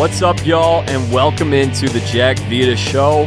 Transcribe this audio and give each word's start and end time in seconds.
What's 0.00 0.22
up, 0.22 0.46
y'all, 0.46 0.82
and 0.88 1.12
welcome 1.12 1.52
into 1.52 1.86
the 1.86 2.00
Jack 2.00 2.38
Vita 2.48 2.74
Show. 2.74 3.24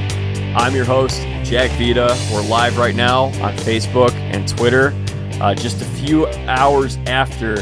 I'm 0.55 0.73
your 0.73 0.86
host, 0.86 1.22
Jack 1.44 1.70
Vita. 1.78 2.18
We're 2.34 2.42
live 2.42 2.80
right 2.80 2.96
now 2.96 3.26
on 3.26 3.55
Facebook 3.58 4.12
and 4.14 4.48
Twitter, 4.48 4.91
uh, 5.40 5.54
just 5.54 5.84
a 5.84 5.86
few 5.86 6.26
hours 6.48 6.98
after 7.05 7.58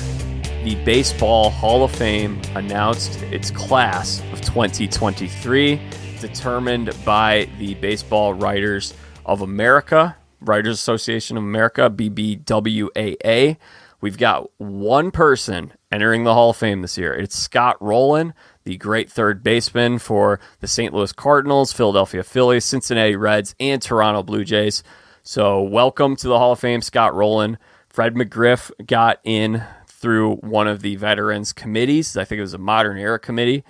the 0.64 0.82
Baseball 0.86 1.50
Hall 1.50 1.84
of 1.84 1.92
Fame 1.92 2.42
announced 2.56 3.22
its 3.24 3.52
class 3.52 4.22
of 4.32 4.40
2023, 4.40 5.82
determined 6.22 6.96
by 7.04 7.50
the 7.60 7.74
Baseball 7.76 8.34
Writers 8.34 8.94
of 9.26 9.42
America, 9.42 10.16
Writers 10.40 10.76
Association 10.76 11.36
of 11.36 11.44
America, 11.44 11.90
BBWAA. 11.90 13.58
We've 14.00 14.18
got 14.18 14.50
one 14.58 15.12
person 15.12 15.74
entering 15.92 16.24
the 16.24 16.34
Hall 16.34 16.52
of 16.52 16.58
Fame 16.58 16.82
this 16.82 16.98
year. 16.98 17.14
It's 17.14 17.36
Scott 17.36 17.76
Rolen 17.82 18.34
the 18.64 18.78
great 18.78 19.12
third 19.12 19.44
baseman 19.44 20.00
for 20.00 20.40
the 20.60 20.68
St. 20.68 20.94
Louis 20.94 21.12
Cardinals, 21.12 21.74
Philadelphia 21.74 22.24
Phillies, 22.24 22.66
Cincinnati 22.66 23.16
Reds, 23.16 23.56
and 23.60 23.82
Toronto 23.82 24.24
Blue 24.24 24.44
Jays. 24.44 24.84
So, 25.24 25.62
welcome 25.62 26.16
to 26.18 26.28
the 26.28 26.38
Hall 26.38 26.54
of 26.54 26.60
Fame, 26.60 26.82
Scott 26.82 27.14
Rolen. 27.14 27.58
Fred 27.90 28.16
McGriff 28.16 28.72
got 28.86 29.20
in 29.24 29.64
through 29.88 30.38
one 30.38 30.68
of 30.68 30.82
the 30.82 30.96
veterans 30.96 31.54
committees. 31.54 32.18
I 32.18 32.26
think 32.26 32.40
it 32.40 32.44
was 32.44 32.54
a 32.54 32.58
modern 32.58 32.98
era 32.98 33.20
committee. 33.20 33.64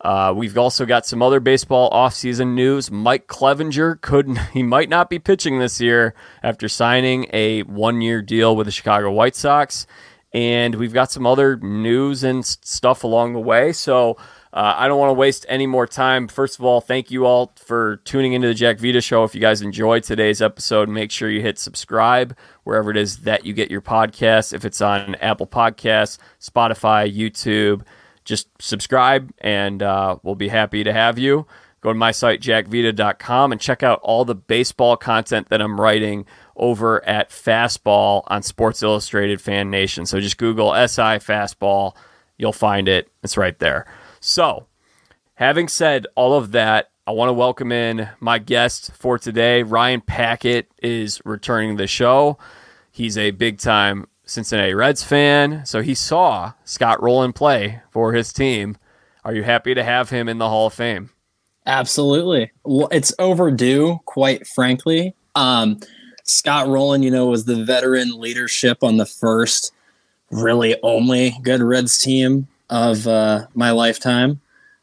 Uh, 0.00 0.32
we've 0.36 0.58
also 0.58 0.84
got 0.84 1.06
some 1.06 1.22
other 1.22 1.40
baseball 1.40 1.90
offseason 1.90 2.54
news. 2.54 2.90
Mike 2.90 3.26
Clevinger 3.26 4.00
could 4.00 4.36
he 4.52 4.62
might 4.62 4.88
not 4.88 5.08
be 5.08 5.18
pitching 5.18 5.58
this 5.58 5.80
year 5.80 6.14
after 6.42 6.68
signing 6.68 7.26
a 7.32 7.62
one-year 7.62 8.22
deal 8.22 8.56
with 8.56 8.66
the 8.66 8.70
Chicago 8.70 9.10
White 9.10 9.36
Sox. 9.36 9.86
And 10.32 10.74
we've 10.74 10.92
got 10.92 11.10
some 11.10 11.26
other 11.26 11.56
news 11.56 12.22
and 12.22 12.44
stuff 12.44 13.04
along 13.04 13.32
the 13.32 13.40
way. 13.40 13.72
So 13.72 14.18
uh, 14.56 14.74
I 14.74 14.88
don't 14.88 14.98
want 14.98 15.10
to 15.10 15.14
waste 15.14 15.44
any 15.50 15.66
more 15.66 15.86
time. 15.86 16.28
First 16.28 16.58
of 16.58 16.64
all, 16.64 16.80
thank 16.80 17.10
you 17.10 17.26
all 17.26 17.52
for 17.56 17.96
tuning 18.04 18.32
into 18.32 18.48
the 18.48 18.54
Jack 18.54 18.78
Vita 18.78 19.02
Show. 19.02 19.22
If 19.22 19.34
you 19.34 19.40
guys 19.40 19.60
enjoyed 19.60 20.02
today's 20.02 20.40
episode, 20.40 20.88
make 20.88 21.10
sure 21.10 21.28
you 21.28 21.42
hit 21.42 21.58
subscribe 21.58 22.34
wherever 22.64 22.90
it 22.90 22.96
is 22.96 23.18
that 23.18 23.44
you 23.44 23.52
get 23.52 23.70
your 23.70 23.82
podcasts. 23.82 24.54
If 24.54 24.64
it's 24.64 24.80
on 24.80 25.14
Apple 25.16 25.46
Podcasts, 25.46 26.16
Spotify, 26.40 27.14
YouTube, 27.14 27.82
just 28.24 28.48
subscribe 28.58 29.30
and 29.40 29.82
uh, 29.82 30.16
we'll 30.22 30.36
be 30.36 30.48
happy 30.48 30.82
to 30.84 30.92
have 30.92 31.18
you. 31.18 31.46
Go 31.82 31.90
to 31.90 31.98
my 31.98 32.10
site, 32.10 32.40
jackvita.com, 32.40 33.52
and 33.52 33.60
check 33.60 33.82
out 33.82 34.00
all 34.02 34.24
the 34.24 34.34
baseball 34.34 34.96
content 34.96 35.50
that 35.50 35.60
I'm 35.60 35.78
writing 35.78 36.24
over 36.56 37.06
at 37.06 37.28
Fastball 37.28 38.22
on 38.28 38.42
Sports 38.42 38.82
Illustrated 38.82 39.38
Fan 39.38 39.70
Nation. 39.70 40.06
So 40.06 40.18
just 40.18 40.38
Google 40.38 40.72
SI 40.72 41.20
Fastball, 41.20 41.94
you'll 42.38 42.54
find 42.54 42.88
it. 42.88 43.10
It's 43.22 43.36
right 43.36 43.58
there. 43.58 43.84
So, 44.28 44.66
having 45.34 45.68
said 45.68 46.08
all 46.16 46.34
of 46.34 46.50
that, 46.50 46.90
I 47.06 47.12
want 47.12 47.28
to 47.28 47.32
welcome 47.32 47.70
in 47.70 48.08
my 48.18 48.40
guest 48.40 48.90
for 48.92 49.20
today. 49.20 49.62
Ryan 49.62 50.00
Packett 50.00 50.68
is 50.82 51.22
returning 51.24 51.76
the 51.76 51.86
show. 51.86 52.36
He's 52.90 53.16
a 53.16 53.30
big 53.30 53.60
time 53.60 54.08
Cincinnati 54.24 54.74
Reds 54.74 55.04
fan, 55.04 55.64
so 55.64 55.80
he 55.80 55.94
saw 55.94 56.54
Scott 56.64 57.00
Rolen 57.00 57.32
play 57.32 57.82
for 57.92 58.14
his 58.14 58.32
team. 58.32 58.76
Are 59.24 59.32
you 59.32 59.44
happy 59.44 59.74
to 59.74 59.84
have 59.84 60.10
him 60.10 60.28
in 60.28 60.38
the 60.38 60.48
Hall 60.48 60.66
of 60.66 60.74
Fame? 60.74 61.10
Absolutely. 61.64 62.50
Well, 62.64 62.88
it's 62.90 63.14
overdue, 63.20 64.00
quite 64.06 64.44
frankly. 64.44 65.14
Um, 65.36 65.78
Scott 66.24 66.66
Rolen, 66.66 67.04
you 67.04 67.12
know, 67.12 67.28
was 67.28 67.44
the 67.44 67.64
veteran 67.64 68.18
leadership 68.18 68.82
on 68.82 68.96
the 68.96 69.06
first, 69.06 69.72
really 70.32 70.74
only 70.82 71.38
good 71.44 71.62
Reds 71.62 71.96
team 71.96 72.48
of 72.70 73.06
uh, 73.06 73.46
my 73.54 73.70
lifetime, 73.70 74.40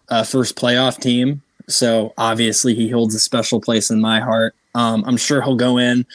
uh, 0.09 0.23
first 0.23 0.55
playoff 0.55 0.99
team. 0.99 1.41
So 1.67 2.13
obviously 2.17 2.75
he 2.75 2.89
holds 2.89 3.15
a 3.15 3.19
special 3.19 3.61
place 3.61 3.89
in 3.89 4.01
my 4.01 4.19
heart. 4.19 4.55
Um, 4.75 5.03
I'm 5.05 5.17
sure 5.17 5.41
he'll 5.41 5.55
go 5.55 5.77
in. 5.77 6.05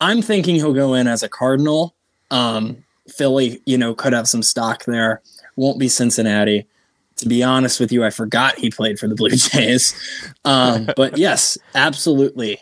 I'm 0.00 0.22
thinking 0.22 0.56
he'll 0.56 0.74
go 0.74 0.94
in 0.94 1.06
as 1.06 1.22
a 1.22 1.28
Cardinal. 1.28 1.94
Um, 2.30 2.84
Philly, 3.08 3.60
you 3.66 3.76
know, 3.76 3.94
could 3.94 4.12
have 4.12 4.28
some 4.28 4.42
stock 4.42 4.84
there. 4.84 5.20
Won't 5.56 5.78
be 5.78 5.88
Cincinnati. 5.88 6.66
To 7.16 7.28
be 7.28 7.42
honest 7.42 7.80
with 7.80 7.92
you, 7.92 8.04
I 8.04 8.10
forgot 8.10 8.58
he 8.58 8.70
played 8.70 8.98
for 8.98 9.06
the 9.06 9.14
Blue 9.14 9.30
Jays. 9.30 9.94
Um, 10.44 10.88
but 10.96 11.18
yes, 11.18 11.58
absolutely. 11.74 12.58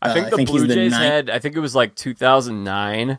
I 0.00 0.14
think 0.14 0.26
uh, 0.26 0.30
the 0.30 0.34
I 0.34 0.36
think 0.36 0.48
Blue 0.48 0.66
Jays 0.66 0.92
had. 0.94 1.28
I 1.28 1.38
think 1.38 1.54
it 1.54 1.60
was 1.60 1.74
like 1.74 1.94
2009, 1.96 3.18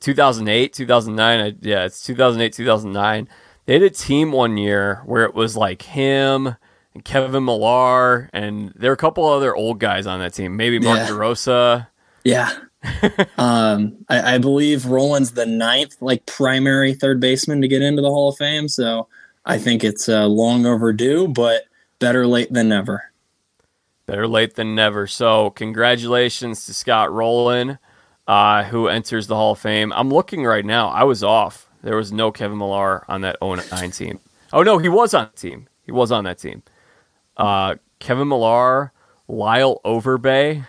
2008, 0.00 0.72
2009. 0.72 1.40
I, 1.40 1.54
yeah, 1.60 1.84
it's 1.84 2.04
2008, 2.04 2.52
2009 2.52 3.28
they 3.66 3.74
had 3.74 3.82
a 3.82 3.90
team 3.90 4.32
one 4.32 4.56
year 4.56 5.02
where 5.06 5.24
it 5.24 5.34
was 5.34 5.56
like 5.56 5.82
him 5.82 6.56
and 6.94 7.04
Kevin 7.04 7.44
Millar, 7.44 8.30
and 8.32 8.72
there 8.76 8.90
were 8.90 8.94
a 8.94 8.98
couple 8.98 9.26
other 9.26 9.54
old 9.54 9.80
guys 9.80 10.06
on 10.06 10.20
that 10.20 10.34
team. 10.34 10.56
Maybe 10.56 10.78
Mark 10.78 10.98
yeah. 10.98 11.08
DeRosa. 11.08 11.86
Yeah. 12.22 12.52
um, 13.38 13.96
I, 14.08 14.34
I, 14.34 14.38
believe 14.38 14.84
Rolen's 14.84 15.32
the 15.32 15.46
ninth, 15.46 15.96
like 16.00 16.26
primary 16.26 16.92
third 16.92 17.18
baseman 17.18 17.62
to 17.62 17.68
get 17.68 17.80
into 17.80 18.02
the 18.02 18.10
Hall 18.10 18.28
of 18.28 18.36
Fame. 18.36 18.68
So 18.68 19.08
I 19.46 19.58
think 19.58 19.82
it's 19.82 20.08
uh, 20.08 20.26
long 20.26 20.66
overdue, 20.66 21.28
but 21.28 21.64
better 21.98 22.26
late 22.26 22.52
than 22.52 22.68
never. 22.68 23.10
Better 24.06 24.28
late 24.28 24.54
than 24.54 24.74
never. 24.74 25.06
So 25.06 25.50
congratulations 25.50 26.66
to 26.66 26.74
Scott 26.74 27.10
Rolen, 27.10 27.78
uh, 28.26 28.64
who 28.64 28.88
enters 28.88 29.28
the 29.28 29.34
Hall 29.34 29.52
of 29.52 29.58
Fame. 29.58 29.90
I'm 29.94 30.10
looking 30.10 30.44
right 30.44 30.64
now. 30.64 30.88
I 30.88 31.04
was 31.04 31.24
off. 31.24 31.68
There 31.84 31.96
was 31.96 32.12
no 32.12 32.32
Kevin 32.32 32.56
Millar 32.56 33.04
on 33.08 33.20
that 33.20 33.36
09 33.42 33.90
team. 33.90 34.18
Oh 34.54 34.62
no, 34.62 34.78
he 34.78 34.88
was 34.88 35.12
on 35.12 35.28
the 35.34 35.38
team. 35.38 35.68
He 35.84 35.92
was 35.92 36.10
on 36.10 36.24
that 36.24 36.38
team. 36.38 36.62
Uh, 37.36 37.74
Kevin 37.98 38.28
Millar, 38.28 38.90
Lyle 39.28 39.82
Overbay, 39.84 40.66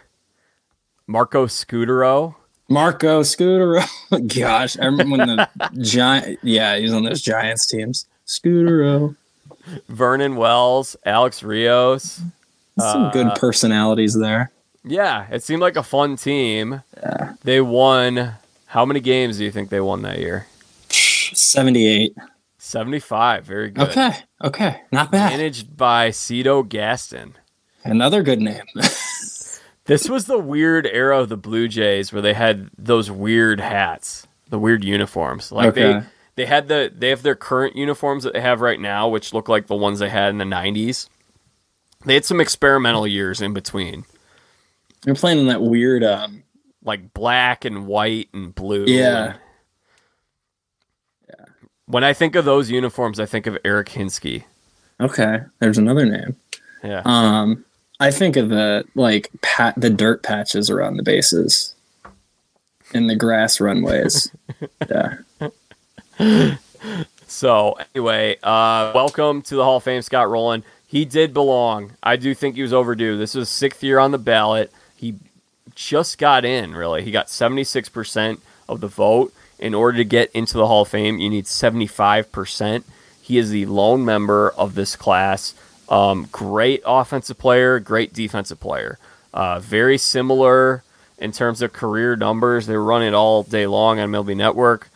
Marco 1.07 1.45
Scudero. 1.45 2.35
Marco 2.67 3.21
Scutaro. 3.21 3.87
Gosh, 4.39 4.77
I 4.77 4.85
remember 4.85 5.17
when 5.17 5.37
the 5.37 5.49
giant. 5.81 6.39
Yeah, 6.43 6.75
he 6.75 6.83
was 6.83 6.93
on 6.93 7.03
those 7.03 7.21
Giants 7.21 7.65
teams. 7.65 8.07
Scudero. 8.27 9.15
Vernon 9.87 10.35
Wells, 10.35 10.97
Alex 11.05 11.43
Rios. 11.43 12.21
Some 12.77 13.03
uh, 13.03 13.11
good 13.11 13.35
personalities 13.35 14.19
there. 14.19 14.51
Yeah, 14.83 15.27
it 15.31 15.43
seemed 15.43 15.61
like 15.61 15.77
a 15.77 15.83
fun 15.83 16.17
team. 16.17 16.83
Yeah. 16.97 17.35
They 17.43 17.61
won. 17.61 18.33
How 18.65 18.83
many 18.83 18.99
games 18.99 19.37
do 19.37 19.45
you 19.45 19.51
think 19.51 19.69
they 19.69 19.79
won 19.79 20.01
that 20.01 20.19
year? 20.19 20.47
78. 21.37 22.15
75. 22.57 23.45
Very 23.45 23.69
good. 23.69 23.89
Okay. 23.89 24.11
Okay. 24.43 24.81
Not 24.91 25.11
bad. 25.11 25.31
Managed 25.31 25.77
by 25.77 26.09
Cito 26.09 26.63
Gaston. 26.63 27.35
Another 27.83 28.23
good 28.23 28.41
name. 28.41 28.63
this 29.85 30.09
was 30.09 30.25
the 30.25 30.39
weird 30.39 30.87
era 30.87 31.19
of 31.19 31.29
the 31.29 31.37
Blue 31.37 31.67
Jays 31.67 32.11
where 32.11 32.23
they 32.23 32.33
had 32.33 32.69
those 32.77 33.11
weird 33.11 33.59
hats, 33.59 34.25
the 34.49 34.57
weird 34.57 34.83
uniforms. 34.83 35.51
Like 35.51 35.69
okay. 35.69 35.93
they 35.93 36.05
they 36.35 36.45
had 36.47 36.67
the 36.67 36.91
they 36.93 37.09
have 37.09 37.21
their 37.21 37.35
current 37.35 37.75
uniforms 37.75 38.23
that 38.23 38.33
they 38.33 38.41
have 38.41 38.61
right 38.61 38.79
now, 38.79 39.07
which 39.07 39.33
look 39.33 39.47
like 39.47 39.67
the 39.67 39.75
ones 39.75 39.99
they 39.99 40.09
had 40.09 40.29
in 40.29 40.39
the 40.39 40.45
90s. 40.45 41.07
They 42.03 42.15
had 42.15 42.25
some 42.25 42.41
experimental 42.41 43.05
years 43.05 43.41
in 43.41 43.53
between. 43.53 44.05
They're 45.03 45.13
playing 45.13 45.39
in 45.39 45.47
that 45.47 45.61
weird 45.61 46.03
um 46.03 46.43
like 46.83 47.13
black 47.13 47.65
and 47.65 47.85
white 47.85 48.29
and 48.33 48.53
blue. 48.55 48.85
Yeah. 48.87 49.25
And, 49.25 49.39
when 51.87 52.03
I 52.03 52.13
think 52.13 52.35
of 52.35 52.45
those 52.45 52.71
uniforms, 52.71 53.19
I 53.19 53.25
think 53.25 53.47
of 53.47 53.57
Eric 53.63 53.89
Hinske. 53.89 54.43
Okay, 54.99 55.39
there's 55.59 55.77
another 55.77 56.05
name. 56.05 56.35
Yeah. 56.83 57.01
Um, 57.05 57.65
I 57.99 58.11
think 58.11 58.35
of 58.37 58.49
the 58.49 58.85
like 58.95 59.29
pat 59.41 59.73
the 59.77 59.89
dirt 59.89 60.23
patches 60.23 60.69
around 60.69 60.97
the 60.97 61.03
bases, 61.03 61.75
and 62.93 63.09
the 63.09 63.15
grass 63.15 63.59
runways. 63.59 64.31
yeah. 64.89 66.55
So 67.27 67.77
anyway, 67.93 68.37
uh, 68.43 68.91
welcome 68.95 69.41
to 69.43 69.55
the 69.55 69.63
Hall 69.63 69.77
of 69.77 69.83
Fame, 69.83 70.01
Scott 70.01 70.29
Rolen. 70.29 70.63
He 70.87 71.03
did 71.03 71.33
belong. 71.33 71.91
I 72.03 72.15
do 72.15 72.33
think 72.33 72.55
he 72.55 72.61
was 72.61 72.73
overdue. 72.73 73.17
This 73.17 73.35
was 73.35 73.49
sixth 73.49 73.83
year 73.83 73.99
on 73.99 74.11
the 74.11 74.17
ballot. 74.17 74.71
He 74.95 75.15
just 75.73 76.17
got 76.17 76.45
in. 76.45 76.73
Really, 76.73 77.03
he 77.03 77.11
got 77.11 77.29
seventy 77.29 77.63
six 77.63 77.89
percent 77.89 78.39
of 78.69 78.79
the 78.81 78.87
vote 78.87 79.33
in 79.59 79.73
order 79.73 79.97
to 79.97 80.03
get 80.03 80.31
into 80.31 80.57
the 80.57 80.67
Hall 80.67 80.83
of 80.83 80.89
Fame, 80.89 81.17
you 81.17 81.29
need 81.29 81.45
75%. 81.45 82.83
He 83.21 83.37
is 83.37 83.49
the 83.49 83.65
lone 83.65 84.05
member 84.05 84.51
of 84.51 84.75
this 84.75 84.95
class. 84.95 85.55
Um, 85.89 86.27
great 86.31 86.81
offensive 86.85 87.37
player, 87.37 87.79
great 87.79 88.13
defensive 88.13 88.59
player. 88.59 88.97
Uh, 89.33 89.59
very 89.59 89.97
similar 89.97 90.83
in 91.17 91.31
terms 91.31 91.61
of 91.61 91.73
career 91.73 92.15
numbers. 92.15 92.67
They 92.67 92.75
run 92.75 93.03
it 93.03 93.13
all 93.13 93.43
day 93.43 93.67
long 93.67 93.99
on 93.99 94.11
MLB 94.11 94.35
Network. 94.35 94.89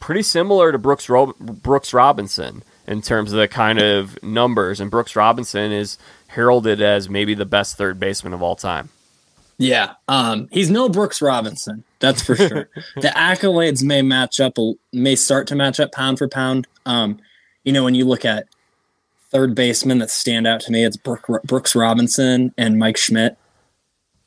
Pretty 0.00 0.22
similar 0.22 0.72
to 0.72 0.78
Brooks 0.78 1.08
Ro- 1.08 1.34
Brooks 1.38 1.92
Robinson 1.92 2.62
in 2.86 3.02
terms 3.02 3.32
of 3.32 3.38
the 3.38 3.48
kind 3.48 3.80
of 3.80 4.22
numbers. 4.22 4.80
And 4.80 4.90
Brooks 4.90 5.16
Robinson 5.16 5.72
is 5.72 5.98
heralded 6.28 6.80
as 6.80 7.08
maybe 7.08 7.34
the 7.34 7.44
best 7.44 7.76
third 7.76 7.98
baseman 7.98 8.32
of 8.32 8.42
all 8.42 8.56
time. 8.56 8.90
Yeah, 9.58 9.94
um, 10.06 10.48
he's 10.52 10.70
no 10.70 10.88
Brooks 10.88 11.22
Robinson, 11.22 11.82
that's 11.98 12.22
for 12.22 12.36
sure. 12.36 12.68
the 12.96 13.08
accolades 13.08 13.82
may 13.82 14.02
match 14.02 14.38
up, 14.38 14.58
may 14.92 15.16
start 15.16 15.46
to 15.48 15.54
match 15.54 15.80
up 15.80 15.92
pound 15.92 16.18
for 16.18 16.28
pound. 16.28 16.66
Um, 16.84 17.18
you 17.64 17.72
know, 17.72 17.82
when 17.82 17.94
you 17.94 18.04
look 18.04 18.24
at 18.24 18.48
third 19.30 19.54
basemen 19.54 19.98
that 19.98 20.10
stand 20.10 20.46
out 20.46 20.60
to 20.62 20.72
me. 20.72 20.84
It's 20.84 20.96
Brooke, 20.96 21.42
Brooks 21.44 21.74
Robinson 21.74 22.54
and 22.56 22.78
Mike 22.78 22.96
Schmidt. 22.96 23.36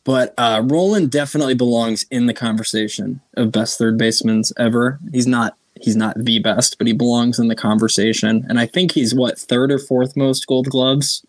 But 0.04 0.34
uh, 0.38 0.62
Rolen 0.66 1.08
definitely 1.08 1.56
belongs 1.56 2.06
in 2.10 2.26
the 2.26 2.34
conversation 2.34 3.22
of 3.36 3.52
best 3.52 3.78
third 3.78 3.98
basemen 3.98 4.44
ever. 4.58 5.00
He's 5.12 5.28
not 5.28 5.56
he's 5.82 5.96
not 5.96 6.24
the 6.24 6.40
best, 6.40 6.78
but 6.78 6.88
he 6.88 6.94
belongs 6.94 7.40
in 7.40 7.48
the 7.48 7.56
conversation. 7.56 8.46
And 8.50 8.60
I 8.60 8.66
think 8.66 8.92
he's 8.92 9.16
what 9.16 9.40
third 9.40 9.72
or 9.72 9.80
fourth 9.80 10.18
most 10.18 10.46
Gold 10.48 10.68
Gloves 10.68 11.26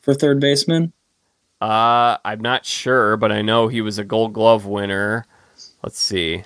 for 0.00 0.14
third 0.14 0.40
baseman. 0.40 0.92
Uh, 1.64 2.18
I'm 2.26 2.42
not 2.42 2.66
sure, 2.66 3.16
but 3.16 3.32
I 3.32 3.40
know 3.40 3.68
he 3.68 3.80
was 3.80 3.96
a 3.96 4.04
Gold 4.04 4.34
Glove 4.34 4.66
winner. 4.66 5.24
Let's 5.82 5.98
see, 5.98 6.44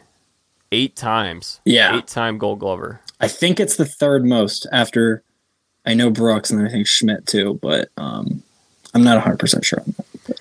eight 0.70 0.94
times. 0.94 1.61
Yeah, 1.65 1.97
eight 1.99 2.06
time 2.06 2.38
Gold 2.38 2.61
Glover. 2.61 3.00
I 3.19 3.26
think 3.26 3.59
it's 3.59 3.75
the 3.75 3.85
third 3.85 4.25
most 4.25 4.69
after. 4.70 5.25
I 5.85 5.94
know 5.94 6.09
Brooks 6.09 6.53
and 6.53 6.65
I 6.65 6.70
think 6.70 6.87
Schmidt 6.87 7.26
too, 7.26 7.59
but 7.61 7.88
um, 7.97 8.44
I'm 8.94 9.03
not 9.03 9.17
100 9.17 9.41
percent 9.41 9.65
sure 9.65 9.81
on 9.81 9.93
that. 9.97 10.38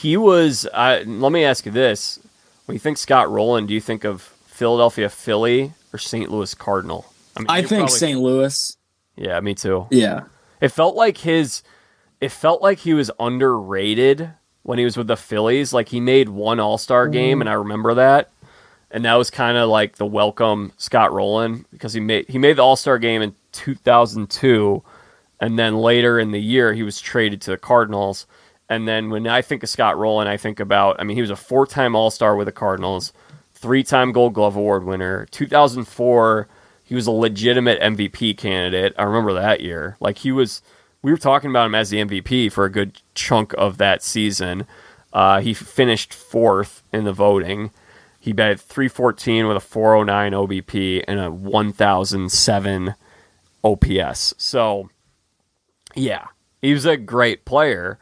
He 0.00 0.16
was. 0.16 0.66
Uh, 0.72 1.02
let 1.04 1.30
me 1.30 1.44
ask 1.44 1.66
you 1.66 1.72
this: 1.72 2.18
When 2.64 2.74
you 2.74 2.78
think 2.78 2.96
Scott 2.96 3.30
Rolen, 3.30 3.66
do 3.66 3.74
you 3.74 3.82
think 3.82 4.04
of 4.04 4.22
Philadelphia 4.46 5.10
Philly 5.10 5.74
or 5.92 5.98
St. 5.98 6.30
Louis 6.30 6.54
Cardinal? 6.54 7.04
I, 7.36 7.40
mean, 7.40 7.46
I 7.50 7.60
think 7.60 7.80
probably... 7.80 7.98
St. 7.98 8.18
Louis. 8.18 8.78
Yeah, 9.14 9.38
me 9.40 9.54
too. 9.54 9.88
Yeah, 9.90 10.22
it 10.62 10.68
felt 10.68 10.96
like 10.96 11.18
his. 11.18 11.62
It 12.20 12.30
felt 12.30 12.62
like 12.62 12.78
he 12.78 12.94
was 12.94 13.10
underrated 13.18 14.30
when 14.62 14.78
he 14.78 14.84
was 14.84 14.96
with 14.96 15.06
the 15.06 15.16
Phillies. 15.16 15.72
Like 15.72 15.88
he 15.88 16.00
made 16.00 16.28
one 16.28 16.60
All 16.60 16.78
Star 16.78 17.08
game, 17.08 17.38
mm. 17.38 17.42
and 17.42 17.50
I 17.50 17.54
remember 17.54 17.94
that. 17.94 18.30
And 18.90 19.04
that 19.04 19.14
was 19.14 19.30
kind 19.30 19.58
of 19.58 19.68
like 19.68 19.96
the 19.96 20.06
welcome 20.06 20.72
Scott 20.76 21.12
Rolen 21.12 21.66
because 21.70 21.92
he 21.92 22.00
made 22.00 22.28
he 22.28 22.38
made 22.38 22.56
the 22.56 22.64
All 22.64 22.76
Star 22.76 22.98
game 22.98 23.22
in 23.22 23.34
2002, 23.52 24.82
and 25.40 25.58
then 25.58 25.76
later 25.76 26.18
in 26.18 26.30
the 26.30 26.40
year 26.40 26.72
he 26.72 26.82
was 26.82 27.00
traded 27.00 27.40
to 27.42 27.50
the 27.50 27.58
Cardinals. 27.58 28.26
And 28.68 28.88
then 28.88 29.10
when 29.10 29.28
I 29.28 29.42
think 29.42 29.62
of 29.62 29.68
Scott 29.68 29.96
Rolen, 29.96 30.26
I 30.26 30.36
think 30.36 30.58
about 30.58 30.96
I 30.98 31.04
mean 31.04 31.16
he 31.16 31.20
was 31.20 31.30
a 31.30 31.36
four 31.36 31.66
time 31.66 31.94
All 31.94 32.10
Star 32.10 32.36
with 32.36 32.46
the 32.46 32.52
Cardinals, 32.52 33.12
three 33.54 33.82
time 33.82 34.12
Gold 34.12 34.34
Glove 34.34 34.56
Award 34.56 34.84
winner. 34.84 35.26
2004 35.30 36.48
he 36.86 36.94
was 36.94 37.08
a 37.08 37.12
legitimate 37.12 37.80
MVP 37.80 38.36
candidate. 38.36 38.94
I 38.96 39.02
remember 39.02 39.34
that 39.34 39.60
year. 39.60 39.96
Like 39.98 40.18
he 40.18 40.30
was 40.30 40.62
we 41.06 41.12
were 41.12 41.18
talking 41.18 41.50
about 41.50 41.66
him 41.66 41.74
as 41.76 41.90
the 41.90 41.98
MVP 41.98 42.50
for 42.50 42.64
a 42.64 42.70
good 42.70 43.00
chunk 43.14 43.54
of 43.56 43.78
that 43.78 44.02
season. 44.02 44.66
Uh, 45.12 45.40
he 45.40 45.54
finished 45.54 46.12
fourth 46.12 46.82
in 46.92 47.04
the 47.04 47.12
voting. 47.12 47.70
He 48.18 48.32
batted 48.32 48.58
314 48.58 49.46
with 49.46 49.56
a 49.56 49.60
409 49.60 50.32
OBP 50.32 51.04
and 51.06 51.20
a 51.20 51.30
1007 51.30 52.96
OPS. 53.62 54.34
So, 54.36 54.90
yeah, 55.94 56.26
he 56.60 56.72
was 56.72 56.84
a 56.84 56.96
great 56.96 57.44
player. 57.44 58.00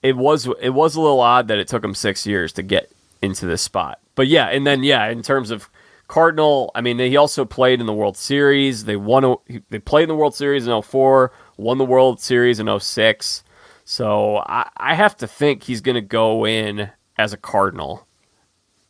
It 0.00 0.16
was 0.16 0.46
it 0.60 0.74
was 0.74 0.94
a 0.94 1.00
little 1.00 1.18
odd 1.18 1.48
that 1.48 1.58
it 1.58 1.66
took 1.66 1.82
him 1.82 1.92
six 1.92 2.24
years 2.24 2.52
to 2.52 2.62
get 2.62 2.88
into 3.20 3.46
this 3.46 3.62
spot. 3.62 3.98
But 4.14 4.28
yeah, 4.28 4.46
and 4.46 4.64
then 4.64 4.84
yeah, 4.84 5.08
in 5.08 5.22
terms 5.22 5.50
of 5.50 5.68
Cardinal, 6.06 6.70
I 6.76 6.82
mean, 6.82 7.00
he 7.00 7.16
also 7.16 7.44
played 7.44 7.80
in 7.80 7.86
the 7.86 7.92
World 7.92 8.16
Series. 8.16 8.84
They 8.84 8.94
won. 8.94 9.38
They 9.70 9.80
played 9.80 10.04
in 10.04 10.10
the 10.10 10.14
World 10.14 10.36
Series 10.36 10.68
in 10.68 10.82
04, 10.82 11.32
won 11.56 11.78
the 11.78 11.84
World 11.84 12.20
Series 12.20 12.60
in 12.60 12.80
06. 12.80 13.44
So 13.84 14.38
I, 14.46 14.68
I 14.76 14.94
have 14.94 15.16
to 15.18 15.26
think 15.26 15.62
he's 15.62 15.80
going 15.80 15.94
to 15.94 16.00
go 16.00 16.46
in 16.46 16.90
as 17.18 17.32
a 17.32 17.36
Cardinal. 17.36 18.06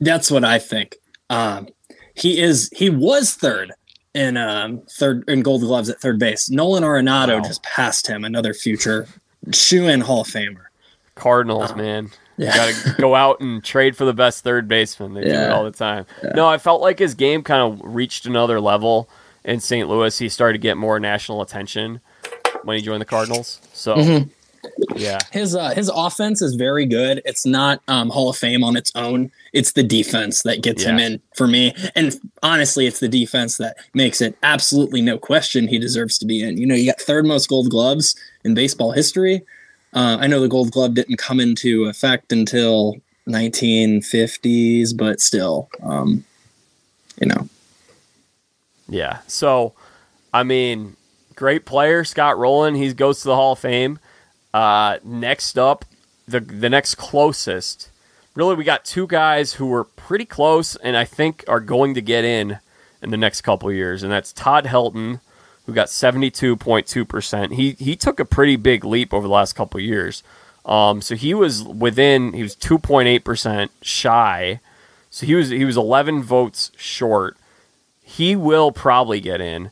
That's 0.01 0.31
what 0.31 0.45
I 0.45 0.59
think. 0.59 0.97
Um, 1.31 1.69
he 2.15 2.41
is. 2.41 2.71
He 2.75 2.91
was 2.91 3.35
third 3.35 3.73
in 4.15 4.37
um, 4.37 4.83
third 4.91 5.29
in 5.29 5.43
Gold 5.43 5.63
Gloves 5.63 5.89
at 5.89 6.01
third 6.01 6.19
base. 6.19 6.51
Nolan 6.51 6.83
Arenado 6.83 7.37
wow. 7.37 7.47
just 7.47 7.63
passed 7.63 8.07
him. 8.07 8.25
Another 8.25 8.55
future 8.55 9.07
shoe 9.53 9.89
in 9.89 10.01
Hall 10.01 10.23
of 10.23 10.29
Famer. 10.29 10.67
Cardinals, 11.15 11.73
um, 11.73 11.79
man. 11.79 12.11
Yeah. 12.37 12.55
got 12.57 12.75
to 12.75 12.95
go 13.01 13.15
out 13.15 13.41
and 13.41 13.63
trade 13.63 13.97
for 13.97 14.05
the 14.05 14.15
best 14.15 14.43
third 14.43 14.67
baseman. 14.69 15.15
They 15.15 15.27
yeah. 15.27 15.33
do 15.33 15.43
it 15.43 15.51
all 15.51 15.65
the 15.65 15.71
time. 15.71 16.07
Yeah. 16.23 16.31
No, 16.31 16.47
I 16.49 16.59
felt 16.59 16.81
like 16.81 16.99
his 16.99 17.15
game 17.15 17.43
kind 17.43 17.63
of 17.63 17.81
reached 17.85 18.27
another 18.27 18.61
level 18.61 19.09
in 19.45 19.61
St. 19.61 19.89
Louis. 19.89 20.17
He 20.19 20.29
started 20.29 20.55
to 20.55 20.63
get 20.63 20.77
more 20.77 20.99
national 20.99 21.43
attention 21.43 22.01
when 22.65 22.77
he 22.77 22.83
joined 22.83 23.01
the 23.01 23.07
Cardinals. 23.07 23.61
So, 23.73 23.97
mm-hmm. 23.97 24.97
yeah, 24.97 25.19
his 25.33 25.55
uh, 25.55 25.71
his 25.71 25.91
offense 25.95 26.43
is 26.43 26.55
very 26.55 26.87
good. 26.87 27.23
It's 27.25 27.47
not 27.47 27.83
um, 27.89 28.11
Hall 28.11 28.31
of 28.31 28.37
Fame 28.37 28.65
on 28.65 28.77
its 28.77 28.93
own. 28.95 29.31
It's 29.53 29.73
the 29.73 29.83
defense 29.83 30.43
that 30.43 30.63
gets 30.63 30.83
yeah. 30.83 30.91
him 30.91 30.99
in 30.99 31.23
for 31.37 31.47
me. 31.47 31.75
And 31.95 32.15
honestly, 32.43 32.87
it's 32.87 33.01
the 33.01 33.09
defense 33.09 33.59
that 33.59 33.77
makes 33.95 34.21
it 34.21 34.37
absolutely 34.43 35.01
no 35.01 35.19
question 35.19 35.69
he 35.69 35.79
deserves 35.79 36.19
to 36.19 36.27
be 36.27 36.43
in. 36.43 36.59
You 36.59 36.67
know, 36.67 36.75
you 36.75 36.87
got 36.87 37.01
third 37.01 37.27
most 37.27 37.49
Gold 37.49 37.71
Gloves 37.71 38.17
in 38.45 38.55
baseball 38.55 38.93
history. 38.93 39.43
Uh, 39.95 40.19
I 40.21 40.27
know 40.27 40.41
the 40.41 40.49
Gold 40.49 40.73
Glove 40.73 40.95
didn't 40.95 41.19
come 41.19 41.39
into 41.39 41.85
effect 41.85 42.33
until 42.33 42.97
1950s, 43.29 44.97
but 44.97 45.21
still, 45.21 45.69
um, 45.83 46.25
you 47.21 47.29
know. 47.29 47.49
Yeah. 48.89 49.21
So, 49.27 49.73
I 50.33 50.43
mean, 50.43 50.97
great 51.35 51.65
player, 51.65 52.05
Scott 52.05 52.39
Rolen. 52.39 52.75
He 52.75 52.93
goes 52.93 53.21
to 53.21 53.29
the 53.29 53.35
Hall 53.35 53.53
of 53.53 53.59
Fame. 53.59 53.99
Uh, 54.53 54.99
next 55.05 55.59
up, 55.59 55.85
the 56.29 56.41
the 56.41 56.71
next 56.71 56.95
closest. 56.95 57.91
Really, 58.35 58.55
we 58.55 58.65
got 58.65 58.85
two 58.85 59.07
guys 59.07 59.55
who 59.55 59.67
were 59.67 59.85
pretty 59.85 60.25
close, 60.25 60.77
and 60.77 60.97
I 60.97 61.05
think 61.05 61.45
are 61.47 61.61
going 61.61 61.95
to 61.95 62.01
get 62.01 62.25
in 62.25 62.59
in 63.03 63.11
the 63.11 63.17
next 63.17 63.43
couple 63.43 63.71
years, 63.71 64.03
and 64.03 64.11
that's 64.11 64.33
Todd 64.33 64.65
Helton, 64.65 65.21
who 65.67 65.73
got 65.73 65.91
seventy 65.91 66.31
two 66.31 66.57
point 66.57 66.87
two 66.87 67.05
percent. 67.05 67.53
He 67.53 67.73
he 67.73 67.97
took 67.97 68.19
a 68.19 68.25
pretty 68.25 68.57
big 68.57 68.85
leap 68.85 69.13
over 69.13 69.27
the 69.27 69.33
last 69.33 69.55
couple 69.55 69.81
years. 69.81 70.23
Um, 70.65 71.03
so 71.03 71.15
he 71.15 71.35
was 71.35 71.63
within. 71.63 72.33
He 72.33 72.43
was 72.43 72.55
two 72.55 72.79
point 72.79 73.09
eight 73.09 73.25
percent 73.25 73.71
shy. 73.83 74.61
So 75.11 75.27
he 75.27 75.35
was 75.35 75.51
he 75.51 75.65
was 75.65 75.77
eleven 75.77 76.23
votes 76.23 76.73
short. 76.77 77.37
He 78.03 78.35
will 78.37 78.73
probably 78.73 79.21
get 79.21 79.41
in 79.41 79.71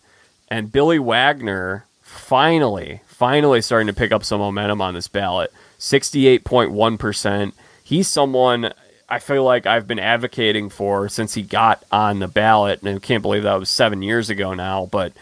and 0.53 0.71
Billy 0.71 0.99
Wagner 0.99 1.87
finally, 2.03 3.01
finally 3.07 3.63
starting 3.63 3.87
to 3.87 3.95
pick 3.95 4.13
up 4.13 4.23
some 4.23 4.39
momentum 4.39 4.83
on 4.83 4.93
this 4.93 5.09
ballot. 5.09 5.51
68.1%. 5.79 7.53
He's 7.83 8.07
someone 8.07 8.71
I 9.09 9.19
feel 9.19 9.45
like 9.45 9.65
I've 9.65 9.89
been 9.89 9.99
advocating 9.99 10.69
for 10.69 11.09
since 11.09 11.33
he 11.33 11.41
got 11.41 11.83
on 11.91 12.19
the 12.19 12.29
ballot. 12.29 12.83
And 12.83 12.97
I 12.97 12.99
can't 12.99 13.23
believe 13.23 13.45
that 13.45 13.55
was 13.55 13.71
seven 13.71 14.03
years 14.03 14.29
ago 14.29 14.53
now. 14.53 14.91
But 14.93 15.15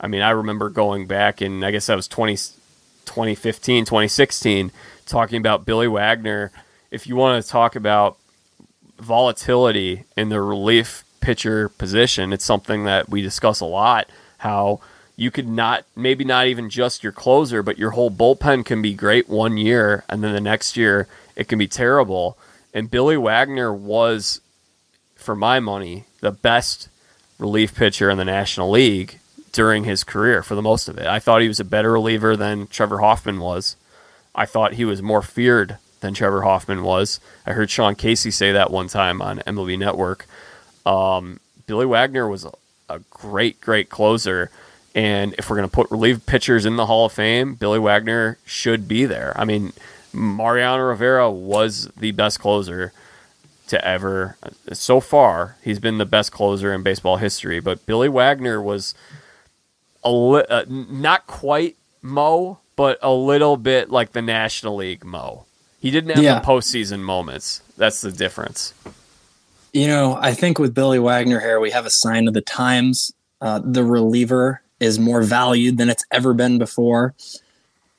I 0.00 0.06
mean, 0.06 0.22
I 0.22 0.30
remember 0.30 0.70
going 0.70 1.06
back, 1.06 1.42
and 1.42 1.62
I 1.66 1.70
guess 1.70 1.86
that 1.86 1.94
was 1.94 2.08
20, 2.08 2.36
2015, 3.04 3.84
2016, 3.84 4.72
talking 5.04 5.36
about 5.36 5.66
Billy 5.66 5.88
Wagner. 5.88 6.50
If 6.90 7.06
you 7.06 7.14
want 7.14 7.44
to 7.44 7.50
talk 7.50 7.76
about 7.76 8.16
volatility 8.98 10.04
in 10.16 10.30
the 10.30 10.40
relief 10.40 11.04
pitcher 11.20 11.68
position, 11.68 12.32
it's 12.32 12.44
something 12.46 12.84
that 12.84 13.10
we 13.10 13.20
discuss 13.20 13.60
a 13.60 13.66
lot 13.66 14.08
how 14.38 14.80
you 15.16 15.30
could 15.30 15.48
not 15.48 15.84
maybe 15.96 16.24
not 16.24 16.46
even 16.46 16.70
just 16.70 17.02
your 17.02 17.12
closer, 17.12 17.62
but 17.62 17.78
your 17.78 17.90
whole 17.90 18.10
bullpen 18.10 18.64
can 18.64 18.80
be 18.80 18.94
great 18.94 19.28
one 19.28 19.56
year 19.56 20.04
and 20.08 20.22
then 20.22 20.32
the 20.32 20.40
next 20.40 20.76
year 20.76 21.08
it 21.36 21.48
can 21.48 21.58
be 21.58 21.68
terrible. 21.68 22.38
And 22.74 22.90
Billy 22.90 23.16
Wagner 23.16 23.72
was, 23.72 24.40
for 25.16 25.34
my 25.34 25.60
money, 25.60 26.04
the 26.20 26.30
best 26.30 26.88
relief 27.38 27.74
pitcher 27.74 28.10
in 28.10 28.18
the 28.18 28.24
National 28.24 28.70
League 28.70 29.18
during 29.52 29.84
his 29.84 30.04
career 30.04 30.42
for 30.42 30.54
the 30.54 30.62
most 30.62 30.88
of 30.88 30.98
it. 30.98 31.06
I 31.06 31.18
thought 31.18 31.42
he 31.42 31.48
was 31.48 31.60
a 31.60 31.64
better 31.64 31.92
reliever 31.92 32.36
than 32.36 32.66
Trevor 32.66 32.98
Hoffman 32.98 33.40
was. 33.40 33.76
I 34.34 34.46
thought 34.46 34.74
he 34.74 34.84
was 34.84 35.02
more 35.02 35.22
feared 35.22 35.78
than 36.00 36.14
Trevor 36.14 36.42
Hoffman 36.42 36.82
was. 36.82 37.18
I 37.46 37.52
heard 37.52 37.70
Sean 37.70 37.94
Casey 37.94 38.30
say 38.30 38.52
that 38.52 38.70
one 38.70 38.88
time 38.88 39.20
on 39.20 39.38
MLB 39.40 39.78
Network. 39.78 40.26
Um, 40.86 41.40
Billy 41.66 41.86
Wagner 41.86 42.28
was 42.28 42.46
a 42.88 43.00
great, 43.10 43.60
great 43.60 43.88
closer. 43.88 44.50
And 44.94 45.34
if 45.38 45.48
we're 45.48 45.56
going 45.56 45.68
to 45.68 45.74
put 45.74 45.90
relief 45.90 46.24
pitchers 46.26 46.66
in 46.66 46.76
the 46.76 46.86
Hall 46.86 47.06
of 47.06 47.12
Fame, 47.12 47.54
Billy 47.54 47.78
Wagner 47.78 48.38
should 48.44 48.88
be 48.88 49.04
there. 49.04 49.32
I 49.36 49.44
mean, 49.44 49.72
Mariano 50.12 50.82
Rivera 50.82 51.30
was 51.30 51.88
the 51.96 52.12
best 52.12 52.40
closer 52.40 52.92
to 53.68 53.86
ever. 53.86 54.36
So 54.72 55.00
far, 55.00 55.56
he's 55.62 55.78
been 55.78 55.98
the 55.98 56.06
best 56.06 56.32
closer 56.32 56.72
in 56.72 56.82
baseball 56.82 57.18
history. 57.18 57.60
But 57.60 57.86
Billy 57.86 58.08
Wagner 58.08 58.60
was 58.60 58.94
a 60.02 60.10
li- 60.10 60.46
uh, 60.48 60.64
not 60.68 61.26
quite 61.26 61.76
Mo, 62.00 62.58
but 62.76 62.98
a 63.02 63.12
little 63.12 63.56
bit 63.56 63.90
like 63.90 64.12
the 64.12 64.22
National 64.22 64.76
League 64.76 65.04
Mo. 65.04 65.44
He 65.80 65.90
didn't 65.90 66.10
have 66.10 66.24
yeah. 66.24 66.38
the 66.40 66.46
postseason 66.46 67.00
moments. 67.00 67.62
That's 67.76 68.00
the 68.00 68.10
difference. 68.10 68.74
You 69.72 69.86
know, 69.86 70.16
I 70.20 70.32
think 70.32 70.58
with 70.58 70.74
Billy 70.74 70.98
Wagner 70.98 71.40
here, 71.40 71.60
we 71.60 71.70
have 71.70 71.86
a 71.86 71.90
sign 71.90 72.26
of 72.26 72.34
the 72.34 72.40
times. 72.40 73.12
Uh, 73.40 73.60
the 73.62 73.84
reliever 73.84 74.62
is 74.80 74.98
more 74.98 75.22
valued 75.22 75.78
than 75.78 75.88
it's 75.88 76.04
ever 76.10 76.34
been 76.34 76.58
before. 76.58 77.14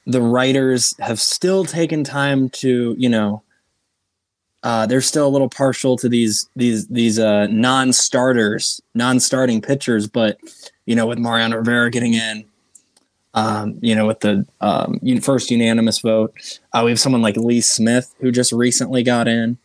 The 0.05 0.21
writers 0.21 0.95
have 0.99 1.19
still 1.19 1.65
taken 1.65 2.03
time 2.03 2.49
to, 2.49 2.95
you 2.97 3.09
know, 3.09 3.43
uh, 4.63 4.85
they're 4.87 4.99
still 4.99 5.27
a 5.27 5.29
little 5.29 5.49
partial 5.49 5.95
to 5.97 6.09
these 6.09 6.49
these 6.55 6.87
these 6.87 7.19
uh, 7.19 7.47
non-starters, 7.47 8.81
non-starting 8.93 9.61
pitchers. 9.61 10.07
But 10.07 10.37
you 10.85 10.95
know, 10.95 11.07
with 11.07 11.19
Mariano 11.19 11.57
Rivera 11.57 11.91
getting 11.91 12.13
in, 12.15 12.45
Um, 13.35 13.77
you 13.81 13.95
know, 13.95 14.07
with 14.07 14.21
the 14.21 14.45
um, 14.59 14.99
first 15.21 15.51
unanimous 15.51 15.99
vote, 15.99 16.33
uh, 16.73 16.81
we 16.83 16.91
have 16.91 16.99
someone 16.99 17.21
like 17.21 17.37
Lee 17.37 17.61
Smith 17.61 18.13
who 18.19 18.31
just 18.31 18.51
recently 18.51 19.03
got 19.03 19.27
in. 19.27 19.57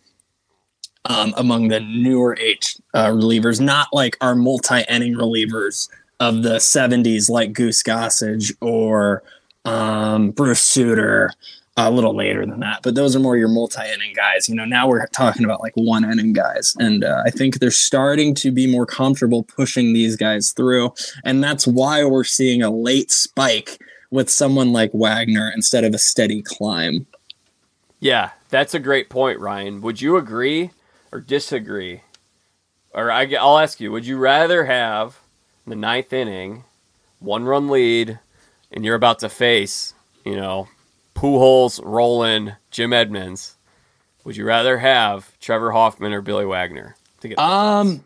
Um, 1.07 1.35
among 1.37 1.69
the 1.69 1.81
newer 1.81 2.35
H 2.41 2.77
uh, 2.95 3.09
relievers, 3.09 3.61
not 3.61 3.89
like 3.93 4.17
our 4.23 4.35
multi-inning 4.35 5.15
relievers 5.15 5.91
of 6.19 6.43
the 6.43 6.57
70s, 6.57 7.29
like 7.29 7.53
Goose 7.53 7.83
Gossage 7.83 8.55
or 8.63 9.23
um, 9.67 10.31
Bruce 10.31 10.63
Sutter, 10.63 11.31
a 11.77 11.91
little 11.91 12.15
later 12.15 12.47
than 12.47 12.61
that. 12.61 12.81
But 12.83 12.95
those 12.95 13.17
are 13.17 13.21
more 13.21 13.37
your 13.37 13.49
multi-inning 13.49 14.15
guys. 14.15 14.49
You 14.49 14.55
know, 14.55 14.65
now 14.65 14.87
we're 14.87 15.07
talking 15.09 15.45
about 15.45 15.61
like 15.61 15.75
one 15.75 16.05
inning 16.05 16.33
guys, 16.33 16.75
and 16.79 17.05
uh, 17.05 17.23
I 17.27 17.31
think 17.31 17.59
they're 17.59 17.71
starting 17.71 18.35
to 18.37 18.51
be 18.51 18.67
more 18.67 18.87
comfortable 18.87 19.43
pushing 19.43 19.93
these 19.93 20.17
guys 20.17 20.53
through, 20.53 20.95
and 21.25 21.43
that's 21.43 21.67
why 21.67 22.05
we're 22.05 22.25
seeing 22.25 22.63
a 22.63 22.71
late 22.71 23.11
spike 23.11 23.79
with 24.11 24.31
someone 24.31 24.73
like 24.73 24.93
Wagner 24.93 25.51
instead 25.55 25.85
of 25.85 25.95
a 25.95 25.99
steady 25.99 26.43
climb. 26.43 27.07
Yeah, 27.99 28.31
that's 28.51 28.75
a 28.75 28.79
great 28.79 29.09
point, 29.09 29.41
Ryan. 29.41 29.81
Would 29.81 30.01
you 30.01 30.17
agree 30.17 30.71
or 31.15 31.21
disagree? 31.21 32.03
Or 32.93 33.11
I, 33.11 33.33
I'll 33.41 33.59
ask 33.59 33.81
you: 33.81 33.91
Would 33.93 34.07
you 34.07 34.19
rather 34.19 34.67
have 34.67 35.21
the 35.67 35.77
ninth 35.77 36.13
inning, 36.13 36.65
one 37.21 37.45
run 37.45 37.69
lead, 37.69 38.19
and 38.71 38.85
you're 38.85 38.97
about 38.97 39.21
to 39.21 39.29
face, 39.31 39.95
you 40.25 40.37
know, 40.37 40.69
Pujols, 41.15 41.81
Rolen, 41.83 42.57
Jim 42.71 42.93
Edmonds? 42.93 43.57
Would 44.25 44.37
you 44.37 44.45
rather 44.45 44.79
have 44.79 45.39
Trevor 45.39 45.71
Hoffman 45.71 46.13
or 46.13 46.21
Billy 46.21 46.47
Wagner 46.47 46.97
to 47.21 47.29
get? 47.29 47.39
Um, 47.39 48.05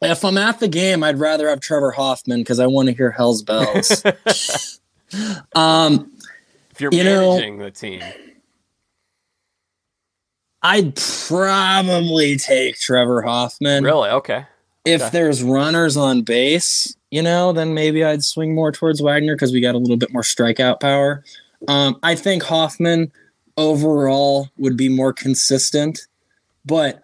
if 0.00 0.24
I'm 0.24 0.38
at 0.38 0.60
the 0.60 0.68
game, 0.68 1.02
I'd 1.02 1.18
rather 1.18 1.48
have 1.48 1.60
Trevor 1.60 1.90
Hoffman 1.90 2.40
because 2.40 2.58
I 2.58 2.66
want 2.66 2.88
to 2.88 2.94
hear 2.94 3.10
Hell's 3.10 3.42
bells. 3.42 4.04
um, 5.54 6.12
if 6.70 6.80
you're 6.80 6.92
you 6.92 7.04
managing 7.04 7.58
know, 7.58 7.64
the 7.64 7.70
team, 7.70 8.02
I'd 10.62 10.96
probably 10.96 12.36
take 12.36 12.78
Trevor 12.78 13.22
Hoffman. 13.22 13.84
Really? 13.84 14.10
Okay. 14.10 14.46
If 14.84 15.00
okay. 15.00 15.10
there's 15.10 15.42
runners 15.42 15.96
on 15.96 16.22
base, 16.22 16.96
you 17.10 17.22
know, 17.22 17.52
then 17.52 17.74
maybe 17.74 18.04
I'd 18.04 18.24
swing 18.24 18.54
more 18.54 18.72
towards 18.72 19.00
Wagner 19.00 19.34
because 19.34 19.52
we 19.52 19.60
got 19.60 19.74
a 19.74 19.78
little 19.78 19.96
bit 19.96 20.12
more 20.12 20.22
strikeout 20.22 20.80
power. 20.80 21.24
Um, 21.68 21.98
I 22.02 22.14
think 22.14 22.42
Hoffman 22.42 23.12
overall 23.56 24.48
would 24.56 24.76
be 24.76 24.88
more 24.88 25.12
consistent, 25.12 26.06
but 26.64 27.02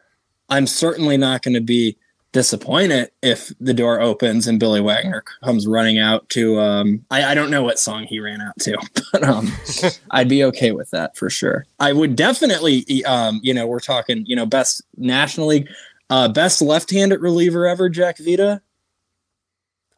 I'm 0.48 0.66
certainly 0.66 1.16
not 1.16 1.42
going 1.42 1.54
to 1.54 1.60
be 1.60 1.96
disappointed 2.32 3.10
if 3.22 3.52
the 3.58 3.72
door 3.72 4.00
opens 4.00 4.46
and 4.46 4.60
Billy 4.60 4.80
Wagner 4.80 5.24
comes 5.42 5.66
running 5.66 5.98
out 5.98 6.28
to 6.30 6.60
um 6.60 7.04
I, 7.10 7.24
I 7.32 7.34
don't 7.34 7.50
know 7.50 7.62
what 7.62 7.78
song 7.78 8.04
he 8.04 8.20
ran 8.20 8.40
out 8.40 8.58
to, 8.60 8.76
but 9.12 9.24
um 9.24 9.50
I'd 10.10 10.28
be 10.28 10.44
okay 10.44 10.72
with 10.72 10.90
that 10.90 11.16
for 11.16 11.30
sure. 11.30 11.66
I 11.80 11.92
would 11.92 12.16
definitely 12.16 13.04
um, 13.04 13.40
you 13.42 13.54
know, 13.54 13.66
we're 13.66 13.80
talking, 13.80 14.24
you 14.26 14.36
know, 14.36 14.46
best 14.46 14.82
National 14.96 15.46
League, 15.46 15.68
uh 16.10 16.28
best 16.28 16.60
left-handed 16.60 17.20
reliever 17.20 17.66
ever, 17.66 17.88
Jack 17.88 18.18
Vita. 18.18 18.60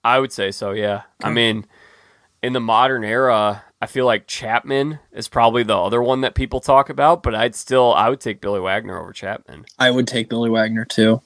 I 0.05 0.19
would 0.19 0.33
say 0.33 0.51
so, 0.51 0.71
yeah. 0.71 1.03
Okay. 1.21 1.29
I 1.29 1.31
mean, 1.31 1.67
in 2.43 2.53
the 2.55 2.61
modern 2.61 3.05
era, 3.05 3.65
I 3.83 3.87
feel 3.87 4.07
like 4.07 4.27
Chapman 4.27 4.99
is 5.13 5.29
probably 5.29 5.63
the 5.63 5.77
other 5.77 6.03
one 6.03 6.21
that 6.21 6.35
people 6.35 6.61
talk 6.61 6.91
about, 6.91 7.23
but 7.23 7.35
I'd 7.35 7.55
still 7.55 7.93
I 7.93 8.09
would 8.09 8.21
take 8.21 8.41
Billy 8.41 8.61
Wagner 8.61 8.99
over 9.01 9.13
Chapman. 9.13 9.67
I 9.79 9.91
would 9.91 10.07
take 10.07 10.29
Billy 10.29 10.49
Wagner 10.49 10.85
too. 10.85 11.23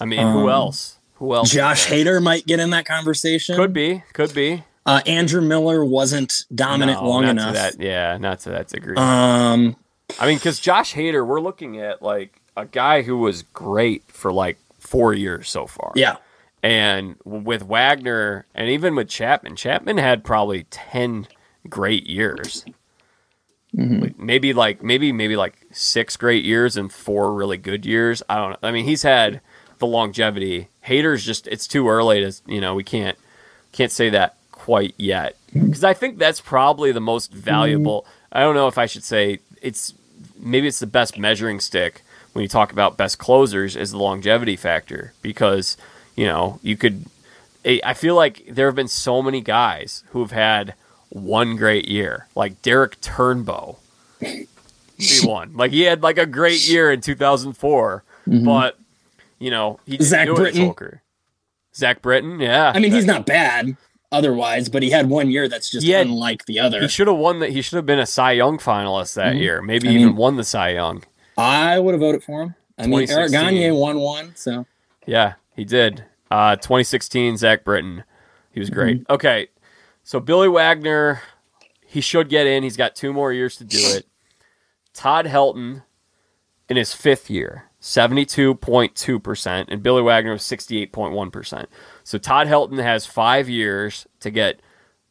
I 0.00 0.04
mean, 0.04 0.20
um, 0.20 0.32
who 0.32 0.50
else? 0.50 0.98
Who 1.14 1.34
else? 1.34 1.50
Josh 1.50 1.86
Hader 1.86 2.22
might 2.22 2.46
get 2.46 2.60
in 2.60 2.70
that 2.70 2.86
conversation. 2.86 3.56
Could 3.56 3.72
be. 3.72 4.02
Could 4.12 4.34
be. 4.34 4.64
Uh, 4.86 5.00
Andrew 5.06 5.40
Miller 5.40 5.84
wasn't 5.84 6.44
dominant 6.54 7.00
no, 7.00 7.08
long 7.08 7.24
enough. 7.24 7.54
That, 7.54 7.80
yeah, 7.80 8.18
not 8.18 8.40
to 8.40 8.50
that 8.50 8.68
degree. 8.68 8.96
Um, 8.96 9.76
I 10.18 10.26
mean, 10.26 10.36
because 10.36 10.60
Josh 10.60 10.94
Hader, 10.94 11.26
we're 11.26 11.40
looking 11.40 11.78
at 11.80 12.02
like 12.02 12.42
a 12.56 12.66
guy 12.66 13.02
who 13.02 13.18
was 13.18 13.42
great 13.42 14.04
for 14.08 14.32
like 14.32 14.58
four 14.78 15.14
years 15.14 15.48
so 15.48 15.66
far. 15.66 15.92
Yeah. 15.94 16.16
And 16.62 17.16
with 17.24 17.62
Wagner 17.62 18.46
and 18.54 18.68
even 18.68 18.94
with 18.94 19.08
Chapman, 19.08 19.56
Chapman 19.56 19.98
had 19.98 20.24
probably 20.24 20.64
10 20.70 21.28
great 21.68 22.06
years. 22.06 22.64
Mm-hmm. 23.76 24.24
Maybe 24.24 24.52
like 24.52 24.82
maybe 24.84 25.10
maybe 25.10 25.34
like 25.34 25.66
six 25.72 26.16
great 26.16 26.44
years 26.44 26.76
and 26.76 26.92
four 26.92 27.34
really 27.34 27.56
good 27.56 27.84
years. 27.84 28.22
I 28.28 28.36
don't 28.36 28.50
know. 28.50 28.68
I 28.68 28.70
mean, 28.70 28.84
he's 28.84 29.02
had 29.02 29.40
the 29.78 29.86
longevity. 29.86 30.68
Hader's 30.86 31.24
just 31.24 31.46
it's 31.46 31.66
too 31.66 31.88
early 31.88 32.20
to 32.20 32.32
you 32.46 32.60
know 32.60 32.74
we 32.74 32.84
can't 32.84 33.18
can't 33.72 33.92
say 33.92 34.10
that 34.10 34.36
quite 34.52 34.94
yet 34.96 35.36
because 35.52 35.84
I 35.84 35.94
think 35.94 36.18
that's 36.18 36.40
probably 36.40 36.92
the 36.92 37.00
most 37.00 37.32
valuable. 37.32 38.02
Mm-hmm. 38.02 38.38
I 38.38 38.40
don't 38.40 38.54
know 38.54 38.68
if 38.68 38.78
I 38.78 38.86
should 38.86 39.04
say 39.04 39.40
it's 39.62 39.94
maybe 40.38 40.66
it's 40.66 40.80
the 40.80 40.86
best 40.86 41.18
measuring 41.18 41.60
stick 41.60 42.02
when 42.32 42.42
you 42.42 42.48
talk 42.48 42.72
about 42.72 42.96
best 42.96 43.18
closers 43.18 43.76
is 43.76 43.92
the 43.92 43.98
longevity 43.98 44.56
factor 44.56 45.12
because 45.22 45.76
you 46.16 46.26
know 46.26 46.58
you 46.62 46.76
could. 46.76 47.06
I 47.66 47.94
feel 47.94 48.14
like 48.14 48.44
there 48.46 48.66
have 48.66 48.74
been 48.74 48.88
so 48.88 49.22
many 49.22 49.40
guys 49.40 50.04
who 50.10 50.20
have 50.20 50.32
had 50.32 50.74
one 51.08 51.56
great 51.56 51.88
year, 51.88 52.26
like 52.34 52.60
Derek 52.60 53.00
Turnbow. 53.00 53.76
he 54.20 54.46
won. 55.26 55.56
Like 55.56 55.70
he 55.70 55.82
had 55.82 56.02
like 56.02 56.18
a 56.18 56.26
great 56.26 56.68
year 56.68 56.92
in 56.92 57.00
2004, 57.00 58.04
mm-hmm. 58.28 58.44
but 58.44 58.78
you 59.44 59.50
know 59.50 59.78
he 59.86 59.98
Zach 60.00 60.28
Britton. 60.28 60.74
Zach 61.74 62.02
Britton, 62.02 62.38
yeah. 62.38 62.72
I 62.74 62.78
mean, 62.78 62.92
he's 62.92 63.04
not 63.04 63.26
bad 63.26 63.76
otherwise, 64.12 64.68
but 64.68 64.82
he 64.82 64.90
had 64.90 65.08
one 65.08 65.30
year 65.30 65.48
that's 65.48 65.68
just 65.68 65.86
had, 65.86 66.06
unlike 66.06 66.46
the 66.46 66.60
other. 66.60 66.80
He 66.80 66.88
should 66.88 67.08
have 67.08 67.16
won 67.16 67.40
that. 67.40 67.50
He 67.50 67.62
should 67.62 67.76
have 67.76 67.86
been 67.86 67.98
a 67.98 68.06
Cy 68.06 68.32
Young 68.32 68.58
finalist 68.58 69.14
that 69.14 69.32
mm-hmm. 69.32 69.42
year. 69.42 69.62
Maybe 69.62 69.88
I 69.88 69.92
even 69.92 70.06
mean, 70.08 70.16
won 70.16 70.36
the 70.36 70.44
Cy 70.44 70.70
Young. 70.70 71.02
I 71.36 71.78
would 71.78 71.94
have 71.94 72.00
voted 72.00 72.22
for 72.22 72.42
him. 72.42 72.54
I 72.78 72.86
mean, 72.86 73.10
Eric 73.10 73.32
Gagne 73.32 73.72
won 73.72 73.98
one, 73.98 74.34
so 74.36 74.66
yeah, 75.06 75.34
he 75.54 75.64
did. 75.64 76.04
Uh, 76.30 76.56
2016, 76.56 77.36
Zach 77.36 77.64
Britton, 77.64 78.04
he 78.52 78.60
was 78.60 78.70
great. 78.70 79.02
Mm-hmm. 79.02 79.12
Okay, 79.12 79.48
so 80.02 80.20
Billy 80.20 80.48
Wagner, 80.48 81.22
he 81.84 82.00
should 82.00 82.28
get 82.28 82.46
in. 82.46 82.62
He's 82.62 82.76
got 82.76 82.96
two 82.96 83.12
more 83.12 83.32
years 83.32 83.56
to 83.56 83.64
do 83.64 83.78
it. 83.78 84.06
Todd 84.92 85.26
Helton 85.26 85.82
in 86.68 86.76
his 86.76 86.94
fifth 86.94 87.28
year, 87.30 87.70
72.2%, 87.84 89.66
and 89.68 89.82
Billy 89.82 90.00
Wagner 90.00 90.32
was 90.32 90.40
68.1%. 90.40 91.66
So 92.02 92.16
Todd 92.16 92.46
Helton 92.46 92.82
has 92.82 93.04
five 93.04 93.46
years 93.46 94.06
to 94.20 94.30
get 94.30 94.60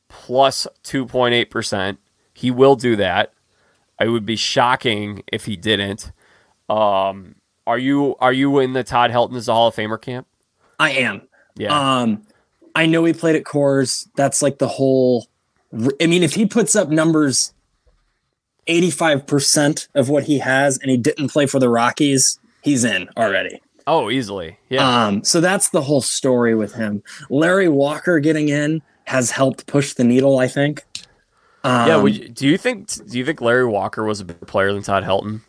plus 0.09 0.65
2.8%. 0.83 1.97
He 2.33 2.49
will 2.49 2.75
do 2.75 2.95
that. 2.95 3.31
I 3.99 4.07
would 4.07 4.25
be 4.25 4.35
shocking 4.35 5.21
if 5.31 5.45
he 5.45 5.55
didn't. 5.55 6.11
Um, 6.67 7.35
are 7.67 7.77
you 7.77 8.15
are 8.19 8.33
you 8.33 8.57
in 8.57 8.73
the 8.73 8.83
Todd 8.83 9.11
Helton 9.11 9.35
as 9.35 9.47
a 9.47 9.53
Hall 9.53 9.67
of 9.67 9.75
Famer 9.75 10.01
camp? 10.01 10.25
I 10.79 10.93
am. 10.93 11.27
Yeah. 11.55 11.99
Um, 12.01 12.23
I 12.73 12.87
know 12.87 13.05
he 13.05 13.13
played 13.13 13.35
at 13.35 13.43
Coors. 13.43 14.07
That's 14.15 14.41
like 14.41 14.57
the 14.57 14.67
whole. 14.67 15.27
I 16.01 16.07
mean, 16.07 16.23
if 16.23 16.33
he 16.33 16.47
puts 16.47 16.75
up 16.75 16.89
numbers 16.89 17.53
85% 18.67 19.89
of 19.93 20.09
what 20.09 20.23
he 20.23 20.39
has 20.39 20.79
and 20.79 20.89
he 20.89 20.97
didn't 20.97 21.29
play 21.29 21.45
for 21.45 21.59
the 21.59 21.69
Rockies, 21.69 22.39
he's 22.63 22.83
in 22.83 23.07
already. 23.17 23.61
Oh, 23.85 24.09
easily. 24.09 24.57
Yeah. 24.69 25.05
Um, 25.05 25.23
so 25.23 25.41
that's 25.41 25.69
the 25.69 25.81
whole 25.81 26.01
story 26.01 26.55
with 26.55 26.73
him. 26.73 27.03
Larry 27.29 27.67
Walker 27.67 28.19
getting 28.19 28.49
in 28.49 28.81
has 29.05 29.29
helped 29.29 29.67
push 29.67 29.93
the 29.93 30.03
needle, 30.03 30.39
I 30.39 30.47
think. 30.47 30.85
Um, 31.65 31.87
yeah. 31.87 32.05
You, 32.05 32.29
do 32.29 32.47
you 32.47 32.57
think 32.57 32.87
do 33.09 33.17
you 33.17 33.25
think 33.25 33.41
Larry 33.41 33.65
Walker 33.65 34.03
was 34.03 34.19
a 34.19 34.25
better 34.25 34.45
player 34.45 34.73
than 34.73 34.83
Todd 34.83 35.03
Helton? 35.03 35.41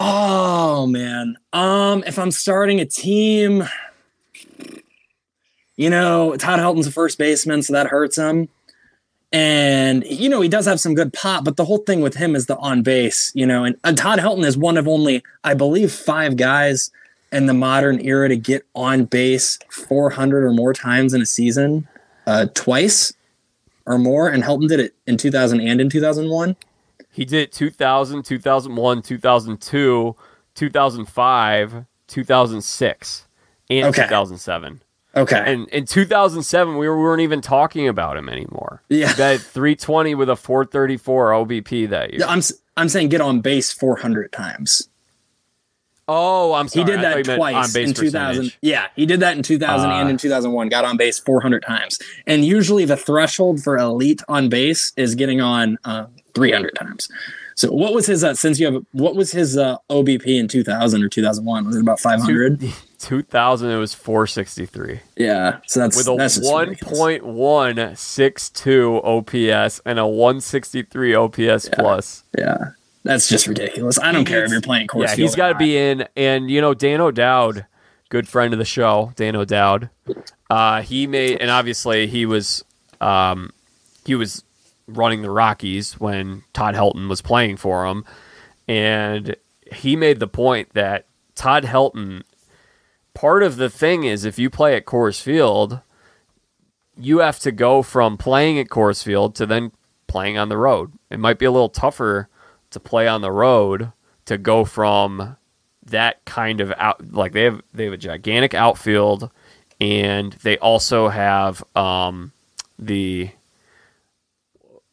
Oh 0.00 0.86
man. 0.86 1.36
Um, 1.52 2.04
if 2.06 2.18
I'm 2.18 2.30
starting 2.30 2.80
a 2.80 2.84
team, 2.84 3.64
you 5.76 5.90
know, 5.90 6.36
Todd 6.36 6.60
Helton's 6.60 6.86
a 6.86 6.92
first 6.92 7.18
baseman, 7.18 7.62
so 7.62 7.72
that 7.72 7.88
hurts 7.88 8.16
him. 8.16 8.48
And, 9.30 10.04
you 10.06 10.28
know, 10.28 10.40
he 10.40 10.48
does 10.48 10.64
have 10.64 10.80
some 10.80 10.94
good 10.94 11.12
pop, 11.12 11.44
but 11.44 11.56
the 11.56 11.64
whole 11.64 11.78
thing 11.78 12.00
with 12.00 12.14
him 12.14 12.34
is 12.34 12.46
the 12.46 12.56
on 12.56 12.82
base, 12.82 13.30
you 13.34 13.46
know, 13.46 13.64
and, 13.64 13.76
and 13.84 13.96
Todd 13.96 14.18
Helton 14.18 14.44
is 14.44 14.56
one 14.56 14.78
of 14.78 14.88
only, 14.88 15.22
I 15.44 15.52
believe, 15.52 15.92
five 15.92 16.36
guys 16.36 16.90
in 17.30 17.46
the 17.46 17.52
modern 17.52 18.00
era 18.00 18.28
to 18.28 18.36
get 18.36 18.64
on 18.74 19.04
base 19.04 19.58
400 19.70 20.44
or 20.44 20.52
more 20.52 20.72
times 20.72 21.12
in 21.12 21.20
a 21.20 21.26
season, 21.26 21.86
uh, 22.26 22.46
twice 22.54 23.12
or 23.84 23.98
more. 23.98 24.30
And 24.30 24.42
Helton 24.42 24.68
did 24.68 24.80
it 24.80 24.94
in 25.06 25.18
2000 25.18 25.60
and 25.60 25.80
in 25.80 25.90
2001. 25.90 26.56
He 27.10 27.24
did 27.24 27.42
it 27.42 27.52
2000, 27.52 28.22
2001, 28.22 29.02
2002, 29.02 30.16
2005, 30.54 31.84
2006, 32.06 33.26
and 33.70 33.86
okay. 33.86 34.02
2007. 34.04 34.80
Okay. 35.18 35.42
And 35.44 35.68
in 35.68 35.84
2007, 35.84 36.76
we, 36.78 36.88
were, 36.88 37.16
not 37.16 37.22
even 37.22 37.40
talking 37.40 37.88
about 37.88 38.16
him 38.16 38.28
anymore. 38.28 38.82
Yeah. 38.88 39.12
That 39.14 39.40
320 39.40 40.14
with 40.14 40.30
a 40.30 40.36
434 40.36 41.30
OBP 41.32 41.88
that 41.90 42.12
year. 42.12 42.24
I'm 42.26 42.40
I'm 42.76 42.88
saying 42.88 43.08
get 43.08 43.20
on 43.20 43.40
base 43.40 43.72
400 43.72 44.30
times. 44.32 44.88
Oh, 46.06 46.54
I'm 46.54 46.68
sorry. 46.68 46.86
He 46.86 46.90
did 46.92 47.00
that 47.02 47.36
twice 47.36 47.74
in 47.74 47.92
2000. 47.92 47.96
percentage. 47.96 48.58
Yeah, 48.62 48.86
he 48.96 49.04
did 49.04 49.20
that 49.20 49.36
in 49.36 49.42
2000 49.42 49.90
and 49.90 50.06
Uh, 50.06 50.10
in 50.10 50.16
2001. 50.16 50.68
Got 50.70 50.86
on 50.86 50.96
base 50.96 51.18
400 51.18 51.62
times, 51.62 51.98
and 52.26 52.44
usually 52.46 52.86
the 52.86 52.96
threshold 52.96 53.62
for 53.62 53.76
elite 53.76 54.22
on 54.26 54.48
base 54.48 54.92
is 54.96 55.14
getting 55.14 55.42
on 55.42 55.76
uh, 55.84 56.06
300 56.34 56.74
times. 56.76 57.10
So, 57.58 57.72
what 57.72 57.92
was 57.92 58.06
his? 58.06 58.22
Uh, 58.22 58.34
since 58.34 58.60
you 58.60 58.72
have, 58.72 58.86
what 58.92 59.16
was 59.16 59.32
his 59.32 59.58
uh, 59.58 59.78
OBP 59.90 60.26
in 60.26 60.46
2000 60.46 61.02
or 61.02 61.08
2001? 61.08 61.66
Was 61.66 61.74
it 61.74 61.80
about 61.80 61.98
500? 61.98 62.62
2000, 63.00 63.70
it 63.70 63.76
was 63.76 63.94
463 63.94 65.00
Yeah, 65.16 65.58
so 65.66 65.80
that's 65.80 65.96
with 65.96 66.06
a 66.06 66.14
that's 66.14 66.36
just 66.36 66.54
ridiculous. 66.54 67.00
1.162 67.00 69.04
OPS 69.04 69.80
and 69.84 69.98
a 69.98 70.06
163 70.06 71.14
OPS 71.16 71.68
plus. 71.72 72.22
Yeah, 72.38 72.58
that's 73.02 73.28
just 73.28 73.48
ridiculous. 73.48 73.98
I 73.98 74.12
don't 74.12 74.24
care 74.24 74.44
if 74.44 74.52
you're 74.52 74.60
playing 74.60 74.86
Coors. 74.86 75.08
Yeah, 75.08 75.16
he's 75.16 75.34
got 75.34 75.48
to 75.48 75.56
be 75.56 75.76
in. 75.76 76.06
And 76.14 76.48
you 76.48 76.60
know, 76.60 76.74
Dan 76.74 77.00
O'Dowd, 77.00 77.66
good 78.08 78.28
friend 78.28 78.54
of 78.54 78.60
the 78.60 78.64
show, 78.64 79.12
Dan 79.16 79.34
O'Dowd. 79.34 79.90
Uh, 80.48 80.82
he 80.82 81.08
made, 81.08 81.40
and 81.40 81.50
obviously 81.50 82.06
he 82.06 82.24
was, 82.24 82.64
um, 83.00 83.50
he 84.04 84.14
was 84.14 84.44
running 84.88 85.22
the 85.22 85.30
Rockies 85.30 86.00
when 86.00 86.42
Todd 86.52 86.74
Helton 86.74 87.08
was 87.08 87.22
playing 87.22 87.58
for 87.58 87.86
him, 87.86 88.04
and 88.66 89.36
he 89.72 89.94
made 89.94 90.18
the 90.18 90.26
point 90.26 90.70
that 90.74 91.06
Todd 91.34 91.64
Helton. 91.64 92.22
Part 93.14 93.42
of 93.42 93.56
the 93.56 93.70
thing 93.70 94.04
is 94.04 94.24
if 94.24 94.38
you 94.38 94.48
play 94.48 94.74
at 94.74 94.84
Coors 94.84 95.20
Field, 95.20 95.80
you 96.96 97.18
have 97.18 97.38
to 97.40 97.52
go 97.52 97.82
from 97.82 98.16
playing 98.16 98.58
at 98.58 98.68
Coors 98.68 99.02
Field 99.02 99.34
to 99.36 99.46
then 99.46 99.72
playing 100.06 100.38
on 100.38 100.48
the 100.48 100.56
road. 100.56 100.92
It 101.10 101.20
might 101.20 101.38
be 101.38 101.46
a 101.46 101.50
little 101.50 101.68
tougher 101.68 102.28
to 102.70 102.80
play 102.80 103.06
on 103.06 103.20
the 103.20 103.32
road 103.32 103.92
to 104.26 104.38
go 104.38 104.64
from 104.64 105.36
that 105.84 106.24
kind 106.24 106.60
of 106.60 106.72
out 106.76 107.12
like 107.12 107.32
they 107.32 107.44
have 107.44 107.62
they 107.72 107.84
have 107.84 107.94
a 107.94 107.98
gigantic 107.98 108.52
outfield 108.52 109.30
and 109.80 110.34
they 110.42 110.58
also 110.58 111.08
have 111.08 111.64
um 111.74 112.32
the 112.78 113.30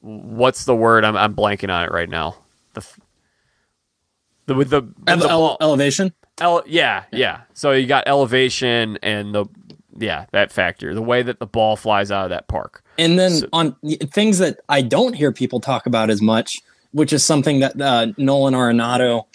what's 0.05 0.65
the 0.65 0.75
word 0.75 1.03
I'm 1.03 1.17
I'm 1.17 1.35
blanking 1.35 1.73
on 1.73 1.83
it 1.83 1.91
right 1.91 2.09
now. 2.09 2.35
The 2.73 2.85
the 4.45 4.53
with 4.53 4.69
the, 4.69 4.81
with 4.81 5.05
the 5.05 5.27
ele- 5.29 5.57
elevation. 5.59 6.13
Ele- 6.39 6.63
yeah, 6.67 7.03
yeah. 7.11 7.41
So 7.53 7.71
you 7.71 7.87
got 7.87 8.07
elevation 8.07 8.97
and 9.01 9.33
the 9.33 9.45
yeah, 9.97 10.25
that 10.31 10.51
factor. 10.51 10.93
The 10.93 11.01
way 11.01 11.23
that 11.23 11.39
the 11.39 11.47
ball 11.47 11.75
flies 11.75 12.11
out 12.11 12.25
of 12.25 12.29
that 12.29 12.47
park. 12.47 12.83
And 12.97 13.17
then 13.17 13.31
So- 13.31 13.47
on 13.53 13.75
things 14.11 14.37
that 14.39 14.59
I 14.69 14.81
don't 14.81 15.13
hear 15.13 15.31
people 15.31 15.59
talk 15.59 15.85
about 15.85 16.09
as 16.09 16.21
much, 16.21 16.61
which 16.91 17.11
is 17.11 17.23
something 17.23 17.59
that 17.61 17.79
uh, 17.81 18.07
Nolan 18.17 18.53
Arenado, 18.53 19.25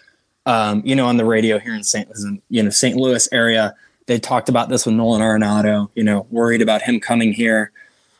um, 0.46 0.82
you 0.84 0.94
know, 0.94 1.06
on 1.06 1.16
the 1.16 1.24
radio 1.24 1.58
here 1.58 1.74
in 1.74 1.82
St. 1.82 2.08
you 2.48 2.62
know 2.62 2.70
St. 2.70 2.96
Louis 2.96 3.28
area, 3.32 3.74
they 4.06 4.18
talked 4.20 4.48
about 4.48 4.68
this 4.68 4.86
with 4.86 4.94
Nolan 4.94 5.22
Arenado. 5.22 5.88
You 5.94 6.04
know, 6.04 6.26
worried 6.30 6.62
about 6.62 6.82
him 6.82 7.00
coming 7.00 7.32
here, 7.32 7.72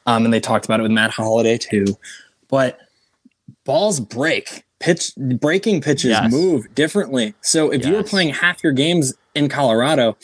um, 0.06 0.24
and 0.24 0.32
they 0.34 0.40
talked 0.40 0.64
about 0.64 0.80
it 0.80 0.82
with 0.82 0.92
Matt 0.92 1.10
Holliday 1.10 1.58
too. 1.58 1.84
But 2.50 2.78
balls 3.64 4.00
break, 4.00 4.64
pitch 4.80 5.12
breaking 5.16 5.80
pitches 5.82 6.10
Yes. 6.10 6.32
move 6.32 6.74
differently. 6.74 7.34
So 7.40 7.70
if 7.70 7.84
you 7.86 7.92
were 7.94 8.02
playing 8.02 8.30
half 8.30 8.62
your 8.64 8.72
games 8.72 9.14
in 9.34 9.48
Colorado, 9.48 10.16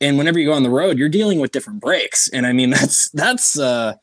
and 0.00 0.18
whenever 0.18 0.38
you 0.38 0.46
go 0.46 0.52
on 0.52 0.62
the 0.62 0.70
road, 0.70 0.98
you're 0.98 1.08
dealing 1.08 1.40
with 1.40 1.52
different 1.52 1.80
breaks. 1.80 2.28
And 2.28 2.46
I 2.46 2.52
mean, 2.52 2.70
that's 2.76 3.08
that's 3.10 3.58
uh, 3.58 3.94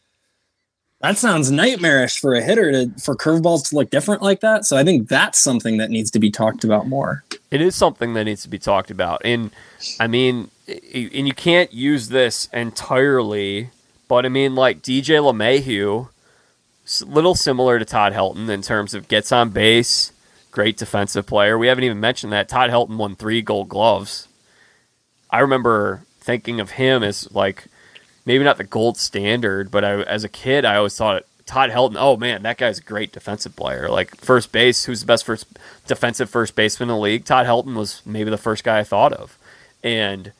that 1.02 1.18
sounds 1.18 1.52
nightmarish 1.52 2.20
for 2.20 2.34
a 2.34 2.42
hitter 2.42 2.72
to 2.72 2.92
for 3.00 3.16
curveballs 3.16 3.70
to 3.70 3.76
look 3.76 3.90
different 3.90 4.22
like 4.22 4.40
that. 4.42 4.66
So 4.66 4.76
I 4.78 4.84
think 4.84 5.08
that's 5.08 5.40
something 5.40 5.78
that 5.78 5.90
needs 5.92 6.10
to 6.12 6.20
be 6.20 6.32
talked 6.32 6.64
about 6.64 6.88
more. 6.88 7.24
It 7.52 7.62
is 7.62 7.76
something 7.76 8.14
that 8.16 8.24
needs 8.24 8.42
to 8.44 8.50
be 8.50 8.58
talked 8.58 8.90
about. 8.90 9.22
And 9.24 9.52
I 10.00 10.08
mean, 10.08 10.50
and 10.68 11.28
you 11.28 11.34
can't 11.34 11.72
use 11.72 12.10
this 12.10 12.50
entirely, 12.52 13.70
but 14.08 14.26
I 14.26 14.30
mean, 14.30 14.56
like 14.56 14.82
DJ 14.82 15.20
LeMahieu, 15.20 16.10
little 17.06 17.36
similar 17.36 17.80
to 17.80 17.86
Todd 17.86 18.14
Helton 18.14 18.50
in 18.50 18.62
terms 18.62 18.94
of 18.94 19.08
gets 19.08 19.32
on 19.32 19.50
base, 19.50 20.12
great 20.52 20.78
defensive 20.78 21.26
player. 21.26 21.58
We 21.58 21.68
haven't 21.68 21.84
even 21.84 22.00
mentioned 22.00 22.34
that 22.34 22.50
Todd 22.50 22.70
Helton 22.70 22.98
won 22.98 23.16
three 23.16 23.42
gold 23.42 23.70
gloves. 23.70 24.28
I 25.30 25.40
remember 25.40 26.04
thinking 26.20 26.60
of 26.60 26.72
him 26.72 27.04
as 27.04 27.32
like 27.32 27.66
maybe 28.26 28.44
not 28.44 28.58
the 28.58 28.64
gold 28.64 28.98
standard, 28.98 29.72
but 29.72 29.84
I, 29.84 30.02
as 30.04 30.24
a 30.24 30.30
kid, 30.30 30.66
I 30.66 30.76
always 30.76 30.98
thought 30.98 31.24
Todd 31.46 31.70
Helton. 31.70 31.96
Oh 31.98 32.18
man, 32.18 32.44
that 32.44 32.58
guy's 32.58 32.80
a 32.80 32.84
great 32.84 33.12
defensive 33.12 33.56
player. 33.56 33.90
Like 33.90 34.16
first 34.18 34.52
base, 34.52 34.86
who's 34.86 35.02
the 35.02 35.06
best 35.06 35.26
first 35.26 35.48
defensive 35.88 36.30
first 36.30 36.56
baseman 36.56 36.90
in 36.90 36.96
the 36.96 37.02
league? 37.02 37.26
Todd 37.26 37.46
Helton 37.46 37.76
was 37.76 38.02
maybe 38.06 38.30
the 38.30 38.38
first 38.38 38.64
guy 38.64 38.80
I 38.80 38.84
thought 38.84 39.14
of, 39.14 39.38
and 39.84 40.32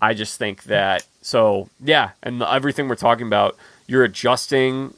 I 0.00 0.14
just 0.14 0.38
think 0.38 0.64
that. 0.64 1.06
So 1.22 1.68
yeah, 1.82 2.10
and 2.22 2.42
everything 2.42 2.88
we're 2.88 2.94
talking 2.96 3.26
about, 3.26 3.56
you're 3.86 4.04
adjusting 4.04 4.94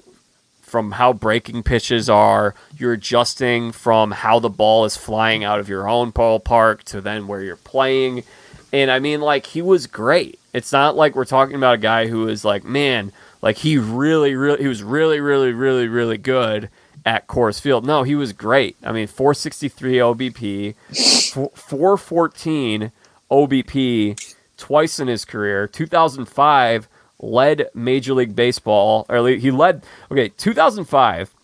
from 0.68 0.92
how 0.92 1.12
breaking 1.12 1.62
pitches 1.62 2.08
are. 2.08 2.54
You're 2.76 2.92
adjusting 2.92 3.72
from 3.72 4.10
how 4.10 4.38
the 4.38 4.50
ball 4.50 4.84
is 4.84 4.96
flying 4.96 5.44
out 5.44 5.60
of 5.60 5.68
your 5.68 5.88
own 5.88 6.12
ballpark 6.12 6.82
to 6.84 7.00
then 7.00 7.26
where 7.26 7.42
you're 7.42 7.56
playing. 7.56 8.24
And 8.72 8.90
I 8.90 8.98
mean, 8.98 9.20
like, 9.20 9.46
he 9.46 9.62
was 9.62 9.86
great. 9.86 10.38
It's 10.52 10.72
not 10.72 10.96
like 10.96 11.14
we're 11.14 11.24
talking 11.24 11.56
about 11.56 11.76
a 11.76 11.78
guy 11.78 12.06
who 12.06 12.28
is 12.28 12.44
like, 12.44 12.64
man, 12.64 13.12
like 13.40 13.58
he 13.58 13.78
really, 13.78 14.34
really, 14.34 14.62
he 14.62 14.68
was 14.68 14.82
really, 14.82 15.20
really, 15.20 15.52
really, 15.52 15.88
really 15.88 16.18
good 16.18 16.68
at 17.06 17.26
Coors 17.26 17.60
Field. 17.60 17.86
No, 17.86 18.02
he 18.02 18.14
was 18.14 18.32
great. 18.32 18.76
I 18.82 18.92
mean, 18.92 19.06
463 19.06 19.94
OBP, 19.94 20.74
414 21.54 22.92
OBP 23.30 24.34
twice 24.56 24.98
in 24.98 25.08
his 25.08 25.24
career. 25.24 25.66
2005 25.66 26.88
led 27.20 27.68
Major 27.74 28.14
League 28.14 28.36
Baseball, 28.36 29.06
or 29.08 29.26
he 29.28 29.50
led, 29.50 29.84
okay, 30.10 30.28
2005, 30.28 31.34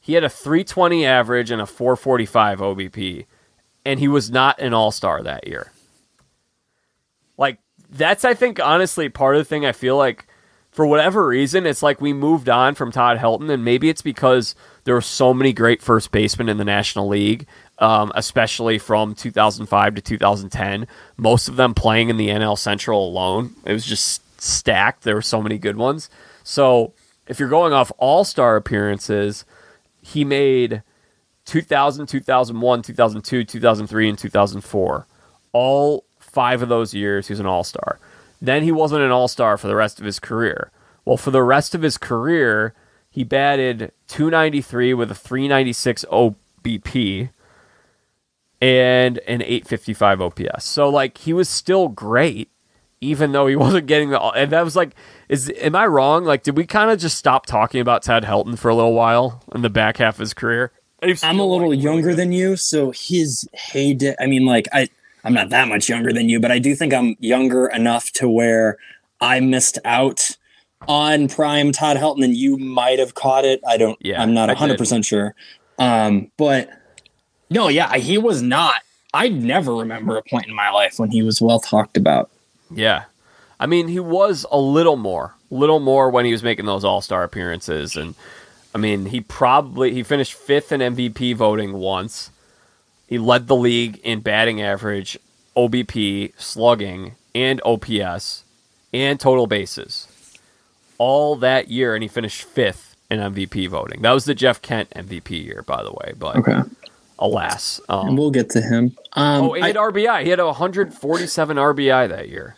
he 0.00 0.14
had 0.14 0.24
a 0.24 0.28
320 0.28 1.04
average 1.06 1.50
and 1.50 1.60
a 1.60 1.66
445 1.66 2.60
OBP, 2.60 3.26
and 3.84 4.00
he 4.00 4.08
was 4.08 4.30
not 4.30 4.60
an 4.60 4.74
all 4.74 4.90
star 4.90 5.22
that 5.22 5.46
year. 5.46 5.72
Like, 7.36 7.58
that's, 7.90 8.24
I 8.24 8.34
think, 8.34 8.60
honestly, 8.60 9.08
part 9.08 9.36
of 9.36 9.40
the 9.40 9.44
thing 9.44 9.66
I 9.66 9.72
feel 9.72 9.96
like, 9.96 10.26
for 10.72 10.86
whatever 10.86 11.26
reason, 11.26 11.66
it's 11.66 11.82
like 11.82 12.00
we 12.00 12.14
moved 12.14 12.48
on 12.48 12.74
from 12.74 12.90
Todd 12.90 13.18
Helton, 13.18 13.50
and 13.50 13.62
maybe 13.62 13.90
it's 13.90 14.00
because 14.00 14.54
there 14.84 14.94
were 14.94 15.02
so 15.02 15.34
many 15.34 15.52
great 15.52 15.82
first 15.82 16.10
basemen 16.10 16.48
in 16.48 16.56
the 16.56 16.64
National 16.64 17.06
League, 17.06 17.46
um, 17.78 18.10
especially 18.14 18.78
from 18.78 19.14
2005 19.14 19.94
to 19.94 20.00
2010. 20.00 20.86
Most 21.18 21.48
of 21.48 21.56
them 21.56 21.74
playing 21.74 22.08
in 22.08 22.16
the 22.16 22.28
NL 22.28 22.58
Central 22.58 23.06
alone. 23.06 23.54
It 23.66 23.72
was 23.74 23.84
just 23.84 24.22
stacked. 24.40 25.02
There 25.02 25.14
were 25.14 25.22
so 25.22 25.42
many 25.42 25.58
good 25.58 25.76
ones. 25.76 26.08
So 26.42 26.94
if 27.28 27.38
you're 27.38 27.50
going 27.50 27.74
off 27.74 27.92
all 27.98 28.24
star 28.24 28.56
appearances, 28.56 29.44
he 30.00 30.24
made 30.24 30.82
2000, 31.44 32.06
2001, 32.06 32.82
2002, 32.82 33.44
2003, 33.44 34.08
and 34.08 34.18
2004. 34.18 35.06
All 35.52 36.04
five 36.18 36.62
of 36.62 36.70
those 36.70 36.94
years, 36.94 37.28
he 37.28 37.32
was 37.32 37.40
an 37.40 37.46
all 37.46 37.62
star. 37.62 37.98
Then 38.42 38.64
he 38.64 38.72
wasn't 38.72 39.02
an 39.02 39.12
all 39.12 39.28
star 39.28 39.56
for 39.56 39.68
the 39.68 39.76
rest 39.76 40.00
of 40.00 40.04
his 40.04 40.18
career. 40.18 40.72
Well, 41.04 41.16
for 41.16 41.30
the 41.30 41.44
rest 41.44 41.76
of 41.76 41.82
his 41.82 41.96
career, 41.96 42.74
he 43.08 43.22
batted 43.22 43.92
293 44.08 44.94
with 44.94 45.12
a 45.12 45.14
396 45.14 46.04
OBP 46.10 47.30
and 48.60 49.18
an 49.28 49.42
855 49.42 50.20
OPS. 50.20 50.64
So, 50.64 50.88
like, 50.88 51.18
he 51.18 51.32
was 51.32 51.48
still 51.48 51.86
great, 51.86 52.50
even 53.00 53.30
though 53.30 53.46
he 53.46 53.54
wasn't 53.66 53.86
getting 53.86 54.10
the. 54.10 54.20
And 54.20 54.50
that 54.50 54.64
was 54.64 54.74
like, 54.74 54.96
is 55.28 55.48
am 55.60 55.76
I 55.76 55.86
wrong? 55.86 56.24
Like, 56.24 56.42
did 56.42 56.56
we 56.56 56.66
kind 56.66 56.90
of 56.90 56.98
just 56.98 57.16
stop 57.16 57.46
talking 57.46 57.80
about 57.80 58.02
Ted 58.02 58.24
Helton 58.24 58.58
for 58.58 58.70
a 58.70 58.74
little 58.74 58.94
while 58.94 59.44
in 59.54 59.62
the 59.62 59.70
back 59.70 59.98
half 59.98 60.16
of 60.16 60.20
his 60.20 60.34
career? 60.34 60.72
I'm 61.22 61.38
a 61.38 61.46
little 61.46 61.74
younger 61.74 62.14
than 62.14 62.32
you, 62.32 62.56
so 62.56 62.90
his 62.90 63.48
heyday. 63.52 64.16
I 64.20 64.26
mean, 64.26 64.46
like 64.46 64.66
I, 64.72 64.88
I'm 65.24 65.34
not 65.34 65.50
that 65.50 65.68
much 65.68 65.88
younger 65.88 66.12
than 66.12 66.28
you, 66.28 66.40
but 66.40 66.50
I 66.50 66.58
do 66.58 66.74
think 66.74 66.92
I'm 66.92 67.16
younger 67.20 67.68
enough 67.68 68.10
to 68.12 68.28
where 68.28 68.78
I 69.20 69.40
missed 69.40 69.78
out 69.84 70.36
on 70.88 71.28
prime 71.28 71.72
Todd 71.72 71.96
Helton, 71.96 72.24
and 72.24 72.36
you 72.36 72.56
might 72.58 72.98
have 72.98 73.14
caught 73.14 73.44
it. 73.44 73.60
I 73.66 73.76
don't. 73.76 73.98
Yeah, 74.00 74.20
I'm 74.20 74.34
not 74.34 74.48
100% 74.48 75.04
sure. 75.04 75.34
Um, 75.78 76.30
but 76.36 76.70
no, 77.50 77.68
yeah, 77.68 77.96
he 77.96 78.18
was 78.18 78.42
not. 78.42 78.82
I 79.14 79.28
never 79.28 79.74
remember 79.74 80.16
a 80.16 80.22
point 80.22 80.46
in 80.46 80.54
my 80.54 80.70
life 80.70 80.98
when 80.98 81.10
he 81.10 81.22
was 81.22 81.40
well 81.40 81.60
talked 81.60 81.96
about. 81.96 82.30
Yeah. 82.70 83.04
I 83.60 83.66
mean, 83.66 83.86
he 83.88 84.00
was 84.00 84.44
a 84.50 84.58
little 84.58 84.96
more, 84.96 85.34
little 85.50 85.78
more 85.78 86.10
when 86.10 86.24
he 86.24 86.32
was 86.32 86.42
making 86.42 86.66
those 86.66 86.84
All 86.84 87.00
Star 87.00 87.22
appearances, 87.22 87.94
and 87.94 88.16
I 88.74 88.78
mean, 88.78 89.06
he 89.06 89.20
probably 89.20 89.92
he 89.92 90.02
finished 90.02 90.34
fifth 90.34 90.72
in 90.72 90.80
MVP 90.80 91.36
voting 91.36 91.74
once. 91.74 92.31
He 93.12 93.18
led 93.18 93.46
the 93.46 93.56
league 93.56 94.00
in 94.04 94.20
batting 94.20 94.62
average, 94.62 95.18
OBP, 95.54 96.32
slugging, 96.40 97.16
and 97.34 97.60
OPS, 97.62 98.44
and 98.94 99.20
total 99.20 99.46
bases, 99.46 100.08
all 100.96 101.36
that 101.36 101.68
year, 101.68 101.94
and 101.94 102.02
he 102.02 102.08
finished 102.08 102.42
fifth 102.42 102.96
in 103.10 103.20
MVP 103.20 103.68
voting. 103.68 104.00
That 104.00 104.12
was 104.12 104.24
the 104.24 104.34
Jeff 104.34 104.62
Kent 104.62 104.88
MVP 104.96 105.44
year, 105.44 105.62
by 105.66 105.82
the 105.82 105.92
way. 105.92 106.14
But 106.16 106.38
alas. 107.18 107.82
Um, 107.90 108.08
and 108.08 108.18
we'll 108.18 108.30
get 108.30 108.48
to 108.48 108.62
him. 108.62 108.96
Um, 109.12 109.44
oh, 109.44 109.52
he 109.52 109.60
had 109.60 109.76
I, 109.76 109.80
RBI. 109.80 110.22
He 110.22 110.30
had 110.30 110.40
147 110.40 111.56
RBI 111.58 112.08
that 112.08 112.30
year. 112.30 112.56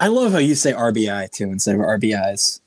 I 0.00 0.06
love 0.06 0.32
how 0.32 0.38
you 0.38 0.54
say 0.54 0.72
RBI 0.72 1.30
too 1.32 1.50
instead 1.50 1.74
of 1.74 1.82
RBIs. 1.82 2.60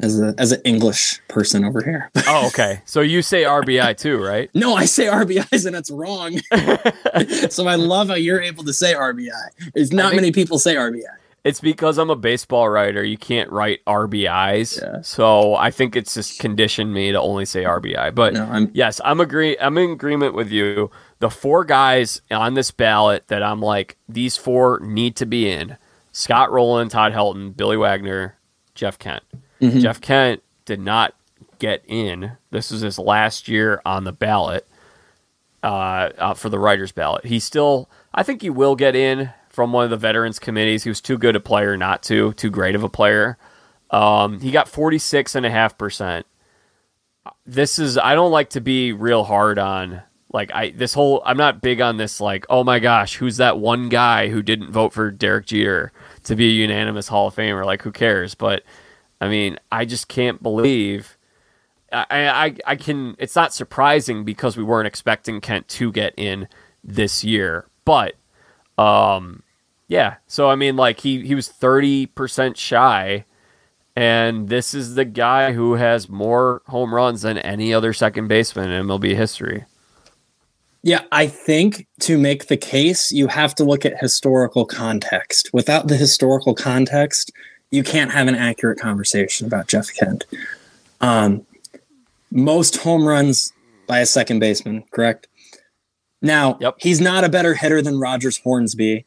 As 0.00 0.20
a 0.20 0.34
as 0.38 0.50
an 0.52 0.60
English 0.64 1.20
person 1.28 1.64
over 1.64 1.80
here. 1.82 2.10
Oh, 2.26 2.48
okay. 2.48 2.82
So 2.84 3.00
you 3.00 3.22
say 3.22 3.42
RBI 3.44 3.96
too, 3.96 4.20
right? 4.22 4.50
no, 4.54 4.74
I 4.74 4.86
say 4.86 5.06
RBIs 5.06 5.66
and 5.66 5.76
it's 5.76 5.90
wrong. 5.90 6.38
so 7.50 7.66
I 7.68 7.76
love 7.76 8.08
how 8.08 8.14
you're 8.14 8.40
able 8.40 8.64
to 8.64 8.72
say 8.72 8.94
RBI. 8.94 9.30
There's 9.74 9.92
not 9.92 10.14
many 10.14 10.32
people 10.32 10.58
say 10.58 10.74
RBI. 10.74 11.02
It's 11.44 11.60
because 11.60 11.98
I'm 11.98 12.08
a 12.10 12.16
baseball 12.16 12.68
writer. 12.70 13.04
You 13.04 13.18
can't 13.18 13.50
write 13.50 13.84
RBIs, 13.84 14.80
Yeah. 14.80 15.02
so 15.02 15.54
I 15.54 15.70
think 15.70 15.94
it's 15.94 16.14
just 16.14 16.40
conditioned 16.40 16.92
me 16.94 17.12
to 17.12 17.20
only 17.20 17.44
say 17.44 17.64
RBI. 17.64 18.14
But 18.14 18.32
No, 18.32 18.44
I'm 18.46 18.70
yes, 18.74 19.00
I'm 19.04 19.20
agree. 19.20 19.56
I'm 19.60 19.76
in 19.78 19.90
agreement 19.90 20.34
with 20.34 20.50
you. 20.50 20.90
The 21.20 21.28
four 21.30 21.64
guys 21.64 22.22
on 22.30 22.54
this 22.54 22.70
ballot 22.70 23.28
that 23.28 23.42
I'm 23.42 23.60
like, 23.60 23.96
these 24.08 24.36
four 24.38 24.80
need 24.80 25.16
to 25.16 25.26
be 25.26 25.48
in: 25.50 25.76
Scott 26.12 26.50
Rolen, 26.50 26.88
Todd 26.88 27.12
Helton, 27.12 27.54
Billy 27.56 27.76
Wagner, 27.76 28.36
Jeff 28.74 28.98
Kent. 28.98 29.22
Mhm. 29.70 29.80
Jeff 29.82 30.00
Kent 30.00 30.42
did 30.64 30.80
not 30.80 31.14
get 31.58 31.82
in. 31.86 32.32
This 32.50 32.70
was 32.70 32.80
his 32.82 32.98
last 32.98 33.48
year 33.48 33.80
on 33.84 34.04
the 34.04 34.12
ballot 34.12 34.66
uh, 35.62 36.10
uh, 36.18 36.34
for 36.34 36.48
the 36.48 36.58
writers' 36.58 36.92
ballot. 36.92 37.24
He 37.24 37.38
still, 37.40 37.88
I 38.14 38.22
think, 38.22 38.42
he 38.42 38.50
will 38.50 38.76
get 38.76 38.94
in 38.94 39.30
from 39.48 39.72
one 39.72 39.84
of 39.84 39.90
the 39.90 39.96
veterans 39.96 40.38
committees. 40.38 40.82
He 40.84 40.90
was 40.90 41.00
too 41.00 41.16
good 41.16 41.36
a 41.36 41.40
player 41.40 41.76
not 41.76 42.02
to, 42.04 42.32
too 42.34 42.50
great 42.50 42.74
of 42.74 42.82
a 42.82 42.88
player. 42.88 43.38
Um, 43.90 44.40
he 44.40 44.50
got 44.50 44.68
forty 44.68 44.98
six 44.98 45.34
and 45.34 45.46
a 45.46 45.50
half 45.50 45.78
percent. 45.78 46.26
This 47.46 47.78
is 47.78 47.96
I 47.96 48.14
don't 48.14 48.32
like 48.32 48.50
to 48.50 48.60
be 48.60 48.92
real 48.92 49.24
hard 49.24 49.58
on 49.58 50.02
like 50.32 50.50
I 50.52 50.70
this 50.70 50.92
whole 50.94 51.22
I'm 51.24 51.36
not 51.36 51.60
big 51.62 51.80
on 51.80 51.96
this 51.96 52.20
like 52.20 52.44
oh 52.50 52.64
my 52.64 52.80
gosh 52.80 53.16
who's 53.16 53.36
that 53.36 53.58
one 53.58 53.88
guy 53.88 54.28
who 54.28 54.42
didn't 54.42 54.72
vote 54.72 54.92
for 54.92 55.10
Derek 55.10 55.46
Jeter 55.46 55.92
to 56.24 56.34
be 56.34 56.48
a 56.48 56.52
unanimous 56.52 57.08
Hall 57.08 57.28
of 57.28 57.36
Famer 57.36 57.64
like 57.64 57.82
who 57.82 57.92
cares 57.92 58.34
but 58.34 58.62
I 59.24 59.28
mean 59.28 59.58
I 59.72 59.84
just 59.84 60.08
can't 60.08 60.42
believe 60.42 61.16
I, 61.92 62.06
I 62.10 62.56
I 62.66 62.76
can 62.76 63.16
it's 63.18 63.36
not 63.36 63.52
surprising 63.52 64.24
because 64.24 64.56
we 64.56 64.64
weren't 64.64 64.86
expecting 64.86 65.40
Kent 65.40 65.68
to 65.68 65.90
get 65.90 66.14
in 66.16 66.48
this 66.82 67.24
year 67.24 67.66
but 67.84 68.14
um 68.78 69.42
yeah 69.88 70.16
so 70.26 70.48
I 70.50 70.56
mean 70.56 70.76
like 70.76 71.00
he 71.00 71.26
he 71.26 71.34
was 71.34 71.48
30% 71.48 72.56
shy 72.56 73.24
and 73.96 74.48
this 74.48 74.74
is 74.74 74.96
the 74.96 75.04
guy 75.04 75.52
who 75.52 75.74
has 75.74 76.08
more 76.08 76.62
home 76.66 76.94
runs 76.94 77.22
than 77.22 77.38
any 77.38 77.72
other 77.72 77.92
second 77.92 78.28
baseman 78.28 78.70
in 78.70 78.86
MLB 78.86 79.14
history. 79.14 79.64
Yeah, 80.82 81.02
I 81.12 81.28
think 81.28 81.86
to 82.00 82.18
make 82.18 82.48
the 82.48 82.56
case, 82.56 83.10
you 83.10 83.28
have 83.28 83.54
to 83.54 83.64
look 83.64 83.86
at 83.86 83.98
historical 83.98 84.66
context. 84.66 85.48
Without 85.52 85.88
the 85.88 85.96
historical 85.96 86.54
context, 86.54 87.32
you 87.74 87.82
can't 87.82 88.12
have 88.12 88.28
an 88.28 88.34
accurate 88.36 88.78
conversation 88.78 89.46
about 89.46 89.66
Jeff 89.66 89.92
Kent. 89.94 90.24
Um, 91.00 91.44
most 92.30 92.76
home 92.78 93.06
runs 93.06 93.52
by 93.86 93.98
a 93.98 94.06
second 94.06 94.38
baseman, 94.38 94.84
correct? 94.92 95.26
Now, 96.22 96.56
Yep. 96.60 96.76
he's 96.78 97.00
not 97.00 97.24
a 97.24 97.28
better 97.28 97.54
hitter 97.54 97.82
than 97.82 97.98
Rogers 97.98 98.38
Hornsby. 98.38 99.04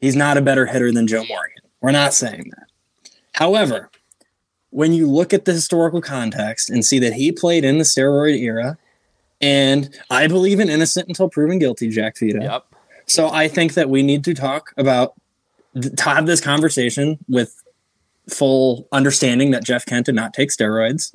He's 0.00 0.16
not 0.16 0.36
a 0.36 0.42
better 0.42 0.66
hitter 0.66 0.92
than 0.92 1.06
Joe 1.06 1.24
Morgan. 1.24 1.62
We're 1.80 1.92
not 1.92 2.12
saying 2.12 2.50
that. 2.56 3.10
However, 3.32 3.90
when 4.70 4.92
you 4.92 5.08
look 5.10 5.32
at 5.32 5.44
the 5.44 5.52
historical 5.52 6.00
context 6.00 6.68
and 6.70 6.84
see 6.84 6.98
that 6.98 7.14
he 7.14 7.32
played 7.32 7.64
in 7.64 7.78
the 7.78 7.84
steroid 7.84 8.38
era, 8.38 8.76
and 9.40 9.96
I 10.10 10.26
believe 10.26 10.58
in 10.60 10.68
innocent 10.68 11.08
until 11.08 11.28
proven 11.30 11.58
guilty, 11.58 11.88
Jack 11.88 12.18
Vita. 12.18 12.40
Yep. 12.42 12.64
So 13.06 13.30
I 13.30 13.46
think 13.48 13.74
that 13.74 13.88
we 13.88 14.02
need 14.02 14.24
to 14.24 14.34
talk 14.34 14.74
about 14.76 15.14
to 15.80 16.02
have 16.04 16.26
this 16.26 16.40
conversation 16.40 17.18
with 17.28 17.62
full 18.30 18.86
understanding 18.92 19.50
that 19.52 19.64
Jeff 19.64 19.84
Kent 19.86 20.06
did 20.06 20.14
not 20.14 20.34
take 20.34 20.50
steroids. 20.50 21.14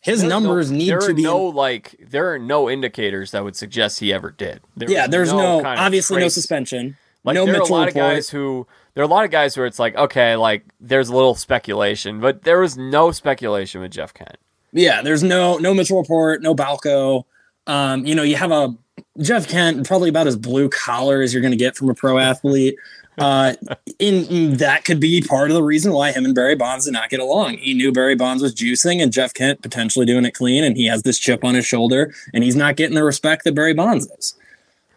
His 0.00 0.20
There 0.20 0.28
numbers 0.28 0.70
no, 0.70 0.76
need 0.76 1.00
to 1.00 1.14
be 1.14 1.22
no 1.22 1.44
like 1.46 1.96
there 1.98 2.32
are 2.32 2.38
no 2.38 2.68
indicators 2.68 3.30
that 3.30 3.42
would 3.42 3.56
suggest 3.56 4.00
he 4.00 4.12
ever 4.12 4.30
did. 4.30 4.60
There 4.76 4.90
yeah. 4.90 5.06
There's 5.06 5.32
no, 5.32 5.60
of 5.60 5.66
obviously 5.66 6.20
no 6.20 6.28
suspension. 6.28 6.96
Like 7.24 7.36
no 7.36 7.46
there 7.46 7.56
are 7.56 7.60
a 7.60 7.66
lot 7.66 7.88
of 7.88 7.94
report. 7.94 8.14
guys 8.14 8.28
who 8.28 8.66
there 8.92 9.02
are 9.02 9.06
a 9.06 9.10
lot 9.10 9.24
of 9.24 9.30
guys 9.30 9.56
where 9.56 9.64
it's 9.66 9.78
like 9.78 9.96
okay, 9.96 10.36
like 10.36 10.64
there's 10.78 11.08
a 11.08 11.14
little 11.14 11.34
speculation, 11.34 12.20
but 12.20 12.42
there 12.42 12.60
was 12.60 12.76
no 12.76 13.12
speculation 13.12 13.80
with 13.80 13.92
Jeff 13.92 14.12
Kent. 14.12 14.36
Yeah, 14.72 15.00
there's 15.00 15.22
no 15.22 15.56
no 15.56 15.72
Mitchell 15.72 15.98
report, 15.98 16.42
no 16.42 16.54
Balco. 16.54 17.24
Um, 17.66 18.04
you 18.04 18.14
know, 18.14 18.22
you 18.22 18.36
have 18.36 18.50
a 18.52 18.76
Jeff 19.20 19.48
Kent, 19.48 19.86
probably 19.86 20.08
about 20.08 20.26
as 20.26 20.36
blue 20.36 20.68
collar 20.68 21.22
as 21.22 21.32
you're 21.32 21.40
going 21.40 21.52
to 21.52 21.56
get 21.56 21.76
from 21.76 21.88
a 21.88 21.94
pro 21.94 22.18
athlete. 22.18 22.76
Uh, 23.16 23.54
in- 23.98 24.56
that 24.56 24.84
could 24.84 24.98
be 25.00 25.22
part 25.22 25.50
of 25.50 25.54
the 25.54 25.62
reason 25.62 25.92
why 25.92 26.10
him 26.12 26.24
and 26.24 26.34
Barry 26.34 26.56
Bonds 26.56 26.84
did 26.84 26.92
not 26.92 27.10
get 27.10 27.20
along. 27.20 27.58
He 27.58 27.74
knew 27.74 27.92
Barry 27.92 28.16
Bonds 28.16 28.42
was 28.42 28.54
juicing, 28.54 29.02
and 29.02 29.12
Jeff 29.12 29.32
Kent 29.34 29.62
potentially 29.62 30.06
doing 30.06 30.24
it 30.24 30.32
clean, 30.32 30.64
and 30.64 30.76
he 30.76 30.86
has 30.86 31.02
this 31.02 31.18
chip 31.18 31.44
on 31.44 31.54
his 31.54 31.64
shoulder, 31.66 32.12
and 32.32 32.42
he's 32.42 32.56
not 32.56 32.76
getting 32.76 32.94
the 32.94 33.04
respect 33.04 33.44
that 33.44 33.54
Barry 33.54 33.74
Bonds 33.74 34.08
is. 34.18 34.34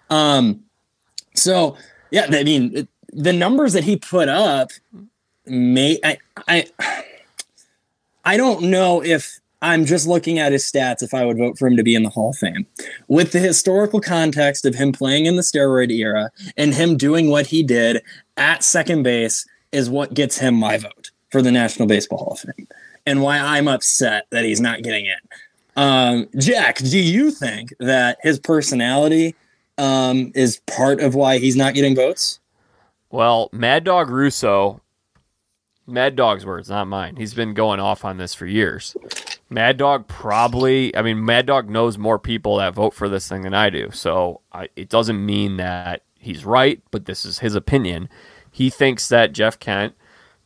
Um, 0.10 0.64
so 1.36 1.78
yeah, 2.12 2.28
I 2.32 2.44
mean, 2.44 2.72
it, 2.76 2.88
the 3.12 3.34
numbers 3.34 3.74
that 3.74 3.84
he 3.84 3.98
put 3.98 4.30
up 4.30 4.72
may 5.46 6.00
I 6.04 6.18
I 6.48 6.66
I 8.26 8.38
don't 8.38 8.64
know 8.64 9.04
if 9.04 9.40
I'm 9.62 9.86
just 9.86 10.08
looking 10.08 10.38
at 10.38 10.52
his 10.52 10.64
stats 10.64 11.02
if 11.02 11.14
I 11.14 11.26
would 11.26 11.38
vote 11.38 11.58
for 11.58 11.68
him 11.68 11.78
to 11.78 11.84
be 11.84 11.96
in 11.96 12.04
the 12.04 12.10
Hall 12.10 12.30
of 12.30 12.38
Fame. 12.38 12.68
With 13.08 13.32
the 13.32 13.40
historical 13.40 14.00
context 14.00 14.66
of 14.66 14.76
him 14.76 14.92
playing 14.92 15.26
in 15.26 15.36
the 15.36 15.42
steroid 15.42 15.92
era 15.92 16.30
and 16.56 16.74
him 16.74 16.96
doing 16.96 17.30
what 17.30 17.48
he 17.48 17.64
did 17.64 18.04
at 18.38 18.64
second 18.64 19.04
base 19.04 19.46
is 19.72 19.90
what 19.90 20.14
gets 20.14 20.38
him 20.38 20.56
my 20.56 20.78
vote 20.78 21.12
for 21.32 21.42
the 21.42 21.52
National 21.52 21.88
Baseball 21.88 22.20
Hall 22.20 22.34
of 22.34 22.40
Fame 22.40 22.68
and 23.06 23.22
why 23.22 23.40
I'm 23.40 23.68
upset 23.68 24.28
that 24.30 24.46
he's 24.46 24.62
not 24.62 24.84
getting 24.84 25.06
in. 25.06 25.18
Um, 25.76 26.28
Jack, 26.38 26.78
do 26.78 27.00
you 27.00 27.32
think 27.32 27.74
that 27.80 28.18
his 28.22 28.40
personality 28.40 29.36
um, 29.78 30.32
is 30.36 30.60
part 30.68 31.00
of 31.00 31.16
why 31.16 31.38
he's 31.38 31.56
not 31.56 31.74
getting 31.74 31.96
votes? 31.96 32.40
Well, 33.10 33.50
Mad 33.54 33.84
Dog 33.84 34.10
Russo, 34.10 34.82
Mad 35.86 36.16
Dog's 36.16 36.46
words, 36.46 36.70
not 36.70 36.88
mine. 36.88 37.16
He's 37.16 37.34
been 37.34 37.54
going 37.54 37.80
off 37.80 38.04
on 38.04 38.18
this 38.18 38.34
for 38.34 38.46
years. 38.46 38.96
Mad 39.50 39.78
Dog 39.78 40.08
probably, 40.08 40.96
I 40.96 41.02
mean, 41.02 41.24
Mad 41.24 41.46
Dog 41.46 41.70
knows 41.70 41.98
more 41.98 42.20
people 42.20 42.58
that 42.58 42.74
vote 42.74 42.94
for 42.94 43.08
this 43.08 43.28
thing 43.28 43.44
than 43.44 43.54
I 43.54 43.70
do. 43.70 43.90
So 43.92 44.42
I, 44.52 44.70
it 44.76 44.90
doesn't 44.90 45.26
mean 45.26 45.58
that 45.58 46.04
he's 46.20 46.46
right, 46.46 46.82
but 46.92 47.06
this 47.06 47.26
is 47.26 47.40
his 47.40 47.56
opinion. 47.56 48.10
He 48.52 48.70
thinks 48.70 49.08
that 49.10 49.32
Jeff 49.32 49.60
Kent, 49.60 49.96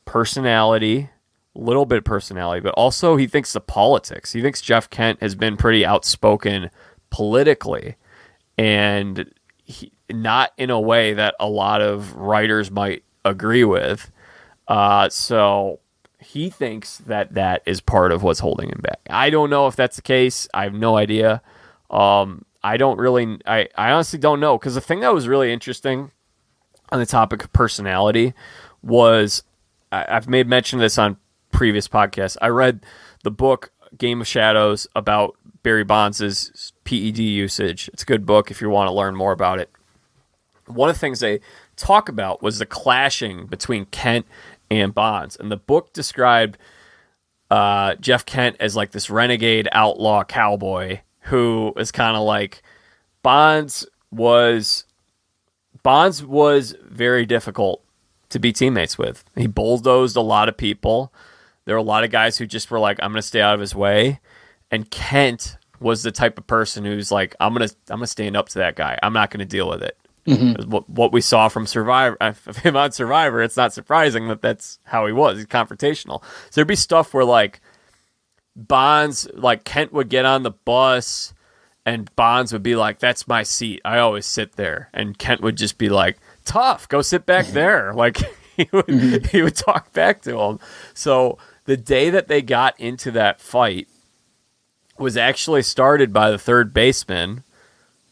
personality, 0.06 1.10
a 1.56 1.60
little 1.60 1.86
bit 1.86 2.00
of 2.00 2.04
personality, 2.04 2.62
but 2.62 2.74
also 2.76 3.16
he 3.18 3.28
thinks 3.28 3.54
the 3.54 3.60
politics. 3.60 4.34
He 4.34 4.42
thinks 4.42 4.62
Jeff 4.62 4.90
Kent 4.90 5.22
has 5.22 5.36
been 5.36 5.58
pretty 5.58 5.86
outspoken 5.86 6.70
politically 7.10 7.96
and 8.58 9.32
he, 9.64 9.92
not 10.10 10.52
in 10.58 10.70
a 10.70 10.80
way 10.80 11.14
that 11.14 11.36
a 11.40 11.50
lot 11.50 11.82
of 11.82 12.14
writers 12.16 12.72
might 12.72 13.04
agree 13.26 13.64
with. 13.64 14.12
Uh, 14.68 15.10
so 15.10 15.80
he 16.22 16.50
thinks 16.50 17.00
that 17.00 17.34
that 17.34 17.64
is 17.66 17.82
part 17.82 18.12
of 18.12 18.24
what's 18.24 18.40
holding 18.40 18.70
him 18.70 18.80
back. 18.82 19.00
I 19.10 19.30
don't 19.30 19.50
know 19.50 19.68
if 19.68 19.76
that's 19.76 19.96
the 19.96 20.02
case. 20.02 20.48
I 20.54 20.64
have 20.64 20.74
no 20.74 20.96
idea. 20.96 21.42
Um, 21.90 22.46
I 22.64 22.78
don't 22.78 23.00
really, 23.00 23.40
I, 23.46 23.68
I 23.76 23.92
honestly 23.92 24.20
don't 24.20 24.40
know 24.40 24.58
because 24.58 24.76
the 24.76 24.82
thing 24.82 25.00
that 25.00 25.14
was 25.14 25.28
really 25.28 25.52
interesting 25.52 26.12
on 26.92 27.00
the 27.00 27.06
topic 27.06 27.44
of 27.44 27.52
personality 27.54 28.34
was 28.84 29.44
I, 29.92 30.06
I've 30.08 30.30
made 30.30 30.48
mention 30.48 30.80
of 30.80 30.82
this 30.82 30.98
on 30.98 31.18
previous 31.52 31.88
podcasts. 31.88 32.38
I 32.42 32.50
read 32.50 32.86
the 33.24 33.32
book 33.32 33.72
Game 33.98 34.22
of 34.22 34.28
Shadows 34.28 34.88
about 34.96 35.36
Barry 35.64 35.84
Bonds' 35.84 36.72
PED 36.84 37.18
usage. 37.18 37.90
It's 37.94 38.04
a 38.04 38.06
good 38.06 38.26
book 38.26 38.52
if 38.52 38.62
you 38.62 38.70
want 38.70 38.88
to 38.88 38.94
learn 38.94 39.16
more 39.16 39.32
about 39.32 39.60
it. 39.60 39.70
One 40.68 40.90
of 40.90 40.96
the 40.96 41.00
things 41.00 41.20
they 41.20 41.40
talk 41.76 42.10
about 42.10 42.42
was 42.44 42.60
the 42.60 42.66
clashing 42.66 43.48
between 43.48 43.86
Kent 43.86 44.26
and 44.80 44.94
Bonds, 44.94 45.36
and 45.36 45.52
the 45.52 45.58
book 45.58 45.94
described 45.94 46.58
uh, 47.50 47.96
Jeff 47.96 48.26
Kent 48.26 48.56
as 48.60 48.76
like 48.76 48.92
this 48.92 49.10
renegade 49.10 49.68
outlaw 49.74 50.24
cowboy 50.24 51.00
who 51.22 51.74
is 51.78 51.92
kind 51.92 52.16
of 52.16 52.24
like 52.24 52.64
Bonds 53.22 53.86
was 54.10 54.86
Bonds 55.84 56.24
was 56.24 56.76
very 56.84 57.26
difficult 57.26 57.84
to 58.30 58.40
be 58.40 58.54
teammates 58.54 58.98
with. 58.98 59.24
He 59.36 59.48
bulldozed 59.48 60.16
a 60.16 60.22
lot 60.22 60.48
of 60.48 60.56
people. 60.56 61.14
There 61.66 61.76
were 61.76 61.80
a 61.80 61.84
lot 61.84 62.04
of 62.04 62.12
guys 62.12 62.38
who 62.38 62.48
just 62.48 62.72
were 62.72 62.80
like, 62.80 62.98
I'm 63.02 63.12
gonna 63.12 63.22
stay 63.22 63.42
out 63.42 63.54
of 63.54 63.60
his 63.60 63.76
way. 63.76 64.20
And 64.72 64.90
Kent 64.90 65.58
was 65.82 66.04
the 66.04 66.12
type 66.12 66.38
of 66.38 66.48
person 66.48 66.86
who's 66.86 67.12
like, 67.12 67.36
I'm 67.40 67.54
gonna 67.54 67.70
I'm 67.90 67.98
gonna 67.98 68.08
stand 68.08 68.38
up 68.38 68.48
to 68.50 68.60
that 68.60 68.76
guy. 68.76 68.98
I'm 69.04 69.14
not 69.14 69.30
gonna 69.30 69.46
deal 69.46 69.70
with 69.70 69.84
it. 69.84 69.98
What, 70.26 70.88
what 70.90 71.12
we 71.12 71.22
saw 71.22 71.48
from 71.48 71.66
Survivor, 71.66 72.16
of 72.22 72.58
him 72.58 72.76
on 72.76 72.92
Survivor, 72.92 73.42
it's 73.42 73.58
not 73.58 73.74
surprising 73.74 74.28
that 74.28 74.42
that's 74.42 74.80
how 74.84 75.06
he 75.08 75.14
was. 75.14 75.38
He's 75.38 75.48
confrontational. 75.48 76.22
So 76.50 76.52
there'd 76.56 76.68
be 76.68 76.76
stuff 76.76 77.14
where 77.14 77.26
like 77.26 77.60
Bonds, 78.56 79.28
like 79.34 79.64
Kent 79.64 79.94
would 79.94 80.10
get 80.10 80.26
on 80.26 80.44
the 80.44 80.52
bus 80.52 81.34
and 81.86 82.14
Bonds 82.16 82.52
would 82.54 82.62
be 82.64 82.76
like, 82.76 83.00
"That's 83.00 83.28
my 83.28 83.44
seat. 83.44 83.82
I 83.86 83.98
always 84.00 84.26
sit 84.26 84.58
there," 84.58 84.90
and 84.94 85.18
Kent 85.18 85.42
would 85.42 85.56
just 85.56 85.78
be 85.78 85.90
like, 85.90 86.20
"Tough, 86.46 86.88
go 86.90 87.02
sit 87.02 87.26
back 87.26 87.48
there." 87.48 87.94
Like 87.96 88.18
he 88.58 88.68
would 88.72 88.86
Mm-hmm. 88.88 89.26
he 89.30 89.42
would 89.42 89.56
talk 89.56 89.92
back 89.94 90.22
to 90.24 90.38
him. 90.38 90.60
So 90.94 91.38
the 91.66 91.78
day 91.78 92.10
that 92.10 92.28
they 92.28 92.42
got 92.42 92.78
into 92.80 93.10
that 93.12 93.40
fight 93.42 93.88
was 95.00 95.16
actually 95.18 95.64
started 95.64 96.12
by 96.14 96.30
the 96.30 96.38
third 96.38 96.74
baseman, 96.74 97.44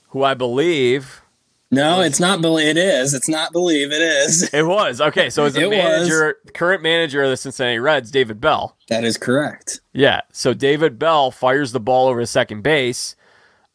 who 0.10 0.24
I 0.24 0.34
believe 0.34 1.22
No, 1.72 2.02
it's 2.02 2.20
not 2.20 2.42
believe. 2.42 2.68
It 2.68 2.78
is. 2.78 3.14
It's 3.14 3.30
not 3.30 3.52
believe. 3.52 3.92
It 3.92 4.02
is. 4.02 4.50
it 4.54 4.64
was. 4.66 5.00
Okay, 5.00 5.30
so 5.30 5.46
it's 5.46 5.56
the 5.56 5.62
It 5.70 5.70
was. 5.70 6.34
current 6.54 6.82
manager 6.82 7.24
of 7.24 7.30
the 7.30 7.38
Cincinnati 7.38 7.78
Reds, 7.80 8.10
David 8.10 8.42
Bell. 8.42 8.76
That 8.88 9.04
is 9.04 9.18
correct. 9.18 9.82
Yeah. 9.94 10.22
So 10.32 10.54
David 10.54 10.98
Bell 10.98 11.30
fires 11.30 11.72
the 11.72 11.80
ball 11.80 12.08
over 12.08 12.22
to 12.22 12.28
second 12.28 12.64
base. 12.64 13.16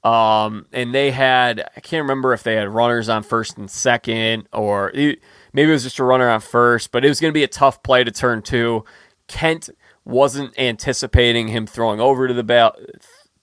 Um, 0.03 0.67
and 0.73 0.95
they 0.95 1.11
had, 1.13 1.61
I 1.77 1.81
can't 1.81 2.03
remember 2.03 2.35
if 2.35 2.43
they 2.43 2.57
had 2.57 2.69
runners 2.69 3.09
on 3.09 3.23
first 3.23 3.57
and 3.57 3.71
second, 3.71 4.47
or 4.53 4.91
maybe 4.95 5.19
it 5.55 5.73
was 5.73 5.83
just 5.83 5.99
a 5.99 6.05
runner 6.05 6.29
on 6.29 6.41
first, 6.41 6.93
but 6.93 7.07
it 7.07 7.09
was 7.09 7.21
going 7.21 7.31
to 7.31 7.35
be 7.35 7.43
a 7.45 7.49
tough 7.49 7.83
play 7.83 8.05
to 8.05 8.11
turn 8.11 8.43
two. 8.43 8.85
Kent 9.29 9.71
wasn't 10.05 10.59
anticipating 10.59 11.49
him 11.49 11.67
throwing 11.67 12.01
over 12.01 12.29
to 12.29 12.35
the 12.35 12.45
ball, 12.45 12.77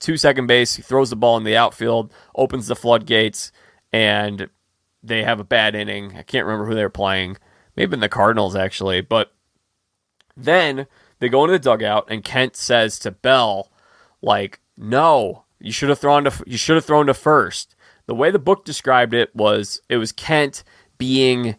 to 0.01 0.17
second 0.17 0.45
base. 0.45 0.75
He 0.75 0.83
throws 0.83 1.09
the 1.09 1.15
ball 1.15 1.35
in 1.37 1.43
the 1.45 1.57
outfield, 1.57 2.13
opens 2.35 2.67
the 2.67 2.75
floodgates, 2.75 3.51
and 3.91 4.49
they 5.03 5.23
have 5.23 5.39
a 5.39 5.45
bad 5.45 5.75
inning. 5.75 6.17
I 6.17 6.23
can't 6.23 6.45
remember 6.45 6.65
who 6.65 6.75
they're 6.75 6.89
playing. 6.89 7.37
Maybe 7.75 7.97
the 7.97 8.09
Cardinals, 8.09 8.55
actually. 8.55 9.01
But 9.01 9.33
then 10.35 10.87
they 11.19 11.29
go 11.29 11.43
into 11.43 11.53
the 11.53 11.59
dugout, 11.59 12.07
and 12.09 12.23
Kent 12.23 12.55
says 12.55 12.99
to 12.99 13.11
Bell, 13.11 13.71
like, 14.21 14.59
no, 14.77 15.43
you 15.59 15.71
should 15.71 15.89
have 15.89 15.99
thrown 15.99 16.23
to 16.25 16.43
you 16.45 16.57
should 16.57 16.75
have 16.75 16.85
thrown 16.85 17.07
to 17.07 17.13
first. 17.13 17.75
The 18.07 18.15
way 18.15 18.31
the 18.31 18.39
book 18.39 18.65
described 18.65 19.13
it 19.13 19.35
was 19.35 19.81
it 19.89 19.97
was 19.97 20.11
Kent 20.11 20.63
being 20.97 21.55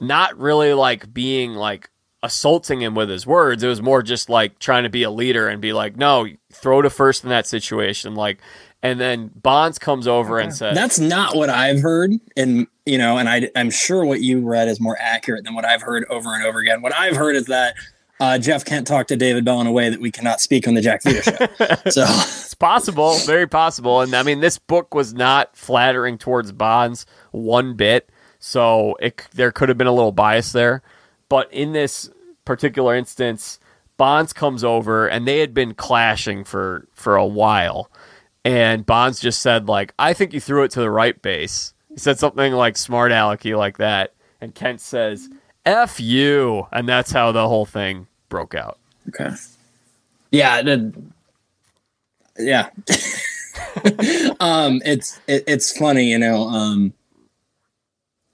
not 0.00 0.38
really 0.38 0.72
like 0.72 1.12
being 1.12 1.54
like 1.54 1.90
assaulting 2.24 2.80
him 2.80 2.94
with 2.94 3.10
his 3.10 3.26
words. 3.26 3.62
It 3.62 3.68
was 3.68 3.82
more 3.82 4.02
just 4.02 4.30
like 4.30 4.58
trying 4.58 4.84
to 4.84 4.88
be 4.88 5.02
a 5.02 5.10
leader 5.10 5.46
and 5.46 5.60
be 5.60 5.74
like, 5.74 5.96
no, 5.96 6.26
throw 6.50 6.80
to 6.80 6.88
first 6.88 7.22
in 7.22 7.28
that 7.28 7.46
situation. 7.46 8.14
Like, 8.14 8.38
and 8.82 8.98
then 8.98 9.30
Bonds 9.34 9.78
comes 9.78 10.06
over 10.06 10.38
and 10.38 10.52
says, 10.52 10.74
That's 10.74 10.98
not 10.98 11.36
what 11.36 11.50
I've 11.50 11.80
heard, 11.80 12.12
and 12.36 12.66
you 12.84 12.98
know, 12.98 13.16
and 13.16 13.28
I, 13.30 13.48
I'm 13.56 13.70
sure 13.70 14.04
what 14.04 14.20
you 14.20 14.46
read 14.46 14.68
is 14.68 14.78
more 14.78 14.96
accurate 15.00 15.44
than 15.44 15.54
what 15.54 15.64
I've 15.64 15.80
heard 15.80 16.04
over 16.10 16.34
and 16.34 16.44
over 16.44 16.58
again. 16.58 16.82
What 16.82 16.94
I've 16.94 17.16
heard 17.16 17.34
is 17.34 17.46
that 17.46 17.74
uh, 18.20 18.38
Jeff 18.38 18.64
Kent 18.64 18.86
talked 18.86 19.08
to 19.08 19.16
David 19.16 19.44
Bell 19.44 19.60
in 19.60 19.66
a 19.66 19.72
way 19.72 19.88
that 19.88 20.00
we 20.00 20.10
cannot 20.10 20.40
speak 20.40 20.68
on 20.68 20.74
the 20.74 20.82
Jack 20.82 21.02
Vita 21.02 21.22
show. 21.22 21.90
so 21.90 22.04
It's 22.06 22.54
possible, 22.54 23.16
very 23.20 23.46
possible. 23.46 24.02
And 24.02 24.14
I 24.14 24.22
mean, 24.22 24.40
this 24.40 24.58
book 24.58 24.94
was 24.94 25.14
not 25.14 25.56
flattering 25.56 26.18
towards 26.18 26.52
Bonds 26.52 27.06
one 27.32 27.74
bit, 27.76 28.10
so 28.38 28.96
it 29.00 29.26
there 29.32 29.50
could 29.50 29.70
have 29.70 29.78
been 29.78 29.86
a 29.86 29.92
little 29.92 30.12
bias 30.12 30.52
there. 30.52 30.82
But 31.30 31.52
in 31.52 31.72
this 31.72 32.10
particular 32.44 32.94
instance, 32.94 33.58
Bonds 33.96 34.32
comes 34.32 34.64
over, 34.64 35.06
and 35.06 35.26
they 35.26 35.38
had 35.38 35.54
been 35.54 35.74
clashing 35.74 36.44
for 36.44 36.88
for 36.94 37.16
a 37.16 37.26
while. 37.26 37.90
And 38.44 38.84
Bonds 38.84 39.20
just 39.20 39.40
said, 39.40 39.68
like, 39.68 39.94
I 39.98 40.12
think 40.12 40.34
you 40.34 40.40
threw 40.40 40.64
it 40.64 40.70
to 40.72 40.80
the 40.80 40.90
right 40.90 41.20
base. 41.22 41.72
He 41.90 41.98
said 41.98 42.18
something 42.18 42.52
like 42.52 42.76
smart 42.76 43.10
alecky 43.12 43.56
like 43.56 43.78
that. 43.78 44.12
And 44.40 44.54
Kent 44.54 44.80
says, 44.80 45.30
F 45.64 45.98
you. 45.98 46.66
And 46.72 46.88
that's 46.88 47.10
how 47.10 47.32
the 47.32 47.48
whole 47.48 47.64
thing 47.64 48.06
broke 48.28 48.54
out. 48.54 48.78
okay, 49.08 49.34
yeah, 50.30 50.60
the, 50.60 50.92
yeah. 52.38 52.68
um, 54.40 54.82
it's 54.84 55.18
it, 55.26 55.44
it's 55.46 55.76
funny, 55.76 56.10
you 56.10 56.18
know. 56.18 56.48
Um, 56.48 56.92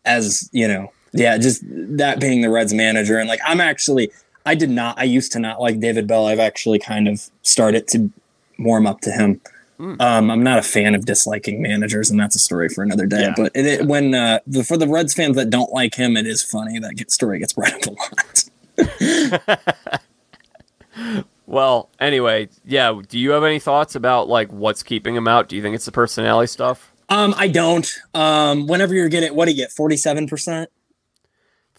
as 0.04 0.48
you 0.52 0.66
know, 0.66 0.90
yeah, 1.12 1.38
just 1.38 1.62
that 1.64 2.20
being 2.20 2.40
the 2.40 2.50
Reds 2.50 2.72
manager, 2.72 3.18
and 3.18 3.28
like 3.28 3.40
I'm 3.44 3.60
actually, 3.60 4.10
I 4.46 4.54
did 4.54 4.70
not, 4.70 4.98
I 4.98 5.04
used 5.04 5.32
to 5.32 5.38
not 5.38 5.60
like 5.60 5.80
David 5.80 6.06
Bell. 6.06 6.26
I've 6.26 6.38
actually 6.38 6.78
kind 6.78 7.08
of 7.08 7.28
started 7.42 7.88
to 7.88 8.10
warm 8.58 8.86
up 8.86 9.00
to 9.02 9.10
him. 9.10 9.40
Um, 9.98 10.30
I'm 10.30 10.42
not 10.42 10.58
a 10.58 10.62
fan 10.62 10.94
of 10.94 11.06
disliking 11.06 11.62
managers, 11.62 12.10
and 12.10 12.20
that's 12.20 12.36
a 12.36 12.38
story 12.38 12.68
for 12.68 12.82
another 12.82 13.06
day. 13.06 13.22
Yeah. 13.22 13.32
But 13.34 13.52
it, 13.54 13.64
it, 13.64 13.86
when 13.86 14.14
uh, 14.14 14.40
the, 14.46 14.62
for 14.62 14.76
the 14.76 14.86
Reds 14.86 15.14
fans 15.14 15.36
that 15.36 15.48
don't 15.48 15.72
like 15.72 15.94
him, 15.94 16.18
it 16.18 16.26
is 16.26 16.42
funny 16.42 16.78
that 16.80 16.96
get, 16.96 17.10
story 17.10 17.38
gets 17.38 17.54
brought 17.54 17.72
up 17.72 17.96
a 18.78 18.84
lot. 19.56 20.00
Well, 21.50 21.90
anyway, 21.98 22.48
yeah. 22.64 23.00
Do 23.08 23.18
you 23.18 23.32
have 23.32 23.42
any 23.42 23.58
thoughts 23.58 23.96
about 23.96 24.28
like 24.28 24.52
what's 24.52 24.84
keeping 24.84 25.16
him 25.16 25.26
out? 25.26 25.48
Do 25.48 25.56
you 25.56 25.62
think 25.62 25.74
it's 25.74 25.84
the 25.84 25.90
personality 25.90 26.46
stuff? 26.46 26.92
Um, 27.08 27.34
I 27.36 27.48
don't. 27.48 27.92
Um, 28.14 28.68
whenever 28.68 28.94
you're 28.94 29.08
getting, 29.08 29.34
what 29.34 29.46
do 29.46 29.50
you 29.50 29.56
get? 29.56 29.72
Forty-seven 29.72 30.28
percent, 30.28 30.70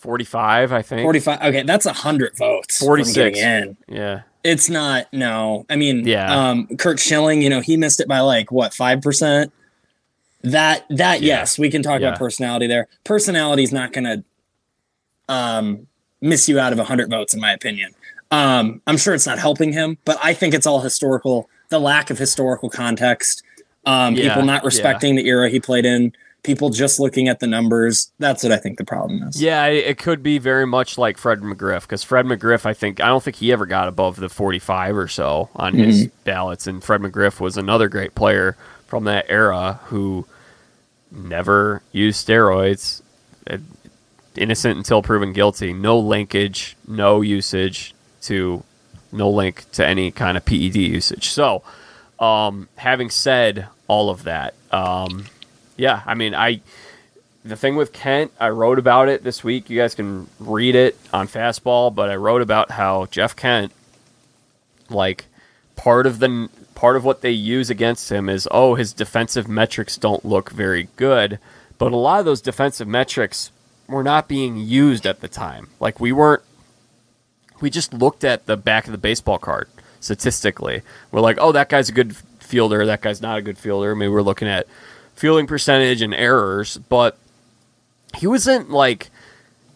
Forty-five, 0.02 0.72
I 0.74 0.82
think. 0.82 1.04
forty-five. 1.04 1.42
Okay, 1.44 1.62
that's 1.62 1.86
a 1.86 1.94
hundred 1.94 2.36
votes. 2.36 2.80
46. 2.80 3.38
in. 3.38 3.78
Yeah. 3.88 4.22
It's 4.44 4.68
not. 4.68 5.06
No, 5.14 5.68
I 5.70 5.76
mean, 5.76 6.08
Yeah. 6.08 6.50
Um, 6.50 6.66
Curt 6.78 7.00
Schilling, 7.00 7.44
you 7.44 7.50
know, 7.52 7.60
he 7.60 7.78
missed 7.78 8.00
it 8.00 8.08
by 8.08 8.22
like 8.22 8.52
what 8.52 8.74
five 8.74 9.02
percent. 9.02 9.54
That 10.42 10.86
that 10.90 11.22
Yeah. 11.22 11.38
yes, 11.42 11.60
we 11.60 11.70
can 11.70 11.84
talk 11.84 12.02
Yeah. 12.02 12.08
about 12.08 12.18
personality 12.18 12.66
there. 12.66 12.88
Personality 13.04 13.62
is 13.62 13.72
not 13.72 13.94
going 13.94 14.06
to 14.06 15.34
um 15.34 15.86
miss 16.20 16.50
you 16.50 16.60
out 16.60 16.74
of 16.74 16.80
a 16.80 16.84
hundred 16.84 17.12
votes, 17.12 17.36
in 17.36 17.40
my 17.40 17.52
opinion. 17.54 17.92
Um, 18.32 18.82
I'm 18.88 18.98
sure 18.98 19.14
it's 19.14 19.28
not 19.28 19.38
helping 19.38 19.72
him, 19.74 20.00
but 20.06 20.18
I 20.24 20.34
think 20.34 20.56
it's 20.56 20.66
all 20.66 20.82
historical. 20.82 21.48
The 21.70 21.80
lack 21.80 22.10
of 22.10 22.18
historical 22.18 22.70
context, 22.72 23.44
um, 23.86 24.16
Yeah, 24.16 24.30
people 24.30 24.44
not 24.46 24.64
respecting 24.64 25.16
the 25.16 25.28
era 25.28 25.48
he 25.50 25.60
played 25.60 25.86
in, 25.86 26.14
people 26.44 26.70
just 26.70 27.00
looking 27.00 27.28
at 27.28 27.40
the 27.40 27.48
numbers. 27.48 28.12
That's 28.20 28.44
what 28.44 28.52
I 28.52 28.58
think 28.58 28.78
the 28.78 28.86
problem 28.86 29.24
is. 29.24 29.42
Yeah, 29.42 29.66
it 29.68 29.98
could 29.98 30.24
be 30.24 30.38
very 30.40 30.66
much 30.66 30.98
like 30.98 31.18
Fred 31.18 31.42
McGriff 31.42 31.82
because 31.82 32.04
Fred 32.04 32.26
McGriff, 32.26 32.66
I 32.66 32.74
think, 32.74 33.00
I 33.00 33.08
don't 33.08 33.24
think 33.24 33.38
he 33.38 33.52
ever 33.52 33.66
got 33.66 33.88
above 33.88 34.16
the 34.16 34.30
45 34.30 34.98
or 34.98 35.08
so 35.08 35.50
on 35.56 35.74
his 35.76 36.08
ballots. 36.24 36.68
And 36.68 36.84
Fred 36.84 37.02
McGriff 37.02 37.40
was 37.40 37.58
another 37.58 37.90
great 37.90 38.16
player 38.16 38.58
from 38.88 39.04
that 39.06 39.26
era 39.30 39.80
who 39.86 40.26
never 41.12 41.82
used 41.92 42.28
steroids. 42.28 43.02
Uh, 43.50 43.58
Innocent 44.38 44.78
until 44.78 45.02
proven 45.02 45.34
guilty. 45.34 45.74
No 45.74 46.00
linkage, 46.00 46.78
no 46.88 47.20
usage 47.20 47.94
to, 48.22 48.64
no 49.12 49.30
link 49.30 49.70
to 49.74 49.86
any 49.86 50.10
kind 50.10 50.38
of 50.38 50.46
PED 50.46 50.78
usage. 50.78 51.30
So, 51.32 51.64
um, 52.18 52.70
having 52.78 53.10
said 53.10 53.68
all 53.90 54.10
of 54.10 54.24
that, 54.24 54.54
um, 54.72 55.26
yeah, 55.78 56.02
I 56.06 56.14
mean, 56.14 56.36
I 56.36 56.62
the 57.44 57.56
thing 57.56 57.76
with 57.76 57.92
Kent, 57.92 58.32
I 58.40 58.50
wrote 58.50 58.78
about 58.78 59.10
it 59.10 59.24
this 59.24 59.44
week. 59.44 59.70
You 59.70 59.80
guys 59.80 59.96
can 59.96 60.28
read 60.40 60.76
it 60.76 60.98
on 61.12 61.28
Fastball, 61.28 61.94
but 61.94 62.10
I 62.10 62.16
wrote 62.16 62.42
about 62.42 62.72
how 62.72 63.08
Jeff 63.08 63.36
Kent, 63.36 63.72
like, 64.90 65.26
part 65.76 66.06
of 66.06 66.20
the 66.20 66.50
part 66.76 66.96
of 66.96 67.04
what 67.04 67.22
they 67.22 67.32
use 67.32 67.70
against 67.70 68.12
him 68.12 68.28
is 68.30 68.48
oh 68.52 68.76
his 68.76 68.94
defensive 68.94 69.48
metrics 69.48 69.98
don't 69.98 70.26
look 70.26 70.52
very 70.52 70.90
good, 70.96 71.40
but 71.78 71.92
a 71.92 71.98
lot 71.98 72.20
of 72.20 72.26
those 72.26 72.42
defensive 72.42 72.88
metrics 72.88 73.52
were 73.88 74.04
not 74.04 74.28
being 74.28 74.58
used 74.58 75.06
at 75.06 75.22
the 75.22 75.28
time. 75.28 75.70
Like 75.80 76.00
we 76.00 76.12
weren't. 76.12 76.44
We 77.60 77.70
just 77.70 77.94
looked 77.94 78.24
at 78.24 78.48
the 78.48 78.58
back 78.58 78.86
of 78.86 78.92
the 78.92 78.98
baseball 78.98 79.38
card 79.38 79.70
statistically. 80.00 80.82
We're 81.12 81.22
like, 81.22 81.38
oh, 81.40 81.52
that 81.52 81.70
guy's 81.70 81.90
a 81.90 81.94
good 81.94 82.16
fielder. 82.40 82.86
That 82.88 83.02
guy's 83.02 83.22
not 83.22 83.38
a 83.38 83.42
good 83.42 83.60
fielder. 83.60 83.96
Maybe 83.96 84.10
we're 84.10 84.24
looking 84.24 84.48
at 84.48 84.68
fielding 85.16 85.48
percentage 85.48 86.02
and 86.02 86.14
errors, 86.14 86.78
but 86.78 87.18
he 88.18 88.28
wasn't 88.28 88.70
like 88.70 89.10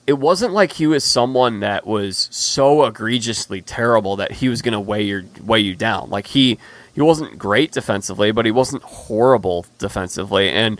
it 0.07 0.19
wasn't 0.19 0.53
like 0.53 0.73
he 0.73 0.85
was 0.85 1.03
someone 1.03 1.61
that 1.61 1.87
was 1.87 2.27
so 2.31 2.85
egregiously 2.85 3.61
terrible 3.61 4.15
that 4.17 4.31
he 4.33 4.49
was 4.49 4.61
going 4.61 4.73
to 4.73 4.79
weigh 4.79 5.03
your 5.03 5.23
weigh 5.43 5.59
you 5.61 5.75
down. 5.75 6.09
Like 6.09 6.27
he 6.27 6.59
he 6.93 7.01
wasn't 7.01 7.37
great 7.37 7.71
defensively, 7.71 8.31
but 8.31 8.45
he 8.45 8.51
wasn't 8.51 8.83
horrible 8.83 9.65
defensively. 9.79 10.49
And 10.49 10.79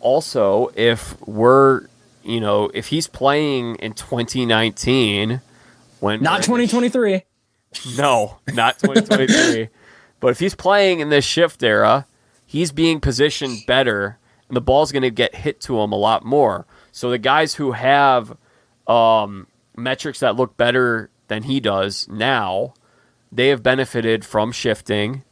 also, 0.00 0.70
if 0.74 1.20
we're 1.26 1.86
you 2.22 2.40
know 2.40 2.70
if 2.74 2.88
he's 2.88 3.06
playing 3.06 3.76
in 3.76 3.94
2019 3.94 5.40
when 6.00 6.22
Not 6.22 6.42
2023. 6.42 7.22
no, 7.96 8.38
not 8.52 8.78
2023. 8.78 9.68
but 10.20 10.28
if 10.28 10.38
he's 10.38 10.54
playing 10.54 11.00
in 11.00 11.08
this 11.08 11.24
shift 11.24 11.62
era, 11.62 12.06
he's 12.56 12.72
being 12.72 13.00
positioned 13.00 13.64
better, 13.66 14.18
and 14.48 14.56
the 14.56 14.62
ball's 14.62 14.90
going 14.90 15.02
to 15.02 15.10
get 15.10 15.34
hit 15.34 15.60
to 15.60 15.78
him 15.80 15.92
a 15.92 15.96
lot 15.96 16.24
more. 16.24 16.66
So 16.90 17.10
the 17.10 17.18
guys 17.18 17.54
who 17.54 17.72
have 17.72 18.34
um, 18.86 19.46
metrics 19.76 20.20
that 20.20 20.36
look 20.36 20.56
better 20.56 21.10
than 21.28 21.42
he 21.42 21.60
does 21.60 22.08
now, 22.08 22.72
they 23.30 23.48
have 23.48 23.62
benefited 23.62 24.24
from 24.24 24.52
shifting. 24.52 25.22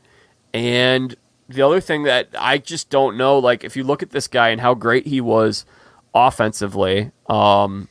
And 0.52 1.16
the 1.48 1.62
other 1.62 1.80
thing 1.80 2.02
that 2.02 2.28
I 2.38 2.58
just 2.58 2.90
don't 2.90 3.16
know, 3.16 3.38
like 3.38 3.64
if 3.64 3.74
you 3.74 3.84
look 3.84 4.02
at 4.02 4.10
this 4.10 4.28
guy 4.28 4.50
and 4.50 4.60
how 4.60 4.74
great 4.74 5.06
he 5.06 5.22
was 5.22 5.64
offensively, 6.14 7.10
um, 7.26 7.88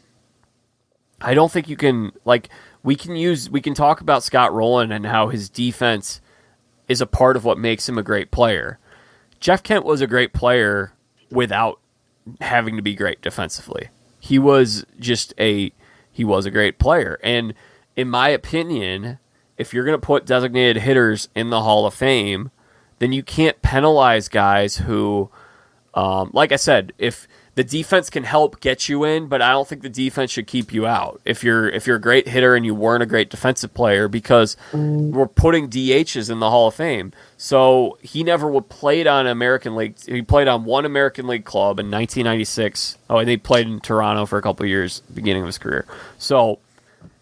I 1.22 1.34
don't 1.34 1.52
think 1.52 1.68
you 1.68 1.78
can 1.78 2.12
like 2.24 2.50
we 2.84 2.96
can 2.96 3.16
use 3.16 3.50
we 3.50 3.62
can 3.62 3.74
talk 3.74 4.00
about 4.00 4.22
Scott 4.22 4.54
Rolen 4.54 4.92
and 4.92 5.08
how 5.08 5.30
his 5.30 5.50
defense 5.50 6.22
is 6.88 7.02
a 7.02 7.08
part 7.08 7.36
of 7.36 7.46
what 7.46 7.58
makes 7.58 7.90
him 7.90 7.98
a 7.98 8.04
great 8.04 8.30
player. 8.30 8.78
Jeff 9.44 9.62
Kent 9.62 9.84
was 9.84 10.00
a 10.00 10.08
great 10.08 10.32
player 10.32 10.94
without 11.30 11.82
having 12.40 12.78
to 12.78 12.82
be 12.82 12.96
great 12.96 13.22
defensively. 13.22 13.90
He 14.18 14.40
was 14.40 14.86
just 14.98 15.34
a 15.38 15.74
he 16.14 16.24
was 16.24 16.46
a 16.46 16.52
great 16.52 16.80
player. 16.80 17.20
And 17.22 17.54
in 17.98 18.10
my 18.10 18.30
opinion, 18.30 19.20
if 19.58 19.74
you're 19.74 19.84
going 19.84 20.00
to 20.00 20.06
put 20.06 20.26
designated 20.26 20.84
hitters 20.84 21.28
in 21.36 21.50
the 21.50 21.60
Hall 21.60 21.86
of 21.86 21.94
Fame, 21.94 22.52
then 23.00 23.12
you 23.12 23.22
can't 23.22 23.62
penalize 23.62 24.30
guys 24.30 24.78
who 24.78 25.30
um, 25.94 26.32
like 26.34 26.54
I 26.54 26.56
said, 26.56 26.94
if 26.98 27.28
the 27.56 27.64
defense 27.64 28.10
can 28.10 28.24
help 28.24 28.60
get 28.62 28.90
you 28.90 29.04
in, 29.04 29.28
but 29.28 29.42
I 29.42 29.52
don't 29.52 29.68
think 29.68 29.84
the 29.84 29.90
defense 29.90 30.32
should 30.32 30.48
keep 30.48 30.74
you 30.74 30.88
out. 30.88 31.22
If 31.24 31.44
you're 31.44 31.70
if 31.70 31.86
you're 31.86 31.98
a 31.98 32.02
great 32.02 32.28
hitter 32.28 32.56
and 32.56 32.66
you 32.66 32.74
weren't 32.74 33.04
a 33.04 33.06
great 33.06 33.30
defensive 33.30 33.74
player, 33.74 34.08
because 34.08 34.58
we're 34.74 35.28
putting 35.28 35.70
DHs 35.70 36.32
in 36.32 36.40
the 36.40 36.50
Hall 36.50 36.68
of 36.68 36.76
Fame. 36.76 37.14
So 37.38 37.98
he 38.02 38.24
never 38.24 38.48
would 38.50 38.70
played 38.70 39.06
on 39.06 39.28
American 39.28 39.76
League. 39.76 39.96
He 40.06 40.22
played 40.24 40.48
on 40.48 40.66
one 40.66 40.86
American 40.86 41.28
League 41.28 41.46
club 41.46 41.80
in 41.80 41.92
1996. 41.92 42.98
Oh, 43.10 43.18
and 43.18 43.30
he 43.30 43.38
played 43.38 43.68
in 43.68 43.80
Toronto 43.80 44.26
for 44.26 44.40
a 44.40 44.42
couple 44.42 44.66
years, 44.66 45.02
beginning 45.14 45.44
of 45.44 45.48
his 45.48 45.60
career. 45.60 45.86
So 46.18 46.60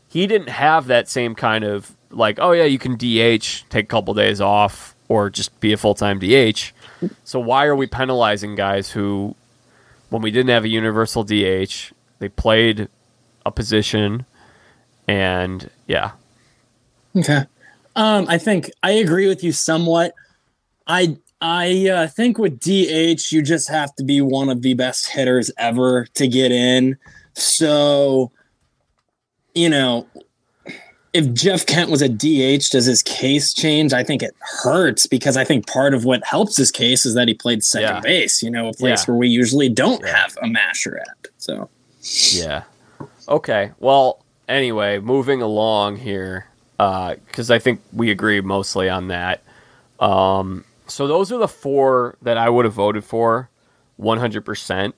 he 0.08 0.28
didn't 0.28 0.50
have 0.50 0.88
that 0.88 1.10
same 1.10 1.36
kind 1.36 1.64
of 1.66 1.96
like, 2.10 2.38
oh 2.40 2.52
yeah, 2.54 2.64
you 2.64 2.80
can 2.80 2.96
DH, 2.96 3.66
take 3.70 3.86
a 3.86 3.88
couple 3.88 4.14
days 4.14 4.40
off, 4.40 4.96
or 5.10 5.30
just 5.30 5.60
be 5.60 5.74
a 5.74 5.78
full 5.78 5.96
time 5.96 6.20
DH. 6.20 6.72
So 7.26 7.40
why 7.40 7.66
are 7.66 7.76
we 7.76 7.88
penalizing 7.88 8.56
guys 8.56 8.92
who 8.92 9.36
when 10.12 10.22
we 10.22 10.30
didn't 10.30 10.50
have 10.50 10.66
a 10.66 10.70
universal 10.70 11.24
DH, 11.24 11.94
they 12.20 12.30
played 12.30 12.90
a 13.46 13.52
position, 13.52 14.26
and 15.08 15.70
yeah. 15.88 16.12
Okay. 17.16 17.46
Um, 17.96 18.26
I 18.28 18.38
think 18.38 18.72
I 18.84 18.92
agree 18.92 19.28
with 19.28 19.44
you 19.44 19.52
somewhat. 19.54 20.14
I 20.86 21.18
I 21.40 21.88
uh, 21.90 22.08
think 22.08 22.38
with 22.38 22.60
DH, 22.60 23.32
you 23.32 23.42
just 23.42 23.70
have 23.70 23.96
to 23.96 24.04
be 24.04 24.22
one 24.22 24.50
of 24.50 24.62
the 24.62 24.74
best 24.74 25.08
hitters 25.08 25.50
ever 25.58 26.06
to 26.14 26.28
get 26.28 26.52
in. 26.52 26.98
So, 27.34 28.32
you 29.56 29.70
know, 29.70 30.08
if 31.14 31.34
Jeff 31.34 31.66
Kent 31.66 31.90
was 31.90 32.02
a 32.02 32.08
DH, 32.10 32.70
does 32.72 32.86
his 32.86 33.04
case 33.04 33.54
change? 33.54 33.92
I 33.94 34.04
think 34.04 34.24
it 34.24 34.34
hurts 34.64 35.08
because 35.08 35.36
I 35.38 35.44
think 35.44 35.68
part 35.68 35.94
of 35.94 36.06
what 36.06 36.24
helps 36.26 36.56
his 36.58 36.72
case 36.72 37.06
is 37.06 37.14
that 37.16 37.28
he 37.28 37.34
played 37.34 37.64
second 37.64 37.96
Yeah. 37.96 38.00
base, 38.02 38.42
you 38.42 38.50
know, 38.50 38.70
a 38.70 38.74
place 38.74 39.02
Yeah. 39.08 39.12
where 39.14 39.18
we 39.18 39.28
usually 39.28 39.68
don't 39.70 40.06
have 40.08 40.38
a 40.42 40.48
masher 40.48 40.98
at. 41.00 41.28
So, 41.38 41.70
Yeah. 42.32 42.64
Okay. 43.28 43.72
Well, 43.80 44.24
anyway, 44.48 45.00
moving 45.00 45.42
along 45.42 45.98
here, 45.98 46.46
because 46.78 47.52
I 47.52 47.60
think 47.60 47.82
we 47.94 48.10
agree 48.10 48.40
mostly 48.42 48.90
on 48.90 49.10
that. 49.10 49.42
Um, 50.00 50.64
so 50.88 51.08
those 51.08 51.32
are 51.32 51.38
the 51.38 51.48
four 51.48 52.16
that 52.22 52.38
I 52.38 52.50
would 52.50 52.66
have 52.66 52.74
voted 52.74 53.04
for, 53.04 53.50
one 53.98 54.18
hundred 54.18 54.46
percent. 54.46 54.96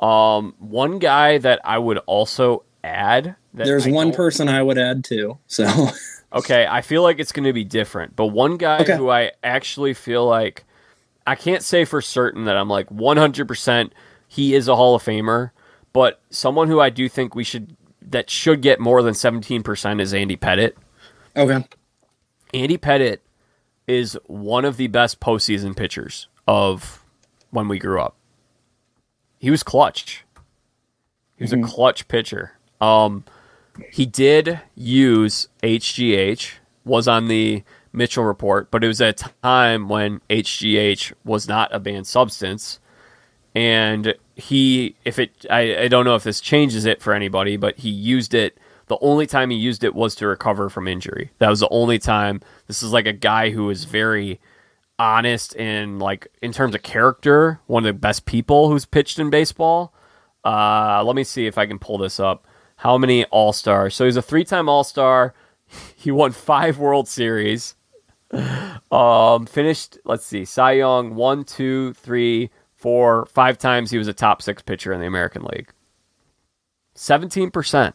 Um, 0.00 0.54
one 0.58 0.98
guy 0.98 1.36
that 1.38 1.60
I 1.64 1.76
would 1.78 1.98
also 2.06 2.62
add. 2.82 3.36
There's 3.54 3.86
I 3.86 3.90
one 3.90 4.12
person 4.12 4.48
I 4.48 4.62
would 4.62 4.78
add 4.78 5.04
to. 5.04 5.38
So, 5.46 5.66
Okay, 6.32 6.64
I 6.70 6.80
feel 6.82 7.02
like 7.02 7.18
it's 7.18 7.32
going 7.32 7.44
to 7.46 7.52
be 7.52 7.64
different, 7.64 8.14
but 8.14 8.26
one 8.28 8.56
guy 8.56 8.80
Okay. 8.82 8.96
who 8.96 9.10
I 9.10 9.32
actually 9.42 9.94
feel 9.94 10.24
like 10.26 10.64
I 11.26 11.34
can't 11.34 11.62
say 11.62 11.84
for 11.84 12.00
certain 12.00 12.44
that 12.44 12.56
I'm 12.56 12.68
like 12.68 12.88
100% 12.88 13.90
he 14.28 14.54
is 14.54 14.68
a 14.68 14.76
Hall 14.76 14.94
of 14.94 15.02
Famer, 15.02 15.50
but 15.92 16.20
someone 16.30 16.68
who 16.68 16.80
I 16.80 16.88
do 16.90 17.08
think 17.08 17.34
we 17.34 17.42
should 17.42 17.76
that 18.02 18.30
should 18.30 18.60
get 18.62 18.78
more 18.80 19.02
than 19.02 19.14
17% 19.14 20.00
is 20.00 20.14
Andy 20.14 20.36
Pettitte. 20.36 20.74
okay. 21.36 21.64
Andy 22.54 22.78
Pettitte 22.78 23.18
is 23.88 24.16
one 24.26 24.64
of 24.64 24.76
the 24.76 24.86
best 24.86 25.18
postseason 25.20 25.76
pitchers 25.76 26.28
of 26.46 27.04
when 27.50 27.66
we 27.68 27.78
grew 27.78 28.00
up. 28.00 28.14
He 29.38 29.50
was 29.50 29.62
clutch. 29.64 30.24
He 31.36 31.42
was 31.44 31.52
a 31.52 31.60
clutch 31.60 32.06
pitcher. 32.08 32.52
Um, 32.80 33.24
he 33.90 34.06
did 34.06 34.60
use 34.74 35.48
HGH, 35.62 36.52
was 36.84 37.08
on 37.08 37.28
the 37.28 37.62
Mitchell 37.92 38.24
report, 38.24 38.70
but 38.70 38.84
it 38.84 38.88
was 38.88 39.00
at 39.00 39.20
a 39.20 39.30
time 39.42 39.88
when 39.88 40.20
HGH 40.30 41.12
was 41.24 41.48
not 41.48 41.74
a 41.74 41.80
banned 41.80 42.06
substance. 42.06 42.80
And 43.54 44.14
he, 44.36 44.96
if 45.04 45.18
it, 45.18 45.44
I, 45.50 45.82
I 45.84 45.88
don't 45.88 46.04
know 46.04 46.14
if 46.14 46.22
this 46.22 46.40
changes 46.40 46.84
it 46.84 47.02
for 47.02 47.12
anybody, 47.12 47.56
but 47.56 47.78
he 47.78 47.90
used 47.90 48.34
it. 48.34 48.58
The 48.86 48.98
only 49.00 49.26
time 49.26 49.50
he 49.50 49.56
used 49.56 49.84
it 49.84 49.94
was 49.94 50.14
to 50.16 50.26
recover 50.26 50.68
from 50.68 50.88
injury. 50.88 51.30
That 51.38 51.48
was 51.48 51.60
the 51.60 51.68
only 51.70 51.98
time. 51.98 52.40
This 52.66 52.82
is 52.82 52.92
like 52.92 53.06
a 53.06 53.12
guy 53.12 53.50
who 53.50 53.70
is 53.70 53.84
very 53.84 54.40
honest 54.98 55.56
and 55.56 55.98
like 55.98 56.28
in 56.42 56.52
terms 56.52 56.74
of 56.74 56.82
character, 56.82 57.60
one 57.66 57.84
of 57.84 57.94
the 57.94 57.98
best 57.98 58.26
people 58.26 58.68
who's 58.68 58.84
pitched 58.84 59.18
in 59.18 59.30
baseball. 59.30 59.94
Uh, 60.44 61.02
let 61.04 61.16
me 61.16 61.24
see 61.24 61.46
if 61.46 61.58
I 61.58 61.66
can 61.66 61.78
pull 61.78 61.98
this 61.98 62.20
up. 62.20 62.46
How 62.80 62.96
many 62.96 63.26
All 63.26 63.52
Stars? 63.52 63.94
So 63.94 64.06
he's 64.06 64.16
a 64.16 64.22
three-time 64.22 64.68
All 64.68 64.84
Star. 64.84 65.34
He 65.94 66.10
won 66.10 66.32
five 66.32 66.78
World 66.78 67.08
Series. 67.08 67.74
Um, 68.90 69.46
finished. 69.46 69.98
Let's 70.04 70.26
see, 70.26 70.44
Cy 70.44 70.72
Young 70.72 71.14
one, 71.14 71.44
two, 71.44 71.92
three, 71.92 72.50
four, 72.74 73.26
five 73.26 73.56
times. 73.56 73.92
He 73.92 73.98
was 73.98 74.08
a 74.08 74.12
top 74.12 74.42
six 74.42 74.62
pitcher 74.62 74.92
in 74.92 74.98
the 74.98 75.06
American 75.06 75.44
League. 75.44 75.70
Seventeen 76.96 77.52
percent. 77.52 77.94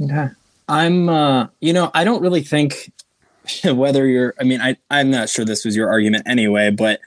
Okay. 0.00 0.28
I'm 0.68 1.08
uh 1.08 1.46
you 1.60 1.72
know, 1.72 1.92
I 1.94 2.02
don't 2.02 2.22
really 2.22 2.42
think 2.42 2.92
whether 3.64 4.08
you're 4.08 4.34
I 4.40 4.42
mean, 4.42 4.60
I 4.60 4.76
I'm 4.90 5.10
not 5.12 5.28
sure 5.28 5.44
this 5.44 5.64
was 5.64 5.76
your 5.76 5.88
argument 5.88 6.24
anyway, 6.26 6.70
but 6.70 6.98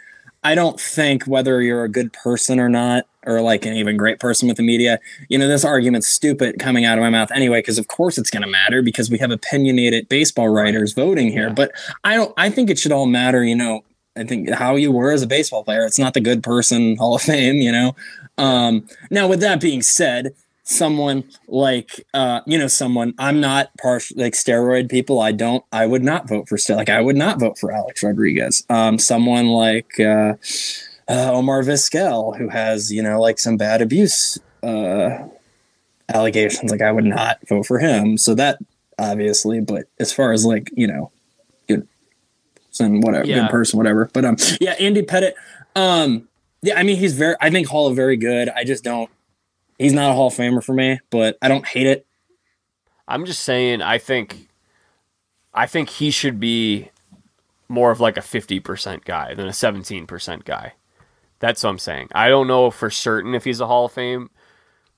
I 0.46 0.54
don't 0.54 0.80
think 0.80 1.24
whether 1.26 1.62
you're 1.62 1.84
a 1.84 1.90
good 1.90 2.14
person 2.14 2.60
or 2.60 2.70
not 2.70 3.06
or 3.26 3.42
like 3.42 3.66
an 3.66 3.74
even 3.74 3.98
great 3.98 4.20
person 4.20 4.48
with 4.48 4.58
the 4.58 4.64
media, 4.64 5.00
you 5.28 5.40
know, 5.40 5.48
this 5.48 5.66
argument's 5.66 6.06
stupid 6.08 6.60
coming 6.60 6.86
out 6.86 7.00
of 7.00 7.02
my 7.02 7.10
mouth 7.10 7.32
anyway 7.32 7.60
because 7.60 7.80
of 7.80 7.88
course 7.88 8.20
it's 8.20 8.30
going 8.30 8.44
to 8.44 8.48
matter 8.50 8.84
because 8.84 9.10
we 9.10 9.18
have 9.18 9.32
opinionated 9.32 10.08
baseball 10.08 10.50
writers 10.50 10.94
voting 10.94 11.32
here, 11.32 11.48
Yeah. 11.48 11.54
but 11.54 11.72
I 12.04 12.16
don't 12.16 12.32
I 12.38 12.52
think 12.52 12.70
it 12.70 12.78
should 12.78 12.92
all 12.92 13.08
matter, 13.08 13.44
you 13.44 13.56
know, 13.56 13.84
I 14.16 14.24
think 14.24 14.52
how 14.52 14.76
you 14.76 14.92
were 14.92 15.12
as 15.12 15.24
a 15.24 15.28
baseball 15.28 15.64
player. 15.64 15.84
It's 15.84 15.98
not 16.00 16.14
the 16.14 16.22
good 16.22 16.44
person 16.44 16.96
Hall 16.98 17.16
of 17.16 17.24
Fame, 17.24 17.56
you 17.56 17.72
know. 17.72 17.96
Um, 18.38 18.88
now, 19.10 19.28
with 19.28 19.40
that 19.40 19.60
being 19.60 19.82
said, 19.82 20.34
someone 20.66 21.24
like 21.48 22.04
uh, 22.14 22.42
you 22.46 22.58
know, 22.58 22.68
someone 22.68 23.14
I'm 23.18 23.40
not 23.40 23.70
partial 23.82 24.18
like 24.20 24.34
steroid 24.34 24.90
people. 24.90 25.20
I 25.22 25.32
don't. 25.32 25.64
I 25.72 25.86
would 25.86 26.04
not 26.04 26.28
vote 26.28 26.50
for 26.50 26.58
still. 26.58 26.76
Like 26.76 26.90
I 26.90 27.00
would 27.02 27.16
not 27.16 27.40
vote 27.40 27.58
for 27.58 27.72
Alex 27.72 28.04
Rodriguez. 28.04 28.66
Um, 28.70 29.00
someone 29.00 29.48
like 29.48 30.00
uh, 30.00 30.34
uh, 31.08 31.32
Omar 31.32 31.62
Vizquel, 31.64 32.38
who 32.38 32.50
has 32.50 32.92
you 32.92 33.02
know 33.02 33.22
like 33.22 33.40
some 33.40 33.56
bad 33.58 33.82
abuse 33.82 34.38
uh, 34.64 35.28
allegations. 36.14 36.72
Like 36.72 36.82
I 36.82 36.92
would 36.92 37.06
not 37.06 37.40
vote 37.48 37.66
for 37.66 37.80
him. 37.80 38.18
So 38.18 38.36
that 38.36 38.60
obviously, 38.98 39.62
but 39.62 39.86
as 40.00 40.12
far 40.12 40.32
as 40.34 40.46
like 40.46 40.70
you 40.76 40.88
know, 40.88 41.12
good 41.68 41.88
and 42.80 43.04
whatever, 43.04 43.26
Yeah. 43.28 43.42
good 43.42 43.52
person, 43.52 43.78
whatever. 43.78 44.10
But 44.14 44.26
um, 44.26 44.38
yeah, 44.60 44.74
Andy 44.80 45.02
Pettitte. 45.04 45.34
Um, 45.76 46.28
yeah, 46.62 46.80
I 46.80 46.84
mean 46.84 46.98
he's 46.98 47.14
very. 47.14 47.36
I 47.40 47.50
think 47.52 47.68
Hall 47.68 47.88
of 47.88 47.96
very 47.96 48.18
good. 48.18 48.50
I 48.50 48.64
just 48.64 48.84
don't. 48.84 49.10
He's 49.78 49.94
not 49.94 50.12
a 50.12 50.14
Hall 50.14 50.28
of 50.28 50.34
Famer 50.34 50.64
for 50.64 50.74
me, 50.74 51.00
but 51.10 51.38
I 51.42 51.48
don't 51.48 51.68
hate 51.68 51.88
it. 51.88 52.06
I'm 53.08 53.26
just 53.26 53.44
saying. 53.44 53.82
I 53.82 53.98
think. 53.98 54.50
I 55.54 55.68
think 55.68 55.90
he 55.90 56.12
should 56.12 56.40
be 56.40 56.90
more 57.68 57.92
of 57.92 58.00
like 58.00 58.18
a 58.18 58.22
fifty 58.22 58.60
percent 58.60 59.06
guy 59.06 59.34
than 59.34 59.48
a 59.48 59.54
seventeen 59.54 60.08
percent 60.08 60.46
guy. 60.46 60.74
That's 61.40 61.64
what 61.64 61.70
I'm 61.70 61.80
saying. 61.80 62.10
I 62.14 62.30
don't 62.30 62.48
know 62.48 62.72
for 62.72 62.90
certain 62.90 63.36
if 63.36 63.44
he's 63.44 63.60
a 63.60 63.68
Hall 63.68 63.86
of 63.86 63.92
Fame 63.92 64.30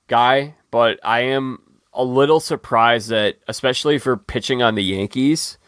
guy, 0.06 0.54
but 0.70 1.00
I 1.02 1.20
am 1.20 1.58
a 1.92 2.04
little 2.04 2.40
surprised 2.40 3.08
that, 3.08 3.38
especially 3.48 3.98
for 3.98 4.16
pitching 4.16 4.62
on 4.62 4.74
the 4.74 4.84
Yankees. 4.84 5.58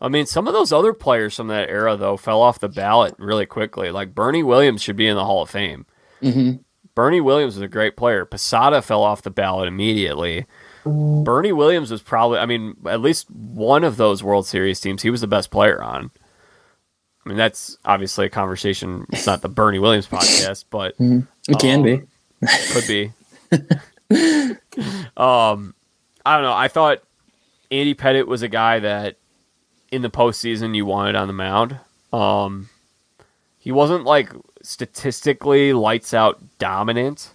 I 0.00 0.08
mean, 0.08 0.26
some 0.26 0.46
of 0.46 0.52
those 0.52 0.72
other 0.72 0.92
players 0.92 1.36
from 1.36 1.46
that 1.48 1.70
era 1.70 1.96
though 1.96 2.16
fell 2.16 2.42
off 2.42 2.60
the 2.60 2.68
ballot 2.68 3.14
really 3.18 3.46
quickly. 3.46 3.90
Like 3.90 4.14
Bernie 4.14 4.42
Williams 4.42 4.82
should 4.82 4.96
be 4.96 5.06
in 5.06 5.16
the 5.16 5.24
Hall 5.24 5.42
of 5.42 5.50
Fame. 5.50 5.86
Mm-hmm. 6.20 6.60
Bernie 6.94 7.20
Williams 7.20 7.54
was 7.56 7.62
a 7.62 7.68
great 7.68 7.96
player. 7.96 8.24
Posada 8.24 8.82
fell 8.82 9.02
off 9.02 9.22
the 9.22 9.30
ballot 9.30 9.68
immediately. 9.68 10.46
Bernie 10.84 11.52
Williams 11.52 11.90
was 11.90 12.02
probably, 12.02 12.38
I 12.38 12.46
mean, 12.46 12.76
at 12.86 13.00
least 13.00 13.30
one 13.30 13.84
of 13.84 13.96
those 13.96 14.22
World 14.22 14.46
Series 14.46 14.80
teams, 14.80 15.02
he 15.02 15.10
was 15.10 15.20
the 15.20 15.26
best 15.28 15.50
player 15.50 15.80
on. 15.82 16.10
I 17.24 17.28
mean, 17.28 17.38
that's 17.38 17.78
obviously 17.84 18.26
a 18.26 18.30
conversation. 18.30 19.06
It's 19.12 19.26
not 19.26 19.42
the 19.42 19.48
Bernie 19.48 19.78
Williams 19.78 20.08
podcast, 20.08 20.64
but 20.70 20.94
It 21.48 21.58
can 21.60 21.78
Um, 21.80 21.84
be. 21.84 22.02
could 22.72 22.86
be. 22.88 23.12
um, 25.16 25.74
I 26.26 26.34
don't 26.36 26.42
know. 26.42 26.52
I 26.52 26.68
thought 26.68 26.98
Andy 27.70 27.94
Pettitte 27.94 28.26
was 28.26 28.42
a 28.42 28.48
guy 28.48 28.80
that 28.80 29.16
in 29.90 30.02
the 30.02 30.10
postseason 30.10 30.74
you 30.74 30.84
wanted 30.86 31.14
on 31.16 31.26
the 31.26 31.32
mound. 31.32 31.78
Um, 32.12 32.68
he 33.58 33.70
wasn't 33.72 34.04
like 34.04 34.30
statistically 34.62 35.72
lights 35.72 36.14
out 36.14 36.40
dominant, 36.58 37.34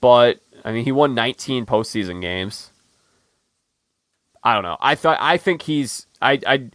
but 0.00 0.40
I 0.64 0.72
mean 0.72 0.84
he 0.84 0.92
won 0.92 1.14
19 1.14 1.66
postseason 1.66 2.20
games. 2.20 2.70
I 4.44 4.54
don't 4.54 4.64
know. 4.64 4.76
I 4.80 4.94
thought 4.94 5.18
I 5.20 5.36
think 5.36 5.62
he's 5.62 6.06
I 6.20 6.40
I 6.46 6.70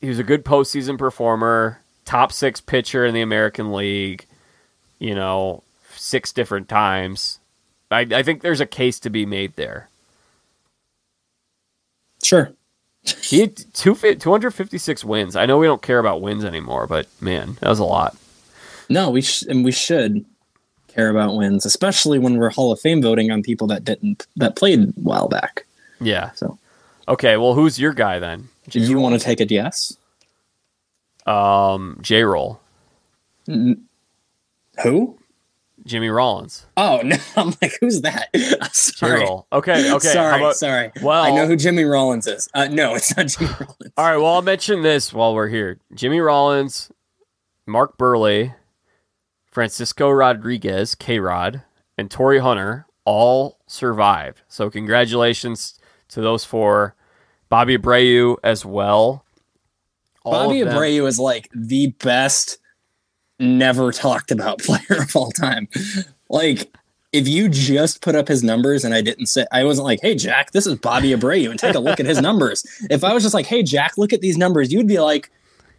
he 0.00 0.08
was 0.08 0.18
a 0.18 0.24
good 0.24 0.44
postseason 0.44 0.98
performer. 0.98 1.80
top 2.04 2.32
six 2.32 2.60
pitcher 2.60 3.04
in 3.06 3.14
the 3.14 3.22
American 3.22 3.72
League, 3.72 4.26
you 4.98 5.14
know, 5.14 5.62
six 5.94 6.32
different 6.32 6.68
times. 6.68 7.38
I, 7.90 8.00
I 8.00 8.22
think 8.22 8.40
there's 8.42 8.60
a 8.60 8.66
case 8.66 8.98
to 9.00 9.10
be 9.10 9.26
made 9.26 9.54
there. 9.56 9.88
Sure. 12.22 12.52
He 13.02 13.40
had 13.40 13.56
two, 13.74 13.94
256 13.94 15.04
wins. 15.04 15.36
I 15.36 15.46
know 15.46 15.58
we 15.58 15.66
don't 15.66 15.82
care 15.82 15.98
about 15.98 16.20
wins 16.22 16.44
anymore, 16.44 16.86
but 16.86 17.06
man, 17.20 17.56
that 17.60 17.68
was 17.68 17.80
a 17.80 17.84
lot. 17.84 18.16
No, 18.88 19.10
we 19.10 19.22
sh- 19.22 19.42
and 19.42 19.64
we 19.64 19.72
should 19.72 20.24
care 20.88 21.08
about 21.08 21.34
wins, 21.36 21.64
especially 21.64 22.18
when 22.18 22.36
we're 22.36 22.50
Hall 22.50 22.70
of 22.72 22.80
Fame 22.80 23.00
voting 23.02 23.30
on 23.30 23.42
people 23.42 23.66
that 23.68 23.84
didn't 23.84 24.26
that 24.36 24.56
played 24.56 24.80
a 24.80 24.86
while 25.00 25.28
back. 25.28 25.64
Yeah. 26.00 26.30
So, 26.32 26.58
Okay, 27.08 27.36
well, 27.36 27.54
who's 27.54 27.78
your 27.78 27.92
guy 27.92 28.18
then? 28.18 28.48
do 28.68 28.78
you 28.80 28.98
want 29.00 29.14
to 29.14 29.18
take 29.20 29.40
a 29.40 29.44
guess? 29.44 29.96
Um, 31.26 31.98
J 32.00 32.22
Roll, 32.24 32.60
Who? 34.82 35.18
Jimmy 35.84 36.08
Rollins. 36.10 36.64
Oh 36.76 37.00
no! 37.04 37.16
I'm 37.36 37.54
like, 37.60 37.72
who's 37.80 38.02
that? 38.02 38.28
sorry. 38.72 39.20
J-roll. 39.20 39.46
Okay, 39.52 39.92
okay. 39.92 40.08
sorry, 40.12 40.36
about- 40.40 40.54
sorry. 40.56 40.92
Well- 41.02 41.22
I 41.24 41.30
know 41.34 41.46
who 41.46 41.56
Jimmy 41.56 41.82
Rollins 41.84 42.26
is. 42.28 42.48
Uh, 42.54 42.68
no, 42.68 42.94
it's 42.94 43.16
not 43.16 43.26
Jimmy 43.26 43.50
Rollins. 43.50 43.92
All 43.96 44.04
right, 44.06 44.16
well, 44.16 44.34
I'll 44.34 44.42
mention 44.42 44.82
this 44.82 45.12
while 45.12 45.34
we're 45.34 45.48
here. 45.48 45.78
Jimmy 45.94 46.20
Rollins, 46.20 46.92
Mark 47.66 47.98
Buehrle, 47.98 48.54
Francisco 49.52 50.10
Rodriguez, 50.10 50.94
K 50.94 51.20
Rod, 51.20 51.62
and 51.98 52.10
Torii 52.10 52.40
Hunter 52.40 52.86
all 53.04 53.58
survived. 53.66 54.40
So, 54.48 54.70
congratulations 54.70 55.78
to 56.08 56.20
those 56.20 56.44
four. 56.44 56.96
Bobby 57.50 57.76
Abreu 57.76 58.36
as 58.42 58.64
well. 58.64 59.26
All 60.24 60.32
Bobby 60.32 60.60
Abreu 60.60 61.06
is 61.06 61.18
like 61.18 61.50
the 61.54 61.88
best 62.02 62.58
never 63.38 63.92
talked 63.92 64.30
about 64.30 64.58
player 64.62 65.02
of 65.02 65.14
all 65.14 65.30
time. 65.30 65.68
Like, 66.30 66.74
if 67.12 67.28
you 67.28 67.50
just 67.50 68.00
put 68.00 68.14
up 68.14 68.28
his 68.28 68.42
numbers 68.42 68.84
and 68.84 68.94
I 68.94 69.02
didn't 69.02 69.26
say, 69.26 69.44
I 69.52 69.64
wasn't 69.64 69.84
like, 69.84 70.00
hey, 70.00 70.14
Jack, 70.14 70.52
this 70.52 70.66
is 70.66 70.76
Bobby 70.76 71.10
Abreu 71.10 71.50
and 71.50 71.60
take 71.60 71.74
a 71.74 71.80
look 71.80 72.00
at 72.00 72.06
his 72.06 72.20
numbers. 72.22 72.64
If 72.88 73.04
I 73.04 73.12
was 73.12 73.22
just 73.22 73.34
like, 73.34 73.44
hey, 73.44 73.62
Jack, 73.62 73.98
look 73.98 74.14
at 74.14 74.22
these 74.22 74.38
numbers, 74.38 74.72
you'd 74.72 74.88
be 74.88 74.98
like, 74.98 75.30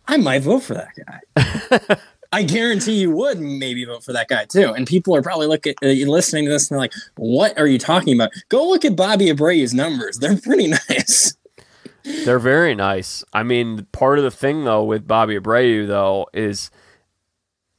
I 0.07 0.17
might 0.17 0.43
vote 0.43 0.59
for 0.59 0.75
that 0.75 0.91
guy. 1.07 1.97
I 2.33 2.41
guarantee 2.41 2.93
you 2.93 3.11
would 3.11 3.39
maybe 3.39 3.85
vote 3.85 4.03
for 4.03 4.11
that 4.13 4.27
guy 4.27 4.45
too. 4.45 4.73
And 4.73 4.87
people 4.87 5.15
are 5.15 5.21
probably 5.21 5.45
looking, 5.45 5.75
uh, 5.83 5.87
listening 5.87 6.45
to 6.45 6.51
this 6.51 6.69
and 6.69 6.75
they're 6.75 6.81
like, 6.81 6.93
what 7.15 7.57
are 7.59 7.67
you 7.67 7.77
talking 7.77 8.15
about? 8.15 8.31
Go 8.49 8.67
look 8.67 8.83
at 8.83 8.95
Bobby 8.95 9.27
Abreu's 9.27 9.73
numbers. 9.73 10.17
They're 10.17 10.37
pretty 10.37 10.67
nice. 10.89 11.37
They're 12.25 12.39
very 12.39 12.73
nice. 12.73 13.23
I 13.33 13.43
mean, 13.43 13.85
part 13.91 14.17
of 14.17 14.23
the 14.23 14.31
thing 14.31 14.65
though 14.65 14.83
with 14.83 15.07
Bobby 15.07 15.39
Abreu 15.39 15.87
though 15.87 16.27
is 16.33 16.71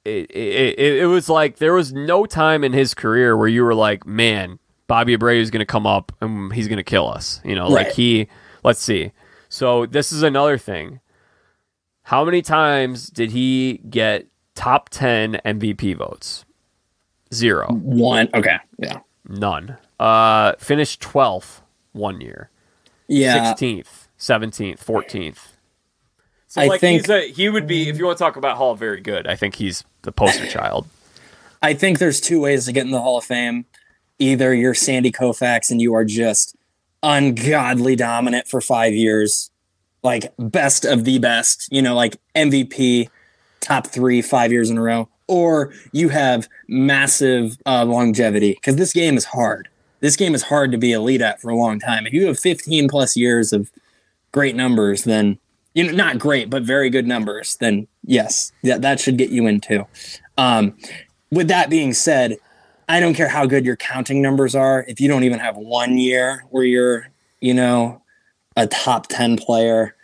it, 0.05 0.31
it, 0.31 0.79
it, 0.79 0.97
it 1.03 1.07
was 1.07 1.29
like 1.29 1.57
there 1.57 1.75
was 1.75 1.93
no 1.93 2.25
time 2.25 2.63
in 2.63 2.73
his 2.73 2.95
career 2.95 3.37
where 3.37 3.49
you 3.49 3.65
were 3.65 3.75
like, 3.75 4.07
man, 4.07 4.61
Bobby 4.87 5.17
Abreu 5.17 5.41
is 5.41 5.51
going 5.51 5.61
to 5.61 5.67
come 5.67 5.87
up 5.87 6.13
and 6.21 6.53
he's 6.53 6.69
going 6.69 6.77
to 6.77 6.85
kill 6.85 7.09
us. 7.09 7.41
You 7.45 7.57
know, 7.57 7.69
like 7.69 7.93
he. 7.93 8.29
Let's 8.63 8.81
see. 8.81 9.13
So 9.49 9.85
this 9.85 10.13
is 10.13 10.23
another 10.23 10.59
thing. 10.59 11.01
How 12.05 12.25
many 12.25 12.41
times 12.41 13.09
did 13.09 13.31
he 13.31 13.81
get 13.89 14.27
top 14.55 14.89
ten 14.89 15.41
MVP 15.45 15.97
votes? 15.97 16.45
Zero. 17.33 17.69
One. 17.73 18.29
Okay. 18.35 18.59
Yeah. 18.79 19.01
None. 19.29 19.77
Uh, 19.99 20.53
finished 20.59 21.01
twelfth 21.01 21.63
one 21.93 22.21
year. 22.21 22.51
Yeah. 23.07 23.53
16th, 23.55 24.09
17th, 24.19 24.83
14th. 24.83 25.39
So 26.49 26.63
I 26.63 26.67
like 26.67 26.81
think- 26.81 27.03
he's 27.03 27.11
a, 27.11 27.31
he 27.31 27.49
would 27.51 27.67
be 27.67 27.89
if 27.89 27.99
you 27.99 28.07
want 28.07 28.17
to 28.17 28.25
talk 28.25 28.37
about 28.37 28.57
Hall 28.57 28.75
very 28.75 29.01
good. 29.01 29.27
I 29.27 29.37
think 29.37 29.57
he's 29.57 29.85
the 30.03 30.13
poster 30.13 30.47
child. 30.47 30.87
I 31.63 31.75
think 31.75 31.99
there's 31.99 32.21
two 32.21 32.41
ways 32.41 32.65
to 32.67 32.73
get 32.73 32.85
in 32.87 32.93
the 32.93 33.01
Hall 33.01 33.19
of 33.19 33.25
Fame. 33.25 33.67
Either 34.19 34.55
you're 34.55 34.75
Sandy 34.75 35.11
Koufax 35.13 35.71
and 35.71 35.81
you 35.83 35.95
are 35.95 36.05
just 36.05 36.57
ungodly 37.03 37.97
dominant 37.97 38.49
for 38.49 38.61
five 38.61 38.95
years, 38.95 39.51
like 40.03 40.33
best 40.39 40.85
of 40.85 41.05
the 41.05 41.19
best, 41.19 41.69
you 41.71 41.83
know, 41.83 41.95
like 41.95 42.17
MVP, 42.35 43.09
top 43.65 43.87
three, 43.87 44.23
five 44.23 44.53
years 44.53 44.71
in 44.71 44.79
a 44.79 44.83
row, 44.83 45.09
or 45.27 45.73
you 45.93 46.11
have 46.11 46.49
massive 46.69 47.57
uh, 47.67 47.85
longevity 47.85 48.53
because 48.53 48.77
this 48.77 48.93
game 48.93 49.17
is 49.17 49.25
hard. 49.25 49.69
This 50.01 50.17
game 50.17 50.35
is 50.35 50.43
hard 50.43 50.71
to 50.73 50.79
be 50.79 50.93
elite 50.93 51.23
at 51.23 51.41
for 51.41 51.49
a 51.49 51.57
long 51.57 51.81
time. 51.81 52.07
If 52.07 52.12
you 52.12 52.27
have 52.27 52.39
15 52.39 52.89
plus 52.89 53.17
years 53.17 53.53
of 53.53 53.71
great 54.33 54.55
numbers, 54.55 55.05
then 55.05 55.39
you 55.75 55.85
know 55.85 55.93
not 55.93 56.19
great, 56.19 56.51
but 56.51 56.62
very 56.62 56.91
good 56.91 57.07
numbers, 57.07 57.57
then 57.57 57.89
yes, 58.05 58.53
that 58.62 58.83
that 58.83 59.01
should 59.01 59.17
get 59.17 59.31
you 59.31 59.47
in 59.47 59.61
too. 59.61 59.87
Um, 60.37 60.77
with 61.31 61.49
that 61.49 61.71
being 61.71 61.95
said, 61.95 62.37
I 62.89 63.01
don't 63.01 63.15
care 63.15 63.29
how 63.29 63.47
good 63.47 63.65
your 63.65 63.77
counting 63.77 64.21
numbers 64.21 64.55
are. 64.55 64.85
If 64.87 65.01
you 65.01 65.09
don't 65.09 65.25
even 65.25 65.39
have 65.39 65.57
one 65.57 65.97
year 65.99 66.45
where 66.51 66.65
you're, 66.65 67.09
you 67.41 67.55
know, 67.55 68.03
a 68.57 68.67
top 68.67 69.09
10 69.09 69.39
player, 69.39 69.97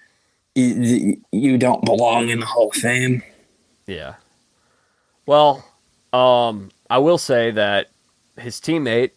you, 0.55 1.21
you 1.31 1.59
don't 1.59 1.85
belong 1.85 2.31
in 2.31 2.41
the 2.41 2.47
Hall 2.47 2.71
of 2.71 2.77
Fame. 2.77 3.23
Yeah. 3.91 4.15
Well, 5.27 5.65
um, 6.13 6.71
I 6.89 6.99
will 6.99 7.19
say 7.19 7.51
that 7.51 7.89
his 8.39 8.61
teammate 8.61 9.11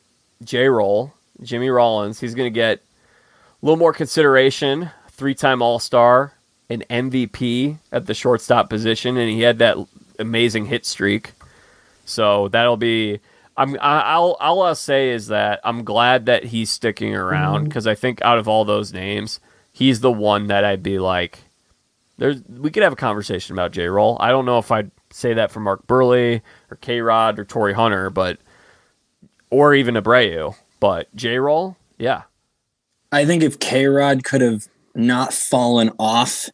J. 0.44 0.68
Roll, 0.68 1.14
Jimmy 1.42 1.70
Rollins, 1.70 2.20
he's 2.20 2.36
going 2.36 2.52
to 2.52 2.56
get 2.56 2.80
a 2.80 2.82
little 3.66 3.78
more 3.78 3.94
consideration. 3.94 4.90
Three-time 5.10 5.62
All-Star, 5.62 6.34
an 6.70 6.84
MVP 6.90 7.78
at 7.92 8.08
the 8.08 8.14
shortstop 8.14 8.70
position, 8.70 9.16
and 9.16 9.30
he 9.30 9.42
had 9.42 9.60
that 9.60 9.78
amazing 10.18 10.66
hit 10.66 10.86
streak. 10.86 11.34
So 12.06 12.48
that'll 12.50 12.78
be. 12.78 13.20
I'm. 13.56 13.78
I'll. 13.80 14.36
All 14.40 14.64
I'll 14.64 14.76
say 14.76 15.12
is 15.12 15.28
that 15.28 15.62
I'm 15.64 15.84
glad 15.84 16.26
that 16.26 16.46
he's 16.46 16.70
sticking 16.72 17.16
around 17.16 17.66
because 17.66 17.88
I 17.88 17.96
think 17.96 18.22
out 18.24 18.40
of 18.40 18.48
all 18.48 18.66
those 18.66 18.92
names, 18.92 19.40
he's 19.72 20.02
the 20.02 20.12
one 20.12 20.48
that 20.48 20.66
I'd 20.66 20.84
be 20.84 21.00
like. 21.00 21.40
There's. 22.18 22.42
We 22.44 22.72
could 22.72 22.84
have 22.84 22.94
a 22.94 22.98
conversation 22.98 23.54
about 23.54 23.72
J. 23.72 23.88
Roll. 23.88 24.18
I 24.20 24.30
don't 24.30 24.46
know 24.46 24.60
if 24.60 24.72
I'd 24.72 24.92
say 25.12 25.34
that 25.34 25.52
for 25.52 25.60
Mark 25.60 25.88
Buehrle 25.88 26.42
or 26.70 26.78
K. 26.78 27.02
Rod 27.02 27.40
or 27.40 27.46
Torii 27.46 27.74
Hunter, 27.74 28.10
but 28.10 28.40
or 29.50 29.74
even 29.74 29.96
Abreu. 29.96 30.56
But 30.80 31.14
J. 31.16 31.40
Roll, 31.40 31.78
yeah, 31.98 32.24
I 33.14 33.26
think 33.26 33.44
if 33.44 33.60
K 33.60 33.86
Rod 33.86 34.24
could 34.24 34.42
have 34.42 34.68
not 34.96 35.34
fallen 35.34 35.92
off, 36.00 36.50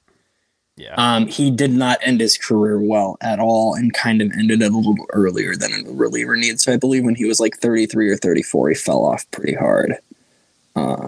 yeah. 0.76 0.94
um, 0.98 1.28
he 1.28 1.50
did 1.52 1.72
not 1.72 2.00
end 2.02 2.20
his 2.20 2.38
career 2.38 2.80
well 2.80 3.18
at 3.22 3.40
all 3.40 3.76
and 3.76 3.94
kind 3.94 4.22
of 4.22 4.32
ended 4.34 4.62
it 4.62 4.72
a 4.72 4.76
little 4.76 5.06
earlier 5.12 5.56
than 5.56 5.72
a 5.74 5.92
reliever 5.92 6.36
needs. 6.36 6.64
So 6.64 6.74
I 6.74 6.78
believe 6.78 7.06
when 7.06 7.16
he 7.16 7.26
was 7.26 7.40
like 7.40 7.58
33 7.58 8.10
or 8.10 8.18
34, 8.18 8.70
he 8.70 8.76
fell 8.76 9.06
off 9.06 9.30
pretty 9.32 9.56
hard. 9.56 9.98
Uh, 10.76 11.08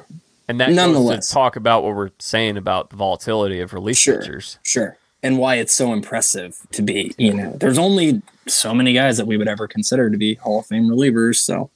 and 0.52 0.60
that 0.60 0.72
nonetheless. 0.72 1.30
talk 1.32 1.56
about 1.56 1.84
what 1.84 1.96
we're 1.96 2.12
saying 2.20 2.58
about 2.58 2.90
the 2.92 2.96
volatility 2.96 3.60
of 3.60 3.74
relief 3.74 3.98
Sure. 3.98 4.20
pitchers. 4.20 4.60
Sure. 4.64 4.98
And 5.24 5.38
why 5.38 5.56
it's 5.56 5.74
so 5.74 5.94
impressive 5.94 6.58
to 6.72 6.82
be, 6.82 7.14
you 7.18 7.34
know, 7.34 7.52
there's 7.60 7.78
only 7.78 8.22
so 8.48 8.74
many 8.74 8.94
guys 8.94 9.18
that 9.18 9.26
we 9.28 9.38
would 9.38 9.48
ever 9.48 9.68
consider 9.68 10.10
to 10.10 10.18
be 10.18 10.36
Hall 10.36 10.60
of 10.60 10.66
Fame 10.66 10.88
relievers. 10.88 11.36
So, 11.38 11.70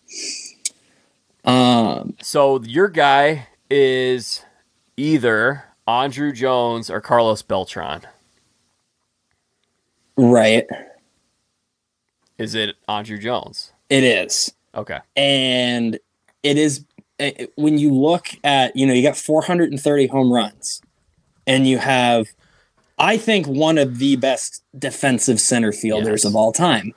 um, 1.44 2.16
So 2.22 2.62
your 2.64 2.88
guy 2.88 3.48
is 3.70 4.44
either 4.98 5.64
Andruw 5.88 6.34
Jones 6.34 6.90
or 6.90 7.02
Carlos 7.02 7.42
Beltran. 7.44 8.02
right. 10.18 10.66
Is 12.38 12.56
it 12.56 12.76
Andruw 12.90 13.20
Jones? 13.22 13.72
It 13.90 14.04
is. 14.04 14.52
Okay. 14.74 15.00
And 15.16 16.00
it 16.44 16.58
is 16.58 16.84
when 17.56 17.78
you 17.78 17.94
look 17.94 18.28
at, 18.44 18.76
you 18.76 18.86
know, 18.86 18.94
you 18.94 19.02
got 19.02 19.16
430 19.18 20.08
home 20.08 20.32
runs 20.32 20.82
and 21.48 21.68
you 21.68 21.78
have, 21.78 22.28
I 22.98 23.18
think, 23.18 23.48
one 23.48 23.78
of 23.78 24.00
the 24.00 24.16
best 24.18 24.64
defensive 24.78 25.40
center 25.40 25.72
fielders 25.72 26.24
Yes. 26.24 26.26
of 26.26 26.36
all 26.36 26.52
time. 26.52 26.94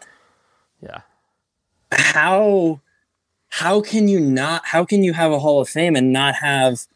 Yeah. 0.82 1.00
how 1.90 2.80
how 3.48 3.80
can 3.80 4.08
you 4.08 4.20
not 4.20 4.62
how 4.66 4.84
can 4.84 5.02
you 5.02 5.12
have 5.14 5.32
a 5.32 5.38
hall 5.38 5.60
of 5.60 5.68
fame 5.68 5.96
and 5.96 6.12
not 6.12 6.34
have 6.36 6.86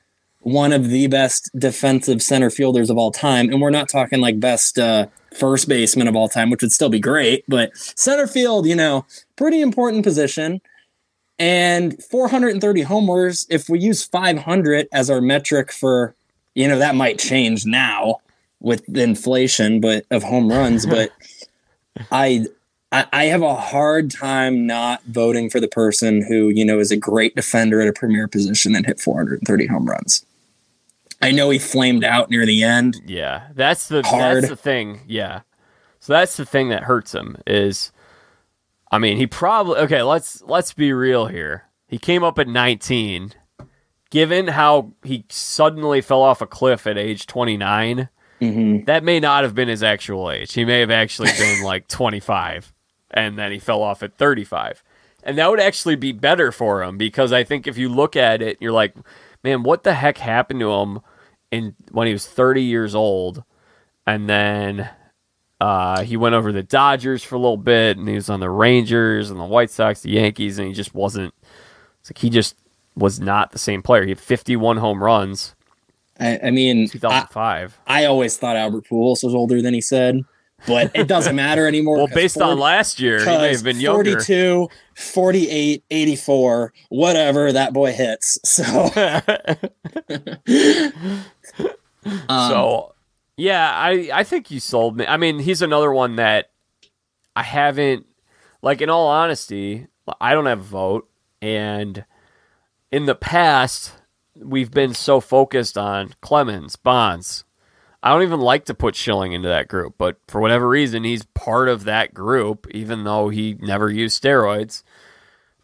one 0.40 0.72
of 0.72 0.88
the 0.90 1.06
best 1.06 1.50
defensive 1.58 2.20
center 2.22 2.50
fielders 2.50 2.90
of 2.90 2.98
all 2.98 3.10
time 3.10 3.48
and 3.48 3.60
we're 3.60 3.70
not 3.70 3.88
talking 3.88 4.20
like 4.20 4.38
best 4.38 4.78
uh 4.78 5.06
first 5.34 5.66
baseman 5.68 6.06
of 6.08 6.14
all 6.14 6.28
time 6.28 6.50
which 6.50 6.60
would 6.60 6.72
still 6.72 6.90
be 6.90 7.00
great 7.00 7.42
but 7.48 7.74
center 7.76 8.26
field 8.26 8.66
you 8.66 8.74
know 8.76 9.06
pretty 9.36 9.60
important 9.62 10.04
position 10.04 10.60
and 11.38 12.02
430 12.04 12.82
homers 12.82 13.46
if 13.50 13.68
we 13.68 13.78
use 13.78 14.04
500 14.04 14.88
as 14.92 15.10
our 15.10 15.20
metric 15.20 15.72
for 15.72 16.14
you 16.54 16.68
know 16.68 16.78
that 16.78 16.94
might 16.94 17.18
change 17.18 17.66
now 17.66 18.20
with 18.60 18.88
inflation 18.96 19.80
but 19.80 20.04
of 20.10 20.22
home 20.22 20.48
runs 20.48 20.86
but 20.86 21.10
i 22.12 22.44
I, 22.92 23.06
I 23.12 23.24
have 23.24 23.42
a 23.42 23.54
hard 23.54 24.10
time 24.10 24.66
not 24.66 25.02
voting 25.04 25.48
for 25.48 25.58
the 25.58 25.68
person 25.68 26.22
who, 26.22 26.50
you 26.50 26.64
know, 26.64 26.78
is 26.78 26.90
a 26.92 26.96
great 26.96 27.34
defender 27.34 27.80
at 27.80 27.88
a 27.88 27.92
premier 27.92 28.28
position 28.28 28.76
and 28.76 28.84
hit 28.84 29.00
430 29.00 29.66
home 29.66 29.86
runs. 29.86 30.24
I 31.22 31.30
know 31.30 31.50
he 31.50 31.58
flamed 31.58 32.04
out 32.04 32.30
near 32.30 32.44
the 32.44 32.62
end. 32.62 33.00
Yeah. 33.06 33.48
That's 33.54 33.88
the 33.88 34.02
Hard. 34.02 34.38
that's 34.38 34.48
the 34.48 34.56
thing. 34.56 35.00
Yeah. 35.06 35.40
So 36.00 36.12
that's 36.12 36.36
the 36.36 36.44
thing 36.44 36.68
that 36.68 36.82
hurts 36.82 37.14
him 37.14 37.38
is 37.46 37.92
I 38.93 38.99
mean, 38.99 39.16
he 39.16 39.26
probably 39.26 39.78
okay, 39.80 40.03
let's 40.03 40.43
let's 40.43 40.72
be 40.72 40.93
real 40.93 41.26
here. 41.26 41.64
He 41.88 41.99
came 41.99 42.22
up 42.22 42.38
at 42.38 42.47
19. 42.47 43.32
Given 44.11 44.49
how 44.49 44.93
he 45.03 45.24
suddenly 45.30 46.03
fell 46.03 46.20
off 46.20 46.43
a 46.43 46.47
cliff 46.47 46.86
at 46.86 46.99
age 46.99 47.26
29, 47.26 48.09
Mm-hmm. 48.43 48.86
that 48.86 49.05
may 49.05 49.20
not 49.20 49.45
have 49.45 49.55
been 49.55 49.68
his 49.68 49.84
actual 49.84 50.28
age. 50.28 50.53
He 50.53 50.64
may 50.64 50.80
have 50.80 50.90
actually 50.90 51.30
been 51.38 51.62
like 51.62 51.86
25 51.86 52.72
and 53.12 53.38
then 53.38 53.53
he 53.53 53.61
fell 53.61 53.82
off 53.82 54.03
at 54.03 54.16
35. 54.18 54.82
And 55.22 55.38
that 55.38 55.49
would 55.49 55.61
actually 55.61 55.95
be 55.95 56.11
better 56.11 56.51
for 56.51 56.82
him 56.82 56.99
because 56.99 57.32
I 57.32 57.45
think 57.45 57.68
if 57.68 57.78
you 57.78 57.88
look 57.88 58.16
at 58.16 58.43
it, 58.43 58.59
you're 58.61 58.72
like, 58.72 58.97
man, 59.45 59.62
what 59.62 59.84
the 59.84 59.95
heck 59.95 60.18
happened 60.18 60.59
to 60.59 60.72
him 60.72 61.01
in 61.53 61.76
when 61.93 62.09
he 62.09 62.12
was 62.12 62.26
30 62.26 62.62
years 62.62 62.97
old? 62.97 63.45
And 64.09 64.28
then 64.28 64.90
uh, 65.62 66.02
he 66.02 66.16
went 66.16 66.34
over 66.34 66.50
the 66.50 66.64
Dodgers 66.64 67.22
for 67.22 67.36
a 67.36 67.38
little 67.38 67.56
bit 67.56 67.96
and 67.96 68.08
he 68.08 68.16
was 68.16 68.28
on 68.28 68.40
the 68.40 68.50
Rangers 68.50 69.30
and 69.30 69.38
the 69.38 69.44
White 69.44 69.70
Sox, 69.70 70.00
the 70.00 70.10
Yankees, 70.10 70.58
and 70.58 70.66
he 70.66 70.74
just 70.74 70.92
wasn't 70.92 71.32
it's 72.00 72.10
like 72.10 72.18
he 72.18 72.30
just 72.30 72.56
was 72.96 73.20
not 73.20 73.52
the 73.52 73.60
same 73.60 73.80
player. 73.80 74.02
He 74.02 74.08
had 74.08 74.18
51 74.18 74.78
home 74.78 75.00
runs, 75.00 75.54
I, 76.18 76.40
I 76.46 76.50
mean, 76.50 76.88
2005. 76.88 77.78
I 77.86 78.06
always 78.06 78.36
thought 78.36 78.56
Albert 78.56 78.86
Pujols 78.90 79.22
was 79.22 79.36
older 79.36 79.62
than 79.62 79.72
he 79.72 79.80
said, 79.80 80.24
but 80.66 80.90
it 80.96 81.06
doesn't 81.06 81.36
matter 81.36 81.68
anymore. 81.68 81.96
well, 81.96 82.08
based 82.08 82.40
on 82.40 82.58
last 82.58 82.98
year, 82.98 83.20
he 83.20 83.26
may 83.26 83.52
have 83.52 83.62
been 83.62 83.78
younger. 83.78 84.10
42, 84.14 84.68
48, 84.96 85.84
84, 85.88 86.72
whatever 86.88 87.52
that 87.52 87.72
boy 87.72 87.92
hits. 87.92 88.36
So, 88.42 88.64
um, 92.28 92.50
so 92.50 92.94
yeah, 93.43 93.72
I 93.74 94.09
I 94.14 94.22
think 94.22 94.53
you 94.53 94.61
sold 94.61 94.97
me. 94.97 95.05
I 95.05 95.16
mean, 95.16 95.40
he's 95.40 95.62
another 95.62 95.93
one 95.93 96.14
that 96.14 96.51
I 97.34 97.43
haven't 97.43 98.07
like 98.62 98.80
in 98.80 98.88
all 98.88 99.09
honesty, 99.09 99.88
I 100.20 100.32
don't 100.34 100.47
have 100.47 100.61
a 100.61 100.62
vote 100.62 101.09
and 101.40 102.05
in 102.93 103.07
the 103.07 103.16
past 103.16 103.95
we've 104.36 104.70
been 104.70 104.95
so 104.95 105.18
focused 105.20 105.76
on 105.76 106.14
Clemens, 106.20 106.76
Bonds. 106.76 107.43
I 108.01 108.11
don't 108.11 108.22
even 108.22 108.40
like 108.40 108.64
to 108.66 108.74
put 108.74 108.95
Schilling 108.95 109.32
into 109.32 109.49
that 109.49 109.66
group, 109.66 109.95
but 109.99 110.18
for 110.28 110.40
whatever 110.40 110.68
reason 110.68 111.03
he's 111.03 111.24
part 111.34 111.68
of 111.68 111.82
that 111.82 112.14
group 112.14 112.68
even 112.70 113.03
though 113.03 113.28
he 113.28 113.57
never 113.61 113.90
used 113.90 114.22
steroids. 114.22 114.84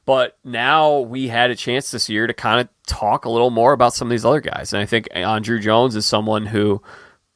But 0.05 0.37
now 0.43 0.99
we 0.99 1.29
had 1.29 1.53
a 1.53 1.57
chance 1.57 1.93
this 1.93 2.09
year 2.09 2.27
to 2.27 2.35
kind 2.35 2.61
of 2.61 2.69
talk 2.89 3.25
a 3.25 3.31
little 3.31 3.51
more 3.51 3.73
about 3.73 3.95
some 3.95 4.09
of 4.09 4.11
these 4.11 4.25
other 4.25 4.41
guys. 4.41 4.73
And 4.73 4.83
I 4.83 4.87
think 4.87 5.09
Andruw 5.15 5.61
Jones 5.61 5.95
is 5.95 6.07
someone 6.07 6.47
who 6.47 6.83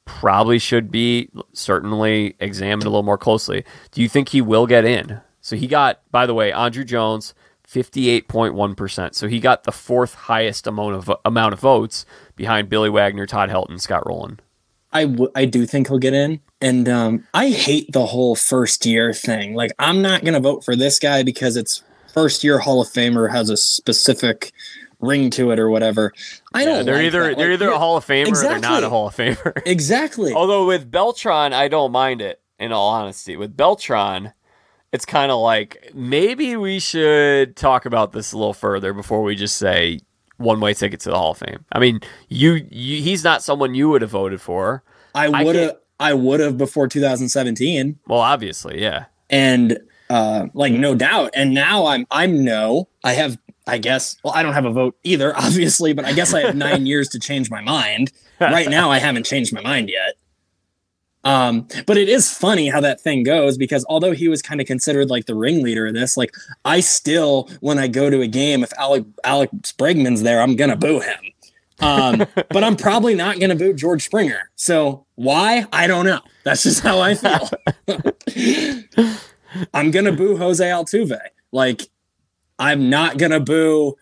probably 0.05 0.59
should 0.59 0.91
be 0.91 1.31
certainly 1.53 2.35
examined 2.41 2.85
a 2.85 2.91
little 2.91 3.03
more 3.03 3.19
closely. 3.19 3.65
Do 3.91 4.03
you 4.03 4.09
think 4.09 4.31
he 4.31 4.41
will 4.41 4.67
get 4.67 4.85
in? 4.85 5.21
So 5.41 5.57
he 5.57 5.67
got, 5.67 6.01
by 6.11 6.27
the 6.27 6.35
way, 6.35 6.53
Andruw 6.53 6.87
Jones, 6.87 7.35
58.1%. 7.69 9.15
So 9.15 9.29
he 9.29 9.41
got 9.41 9.65
the 9.65 9.73
fourth 9.73 10.15
highest 10.15 10.67
amount 10.67 10.95
of 10.95 11.11
amount 11.25 11.55
of 11.55 11.61
votes 11.61 12.05
behind 12.37 12.69
Billy 12.69 12.91
Wagner, 12.91 13.27
Todd 13.27 13.51
Helton, 13.51 13.81
Scott 13.81 14.07
Rolen. 14.07 14.41
I, 14.93 15.07
w- 15.07 15.33
I 15.35 15.47
do 15.47 15.65
think 15.65 15.89
he'll 15.89 15.99
get 15.99 16.13
in. 16.13 16.41
And 16.61 16.89
um, 16.89 17.27
I 17.33 17.49
hate 17.49 17.91
the 17.93 18.07
whole 18.07 18.37
first 18.37 18.85
year 18.85 19.13
thing. 19.13 19.55
Like, 19.55 19.73
I'm 19.79 20.03
not 20.03 20.23
going 20.23 20.35
to 20.35 20.41
vote 20.41 20.65
for 20.65 20.77
this 20.77 20.99
guy 20.99 21.23
because 21.23 21.57
it's 21.57 21.83
first 22.13 22.45
year 22.45 22.59
Hall 22.59 22.83
of 22.83 22.89
Famer 22.89 23.31
has 23.31 23.49
a 23.49 23.57
specific 23.57 24.53
ring 25.03 25.29
to 25.31 25.51
it 25.51 25.59
or 25.59 25.69
whatever. 25.69 26.13
I 26.55 26.65
don't. 26.65 26.79
Yeah, 26.79 26.83
they're 26.85 26.95
like 26.97 27.05
either 27.07 27.21
that. 27.29 27.37
they're 27.37 27.49
Like, 27.51 27.55
either 27.61 27.71
a 27.71 27.79
Hall 27.79 27.97
of 27.99 28.07
Famer 28.07 28.33
or 28.33 28.43
they're 28.49 28.59
not 28.59 28.83
a 28.83 28.89
Hall 28.89 29.09
of 29.09 29.15
Famer. 29.17 29.61
Exactly. 29.67 30.33
Although 30.33 30.67
with 30.67 30.91
Beltran, 30.91 31.53
I 31.53 31.69
don't 31.69 31.93
mind 31.93 32.23
it. 32.23 32.41
In 32.59 32.71
all 32.73 32.89
honesty, 32.91 33.37
with 33.37 33.57
Beltran, 33.57 34.33
it's 34.93 35.05
kind 35.05 35.33
of 35.33 35.41
like 35.41 35.91
maybe 35.95 36.57
we 36.57 36.79
should 36.79 37.57
talk 37.57 37.85
about 37.87 38.13
this 38.13 38.33
a 38.33 38.39
little 38.39 38.55
further 38.55 38.93
before 38.95 39.23
we 39.25 39.35
just 39.35 39.57
say 39.57 39.99
one 40.37 40.61
way 40.61 40.73
ticket 40.73 41.01
to 41.01 41.11
the 41.11 41.17
Hall 41.17 41.33
of 41.33 41.39
Fame. 41.39 41.65
I 41.73 41.81
mean, 41.81 41.99
you, 42.29 42.65
you 42.71 43.03
he's 43.03 43.25
not 43.25 43.43
someone 43.43 43.75
you 43.75 43.89
would 43.89 44.03
have 44.03 44.13
voted 44.13 44.41
for. 44.41 44.85
I 45.15 45.27
I 45.27 45.43
would 45.43 45.57
have. 45.57 45.69
can't- 45.71 45.79
I 46.01 46.15
would 46.15 46.41
have 46.41 46.57
before 46.59 46.89
2017, 46.89 47.99
Well, 48.09 48.19
obviously, 48.21 48.81
yeah. 48.83 49.05
and 49.31 49.79
uh, 50.11 50.47
like 50.55 50.73
no 50.73 50.95
doubt. 50.95 51.31
And 51.35 51.55
now 51.55 51.87
I'm 51.87 52.07
I'm 52.11 52.45
no. 52.45 52.89
I 53.05 53.13
have. 53.15 53.39
I 53.73 53.79
guess. 53.79 54.17
Well, 54.23 54.35
I 54.35 54.43
don't 54.43 54.53
have 54.53 54.67
a 54.67 54.71
vote 54.71 54.97
either, 55.03 55.35
obviously, 55.37 55.95
but 55.95 56.05
I 56.05 56.13
guess 56.13 56.35
I 56.35 56.43
have 56.43 56.55
nine 56.55 56.85
years 56.85 57.09
to 57.09 57.19
change 57.19 57.51
my 57.51 57.63
mind. 57.63 58.13
Right 58.39 58.69
now, 58.69 58.91
I 58.91 58.99
haven't 58.99 59.25
changed 59.25 59.53
my 59.53 59.63
mind 59.63 59.89
yet. 59.89 60.17
Um, 61.25 61.69
but 61.87 61.97
it 61.97 62.09
is 62.09 62.31
funny 62.31 62.69
how 62.69 62.81
that 62.81 63.01
thing 63.01 63.23
goes 63.23 63.57
because 63.57 63.87
although 63.89 64.11
he 64.11 64.27
was 64.29 64.43
kind 64.43 64.61
of 64.61 64.67
considered 64.67 65.09
like 65.09 65.27
the 65.27 65.35
ringleader 65.35 65.87
of 65.87 65.95
this, 65.95 66.17
like 66.17 66.35
I 66.65 66.81
still, 66.81 67.49
when 67.61 67.79
I 67.79 67.87
go 67.87 68.11
to 68.11 68.21
a 68.21 68.27
game, 68.27 68.63
if 68.63 68.73
Alec 68.77 69.05
Alex 69.25 69.73
Bregman's 69.73 70.23
there, 70.23 70.43
I'm 70.43 70.57
gonna 70.57 70.77
boo 70.77 71.01
him. 71.01 71.21
Um, 71.79 72.27
but 72.51 72.65
I'm 72.65 72.77
probably 72.77 73.15
not 73.15 73.39
gonna 73.39 73.55
boo 73.55 73.73
George 73.73 74.05
Springer. 74.05 74.51
So 74.57 75.07
why? 75.15 75.65
I 75.73 75.87
don't 75.87 76.05
know. 76.05 76.21
That's 76.45 76.65
just 76.65 76.81
how 76.83 76.99
I 77.01 77.15
feel. 77.15 77.49
I'm 79.73 79.93
gonna 79.93 80.13
boo 80.13 80.37
Jose 80.37 80.67
Altuve. 80.67 81.21
Like 81.53 81.83
I'm 82.59 82.91
not 82.91 83.19
gonna 83.19 83.41
boo. 83.41 83.97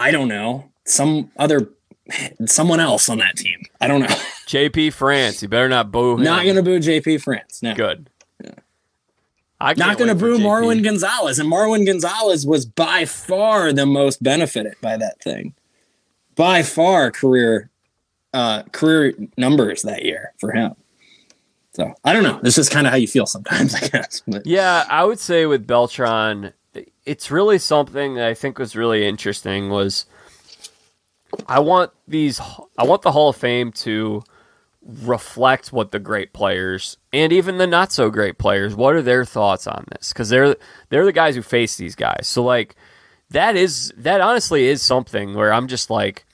I 0.00 0.10
don't 0.10 0.28
know 0.28 0.70
some 0.84 1.30
other 1.36 1.70
someone 2.46 2.80
else 2.80 3.08
on 3.08 3.18
that 3.18 3.36
team. 3.36 3.60
I 3.80 3.86
don't 3.86 4.00
know. 4.00 4.06
JP 4.46 4.92
France, 4.92 5.42
you 5.42 5.48
better 5.48 5.68
not 5.68 5.90
boo 5.90 6.14
him. 6.14 6.24
Not 6.24 6.44
gonna 6.44 6.62
boo 6.62 6.78
JP 6.80 7.22
France. 7.22 7.62
No. 7.62 7.74
good. 7.74 8.08
I 9.60 9.74
Not 9.74 9.96
gonna 9.96 10.16
boo 10.16 10.38
JP. 10.38 10.42
Marwin 10.42 10.82
Gonzalez. 10.82 11.38
And 11.38 11.50
Marwin 11.50 11.86
Gonzalez 11.86 12.44
was 12.44 12.66
by 12.66 13.04
far 13.04 13.72
the 13.72 13.86
most 13.86 14.22
benefited 14.22 14.74
by 14.80 14.96
that 14.96 15.22
thing. 15.22 15.54
By 16.34 16.62
far 16.62 17.10
career 17.10 17.70
uh 18.34 18.64
career 18.72 19.14
numbers 19.36 19.82
that 19.82 20.04
year 20.04 20.32
for 20.40 20.52
him. 20.52 20.74
So 21.74 21.94
I 22.04 22.12
don't 22.12 22.24
know. 22.24 22.40
This 22.42 22.58
is 22.58 22.68
kind 22.68 22.86
of 22.86 22.90
how 22.90 22.96
you 22.96 23.06
feel 23.06 23.26
sometimes, 23.26 23.74
I 23.82 23.86
guess. 23.86 24.22
But 24.26 24.46
Yeah, 24.46 24.84
I 24.88 25.04
would 25.04 25.20
say 25.20 25.46
with 25.46 25.66
Beltran, 25.66 26.52
it's 27.04 27.30
really 27.30 27.58
something 27.58 28.14
that 28.14 28.26
I 28.26 28.34
think 28.34 28.58
was 28.58 28.76
really 28.76 29.06
interesting 29.06 29.70
was 29.70 30.06
I 31.46 31.60
want 31.60 31.90
these 32.06 32.40
I 32.78 32.84
want 32.84 33.02
the 33.02 33.12
Hall 33.12 33.30
of 33.30 33.36
Fame 33.36 33.72
to 33.72 34.22
reflect 34.82 35.72
what 35.72 35.92
the 35.92 35.98
great 35.98 36.32
players 36.32 36.96
and 37.12 37.32
even 37.32 37.58
the 37.58 37.66
not 37.66 37.92
so 37.92 38.10
great 38.10 38.36
players 38.36 38.74
what 38.74 38.94
are 38.94 39.02
their 39.02 39.24
thoughts 39.24 39.68
on 39.68 39.84
this 39.92 40.12
cuz 40.12 40.28
they're 40.28 40.56
they're 40.88 41.04
the 41.04 41.12
guys 41.12 41.34
who 41.34 41.42
face 41.42 41.76
these 41.76 41.94
guys. 41.94 42.26
So 42.26 42.42
like 42.42 42.76
that 43.30 43.56
is 43.56 43.92
that 43.96 44.20
honestly 44.20 44.64
is 44.64 44.82
something 44.82 45.34
where 45.34 45.52
I'm 45.52 45.68
just 45.68 45.90
like 45.90 46.24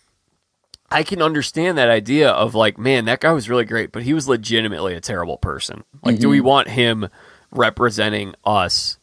I 0.90 1.02
can 1.02 1.20
understand 1.20 1.76
that 1.76 1.90
idea 1.90 2.30
of 2.30 2.54
like, 2.54 2.78
man, 2.78 3.04
that 3.04 3.20
guy 3.20 3.32
was 3.32 3.50
really 3.50 3.66
great, 3.66 3.92
but 3.92 4.04
he 4.04 4.14
was 4.14 4.26
legitimately 4.26 4.94
a 4.94 5.02
terrible 5.02 5.36
person. 5.36 5.84
Like, 6.02 6.18
do 6.18 6.30
we 6.30 6.38
mm-hmm. 6.38 6.46
want 6.46 6.68
him 6.68 7.08
representing 7.50 8.34
us 8.44 8.97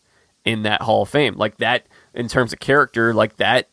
in 0.45 0.63
that 0.63 0.81
Hall 0.81 1.01
of 1.01 1.09
Fame? 1.09 1.35
Like 1.35 1.57
that 1.57 1.85
in 2.13 2.27
terms 2.27 2.53
of 2.53 2.59
character, 2.59 3.13
like 3.13 3.37
that 3.37 3.67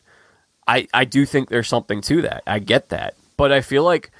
I 0.67 0.87
I 0.93 1.05
do 1.05 1.25
think 1.25 1.49
there's 1.49 1.67
something 1.67 2.01
to 2.01 2.21
that. 2.23 2.43
I 2.47 2.59
get 2.59 2.89
that. 2.89 3.15
But 3.37 3.51
I 3.51 3.61
feel 3.61 3.83
like 3.83 4.11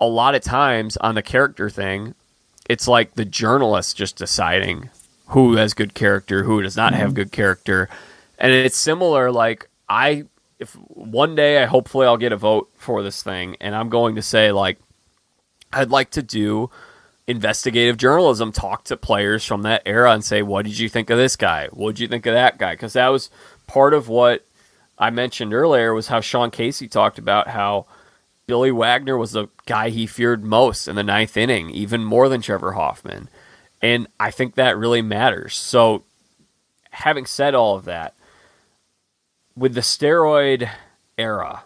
a 0.00 0.06
lot 0.06 0.34
of 0.34 0.42
times 0.42 0.96
on 0.98 1.14
the 1.14 1.22
character 1.22 1.70
thing, 1.70 2.14
it's 2.68 2.88
like 2.88 3.14
the 3.14 3.24
journalist 3.24 3.96
just 3.96 4.16
deciding 4.16 4.90
who 5.28 5.56
has 5.56 5.74
good 5.74 5.94
character, 5.94 6.44
who 6.44 6.62
does 6.62 6.76
not 6.76 6.94
have 6.94 7.08
mm-hmm. 7.08 7.16
good 7.16 7.32
character. 7.32 7.88
And 8.38 8.52
it's 8.52 8.76
similar 8.76 9.32
like 9.32 9.68
I 9.88 10.24
if 10.58 10.72
one 10.88 11.34
day 11.34 11.62
I 11.62 11.66
hopefully 11.66 12.06
I'll 12.06 12.16
get 12.16 12.32
a 12.32 12.36
vote 12.36 12.70
for 12.76 13.02
this 13.02 13.22
thing 13.22 13.56
and 13.60 13.74
I'm 13.74 13.88
going 13.88 14.16
to 14.16 14.22
say 14.22 14.52
like 14.52 14.78
I'd 15.72 15.90
like 15.90 16.10
to 16.10 16.22
do 16.22 16.70
investigative 17.26 17.96
journalism, 17.96 18.52
talk 18.52 18.84
to 18.84 18.96
players 18.96 19.44
from 19.44 19.62
that 19.62 19.82
era 19.84 20.12
and 20.12 20.24
say, 20.24 20.42
what 20.42 20.64
did 20.64 20.78
you 20.78 20.88
think 20.88 21.10
of 21.10 21.18
this 21.18 21.36
guy? 21.36 21.68
What 21.72 21.96
did 21.96 22.00
you 22.00 22.08
think 22.08 22.26
of 22.26 22.34
that 22.34 22.58
guy? 22.58 22.74
Because 22.74 22.92
that 22.92 23.08
was 23.08 23.30
part 23.66 23.94
of 23.94 24.08
what 24.08 24.46
I 24.98 25.10
mentioned 25.10 25.52
earlier 25.52 25.92
was 25.92 26.08
how 26.08 26.20
Sean 26.20 26.50
Casey 26.50 26.88
talked 26.88 27.18
about 27.18 27.48
how 27.48 27.86
Billy 28.46 28.70
Wagner 28.70 29.16
was 29.16 29.32
the 29.32 29.48
guy 29.66 29.90
he 29.90 30.06
feared 30.06 30.44
most 30.44 30.86
in 30.86 30.94
the 30.96 31.02
ninth 31.02 31.36
inning, 31.36 31.70
even 31.70 32.04
more 32.04 32.28
than 32.28 32.40
Trevor 32.40 32.72
Hoffman. 32.72 33.28
And 33.82 34.06
I 34.18 34.30
think 34.30 34.54
that 34.54 34.78
really 34.78 35.02
matters. 35.02 35.56
So, 35.56 36.04
having 36.90 37.26
said 37.26 37.54
all 37.54 37.76
of 37.76 37.84
that, 37.86 38.14
with 39.56 39.74
the 39.74 39.80
steroid 39.80 40.70
era, 41.18 41.64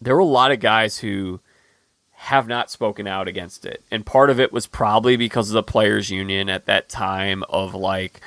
there 0.00 0.14
were 0.14 0.20
a 0.20 0.24
lot 0.24 0.52
of 0.52 0.60
guys 0.60 0.98
who 0.98 1.40
have 2.20 2.46
not 2.46 2.70
spoken 2.70 3.06
out 3.06 3.28
against 3.28 3.64
it. 3.64 3.82
And 3.90 4.04
part 4.04 4.28
of 4.28 4.38
it 4.38 4.52
was 4.52 4.66
probably 4.66 5.16
because 5.16 5.48
of 5.48 5.54
the 5.54 5.62
players 5.62 6.10
union 6.10 6.50
at 6.50 6.66
that 6.66 6.90
time 6.90 7.42
of 7.48 7.74
like 7.74 8.20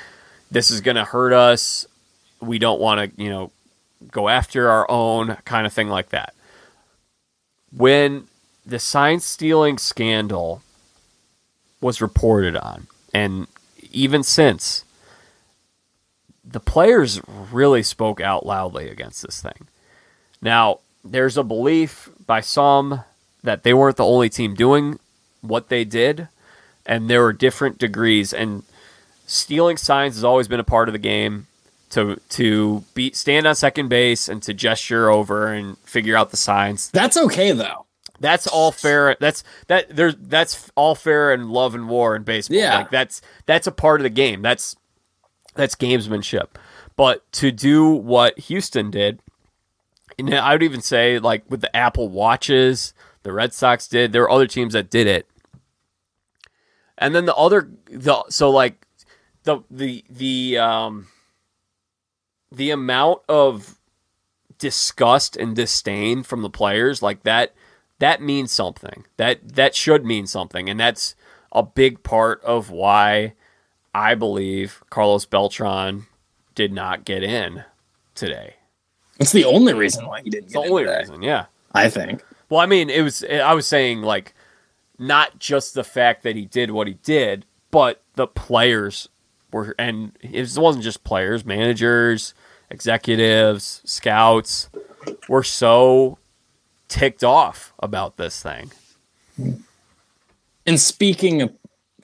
this 0.50 0.72
is 0.72 0.82
going 0.82 0.96
to 0.96 1.06
hurt 1.06 1.32
us. 1.32 1.86
We 2.42 2.58
don't 2.58 2.82
want 2.82 3.16
to, 3.16 3.24
you 3.24 3.30
know, 3.30 3.52
go 4.12 4.30
after 4.30 4.68
our 4.68 4.90
own 4.90 5.38
kind 5.46 5.68
of 5.68 5.74
thing 5.74 5.90
like 5.90 6.10
that. 6.10 6.34
When 7.72 8.26
the 8.66 8.80
sign 8.80 9.20
stealing 9.20 9.78
scandal 9.78 10.64
was 11.80 12.02
reported 12.02 12.58
on 12.58 12.88
and 13.14 13.46
even 13.92 14.24
since 14.24 14.86
the 16.44 16.60
players 16.60 17.22
really 17.28 17.84
spoke 17.84 18.20
out 18.20 18.44
loudly 18.44 18.90
against 18.90 19.22
this 19.22 19.40
thing. 19.40 19.68
Now, 20.42 20.80
there's 21.04 21.38
a 21.38 21.44
belief 21.44 22.10
by 22.26 22.42
some 22.42 23.04
that 23.44 23.64
they 23.64 23.74
weren't 23.74 23.98
the 23.98 24.06
only 24.06 24.30
team 24.30 24.56
doing 24.56 25.00
what 25.42 25.70
they 25.70 25.84
did, 25.84 26.28
and 26.86 27.10
there 27.10 27.22
were 27.22 27.34
different 27.34 27.78
degrees. 27.78 28.34
And 28.34 28.64
stealing 29.26 29.78
signs 29.78 30.16
has 30.16 30.24
always 30.24 30.48
been 30.48 30.60
a 30.60 30.66
part 30.66 30.90
of 30.90 30.94
the 30.94 31.00
game. 31.00 31.48
To 31.92 32.20
to 32.30 32.84
be 32.96 33.12
stand 33.12 33.46
on 33.46 33.54
second 33.54 33.88
base 33.88 34.28
and 34.28 34.42
to 34.42 34.54
gesture 34.56 35.12
over 35.12 35.54
and 35.54 35.78
figure 35.80 36.18
out 36.18 36.32
the 36.32 36.38
signs. 36.38 36.90
That's 36.90 37.16
okay 37.18 37.52
though. 37.52 37.86
That's 38.20 38.48
all 38.48 38.72
fair. 38.72 39.16
That's 39.20 39.44
that 39.68 39.96
there's 39.96 40.16
that's 40.16 40.72
all 40.76 40.96
fair 40.96 41.32
and 41.32 41.52
love 41.52 41.76
and 41.76 41.88
war 41.88 42.16
in 42.16 42.24
baseball. 42.24 42.58
Yeah. 42.58 42.78
Like 42.78 42.90
that's 42.90 43.22
that's 43.46 43.68
a 43.68 43.72
part 43.72 44.00
of 44.00 44.04
the 44.04 44.10
game. 44.10 44.42
That's 44.42 44.76
that's 45.54 45.76
gamesmanship. 45.76 46.48
But 46.96 47.30
to 47.34 47.52
do 47.52 47.90
what 47.92 48.40
Houston 48.40 48.90
did, 48.90 49.20
and 50.18 50.34
I 50.34 50.54
would 50.54 50.64
even 50.64 50.82
say 50.82 51.20
like 51.20 51.44
with 51.50 51.62
the 51.62 51.76
Apple 51.76 52.10
Watches, 52.10 52.94
the 53.24 53.34
Red 53.34 53.54
Sox 53.54 53.88
did. 53.88 54.12
There 54.12 54.22
were 54.22 54.30
other 54.30 54.48
teams 54.48 54.74
that 54.74 54.90
did 54.90 55.08
it. 55.08 55.28
And 56.98 57.16
then 57.16 57.26
the 57.26 57.36
other 57.36 57.70
the 57.90 58.24
so 58.30 58.50
like 58.50 58.86
the 59.44 59.62
the 59.72 60.04
the 60.10 60.58
um 60.58 61.08
the 62.52 62.70
amount 62.70 63.22
of 63.28 63.78
disgust 64.60 65.36
and 65.36 65.56
disdain 65.56 66.24
from 66.24 66.42
the 66.44 66.50
players 66.50 67.02
like 67.02 67.24
that 67.24 67.54
that 68.00 68.22
means 68.22 68.52
something. 68.52 69.06
That 69.18 69.56
that 69.56 69.76
should 69.76 70.06
mean 70.06 70.28
something 70.28 70.70
and 70.70 70.80
that's 70.80 71.16
a 71.52 71.64
big 71.64 72.04
part 72.04 72.42
of 72.44 72.70
why 72.70 73.34
I 73.94 74.16
believe 74.16 74.84
Carlos 74.90 75.26
Beltran 75.26 76.08
did 76.56 76.72
not 76.72 77.06
get 77.06 77.24
in 77.24 77.64
today. 78.16 78.56
It's 79.20 79.32
the 79.32 79.46
only 79.46 79.74
reason 79.74 80.08
why 80.08 80.22
he 80.22 80.30
didn't 80.30 80.46
It's 80.46 80.54
the 80.54 80.62
in 80.62 80.70
only 80.70 80.84
today, 80.84 81.00
reason, 81.00 81.22
yeah. 81.22 81.46
I 81.74 81.90
think. 81.90 82.24
Well, 82.54 82.62
I 82.62 82.68
mean, 82.68 82.92
it 82.92 83.02
was. 83.02 83.24
I 83.24 83.56
was 83.56 83.66
saying 83.66 84.04
like, 84.04 84.36
not 85.00 85.40
just 85.40 85.74
the 85.74 85.84
fact 85.84 86.22
that 86.22 86.36
he 86.36 86.46
did 86.46 86.70
what 86.70 86.86
he 86.86 86.94
did, 87.02 87.48
but 87.72 88.04
the 88.14 88.28
players 88.28 89.10
were, 89.52 89.74
and 89.80 90.12
it 90.22 90.56
wasn't 90.56 90.84
just 90.84 91.04
players, 91.04 91.46
managers, 91.46 92.36
executives, 92.70 93.82
scouts, 93.86 94.70
were 95.28 95.42
so 95.42 96.20
ticked 96.90 97.24
off 97.24 97.74
about 97.80 98.18
this 98.18 98.44
thing. 98.44 98.72
And 100.68 100.80
speaking 100.80 101.42
of 101.42 101.52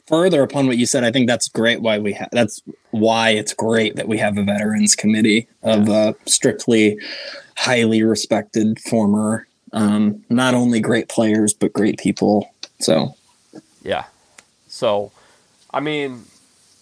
further 0.08 0.42
upon 0.42 0.66
what 0.66 0.80
you 0.80 0.88
said, 0.88 1.04
I 1.04 1.12
think 1.12 1.28
that's 1.28 1.48
great. 1.48 1.80
Why 1.80 2.00
we 2.00 2.14
have 2.14 2.30
that's 2.32 2.60
why 2.90 3.30
it's 3.30 3.54
great 3.54 3.98
that 3.98 4.08
we 4.08 4.18
have 4.18 4.36
a 4.40 4.44
veterans 4.44 4.96
committee 4.96 5.48
of 5.62 5.88
uh, 5.90 6.14
strictly 6.26 6.98
highly 7.56 8.02
respected 8.02 8.80
former, 8.80 9.46
um, 9.74 10.24
not 10.30 10.54
only 10.54 10.80
great 10.80 11.10
players 11.10 11.54
but 11.54 11.74
great 11.74 11.98
people. 12.00 12.54
So, 12.80 13.16
Yeah. 13.84 14.06
So, 14.68 15.12
I 15.72 15.80
mean, 15.80 16.24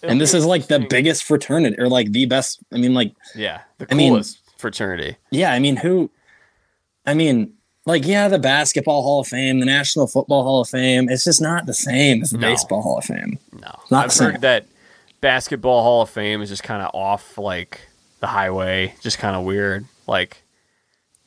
and 0.02 0.20
this 0.20 0.32
is 0.34 0.44
like 0.46 0.68
the 0.68 0.78
biggest 0.80 1.24
fraternity 1.24 1.76
or 1.78 1.88
like 1.88 2.12
the 2.12 2.26
best. 2.26 2.60
I 2.72 2.76
mean, 2.78 2.94
like 2.94 3.12
yeah, 3.34 3.62
the 3.78 3.86
I 3.90 3.94
mean- 3.94 4.12
coolest 4.12 4.38
fraternity. 4.58 5.16
yeah. 5.30 5.52
I 5.52 5.58
mean, 5.58 5.76
who? 5.76 6.10
I 7.06 7.14
mean. 7.14 7.54
Like 7.86 8.06
yeah, 8.06 8.28
the 8.28 8.38
basketball 8.38 9.00
Hall 9.02 9.20
of 9.20 9.28
Fame, 9.28 9.60
the 9.60 9.64
National 9.64 10.06
Football 10.06 10.42
Hall 10.42 10.60
of 10.60 10.68
Fame. 10.68 11.08
It's 11.08 11.24
just 11.24 11.40
not 11.40 11.64
the 11.64 11.72
same 11.72 12.20
as 12.20 12.32
the 12.32 12.36
No. 12.36 12.48
baseball 12.48 12.82
Hall 12.82 12.98
of 12.98 13.04
Fame. 13.06 13.38
No, 13.54 13.72
Not 13.90 14.04
I've 14.10 14.14
heard 14.18 14.42
that 14.42 14.66
basketball 15.22 15.82
Hall 15.82 16.02
of 16.02 16.10
Fame 16.10 16.42
is 16.42 16.50
just 16.50 16.62
kind 16.62 16.82
of 16.82 16.90
off 16.94 17.38
like 17.38 17.80
the 18.20 18.26
highway, 18.26 18.94
just 19.00 19.16
kind 19.18 19.34
of 19.34 19.44
weird. 19.44 19.86
Like, 20.06 20.42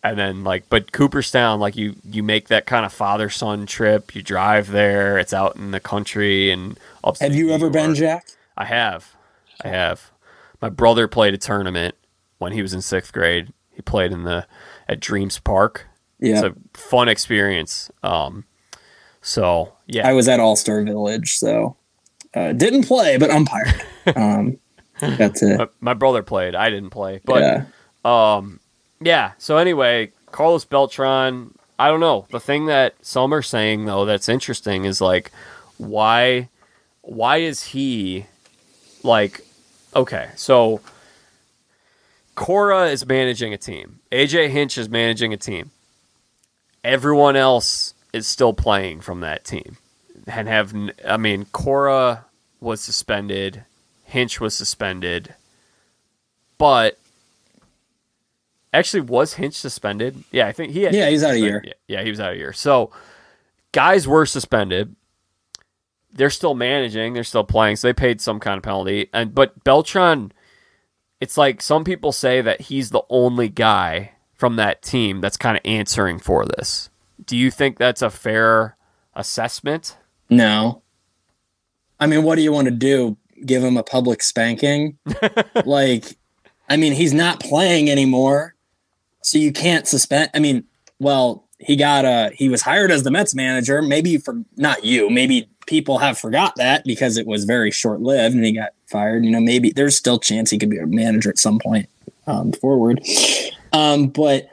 and 0.04 0.18
then 0.18 0.43
like, 0.43 0.68
but 0.70 0.91
Cooperstown, 0.91 1.60
like 1.60 1.76
you 1.76 1.95
you 2.10 2.24
make 2.24 2.47
that 2.47 2.66
kind 2.66 2.86
of 2.86 2.93
father 2.93 3.30
son 3.30 3.66
trip. 3.66 4.16
You 4.16 4.22
drive 4.22 4.72
there. 4.72 5.18
It's 5.18 5.34
out 5.34 5.56
in 5.56 5.72
the 5.72 5.80
country 5.80 6.52
and 6.52 6.80
Have 7.20 7.36
you 7.36 7.52
ever 7.52 7.70
been, 7.70 7.93
Jack? 7.95 8.28
I 8.58 8.66
have, 8.66 9.16
I 9.64 9.70
have. 9.70 10.12
My 10.62 10.70
brother 10.70 11.08
played 11.08 11.34
a 11.34 11.38
tournament 11.38 11.95
when 12.38 12.52
he 12.52 12.62
was 12.62 12.74
in 12.74 12.82
sixth 12.82 13.14
grade. 13.14 13.54
He 13.72 13.82
played 13.82 14.12
in 14.12 14.24
the 14.24 14.47
at 14.88 14.99
Dreams 14.99 15.39
Park. 15.39 15.88
Yeah, 16.20 16.34
It's 16.34 16.43
a 16.43 16.54
fun 16.78 17.08
experience. 17.08 17.89
Um, 18.04 18.45
so 19.22 19.74
yeah, 19.88 20.08
I 20.08 20.14
was 20.14 20.28
at 20.28 20.39
All 20.39 20.56
Star 20.56 20.84
Village, 20.84 21.34
so 21.34 21.76
uh, 22.34 22.54
didn't 22.54 22.84
play, 22.84 23.18
but 23.18 23.30
umpired. 23.30 23.84
um, 24.16 24.58
got 24.99 25.36
to 25.36 25.58
my, 25.58 25.68
my 25.80 25.93
brother 25.93 26.24
played. 26.24 26.56
I 26.56 26.72
didn't 26.72 26.89
play, 26.89 27.22
but. 27.24 27.41
yeah. 27.41 27.66
Um, 28.04 28.60
yeah. 29.02 29.32
So 29.38 29.58
anyway, 29.58 30.12
Carlos 30.32 30.66
Beltran. 30.66 31.54
I 31.78 31.88
don't 31.88 31.99
know. 31.99 32.28
The 32.30 32.39
thing 32.39 32.68
that 32.68 32.93
some 33.02 33.34
are 33.34 33.41
saying 33.41 33.86
though 33.86 34.06
that's 34.06 34.30
interesting 34.30 34.86
is 34.86 35.02
like, 35.02 35.32
why, 35.78 36.49
why 37.02 37.38
is 37.38 37.64
he, 37.64 38.28
like, 39.04 39.41
okay, 39.95 40.30
so 40.36 40.80
Cora 42.36 42.88
is 42.88 43.06
managing 43.06 43.54
a 43.54 43.58
team. 43.58 43.99
AJ 44.12 44.49
Hinch 44.49 44.78
is 44.78 44.89
managing 44.89 45.34
a 45.34 45.38
team. 45.38 45.72
Everyone 46.84 47.36
else 47.36 47.93
is 48.14 48.28
still 48.28 48.54
playing 48.54 49.02
from 49.02 49.22
that 49.22 49.43
team, 49.43 49.78
and 50.28 50.47
have 50.47 50.74
I 51.08 51.18
mean 51.18 51.45
Cora 51.52 52.26
was 52.60 52.82
suspended, 52.82 53.66
Hinch 54.06 54.39
was 54.39 54.56
suspended, 54.56 55.36
but 56.58 56.97
Actually, 58.74 59.01
was 59.01 59.34
Hinch 59.34 59.55
suspended? 59.55 60.24
Yeah, 60.32 60.47
I 60.47 60.53
think 60.53 60.72
he. 60.74 60.84
Had 60.84 60.93
Yeah, 60.93 61.09
he's 61.09 61.24
out 61.24 61.34
a 61.34 61.39
year. 61.39 61.61
Yeah, 61.65 61.74
yeah, 61.88 62.03
he 62.03 62.09
was 62.09 62.19
out 62.19 62.34
a 62.34 62.38
year. 62.38 62.53
So, 62.53 62.91
guys 63.72 64.07
were 64.07 64.26
suspended. 64.26 64.95
They're 66.13 66.30
still 66.30 66.55
managing. 66.55 67.13
They're 67.13 67.24
still 67.24 67.43
playing. 67.43 67.78
So 67.78 67.88
they 67.88 67.93
paid 67.93 68.22
some 68.22 68.39
kind 68.39 68.57
of 68.57 68.63
penalty. 68.63 69.09
And 69.13 69.34
but 69.34 69.63
Beltran, 69.63 70.32
it's 71.19 71.38
like 71.38 71.61
some 71.61 71.84
people 71.84 72.11
say 72.11 72.41
that 72.41 72.61
he's 72.61 72.89
the 72.89 73.03
only 73.09 73.49
guy 73.49 74.11
from 74.34 74.55
that 74.55 74.82
team 74.82 75.22
that's 75.22 75.38
kind 75.38 75.55
of 75.55 75.61
answering 75.65 76.19
for 76.19 76.45
this. 76.45 76.89
Do 77.24 77.38
you 77.38 77.51
think 77.51 77.78
that's 77.78 78.01
a 78.01 78.09
fair 78.09 78.76
assessment? 79.13 79.97
No. 80.30 80.82
I 81.99 82.07
mean, 82.07 82.24
what 82.24 82.36
do 82.36 82.41
you 82.41 82.51
want 82.51 82.65
to 82.65 82.72
do? 82.72 83.17
Give 83.45 83.63
him 83.63 83.78
a 83.78 83.84
public 83.84 84.24
spanking? 84.24 84.97
like, 85.65 86.17
I 86.67 86.78
mean, 86.78 86.93
he's 86.93 87.13
not 87.13 87.39
playing 87.39 87.89
anymore, 87.89 88.55
so 89.22 89.38
you 89.38 89.51
can't 89.51 89.88
suspend. 89.88 90.30
I 90.34 90.39
mean, 90.39 90.63
well, 90.99 91.47
he 91.59 91.76
got 91.76 92.05
uh 92.05 92.32
he 92.34 92.49
was 92.49 92.61
hired 92.61 92.91
as 92.91 93.03
the 93.03 93.11
Mets 93.11 93.36
manager. 93.36 93.82
Maybe 93.82 94.17
for 94.17 94.43
not 94.57 94.84
you, 94.84 95.09
maybe 95.09 95.49
people 95.67 95.99
have 95.99 96.17
forgot 96.17 96.55
that 96.55 96.84
because 96.86 97.17
it 97.17 97.28
was 97.28 97.45
very 97.45 97.72
short 97.72 98.01
lived 98.01 98.36
and 98.36 98.43
he 98.43 98.51
got 98.51 98.72
fired. 98.88 99.24
You 99.24 99.32
know, 99.32 99.39
maybe 99.39 99.72
there's 99.72 99.95
still 99.95 100.19
chance 100.19 100.49
he 100.49 100.57
could 100.57 100.69
be 100.69 100.80
a 100.80 100.88
manager 100.88 101.30
at 101.30 101.38
some 101.38 101.59
point 101.59 101.88
um, 102.28 102.51
forward. 102.51 103.01
Um, 103.74 104.07
but 104.07 104.49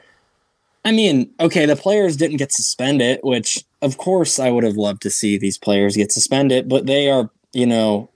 I 0.85 0.91
mean, 0.91 1.31
okay, 1.39 1.65
the 1.65 1.75
players 1.75 2.15
didn't 2.15 2.37
get 2.37 2.51
suspended, 2.51 3.19
which 3.23 3.63
of 3.81 3.97
course 3.97 4.39
I 4.39 4.49
would 4.49 4.63
have 4.63 4.77
loved 4.77 5.01
to 5.03 5.09
see 5.09 5.37
these 5.37 5.57
players 5.57 5.95
get 5.95 6.11
suspended, 6.11 6.69
but 6.69 6.85
they 6.85 7.09
are, 7.09 7.29
you 7.53 7.65
know, 7.65 8.09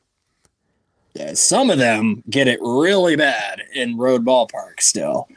some 1.33 1.69
of 1.69 1.77
them 1.77 2.23
get 2.29 2.47
it 2.47 2.59
really 2.61 3.15
bad 3.15 3.61
in 3.73 3.97
road 3.97 4.25
ballparks 4.25 4.81
still. 4.81 5.27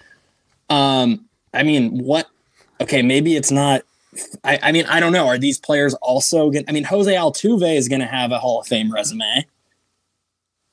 Um, 0.68 1.28
I 1.54 1.62
mean, 1.62 1.98
what? 1.98 2.28
Okay, 2.80 3.02
maybe 3.02 3.36
it's 3.36 3.50
not. 3.50 3.82
I, 4.44 4.58
I 4.62 4.72
mean, 4.72 4.86
I 4.86 5.00
don't 5.00 5.12
know. 5.12 5.26
Are 5.26 5.38
these 5.38 5.58
players 5.58 5.94
also 5.94 6.50
going? 6.50 6.64
I 6.68 6.72
mean, 6.72 6.84
Jose 6.84 7.12
Altuve 7.12 7.76
is 7.76 7.88
going 7.88 8.00
to 8.00 8.06
have 8.06 8.32
a 8.32 8.38
Hall 8.38 8.60
of 8.60 8.66
Fame 8.66 8.92
resume. 8.92 9.46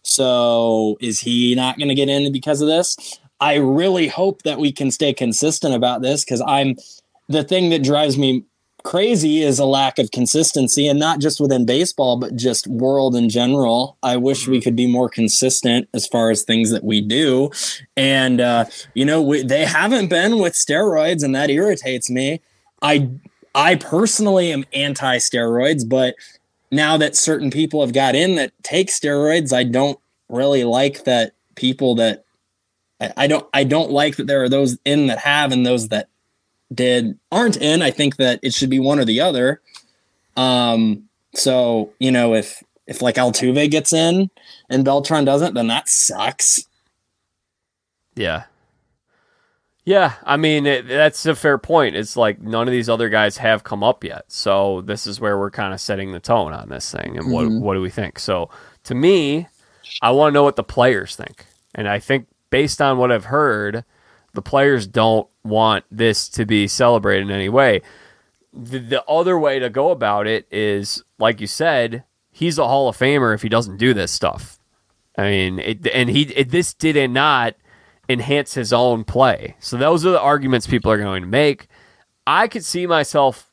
So 0.03 0.97
is 0.99 1.19
he 1.19 1.55
not 1.55 1.77
going 1.77 1.89
to 1.89 1.95
get 1.95 2.09
in 2.09 2.31
because 2.31 2.61
of 2.61 2.67
this? 2.67 3.19
I 3.39 3.55
really 3.55 4.07
hope 4.07 4.43
that 4.43 4.59
we 4.59 4.71
can 4.71 4.91
stay 4.91 5.13
consistent 5.13 5.73
about 5.73 6.01
this 6.01 6.23
because 6.23 6.41
I'm 6.45 6.75
the 7.27 7.43
thing 7.43 7.69
that 7.71 7.83
drives 7.83 8.17
me 8.17 8.43
crazy 8.83 9.41
is 9.41 9.59
a 9.59 9.65
lack 9.65 9.97
of 9.97 10.11
consistency 10.11 10.87
and 10.87 10.99
not 10.99 11.19
just 11.19 11.39
within 11.39 11.65
baseball 11.65 12.17
but 12.17 12.35
just 12.35 12.67
world 12.67 13.15
in 13.15 13.29
general. 13.29 13.97
I 14.03 14.17
wish 14.17 14.47
we 14.47 14.61
could 14.61 14.75
be 14.75 14.87
more 14.87 15.09
consistent 15.09 15.87
as 15.93 16.07
far 16.07 16.29
as 16.29 16.43
things 16.43 16.69
that 16.71 16.83
we 16.83 17.01
do. 17.01 17.49
And 17.95 18.41
uh, 18.41 18.65
you 18.93 19.05
know 19.05 19.21
we, 19.21 19.43
they 19.43 19.65
haven't 19.65 20.09
been 20.09 20.39
with 20.39 20.53
steroids 20.53 21.23
and 21.23 21.33
that 21.35 21.49
irritates 21.49 22.09
me. 22.09 22.41
I 22.81 23.09
i 23.55 23.75
personally 23.75 24.51
am 24.51 24.65
anti 24.73 25.17
steroids 25.17 25.87
but 25.87 26.15
now 26.71 26.97
that 26.97 27.15
certain 27.15 27.51
people 27.51 27.81
have 27.81 27.93
got 27.93 28.15
in 28.15 28.35
that 28.35 28.51
take 28.63 28.89
steroids 28.89 29.53
i 29.53 29.63
don't 29.63 29.99
really 30.29 30.63
like 30.63 31.03
that 31.03 31.33
people 31.55 31.95
that 31.95 32.25
I, 32.99 33.13
I 33.17 33.27
don't 33.27 33.47
i 33.53 33.63
don't 33.63 33.91
like 33.91 34.15
that 34.17 34.27
there 34.27 34.43
are 34.43 34.49
those 34.49 34.77
in 34.85 35.07
that 35.07 35.19
have 35.19 35.51
and 35.51 35.65
those 35.65 35.89
that 35.89 36.09
did 36.73 37.17
aren't 37.31 37.57
in. 37.57 37.81
I 37.81 37.91
think 37.91 38.17
that 38.17 38.39
it 38.43 38.53
should 38.53 38.69
be 38.69 38.79
one 38.79 38.99
or 38.99 39.05
the 39.05 39.21
other. 39.21 39.61
Um, 40.35 41.07
so 41.35 41.91
you 41.99 42.11
know, 42.11 42.33
if 42.33 42.63
if 42.87 43.01
like 43.01 43.15
Altuve 43.15 43.69
gets 43.71 43.93
in 43.93 44.29
and 44.69 44.83
Beltran 44.85 45.25
doesn't, 45.25 45.53
then 45.53 45.67
that 45.67 45.87
sucks. 45.89 46.65
Yeah. 48.15 48.43
Yeah, 49.85 50.13
I 50.23 50.37
mean 50.37 50.65
it, 50.65 50.87
that's 50.87 51.25
a 51.25 51.35
fair 51.35 51.57
point. 51.57 51.97
It's 51.97 52.15
like 52.15 52.41
none 52.41 52.69
of 52.69 52.71
these 52.71 52.87
other 52.87 53.09
guys 53.09 53.35
have 53.37 53.65
come 53.65 53.83
up 53.83 54.01
yet, 54.05 54.23
so 54.29 54.79
this 54.79 55.05
is 55.05 55.19
where 55.19 55.37
we're 55.37 55.51
kind 55.51 55.73
of 55.73 55.81
setting 55.81 56.13
the 56.13 56.21
tone 56.21 56.53
on 56.53 56.69
this 56.69 56.89
thing, 56.89 57.17
and 57.17 57.29
what 57.33 57.45
Mhm. 57.47 57.59
what 57.59 57.73
do 57.73 57.81
we 57.81 57.89
think? 57.89 58.17
So 58.17 58.49
to 58.85 58.95
me, 58.95 59.47
I 60.01 60.11
want 60.11 60.31
to 60.31 60.33
know 60.35 60.43
what 60.43 60.55
the 60.55 60.63
players 60.63 61.17
think, 61.17 61.45
and 61.75 61.89
I 61.89 61.99
think 61.99 62.27
based 62.49 62.81
on 62.81 62.97
what 62.97 63.11
I've 63.11 63.25
heard, 63.25 63.83
the 64.33 64.41
players 64.41 64.87
don't 64.87 65.27
want 65.43 65.85
this 65.91 66.27
to 66.29 66.45
be 66.45 66.67
celebrated 66.67 67.23
in 67.23 67.31
any 67.31 67.49
way. 67.49 67.81
The, 68.53 68.79
the 68.79 69.03
other 69.05 69.37
way 69.37 69.59
to 69.59 69.69
go 69.69 69.91
about 69.91 70.27
it 70.27 70.47
is, 70.51 71.03
like 71.17 71.41
you 71.41 71.47
said, 71.47 72.03
he's 72.31 72.57
a 72.57 72.67
Hall 72.67 72.87
of 72.87 72.97
Famer 72.97 73.33
if 73.33 73.41
he 73.41 73.49
doesn't 73.49 73.77
do 73.77 73.93
this 73.93 74.11
stuff. 74.11 74.59
I 75.17 75.23
mean, 75.23 75.59
it, 75.59 75.87
and 75.87 76.09
he 76.09 76.23
it, 76.23 76.49
this 76.49 76.73
did 76.73 77.09
not 77.11 77.55
enhance 78.09 78.53
his 78.55 78.73
own 78.73 79.03
play. 79.03 79.55
So 79.59 79.77
those 79.77 80.05
are 80.05 80.11
the 80.11 80.19
arguments 80.19 80.67
people 80.67 80.91
are 80.91 80.97
going 80.97 81.21
to 81.21 81.27
make. 81.27 81.67
I 82.25 82.47
could 82.47 82.65
see 82.65 82.87
myself. 82.87 83.51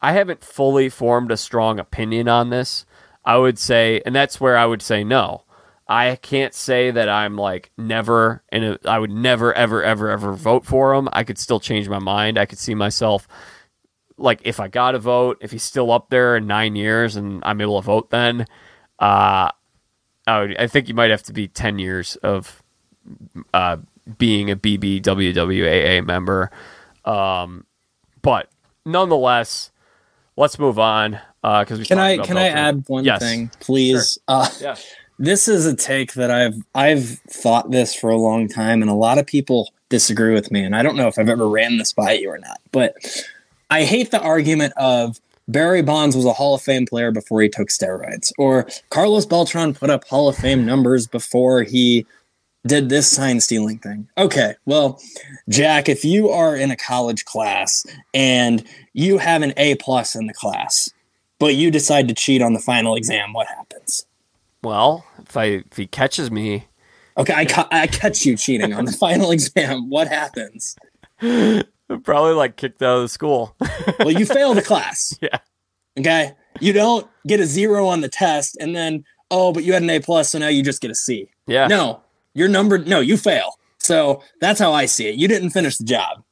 I 0.00 0.12
haven't 0.12 0.42
fully 0.42 0.88
formed 0.88 1.30
a 1.30 1.36
strong 1.36 1.78
opinion 1.78 2.28
on 2.28 2.50
this. 2.50 2.86
I 3.24 3.36
would 3.36 3.58
say, 3.58 4.02
and 4.04 4.14
that's 4.14 4.40
where 4.40 4.56
I 4.56 4.66
would 4.66 4.82
say 4.82 5.04
no. 5.04 5.44
I 5.88 6.16
can't 6.16 6.54
say 6.54 6.90
that 6.90 7.08
I'm 7.08 7.36
like 7.36 7.70
never, 7.76 8.42
and 8.50 8.78
I 8.84 8.98
would 8.98 9.10
never, 9.10 9.52
ever, 9.52 9.82
ever, 9.82 10.10
ever 10.10 10.32
vote 10.32 10.64
for 10.64 10.94
him. 10.94 11.08
I 11.12 11.24
could 11.24 11.38
still 11.38 11.60
change 11.60 11.88
my 11.88 11.98
mind. 11.98 12.38
I 12.38 12.46
could 12.46 12.58
see 12.58 12.74
myself 12.74 13.26
like 14.16 14.40
if 14.44 14.60
I 14.60 14.68
got 14.68 14.94
a 14.94 14.98
vote, 14.98 15.38
if 15.40 15.50
he's 15.50 15.62
still 15.62 15.90
up 15.90 16.08
there 16.10 16.36
in 16.36 16.46
nine 16.46 16.76
years 16.76 17.16
and 17.16 17.42
I'm 17.44 17.60
able 17.60 17.80
to 17.80 17.84
vote, 17.84 18.10
then 18.10 18.46
uh, 18.98 19.50
I, 20.26 20.40
would, 20.40 20.56
I 20.56 20.66
think 20.66 20.88
you 20.88 20.94
might 20.94 21.10
have 21.10 21.22
to 21.24 21.32
be 21.32 21.48
ten 21.48 21.78
years 21.78 22.16
of 22.16 22.62
uh, 23.52 23.78
being 24.18 24.50
a 24.50 24.56
BBWWAA 24.56 26.04
member. 26.06 26.50
Um, 27.04 27.66
but 28.22 28.48
nonetheless, 28.86 29.70
let's 30.36 30.58
move 30.58 30.78
on 30.78 31.18
because 31.42 31.78
we 31.78 31.84
Can 31.84 31.98
I 31.98 32.18
can 32.18 32.36
I 32.36 32.48
add 32.48 32.84
one 32.86 33.04
Yes. 33.04 33.20
thing, 33.20 33.50
please? 33.60 34.18
Uh, 34.28 34.48
Yeah. 34.60 34.76
This 35.22 35.46
is 35.46 35.66
a 35.66 35.76
take 35.76 36.14
that 36.14 36.32
I've 36.32 36.56
I've 36.74 37.20
thought 37.28 37.70
this 37.70 37.94
for 37.94 38.10
a 38.10 38.18
long 38.18 38.48
time, 38.48 38.82
and 38.82 38.90
a 38.90 38.94
lot 38.94 39.18
of 39.18 39.26
people 39.26 39.72
disagree 39.88 40.34
with 40.34 40.50
me. 40.50 40.64
And 40.64 40.74
I 40.74 40.82
don't 40.82 40.96
know 40.96 41.06
if 41.06 41.16
I've 41.16 41.28
ever 41.28 41.48
ran 41.48 41.78
this 41.78 41.92
by 41.92 42.14
you 42.14 42.28
or 42.28 42.38
not, 42.38 42.60
but 42.72 42.96
I 43.70 43.84
hate 43.84 44.10
the 44.10 44.20
argument 44.20 44.72
of 44.76 45.20
Barry 45.46 45.80
Bonds 45.80 46.16
was 46.16 46.24
a 46.24 46.32
Hall 46.32 46.56
of 46.56 46.62
Fame 46.62 46.86
player 46.86 47.12
before 47.12 47.40
he 47.40 47.48
took 47.48 47.68
steroids, 47.68 48.32
or 48.36 48.66
Carlos 48.90 49.24
Beltran 49.24 49.74
put 49.74 49.90
up 49.90 50.04
Hall 50.08 50.28
of 50.28 50.36
Fame 50.36 50.66
numbers 50.66 51.06
before 51.06 51.62
he 51.62 52.04
did 52.66 52.88
this 52.88 53.06
sign 53.06 53.40
stealing 53.40 53.78
thing. 53.78 54.08
Okay, 54.18 54.54
well, 54.66 55.00
Jack, 55.48 55.88
if 55.88 56.04
you 56.04 56.30
are 56.30 56.56
in 56.56 56.72
a 56.72 56.76
college 56.76 57.24
class 57.26 57.86
and 58.12 58.64
you 58.92 59.18
have 59.18 59.42
an 59.42 59.52
A 59.56 59.76
plus 59.76 60.16
in 60.16 60.26
the 60.26 60.34
class, 60.34 60.90
but 61.38 61.54
you 61.54 61.70
decide 61.70 62.08
to 62.08 62.14
cheat 62.14 62.42
on 62.42 62.54
the 62.54 62.60
final 62.60 62.96
exam, 62.96 63.32
what 63.32 63.46
happens? 63.46 64.04
Well, 64.62 65.04
if 65.18 65.36
I 65.36 65.44
if 65.70 65.76
he 65.76 65.86
catches 65.86 66.30
me, 66.30 66.66
Okay, 67.16 67.34
I, 67.34 67.44
ca- 67.44 67.68
I 67.70 67.86
catch 67.88 68.24
you 68.24 68.36
cheating 68.38 68.72
on 68.72 68.84
the 68.86 68.92
final 69.06 69.30
exam. 69.32 69.90
What 69.90 70.08
happens? 70.08 70.76
Probably 71.20 72.32
like 72.32 72.56
kicked 72.56 72.80
out 72.82 72.96
of 72.96 73.02
the 73.02 73.08
school. 73.08 73.54
Well, 73.98 74.10
you 74.12 74.24
fail 74.26 74.54
the 74.54 74.62
class. 74.62 75.18
Yeah. 75.22 75.38
Okay. 75.98 76.32
You 76.60 76.72
don't 76.72 77.06
get 77.26 77.38
a 77.40 77.44
zero 77.46 77.86
on 77.86 78.00
the 78.00 78.08
test, 78.08 78.56
and 78.60 78.74
then 78.74 79.04
oh, 79.30 79.52
but 79.52 79.64
you 79.64 79.72
had 79.74 79.82
an 79.82 79.90
A 79.90 80.00
plus, 80.00 80.30
so 80.30 80.38
now 80.38 80.48
you 80.48 80.62
just 80.62 80.80
get 80.80 80.90
a 80.90 80.94
C. 80.94 81.28
yeah. 81.46 81.66
No, 81.66 82.00
you're 82.34 82.48
numbered. 82.48 82.86
No, 82.88 83.00
you 83.00 83.16
fail. 83.18 83.58
So 83.78 84.22
that's 84.40 84.58
how 84.60 84.72
I 84.72 84.86
see 84.86 85.08
it. 85.08 85.16
You 85.16 85.28
didn't 85.28 85.50
finish 85.50 85.76
the 85.76 85.84
job, 85.84 86.22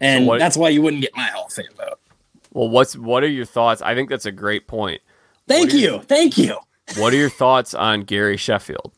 and 0.00 0.24
So 0.24 0.28
what- 0.30 0.38
that's 0.40 0.56
why 0.56 0.70
you 0.70 0.82
wouldn't 0.82 1.02
get 1.02 1.14
my 1.14 1.24
Hall 1.28 1.46
of 1.46 1.52
Fame 1.52 1.66
vote. 1.76 2.00
Well, 2.52 2.68
what's 2.68 2.96
what 2.96 3.22
are 3.22 3.28
your 3.28 3.44
thoughts? 3.44 3.82
I 3.82 3.94
think 3.94 4.08
that's 4.10 4.26
a 4.26 4.32
great 4.32 4.66
point. 4.66 5.00
Thank 5.46 5.72
you. 5.72 5.78
your- 5.80 6.02
Thank 6.02 6.38
you. 6.38 6.56
What 6.96 7.12
are 7.12 7.16
your 7.16 7.30
thoughts 7.30 7.74
on 7.74 8.02
Gary 8.02 8.36
Sheffield? 8.36 8.92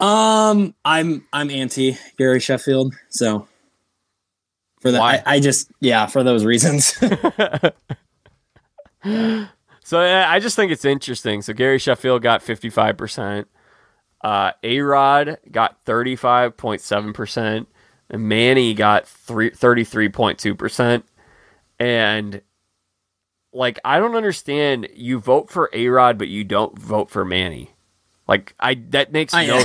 Um, 0.00 0.74
I'm 0.84 1.24
I'm 1.32 1.50
anti 1.50 1.96
Gary 2.18 2.40
Sheffield. 2.40 2.94
So 3.10 3.48
for 4.80 4.90
that, 4.90 5.00
I, 5.00 5.22
I 5.24 5.40
just 5.40 5.70
yeah, 5.80 6.06
for 6.06 6.22
those 6.22 6.44
reasons. 6.44 6.98
So 9.84 10.02
yeah, 10.02 10.30
I 10.30 10.40
just 10.40 10.56
think 10.56 10.72
it's 10.72 10.86
interesting. 10.86 11.42
So 11.42 11.52
Gary 11.52 11.78
Sheffield 11.78 12.22
got 12.22 12.40
55%. 12.40 13.44
Uh, 14.22 14.52
A-Rod 14.62 15.36
got 15.50 15.84
35.7%. 15.84 17.66
And 18.08 18.22
Manny 18.22 18.72
got 18.72 19.06
three, 19.06 19.50
33.2%. 19.50 21.02
And 21.78 22.40
like 23.54 23.78
I 23.84 23.98
don't 23.98 24.16
understand 24.16 24.88
you 24.94 25.18
vote 25.18 25.50
for 25.50 25.70
A-Rod 25.72 26.18
but 26.18 26.28
you 26.28 26.44
don't 26.44 26.78
vote 26.78 27.10
for 27.10 27.24
Manny. 27.24 27.70
Like 28.28 28.54
I 28.60 28.74
that 28.90 29.12
makes 29.12 29.32
I- 29.34 29.46
no 29.46 29.64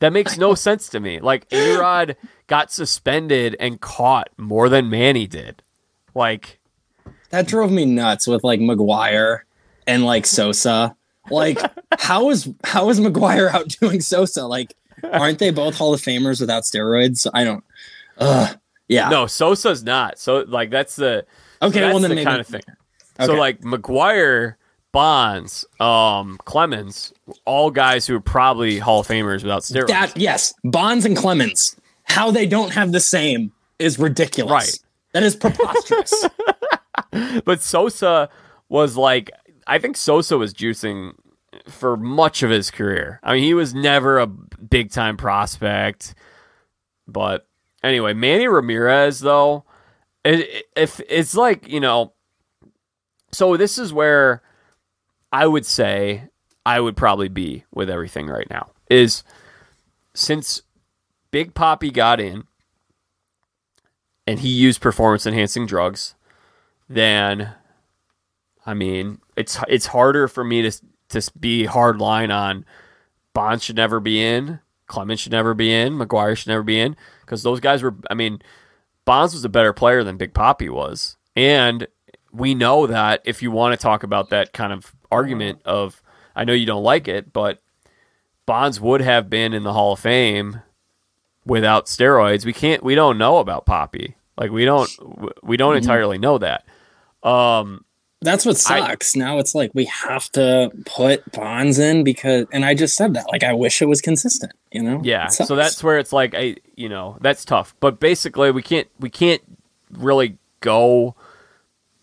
that 0.00 0.12
makes 0.12 0.36
no 0.38 0.54
sense 0.66 0.88
to 0.90 1.00
me. 1.00 1.20
Like 1.20 1.46
A-Rod 1.52 2.16
got 2.46 2.70
suspended 2.72 3.56
and 3.58 3.80
caught 3.80 4.28
more 4.36 4.68
than 4.68 4.90
Manny 4.90 5.26
did. 5.26 5.62
Like 6.14 6.58
that 7.30 7.46
drove 7.46 7.72
me 7.72 7.84
nuts 7.84 8.26
with 8.26 8.44
like 8.44 8.60
McGwire 8.60 9.40
and 9.86 10.04
like 10.04 10.26
Sosa. 10.26 10.94
Like, 11.30 11.58
how 11.98 12.28
is 12.30 12.48
how 12.64 12.90
is 12.90 13.00
McGwire 13.00 13.50
outdoing 13.52 14.00
Sosa? 14.02 14.46
Like, 14.46 14.74
aren't 15.02 15.38
they 15.38 15.50
both 15.50 15.74
Hall 15.76 15.94
of 15.94 16.00
Famers 16.02 16.38
without 16.38 16.64
steroids? 16.64 17.26
I 17.32 17.44
don't. 17.44 17.64
Ugh. 18.18 18.58
Yeah. 18.88 19.08
No, 19.08 19.26
Sosa's 19.26 19.82
not. 19.82 20.18
So 20.18 20.44
like 20.46 20.68
that's 20.70 20.96
the 20.96 21.24
Okay. 21.62 21.72
so 21.78 21.80
that's 21.80 21.92
well, 21.94 22.00
then 22.00 22.10
the 22.10 22.14
maybe. 22.16 22.26
kind 22.26 22.40
of 22.40 22.46
thing. 22.46 22.60
So 23.20 23.34
like 23.34 23.60
McGwire, 23.60 24.54
Bonds, 24.92 25.64
um, 25.80 26.38
Clemens, 26.44 27.12
all 27.44 27.70
guys 27.70 28.06
who 28.06 28.16
are 28.16 28.20
probably 28.20 28.78
Hall 28.78 29.00
of 29.00 29.08
Famers 29.08 29.42
without 29.42 29.62
steroids. 29.62 29.88
That 29.88 30.16
yes, 30.16 30.52
Bonds 30.64 31.04
and 31.04 31.16
Clemens. 31.16 31.76
How 32.04 32.30
they 32.30 32.46
don't 32.46 32.70
have 32.72 32.92
the 32.92 33.00
same 33.00 33.52
is 33.78 33.98
ridiculous. 33.98 34.50
Right. 34.52 34.78
That 35.12 35.22
is 35.22 35.36
preposterous. 35.36 36.12
but 37.44 37.62
Sosa 37.62 38.28
was 38.68 38.96
like 38.96 39.30
I 39.66 39.78
think 39.78 39.96
Sosa 39.96 40.36
was 40.38 40.52
juicing 40.52 41.12
for 41.68 41.96
much 41.96 42.42
of 42.42 42.50
his 42.50 42.70
career. 42.70 43.20
I 43.22 43.34
mean, 43.34 43.44
he 43.44 43.54
was 43.54 43.74
never 43.74 44.18
a 44.18 44.26
big 44.26 44.90
time 44.90 45.16
prospect. 45.16 46.14
But 47.06 47.46
anyway, 47.82 48.12
Manny 48.12 48.48
Ramirez 48.48 49.20
though, 49.20 49.64
it- 50.24 50.66
if 50.76 51.00
it's 51.08 51.34
like, 51.34 51.68
you 51.68 51.80
know, 51.80 52.12
so 53.34 53.56
this 53.56 53.78
is 53.78 53.92
where 53.92 54.42
I 55.32 55.46
would 55.46 55.66
say 55.66 56.28
I 56.64 56.80
would 56.80 56.96
probably 56.96 57.28
be 57.28 57.64
with 57.72 57.90
everything 57.90 58.26
right 58.28 58.48
now. 58.48 58.70
Is 58.88 59.24
since 60.14 60.62
Big 61.30 61.54
Poppy 61.54 61.90
got 61.90 62.20
in 62.20 62.44
and 64.26 64.40
he 64.40 64.48
used 64.48 64.80
performance 64.80 65.26
enhancing 65.26 65.66
drugs, 65.66 66.14
then 66.88 67.54
I 68.66 68.74
mean, 68.74 69.20
it's 69.36 69.58
it's 69.68 69.86
harder 69.86 70.28
for 70.28 70.44
me 70.44 70.62
to 70.62 70.80
to 71.10 71.30
be 71.38 71.64
hard 71.64 71.98
line 71.98 72.30
on 72.30 72.64
Bond 73.34 73.62
should 73.62 73.76
never 73.76 74.00
be 74.00 74.22
in, 74.22 74.60
Clemens 74.86 75.20
should 75.20 75.32
never 75.32 75.54
be 75.54 75.72
in, 75.72 75.94
McGwire 75.94 76.36
should 76.36 76.48
never 76.48 76.62
be 76.62 76.78
in 76.78 76.96
because 77.22 77.42
those 77.42 77.60
guys 77.60 77.82
were. 77.82 77.94
I 78.10 78.14
mean, 78.14 78.40
Bonds 79.04 79.34
was 79.34 79.44
a 79.44 79.48
better 79.48 79.72
player 79.72 80.04
than 80.04 80.16
Big 80.16 80.34
Poppy 80.34 80.68
was, 80.68 81.16
and 81.34 81.86
we 82.34 82.54
know 82.54 82.86
that 82.86 83.22
if 83.24 83.42
you 83.42 83.50
want 83.50 83.78
to 83.78 83.82
talk 83.82 84.02
about 84.02 84.30
that 84.30 84.52
kind 84.52 84.72
of 84.72 84.94
argument 85.10 85.60
of, 85.64 86.02
I 86.34 86.44
know 86.44 86.52
you 86.52 86.66
don't 86.66 86.82
like 86.82 87.06
it, 87.08 87.32
but 87.32 87.62
Bonds 88.46 88.80
would 88.80 89.00
have 89.00 89.30
been 89.30 89.54
in 89.54 89.62
the 89.62 89.72
Hall 89.72 89.92
of 89.92 90.00
Fame 90.00 90.60
without 91.46 91.86
steroids. 91.86 92.44
We 92.44 92.52
can't. 92.52 92.82
We 92.82 92.94
don't 92.94 93.16
know 93.16 93.38
about 93.38 93.64
Poppy. 93.66 94.16
Like 94.36 94.50
we 94.50 94.64
don't. 94.64 94.90
We 95.42 95.56
don't 95.56 95.76
entirely 95.76 96.18
know 96.18 96.38
that. 96.38 96.64
Um, 97.22 97.84
That's 98.20 98.44
what 98.44 98.56
I- 98.68 98.80
sucks. 98.88 99.16
now 99.16 99.38
it's 99.38 99.54
like 99.54 99.70
we 99.74 99.86
have 99.86 100.30
to 100.32 100.70
put 100.84 101.30
Bonds 101.32 101.78
in 101.78 102.04
because, 102.04 102.46
and 102.52 102.64
I 102.64 102.74
just 102.74 102.96
said 102.96 103.14
that. 103.14 103.26
Like, 103.30 103.44
I 103.44 103.52
wish 103.54 103.80
it 103.80 103.86
was 103.86 104.00
consistent. 104.00 104.52
You 104.72 104.82
know? 104.82 105.00
Yeah. 105.04 105.28
So 105.28 105.54
that's 105.56 105.82
where 105.82 105.98
it's 105.98 106.12
like 106.12 106.34
I 106.34 106.56
you 106.74 106.88
know, 106.88 107.16
that's 107.20 107.44
tough. 107.44 107.74
But 107.80 108.00
basically 108.00 108.50
we 108.50 108.62
can't 108.62 108.88
we 108.98 109.08
can't 109.08 109.40
really 109.92 110.36
go 110.60 111.14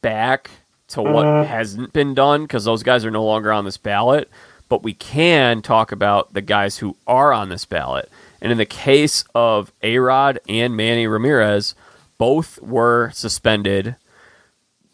back 0.01 0.49
to 0.89 1.01
what 1.01 1.25
mm-hmm. 1.25 1.49
hasn't 1.49 1.93
been 1.93 2.13
done 2.13 2.43
because 2.43 2.65
those 2.65 2.83
guys 2.83 3.05
are 3.05 3.11
no 3.11 3.23
longer 3.23 3.51
on 3.51 3.65
this 3.65 3.77
ballot. 3.77 4.29
But 4.69 4.83
we 4.83 4.93
can 4.93 5.61
talk 5.61 5.91
about 5.91 6.33
the 6.33 6.41
guys 6.41 6.77
who 6.77 6.95
are 7.05 7.33
on 7.33 7.49
this 7.49 7.65
ballot. 7.65 8.09
And 8.41 8.51
in 8.51 8.57
the 8.57 8.65
case 8.65 9.23
of 9.35 9.71
A 9.83 9.97
Rod 9.99 10.39
and 10.47 10.75
Manny 10.75 11.07
Ramirez, 11.07 11.75
both 12.17 12.61
were 12.61 13.11
suspended 13.11 13.95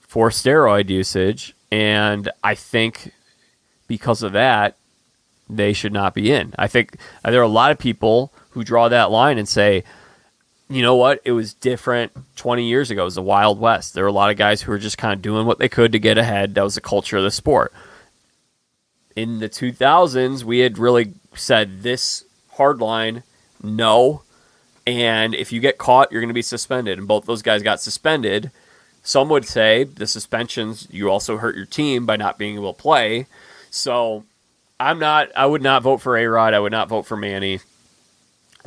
for 0.02 0.30
steroid 0.30 0.90
usage. 0.90 1.56
And 1.72 2.30
I 2.44 2.56
think 2.56 3.12
because 3.88 4.24
of 4.24 4.34
that, 4.34 4.76
they 5.50 5.74
should 5.74 5.94
not 5.94 6.14
be 6.14 6.32
in. 6.32 6.54
I 6.58 6.68
think 6.68 6.98
uh, 7.24 7.32
there 7.32 7.40
are 7.40 7.44
a 7.44 7.48
lot 7.48 7.72
of 7.72 7.78
people 7.78 8.34
who 8.52 8.64
draw 8.64 8.90
that 8.90 9.12
line 9.12 9.38
and 9.38 9.48
say, 9.48 9.84
you 10.70 10.82
know 10.82 10.96
what? 10.96 11.22
It 11.24 11.32
was 11.32 11.54
different 11.54 12.12
20 12.36 12.66
years 12.66 12.92
ago. 12.92 13.04
It 13.04 13.06
was 13.06 13.16
the 13.16 13.22
Wild 13.22 13.60
West. 13.60 13.94
There 13.94 14.04
were 14.04 14.10
a 14.10 14.14
lot 14.14 14.32
of 14.32 14.38
guys 14.38 14.62
who 14.62 14.72
were 14.72 14.78
just 14.78 14.98
kind 14.98 15.14
of 15.14 15.22
doing 15.22 15.46
what 15.46 15.60
they 15.60 15.70
could 15.70 15.94
to 15.94 16.00
get 16.00 16.18
ahead. 16.18 16.56
That 16.56 16.64
was 16.64 16.76
the 16.76 16.82
culture 16.82 17.18
of 17.18 17.24
the 17.24 17.32
sport. 17.32 17.74
In 19.16 19.40
the 19.40 19.50
2000s, 19.50 20.44
we 20.44 20.60
had 20.60 20.78
really 20.78 21.14
said 21.36 21.84
this 21.84 22.26
hard 22.52 22.80
line, 22.80 23.24
no. 23.64 24.24
And 24.86 25.34
if 25.34 25.52
you 25.52 25.60
get 25.60 25.78
caught, 25.78 26.12
you're 26.12 26.22
going 26.22 26.30
to 26.30 26.34
be 26.34 26.42
suspended. 26.42 27.00
And 27.00 27.08
both 27.08 27.26
those 27.26 27.42
guys 27.42 27.64
got 27.64 27.82
suspended. 27.82 28.52
Some 29.04 29.30
would 29.30 29.46
say 29.46 29.86
the 29.86 30.06
suspensions, 30.06 30.88
you 30.92 31.10
also 31.10 31.38
hurt 31.38 31.56
your 31.56 31.66
team 31.66 32.06
by 32.06 32.18
not 32.18 32.38
being 32.38 32.56
able 32.56 32.74
to 32.74 32.82
play. 32.82 33.28
So 33.70 34.26
I'm 34.80 35.00
not, 35.00 35.30
I 35.36 35.46
would 35.46 35.62
not 35.62 35.84
vote 35.84 36.02
for 36.02 36.18
A 36.18 36.26
Rod. 36.28 36.54
I 36.54 36.60
would 36.60 36.74
not 36.74 36.90
vote 36.90 37.04
for 37.04 37.16
Manny. 37.16 37.62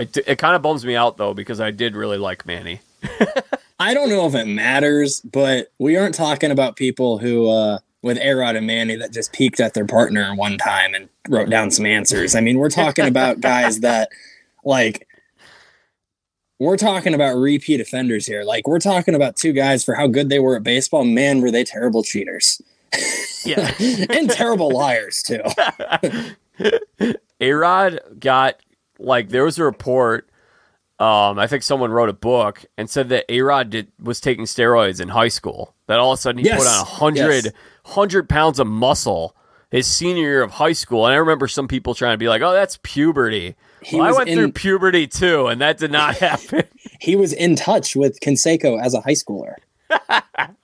It, 0.01 0.17
it 0.27 0.39
kind 0.39 0.57
of 0.57 0.63
bums 0.63 0.85
me 0.85 0.97
out 0.97 1.17
though 1.17 1.35
because 1.35 1.61
I 1.61 1.71
did 1.71 1.95
really 1.95 2.19
like 2.19 2.47
Manny. 2.47 2.81
I 3.81 3.95
don't 3.95 4.11
know 4.11 4.27
if 4.27 4.35
it 4.35 4.47
matters, 4.47 5.21
but 5.23 5.73
we 5.79 5.97
aren't 5.97 6.15
talking 6.15 6.51
about 6.51 6.77
people 6.77 7.17
who, 7.17 7.49
uh, 7.49 7.79
with 8.03 8.19
Arod 8.19 8.57
and 8.57 8.67
Manny, 8.67 8.95
that 8.97 9.11
just 9.11 9.33
peeked 9.33 9.59
at 9.59 9.73
their 9.73 9.87
partner 9.87 10.35
one 10.35 10.59
time 10.59 10.95
and 10.95 11.09
wrote 11.29 11.49
down 11.49 11.71
some 11.71 11.87
answers. 11.87 12.35
I 12.35 12.41
mean, 12.41 12.59
we're 12.59 12.69
talking 12.69 13.07
about 13.07 13.41
guys 13.41 13.81
that, 13.81 14.11
like, 14.65 15.07
we're 16.59 16.77
talking 16.77 17.15
about 17.15 17.37
repeat 17.37 17.81
offenders 17.81 18.27
here. 18.27 18.45
Like, 18.45 18.69
we're 18.69 18.81
talking 18.81 19.15
about 19.15 19.37
two 19.37 19.55
guys 19.55 19.83
for 19.83 19.95
how 19.95 20.07
good 20.07 20.29
they 20.29 20.39
were 20.41 20.57
at 20.57 20.63
baseball. 20.63 21.05
Man, 21.05 21.41
were 21.41 21.51
they 21.51 21.65
terrible 21.65 22.03
cheaters. 22.03 22.61
Yeah. 23.47 23.75
and 24.11 24.29
terrible 24.29 24.71
liars, 24.71 25.23
too. 25.23 25.41
Arod 27.41 28.21
got 28.21 28.61
like 29.01 29.29
there 29.31 29.45
was 29.45 29.59
a 29.59 29.65
report. 29.65 30.27
Um, 30.99 31.39
I 31.39 31.47
think 31.47 31.63
someone 31.63 31.91
wrote 31.91 32.11
a 32.11 32.15
book 32.15 32.63
and 32.77 32.91
said 32.91 33.09
that 33.09 33.27
Arod 33.29 33.71
did 33.71 33.91
was 33.99 34.21
taking 34.21 34.45
steroids 34.45 35.01
in 35.01 35.09
high 35.09 35.29
school. 35.29 35.75
That 35.87 35.99
all 35.99 36.13
of 36.13 36.19
a 36.19 36.21
sudden 36.21 36.39
he 36.41 36.45
Yes. 36.45 36.59
put 36.59 36.69
on 36.69 36.81
a 36.81 36.85
hundred 36.85 37.45
Yes. 37.47 37.55
hundred 37.87 38.29
pounds 38.29 38.59
of 38.61 38.67
muscle 38.67 39.35
his 39.71 39.87
senior 39.87 40.23
year 40.23 40.43
of 40.43 40.51
high 40.51 40.73
school. 40.75 41.07
And 41.07 41.15
I 41.15 41.17
remember 41.17 41.49
some 41.49 41.69
people 41.69 41.95
trying 41.95 42.13
to 42.15 42.19
be 42.19 42.29
like, 42.29 42.43
"Oh, 42.43 42.53
that's 42.53 42.79
puberty." 42.83 43.55
Well, 43.93 44.03
I 44.03 44.13
went 44.13 44.29
in- 44.29 44.37
through 44.37 44.53
puberty 44.53 45.07
too, 45.07 45.47
and 45.47 45.61
that 45.63 45.79
did 45.79 45.91
not 45.91 46.17
happen. 46.19 46.65
He 47.01 47.17
was 47.17 47.33
in 47.33 47.57
touch 47.57 47.97
with 47.97 48.21
Canseco 48.21 48.79
as 48.83 48.93
a 48.93 49.01
high 49.01 49.13
schooler. 49.15 49.55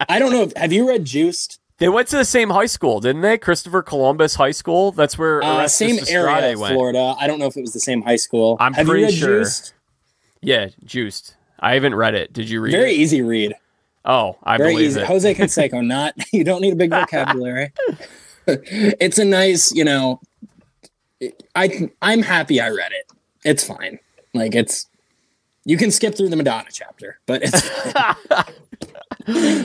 I 0.08 0.18
don't 0.18 0.32
know. 0.32 0.42
If, 0.42 0.56
have 0.56 0.72
you 0.72 0.86
read 0.88 1.04
Juiced? 1.06 1.60
They 1.78 1.88
went 1.88 2.08
to 2.08 2.16
the 2.16 2.24
same 2.24 2.50
high 2.50 2.66
school, 2.66 3.00
didn't 3.00 3.22
they? 3.22 3.36
Christopher 3.38 3.82
Columbus 3.82 4.34
High 4.36 4.50
School. 4.52 4.92
That's 4.92 5.18
where 5.18 5.42
Uh, 5.42 5.68
same 5.68 5.98
area, 6.08 6.58
went. 6.58 6.74
Florida. 6.74 7.14
I 7.18 7.26
don't 7.26 7.38
know 7.38 7.46
if 7.46 7.56
it 7.56 7.60
was 7.60 7.72
the 7.72 7.80
same 7.80 8.02
high 8.02 8.16
school. 8.16 8.56
I'm 8.60 8.72
have 8.74 8.86
pretty 8.86 9.14
sure. 9.14 9.40
Juiced? 9.40 9.74
Yeah, 10.40 10.68
juiced. 10.84 11.34
I 11.60 11.74
haven't 11.74 11.94
read 11.94 12.14
it. 12.14 12.32
Did 12.32 12.48
you 12.48 12.60
read 12.60 12.72
Very 12.72 12.92
it? 12.92 12.98
easy 12.98 13.22
read. 13.22 13.54
Oh, 14.04 14.36
I 14.44 14.56
Very 14.56 14.72
believe 14.74 14.86
easy. 14.88 15.00
it. 15.00 15.06
Jose 15.06 15.34
Canseco, 15.34 15.84
not 15.84 16.14
you 16.32 16.44
don't 16.44 16.60
need 16.60 16.72
a 16.72 16.76
big 16.76 16.90
vocabulary. 17.00 17.72
it's 18.46 19.18
a 19.18 19.24
nice, 19.24 19.72
you 19.74 19.84
know. 19.84 20.20
I 21.54 21.90
I'm 22.02 22.22
happy 22.22 22.60
I 22.60 22.68
read 22.68 22.92
it. 22.92 23.10
It's 23.44 23.64
fine. 23.64 23.98
Like 24.34 24.54
it's 24.54 24.86
you 25.64 25.76
can 25.76 25.90
skip 25.90 26.14
through 26.14 26.28
the 26.28 26.36
Madonna 26.36 26.68
chapter, 26.70 27.18
but 27.26 27.42
it's 27.42 27.68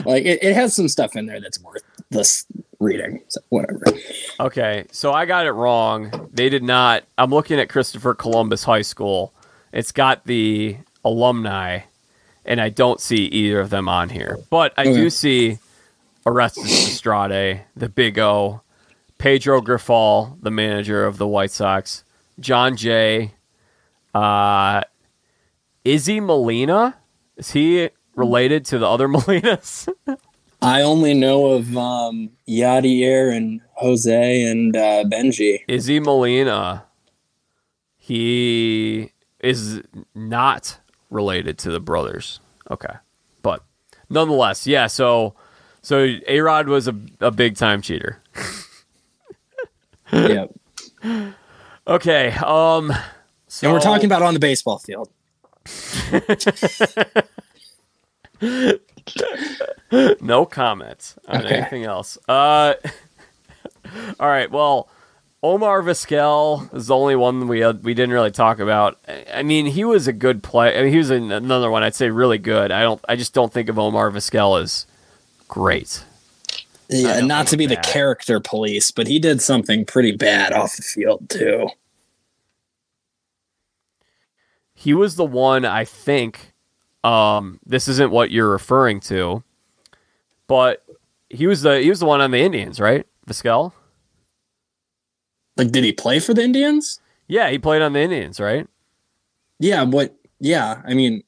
like 0.06 0.24
it, 0.24 0.42
it 0.42 0.54
has 0.54 0.74
some 0.74 0.88
stuff 0.88 1.14
in 1.14 1.26
there 1.26 1.40
that's 1.40 1.60
worth 1.60 1.82
this 2.12 2.46
reading. 2.80 3.22
So 3.28 3.40
whatever. 3.48 3.84
Okay, 4.40 4.84
so 4.92 5.12
I 5.12 5.24
got 5.26 5.46
it 5.46 5.52
wrong. 5.52 6.12
They 6.32 6.48
did 6.48 6.62
not. 6.62 7.04
I'm 7.18 7.30
looking 7.30 7.58
at 7.58 7.68
Christopher 7.68 8.14
Columbus 8.14 8.64
High 8.64 8.82
School. 8.82 9.32
It's 9.72 9.92
got 9.92 10.24
the 10.26 10.76
alumni, 11.04 11.80
and 12.44 12.60
I 12.60 12.68
don't 12.68 13.00
see 13.00 13.24
either 13.26 13.60
of 13.60 13.70
them 13.70 13.88
on 13.88 14.08
here. 14.10 14.38
But 14.50 14.72
I 14.76 14.82
Okay. 14.82 14.94
do 14.94 15.10
see 15.10 15.58
Orestes 16.26 16.78
Destrade, 16.84 17.62
the 17.76 17.88
Big 17.88 18.18
O, 18.18 18.60
Pedro 19.18 19.60
Grifol, 19.60 20.36
the 20.42 20.50
manager 20.50 21.04
of 21.04 21.18
the 21.18 21.26
White 21.26 21.50
Sox, 21.50 22.04
Jon 22.40 22.76
Jay, 22.76 23.32
uh, 24.14 24.82
Izzy 25.84 26.20
Molina. 26.20 26.96
Is 27.36 27.52
he 27.52 27.90
related 28.14 28.64
to 28.66 28.78
the 28.78 28.88
other 28.88 29.08
Molinas? 29.14 29.88
I 30.62 30.82
only 30.82 31.12
know 31.12 31.46
of 31.46 31.76
um 31.76 32.30
Yadier 32.48 33.36
and 33.36 33.60
Jose 33.74 34.42
and 34.44 34.76
uh, 34.76 35.04
Bengie. 35.06 35.64
Izzy 35.66 35.98
Molina, 35.98 36.84
he 37.96 39.12
is 39.40 39.82
not 40.14 40.78
related 41.10 41.58
to 41.58 41.70
the 41.72 41.80
brothers. 41.80 42.38
Okay, 42.70 42.94
but 43.42 43.64
nonetheless, 44.08 44.66
yeah. 44.66 44.86
So, 44.86 45.34
so 45.82 46.16
A 46.28 46.40
Rod 46.40 46.68
was 46.68 46.86
a, 46.86 46.96
a 47.20 47.32
big 47.32 47.56
time 47.56 47.82
cheater. 47.82 48.20
yep. 50.12 50.54
Okay, 51.88 52.30
um, 52.30 52.92
so 53.48 53.66
And 53.66 53.74
we're 53.74 53.80
talking 53.80 54.06
about 54.06 54.22
on 54.22 54.34
the 54.34 54.40
baseball 54.40 54.78
field. 54.78 55.10
no 60.20 60.44
comments 60.46 61.16
on 61.28 61.44
Okay. 61.44 61.56
anything 61.56 61.84
else. 61.84 62.18
Uh, 62.28 62.74
all 64.20 64.28
right. 64.28 64.50
Well, 64.50 64.88
Omar 65.42 65.82
Vizquel 65.82 66.72
is 66.74 66.86
the 66.86 66.94
only 66.96 67.16
one 67.16 67.48
we 67.48 67.60
had, 67.60 67.82
we 67.82 67.94
didn't 67.94 68.12
really 68.12 68.30
talk 68.30 68.58
about. 68.60 68.98
I- 69.08 69.26
I 69.34 69.42
mean, 69.42 69.66
he 69.66 69.84
was 69.84 70.06
a 70.06 70.12
good 70.12 70.42
play. 70.42 70.78
I 70.78 70.82
mean, 70.82 70.92
he 70.92 70.98
was 70.98 71.10
an, 71.10 71.32
another 71.32 71.70
one 71.70 71.82
I'd 71.82 71.94
say 71.94 72.10
really 72.10 72.38
good. 72.38 72.70
I 72.70 72.82
don't. 72.82 73.00
I 73.08 73.16
just 73.16 73.34
don't 73.34 73.52
think 73.52 73.68
of 73.68 73.78
Omar 73.78 74.10
Vizquel 74.10 74.60
as 74.62 74.86
great. 75.48 76.04
Yeah, 76.88 77.20
don't 77.20 77.48
to 77.48 77.56
be 77.56 77.64
the 77.66 77.76
character 77.76 78.38
police, 78.38 78.90
but 78.90 79.06
he 79.06 79.18
did 79.18 79.40
something 79.40 79.84
pretty 79.86 80.12
bad 80.12 80.52
off 80.52 80.76
the 80.76 80.82
field 80.82 81.28
too. 81.30 81.68
He 84.74 84.92
was 84.94 85.16
the 85.16 85.24
one 85.24 85.64
I 85.64 85.84
think. 85.84 86.51
Um, 87.04 87.58
this 87.66 87.88
isn't 87.88 88.10
what 88.12 88.30
you're 88.30 88.50
referring 88.50 89.00
to, 89.00 89.42
but 90.46 90.84
he 91.28 91.46
was 91.46 91.62
the 91.62 91.80
he 91.80 91.88
was 91.90 92.00
the 92.00 92.06
one 92.06 92.20
on 92.20 92.30
the 92.30 92.38
Indians, 92.40 92.78
right? 92.80 93.06
Vizquel. 93.26 93.72
Like, 95.56 95.70
did 95.70 95.84
he 95.84 95.92
play 95.92 96.18
for 96.20 96.32
the 96.32 96.42
Indians? 96.42 97.00
Yeah, 97.28 97.50
he 97.50 97.58
played 97.58 97.82
on 97.82 97.92
the 97.92 98.00
Indians, 98.00 98.40
right? 98.40 98.66
Yeah, 99.58 99.82
what? 99.84 100.14
Yeah, 100.40 100.82
I 100.84 100.94
mean, 100.94 101.22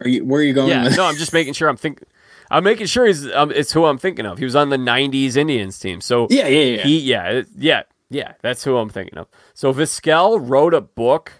are 0.00 0.08
you? 0.08 0.24
Where 0.24 0.40
are 0.40 0.44
you 0.44 0.52
going? 0.54 0.68
Yeah, 0.68 0.84
with 0.84 0.96
no, 0.96 1.04
I'm 1.04 1.16
just 1.16 1.32
making 1.32 1.54
sure 1.54 1.68
I'm 1.68 1.76
thinking. 1.76 2.06
I'm 2.50 2.64
making 2.64 2.86
sure 2.86 3.06
he's. 3.06 3.30
Um, 3.32 3.50
it's 3.50 3.72
who 3.72 3.84
I'm 3.86 3.98
thinking 3.98 4.26
of. 4.26 4.38
He 4.38 4.44
was 4.44 4.56
on 4.56 4.68
the 4.70 4.76
'90s 4.76 5.36
Indians 5.36 5.78
team, 5.78 6.00
so 6.00 6.26
Yeah, 6.30 6.46
yeah, 6.48 6.76
yeah. 6.76 6.82
he, 6.82 6.98
yeah, 7.00 7.42
yeah, 7.56 7.82
yeah. 8.10 8.32
That's 8.42 8.64
who 8.64 8.76
I'm 8.76 8.90
thinking 8.90 9.18
of. 9.18 9.28
So 9.54 9.72
Vizquel 9.72 10.38
wrote 10.46 10.74
a 10.74 10.80
book 10.82 11.32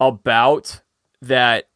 about 0.00 0.80
that 1.20 1.68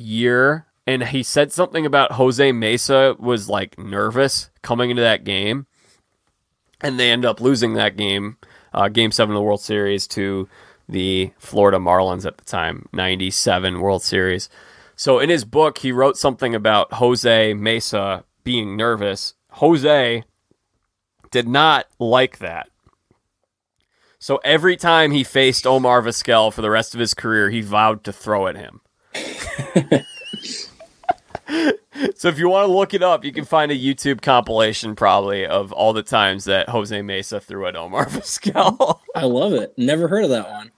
year, 0.00 0.66
and 0.86 1.04
he 1.04 1.22
said 1.22 1.52
something 1.52 1.86
about 1.86 2.12
Jose 2.12 2.52
Mesa 2.52 3.16
was 3.18 3.48
like 3.48 3.78
nervous 3.78 4.50
coming 4.62 4.90
into 4.90 5.02
that 5.02 5.24
game, 5.24 5.66
and 6.80 6.98
they 6.98 7.10
end 7.10 7.24
up 7.24 7.40
losing 7.40 7.74
that 7.74 7.96
game, 7.96 8.38
uh, 8.72 8.88
Game 8.88 9.12
Seven 9.12 9.34
of 9.34 9.38
the 9.38 9.42
World 9.42 9.60
Series 9.60 10.06
to 10.08 10.48
the 10.88 11.32
Florida 11.38 11.78
Marlins 11.78 12.26
at 12.26 12.38
the 12.38 12.44
time, 12.44 12.86
'97 12.92 13.80
World 13.80 14.02
Series. 14.02 14.48
So 14.96 15.18
in 15.18 15.30
his 15.30 15.44
book, 15.44 15.78
he 15.78 15.92
wrote 15.92 16.18
something 16.18 16.54
about 16.54 16.94
Jose 16.94 17.54
Mesa 17.54 18.24
being 18.44 18.76
nervous. 18.76 19.34
Jose 19.52 20.24
did 21.30 21.48
not 21.48 21.86
like 21.98 22.38
that. 22.38 22.68
So 24.18 24.36
every 24.44 24.76
time 24.76 25.12
he 25.12 25.24
faced 25.24 25.66
Omar 25.66 26.02
Vizquel 26.02 26.52
for 26.52 26.60
the 26.60 26.70
rest 26.70 26.92
of 26.92 27.00
his 27.00 27.14
career, 27.14 27.48
he 27.48 27.62
vowed 27.62 28.04
to 28.04 28.12
throw 28.12 28.46
at 28.46 28.56
him. 28.56 28.82
so 32.14 32.28
if 32.28 32.38
you 32.38 32.48
want 32.48 32.66
to 32.66 32.72
look 32.72 32.94
it 32.94 33.02
up, 33.02 33.24
you 33.24 33.32
can 33.32 33.44
find 33.44 33.72
a 33.72 33.78
YouTube 33.78 34.22
compilation 34.22 34.94
probably 34.94 35.46
of 35.46 35.72
all 35.72 35.92
the 35.92 36.02
times 36.02 36.44
that 36.44 36.68
Jose 36.68 37.02
Mesa 37.02 37.40
threw 37.40 37.66
at 37.66 37.76
Omar 37.76 38.06
Vizquel. 38.08 39.00
I 39.14 39.24
love 39.24 39.52
it. 39.52 39.74
Never 39.76 40.08
heard 40.08 40.24
of 40.24 40.30
that 40.30 40.50
one. 40.50 40.70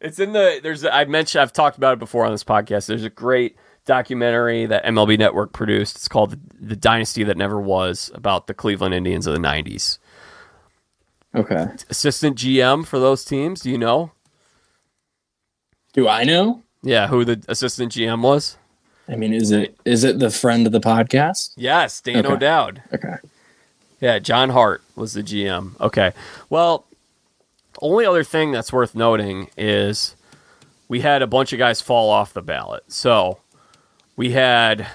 It's 0.00 0.18
in 0.18 0.32
the 0.32 0.60
there's 0.62 0.84
I 0.84 1.04
mentioned 1.04 1.42
I've 1.42 1.52
talked 1.52 1.76
about 1.76 1.92
it 1.92 1.98
before 1.98 2.24
on 2.24 2.32
this 2.32 2.44
podcast. 2.44 2.86
There's 2.86 3.04
a 3.04 3.10
great 3.10 3.56
documentary 3.84 4.66
that 4.66 4.84
MLB 4.84 5.18
Network 5.18 5.52
produced. 5.52 5.96
It's 5.96 6.08
called 6.08 6.30
the, 6.30 6.40
the 6.60 6.76
Dynasty 6.76 7.24
That 7.24 7.36
Never 7.36 7.60
Was 7.60 8.10
about 8.14 8.46
the 8.46 8.54
Cleveland 8.54 8.94
Indians 8.94 9.26
of 9.26 9.34
the 9.34 9.40
90s. 9.40 9.98
Okay. 11.34 11.66
Assistant 11.88 12.36
GM 12.36 12.86
for 12.86 12.98
those 12.98 13.24
teams, 13.24 13.60
do 13.60 13.70
you 13.70 13.78
know? 13.78 14.12
Do 15.92 16.08
I 16.08 16.24
know? 16.24 16.62
Yeah, 16.82 17.08
who 17.08 17.24
the 17.24 17.42
assistant 17.48 17.92
GM 17.92 18.22
was? 18.22 18.56
I 19.08 19.16
mean, 19.16 19.32
is 19.32 19.50
it 19.50 19.76
is 19.84 20.04
it 20.04 20.18
the 20.18 20.30
friend 20.30 20.66
of 20.66 20.72
the 20.72 20.80
podcast? 20.80 21.52
Yes, 21.56 22.00
Dan 22.00 22.24
Okay. 22.24 22.34
O'Dowd. 22.34 22.82
Okay. 22.94 23.16
Yeah, 24.00 24.18
John 24.18 24.50
Hart 24.50 24.82
was 24.96 25.12
the 25.12 25.22
GM. 25.22 25.78
Okay. 25.80 26.12
Well, 26.48 26.86
only 27.82 28.06
other 28.06 28.24
thing 28.24 28.50
that's 28.52 28.72
worth 28.72 28.94
noting 28.94 29.50
is 29.58 30.16
we 30.88 31.00
had 31.00 31.22
a 31.22 31.26
bunch 31.26 31.52
of 31.52 31.58
guys 31.58 31.80
fall 31.80 32.08
off 32.10 32.32
the 32.32 32.40
ballot. 32.42 32.84
So 32.88 33.38
we 34.16 34.30
had 34.30 34.86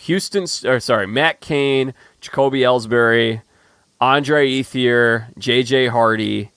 Houston, 0.00 0.44
or 0.68 0.78
sorry, 0.80 1.06
Matt 1.06 1.40
Cain, 1.40 1.94
Jacoby 2.20 2.60
Ellsbury, 2.60 3.42
Andre 4.00 4.48
Ethier, 4.48 5.32
JJ 5.38 5.90
Hardy, 5.90 6.50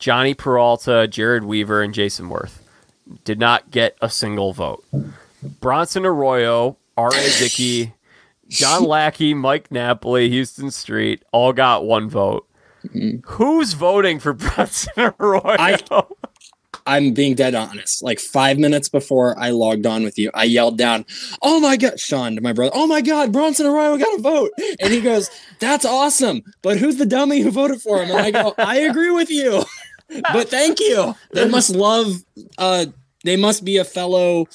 Jhonny 0.00 0.36
Peralta, 0.36 1.06
Jered 1.10 1.44
Weaver, 1.44 1.82
and 1.82 1.92
Jayson 1.92 2.28
Werth. 2.28 2.61
Did 3.24 3.38
not 3.38 3.70
get 3.70 3.96
a 4.00 4.08
single 4.08 4.52
vote. 4.52 4.84
Bronson 5.60 6.06
Arroyo, 6.06 6.76
R.A. 6.96 7.38
Dickey, 7.38 7.94
John 8.48 8.84
Lackey, 8.84 9.34
Mike 9.34 9.70
Napoli, 9.70 10.30
Huston 10.36 10.70
Street 10.70 11.22
all 11.32 11.52
got 11.52 11.84
one 11.84 12.08
vote. 12.08 12.46
Mm-hmm. 12.86 13.28
Who's 13.32 13.72
voting 13.74 14.18
for 14.18 14.32
Bronson 14.34 14.92
Arroyo? 15.18 15.56
I, 15.58 15.78
I'm 16.86 17.12
being 17.12 17.34
dead 17.34 17.54
honest. 17.54 18.02
Like 18.02 18.18
five 18.18 18.58
minutes 18.58 18.88
before 18.88 19.38
I 19.38 19.50
logged 19.50 19.86
on 19.86 20.02
with 20.02 20.18
you, 20.18 20.30
I 20.34 20.44
yelled 20.44 20.78
down, 20.78 21.04
"Oh 21.42 21.60
my 21.60 21.76
god, 21.76 22.00
Sean!" 22.00 22.34
to 22.34 22.40
my 22.40 22.52
brother. 22.52 22.72
"Oh 22.74 22.86
my 22.86 23.00
god, 23.00 23.32
Bronson 23.32 23.66
Arroyo 23.66 23.96
got 23.98 24.18
a 24.18 24.22
vote!" 24.22 24.50
And 24.80 24.92
he 24.92 25.00
goes, 25.00 25.30
"That's 25.60 25.84
awesome, 25.84 26.42
but 26.62 26.78
who's 26.78 26.96
the 26.96 27.06
dummy 27.06 27.40
who 27.40 27.50
voted 27.50 27.80
for 27.80 28.02
him?" 28.02 28.10
And 28.10 28.18
I 28.18 28.30
go, 28.30 28.54
"I 28.58 28.78
agree 28.80 29.10
with 29.10 29.30
you, 29.30 29.64
but 30.32 30.48
thank 30.48 30.80
you." 30.80 31.14
They 31.32 31.48
must 31.48 31.70
love. 31.70 32.22
Uh, 32.58 32.86
they 33.24 33.36
must 33.36 33.64
be 33.64 33.76
a 33.76 33.84
fellow 33.84 34.46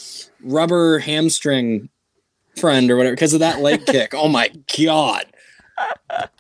rubber 0.44 1.00
hamstring 1.00 1.90
friend 2.58 2.90
or 2.90 2.98
whatever 2.98 3.16
because 3.16 3.34
of 3.34 3.40
that 3.40 3.62
leg 3.62 3.86
kick. 3.88 4.14
Oh 4.14 4.28
my 4.28 4.52
god. 4.76 5.26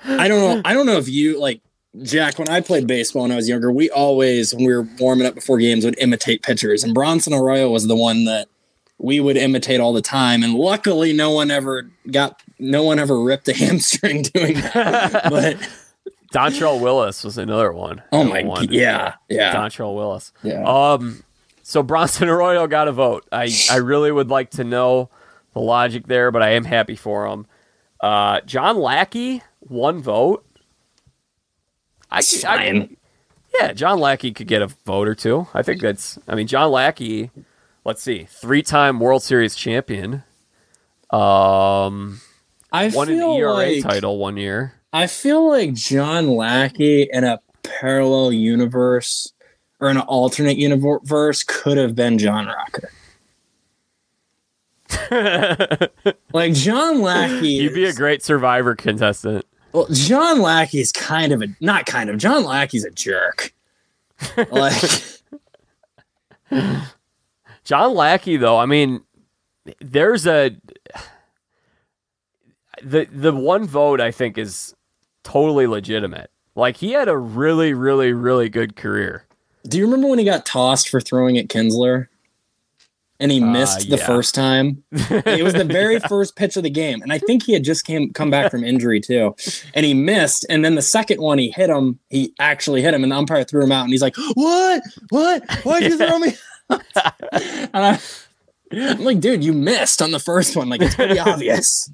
I 0.03 0.27
don't 0.27 0.39
know. 0.39 0.61
I 0.65 0.73
don't 0.73 0.87
know 0.87 0.97
if 0.97 1.07
you 1.07 1.39
like 1.39 1.61
Jack, 2.03 2.37
when 2.37 2.49
I 2.49 2.61
played 2.61 2.87
baseball 2.87 3.23
when 3.23 3.31
I 3.31 3.35
was 3.35 3.49
younger, 3.49 3.71
we 3.71 3.89
always, 3.89 4.53
when 4.53 4.65
we 4.65 4.75
were 4.75 4.87
warming 4.99 5.25
up 5.25 5.35
before 5.35 5.57
games, 5.57 5.85
would 5.85 5.97
imitate 5.99 6.43
pitchers. 6.43 6.83
And 6.83 6.93
Bronson 6.93 7.33
Arroyo 7.33 7.69
was 7.69 7.87
the 7.87 7.95
one 7.95 8.25
that 8.25 8.47
we 8.99 9.19
would 9.19 9.37
imitate 9.37 9.79
all 9.79 9.93
the 9.93 10.01
time. 10.01 10.43
And 10.43 10.53
luckily, 10.53 11.13
no 11.13 11.31
one 11.31 11.49
ever 11.49 11.89
got, 12.11 12.41
no 12.59 12.83
one 12.83 12.99
ever 12.99 13.19
ripped 13.19 13.47
a 13.47 13.53
hamstring 13.57 14.23
doing 14.23 14.55
that. 14.55 15.23
but 15.29 15.57
Dontrelle 16.37 16.79
Willis 16.79 17.23
was 17.23 17.37
another 17.37 17.71
one. 17.71 18.03
Oh 18.11 18.23
my, 18.23 18.43
one. 18.43 18.67
yeah, 18.71 19.15
yeah. 19.29 19.53
Dontrelle 19.53 19.95
Willis. 19.95 20.31
Yeah. 20.43 20.63
Um. 20.63 21.23
So 21.63 21.83
Bronson 21.83 22.29
Arroyo 22.29 22.67
got 22.67 22.87
a 22.87 22.91
vote. 22.91 23.27
I 23.31 23.49
I 23.71 23.77
really 23.77 24.11
would 24.11 24.29
like 24.29 24.51
to 24.51 24.63
know 24.63 25.09
the 25.53 25.59
logic 25.59 26.07
there, 26.07 26.31
but 26.31 26.41
I 26.41 26.49
am 26.51 26.63
happy 26.63 26.95
for 26.95 27.25
him. 27.25 27.47
Uh, 27.99 28.41
John 28.41 28.77
Lackey, 28.77 29.41
one 29.59 30.01
vote. 30.01 30.45
I, 32.09 32.21
I, 32.45 32.89
yeah, 33.59 33.73
John 33.73 33.99
Lackey 33.99 34.31
could 34.31 34.47
get 34.47 34.61
a 34.61 34.67
vote 34.85 35.07
or 35.07 35.15
two. 35.15 35.47
I 35.53 35.61
think 35.61 35.81
that's. 35.81 36.17
I 36.27 36.35
mean, 36.35 36.47
John 36.47 36.71
Lackey. 36.71 37.31
Let's 37.83 38.03
see, 38.03 38.27
three-time 38.29 38.99
World 38.99 39.23
Series 39.23 39.55
champion. 39.55 40.23
Um, 41.09 42.19
I 42.71 42.89
won 42.93 43.09
an 43.09 43.21
ERA 43.21 43.53
like, 43.53 43.81
title 43.81 44.17
one 44.17 44.35
year. 44.35 44.73
I 44.97 45.05
feel 45.05 45.47
like 45.47 45.75
John 45.75 46.27
Lackey 46.27 47.07
in 47.13 47.23
a 47.23 47.39
parallel 47.61 48.33
universe 48.33 49.31
or 49.79 49.89
an 49.89 49.99
alternate 49.99 50.57
universe 50.57 51.43
could 51.43 51.77
have 51.77 51.93
been 51.93 52.17
John 52.17 52.47
Rocker. 52.47 52.89
like 56.33 56.53
John 56.53 57.03
Lackey, 57.03 57.49
you'd 57.49 57.75
be 57.75 57.85
a 57.85 57.93
great 57.93 58.23
Survivor 58.23 58.73
contestant. 58.75 59.45
Well, 59.71 59.85
John 59.91 60.41
Lackey's 60.41 60.91
kind 60.91 61.31
of 61.31 61.43
a 61.43 61.47
not 61.61 61.85
kind 61.85 62.09
of 62.09 62.17
John 62.17 62.43
Lackey's 62.43 62.83
a 62.83 62.89
jerk. 62.89 63.53
Like 64.49 64.81
John 67.63 67.93
Lackey, 67.93 68.37
though, 68.37 68.57
I 68.57 68.65
mean, 68.65 69.03
there's 69.79 70.25
a 70.25 70.57
the 72.81 73.05
the 73.11 73.35
one 73.35 73.67
vote 73.67 74.01
I 74.01 74.09
think 74.09 74.39
is 74.39 74.73
totally 75.27 75.67
legitimate. 75.67 76.31
Like 76.55 76.77
he 76.77 76.91
had 76.91 77.07
a 77.07 77.17
really, 77.17 77.73
really, 77.73 78.13
really 78.13 78.49
good 78.49 78.75
career. 78.75 79.25
Do 79.67 79.77
you 79.77 79.85
remember 79.85 80.07
when 80.07 80.19
he 80.19 80.25
got 80.25 80.45
tossed 80.45 80.89
for 80.89 81.01
throwing 81.01 81.37
at 81.37 81.47
Kinsler? 81.47 82.07
and 83.19 83.31
he 83.31 83.41
uh, 83.41 83.45
missed 83.45 83.87
uh, 83.87 83.95
the 83.95 83.97
first 83.97 84.35
time. 84.35 84.83
it 84.91 85.43
was 85.43 85.53
the 85.53 85.63
very 85.65 85.99
first 85.99 86.35
pitch 86.35 86.55
of 86.57 86.63
the 86.63 86.69
game, 86.69 87.01
and 87.01 87.11
I 87.11 87.17
think 87.17 87.43
he 87.43 87.53
had 87.53 87.63
just 87.63 87.85
came 87.85 88.13
come 88.13 88.29
back 88.29 88.51
from 88.51 88.63
injury 88.63 88.99
too, 88.99 89.35
and 89.73 89.85
he 89.85 89.93
missed. 89.93 90.45
And 90.49 90.63
then 90.63 90.75
the 90.75 90.81
second 90.81 91.21
one, 91.21 91.37
he 91.37 91.51
hit 91.51 91.69
him. 91.69 91.99
He 92.09 92.33
actually 92.39 92.81
hit 92.81 92.93
him, 92.93 93.03
and 93.03 93.11
the 93.11 93.15
umpire 93.15 93.43
threw 93.43 93.63
him 93.63 93.71
out. 93.71 93.83
And 93.83 93.91
he's 93.91 94.01
like, 94.01 94.15
"What? 94.35 94.83
What? 95.09 95.51
Why'd 95.63 95.83
you 95.83 95.97
throw 95.97 96.19
me?" 96.19 96.35
and 96.69 97.69
I, 97.73 97.99
I'm 98.71 99.03
like, 99.03 99.19
"Dude, 99.19 99.43
you 99.43 99.53
missed 99.53 100.01
on 100.01 100.11
the 100.11 100.19
first 100.19 100.55
one. 100.55 100.69
Like 100.69 100.81
it's 100.81 100.95
pretty 100.95 101.19
obvious." 101.19 101.89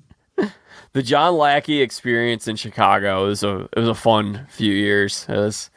The 0.93 1.03
John 1.03 1.37
Lackey 1.37 1.81
experience 1.81 2.47
in 2.47 2.55
Chicago 2.55 3.25
was 3.25 3.43
a 3.43 3.67
it 3.73 3.79
was 3.79 3.89
a 3.89 3.95
fun 3.95 4.47
few 4.49 4.73
years. 4.73 5.25
It 5.27 5.35
was 5.35 5.71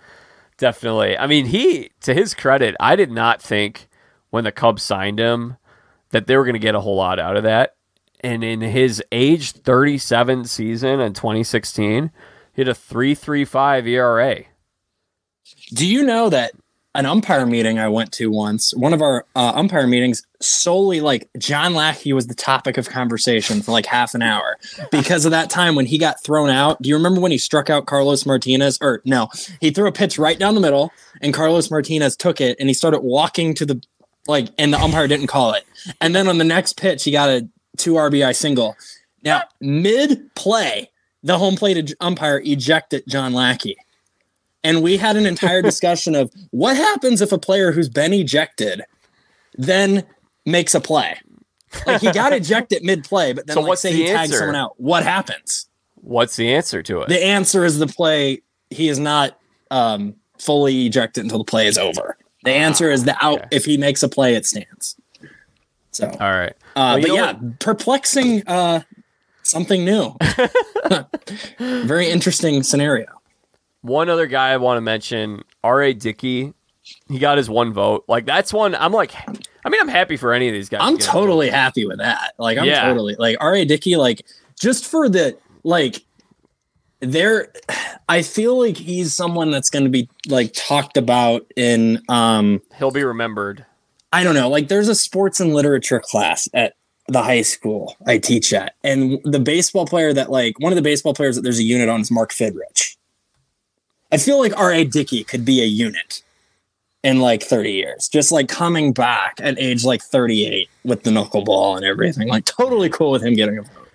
definitely. 0.59 1.17
I 1.17 1.27
mean, 1.27 1.47
he 1.47 1.91
to 2.03 2.15
his 2.15 2.35
credit, 2.35 2.77
I 2.79 2.97
did 2.97 3.11
not 3.11 3.41
think 3.41 3.89
when 4.31 4.45
the 4.45 4.53
Cubs 4.53 4.83
signed 4.83 5.19
him 5.19 5.57
that 6.11 6.27
they 6.27 6.37
were 6.37 6.45
going 6.45 6.55
to 6.55 6.59
get 6.59 6.75
a 6.75 6.81
whole 6.81 6.97
lot 6.97 7.19
out 7.19 7.37
of 7.37 7.45
that. 7.45 7.77
And 8.21 8.45
in 8.45 8.61
his 8.61 9.03
age 9.13 9.53
37 9.53 10.45
season 10.47 11.01
in 11.01 11.13
2016, 11.13 12.11
he 12.53 12.61
had 12.61 12.69
a 12.69 12.73
3.35 12.73 13.87
ERA. 13.87 14.45
Do 15.71 15.87
you 15.87 16.03
know 16.03 16.29
that 16.31 16.53
an 16.99 17.07
umpire 17.07 17.47
meeting 17.47 17.79
I 17.79 17.89
went 17.89 18.13
to 18.13 18.31
once, 18.31 18.75
one 18.75 18.93
of 18.93 19.03
our 19.03 19.25
uh, 19.35 19.53
umpire 19.55 19.87
meetings, 19.87 20.27
solely 20.41 21.01
like 21.01 21.29
John 21.39 21.75
Lackey 21.75 22.13
was 22.13 22.27
the 22.27 22.35
topic 22.35 22.77
of 22.77 22.89
conversation 22.89 23.63
for 23.63 23.73
like 23.73 23.87
half 23.87 24.15
an 24.15 24.23
hour 24.23 24.57
because 24.91 25.25
of 25.25 25.31
that 25.31 25.51
time 25.51 25.75
when 25.75 25.87
he 25.87 25.99
got 25.99 26.23
thrown 26.23 26.51
out. 26.51 26.81
Do 26.81 26.89
you 26.89 26.97
remember 26.97 27.21
when 27.21 27.33
he 27.33 27.39
struck 27.39 27.71
out 27.71 27.87
Carlos 27.87 28.27
Martinez? 28.27 28.79
Or 28.81 29.03
no, 29.05 29.29
he 29.61 29.71
threw 29.71 29.87
a 29.87 29.93
pitch 29.93 30.19
right 30.19 30.39
down 30.39 30.55
the 30.55 30.61
middle 30.61 30.93
and 31.21 31.33
Carlos 31.33 31.71
Martinez 31.71 32.17
took 32.17 32.41
it 32.41 32.57
and 32.59 32.69
he 32.69 32.75
started 32.75 33.01
walking 33.01 33.55
to 33.55 33.67
the 33.67 33.83
like, 34.29 34.49
and 34.59 34.73
the 34.73 34.79
umpire 34.79 35.07
didn't 35.07 35.29
call 35.29 35.53
it. 35.55 35.65
And 36.01 36.15
then 36.15 36.29
on 36.29 36.39
the 36.39 36.45
next 36.45 36.77
pitch, 36.77 37.05
he 37.05 37.11
got 37.11 37.29
a 37.29 37.49
two 37.77 37.95
RBI 37.95 38.35
single. 38.35 38.77
Now, 39.23 39.43
mid 39.61 40.35
play, 40.35 40.91
the 41.23 41.39
home 41.39 41.57
plate 41.57 41.95
umpire 42.01 42.41
ejected 42.45 43.05
John 43.09 43.33
Lackey. 43.33 43.77
And 44.67 44.83
we 44.83 44.97
had 44.97 45.17
an 45.17 45.27
entire 45.27 45.63
discussion 45.71 46.17
of 46.17 46.33
what 46.51 46.77
happens 46.77 47.23
if 47.23 47.31
a 47.31 47.39
player 47.39 47.71
who's 47.71 47.89
been 47.89 48.13
ejected 48.13 48.83
then 49.57 50.05
makes 50.45 50.75
a 50.75 50.81
play. 50.81 51.21
Like 51.87 52.01
he 52.01 52.11
got 52.11 52.33
ejected 52.33 52.83
mid 52.83 53.05
play, 53.05 53.33
but 53.33 53.47
then 53.47 53.55
so 53.55 53.61
like, 53.61 53.79
say 53.79 53.93
the 53.93 53.99
he 53.99 54.07
tags 54.07 54.37
someone 54.37 54.57
out. 54.57 54.75
What 54.79 55.05
happens? 55.05 55.69
What's 55.95 56.37
the 56.37 56.53
answer 56.53 56.83
to 56.83 57.03
it? 57.03 57.09
The 57.09 57.23
answer 57.23 57.65
is 57.65 57.79
the 57.79 57.87
play. 57.87 58.43
He 58.71 58.89
is 58.89 58.99
not 58.99 59.39
um, 59.71 60.17
fully 60.39 60.87
ejected 60.87 61.25
until 61.25 61.39
the 61.39 61.45
play 61.45 61.67
is 61.67 61.79
over. 61.79 62.17
The 62.45 62.53
answer 62.53 62.91
is 62.91 63.05
the 63.05 63.17
out. 63.25 63.41
Okay. 63.41 63.49
If 63.53 63.65
he 63.65 63.77
makes 63.77 64.03
a 64.03 64.09
play, 64.09 64.35
it 64.35 64.47
stands. 64.47 64.97
So 65.91 66.09
all 66.09 66.33
right, 66.33 66.55
uh, 66.75 66.99
well, 66.99 67.01
but 67.01 67.11
yeah, 67.13 67.33
what? 67.33 67.61
perplexing. 67.61 68.47
Uh, 68.47 68.81
something 69.43 69.85
new. 69.85 70.15
Very 71.59 72.11
interesting 72.11 72.63
scenario. 72.63 73.07
One 73.87 74.09
other 74.09 74.27
guy 74.27 74.51
I 74.51 74.57
want 74.57 74.79
to 74.79 74.81
mention, 74.81 75.45
R.A. 75.63 75.95
Dickey. 75.95 76.53
He 77.09 77.19
got 77.19 77.39
his 77.39 77.51
one 77.51 77.73
vote. 77.73 78.05
Like 78.09 78.27
that's 78.27 78.53
one. 78.53 78.75
I'm 78.75 78.93
like, 78.93 79.13
I 79.65 79.69
mean, 79.69 79.81
I'm 79.81 79.89
happy 79.89 80.17
for 80.17 80.33
any 80.33 80.49
of 80.49 80.55
these 80.55 80.69
guys. 80.69 80.81
I'm 80.83 80.99
totally 80.99 81.51
happy 81.51 81.87
with 81.87 81.99
that. 81.99 82.35
Like, 82.39 82.59
I'm 82.59 82.65
yeah. 82.65 82.87
totally 82.87 83.17
like 83.17 83.37
R.A. 83.41 83.65
Dickey. 83.65 83.97
Like, 83.97 84.25
just 84.59 84.87
for 84.87 85.09
the 85.09 85.37
like 85.63 86.05
there 87.01 87.53
i 88.09 88.23
feel 88.23 88.59
like 88.59 88.77
he's 88.77 89.13
someone 89.13 89.51
that's 89.51 89.69
going 89.69 89.85
to 89.85 89.91
be 89.91 90.09
like 90.29 90.53
talked 90.55 90.97
about 90.97 91.45
in 91.57 92.03
um 92.09 92.63
he'll 92.79 92.91
be 92.91 93.05
remembered 93.05 93.67
i 94.13 94.25
don't 94.25 94.35
know 94.35 94.49
like 94.49 94.69
there's 94.69 94.89
a 94.89 94.95
sports 94.95 95.39
and 95.39 95.53
literature 95.53 96.01
class 96.01 96.49
at 96.55 96.75
the 97.09 97.23
high 97.23 97.43
school 97.43 97.97
i 98.07 98.17
teach 98.17 98.53
at 98.53 98.75
and 98.83 99.21
the 99.25 99.39
baseball 99.39 99.87
player 99.87 100.13
that 100.13 100.31
like 100.31 100.59
one 100.59 100.73
of 100.73 100.77
the 100.77 100.83
baseball 100.83 101.13
players 101.13 101.37
that 101.37 101.43
there's 101.43 101.59
a 101.59 101.65
unit 101.65 101.89
on 101.89 102.01
is 102.01 102.11
mark 102.11 102.33
fidrych 102.33 102.86
i 104.13 104.17
feel 104.17 104.39
like 104.39 104.57
ra 104.59 104.85
dickey 104.85 105.25
could 105.25 105.45
be 105.45 105.63
a 105.63 105.67
unit 105.67 106.23
in 107.03 107.21
like 107.21 107.43
30 107.43 107.73
years 107.73 108.09
just 108.09 108.33
like 108.33 108.49
coming 108.49 108.93
back 108.93 109.35
at 109.41 109.59
age 109.59 109.85
like 109.85 110.03
38 110.03 110.69
with 110.85 111.03
the 111.05 111.11
knuckleball 111.11 111.77
and 111.77 111.85
everything 111.85 112.29
like 112.29 112.45
totally 112.45 112.89
cool 112.89 113.11
with 113.11 113.23
him 113.23 113.35
getting 113.35 113.59
a 113.59 113.63
vote 113.63 113.89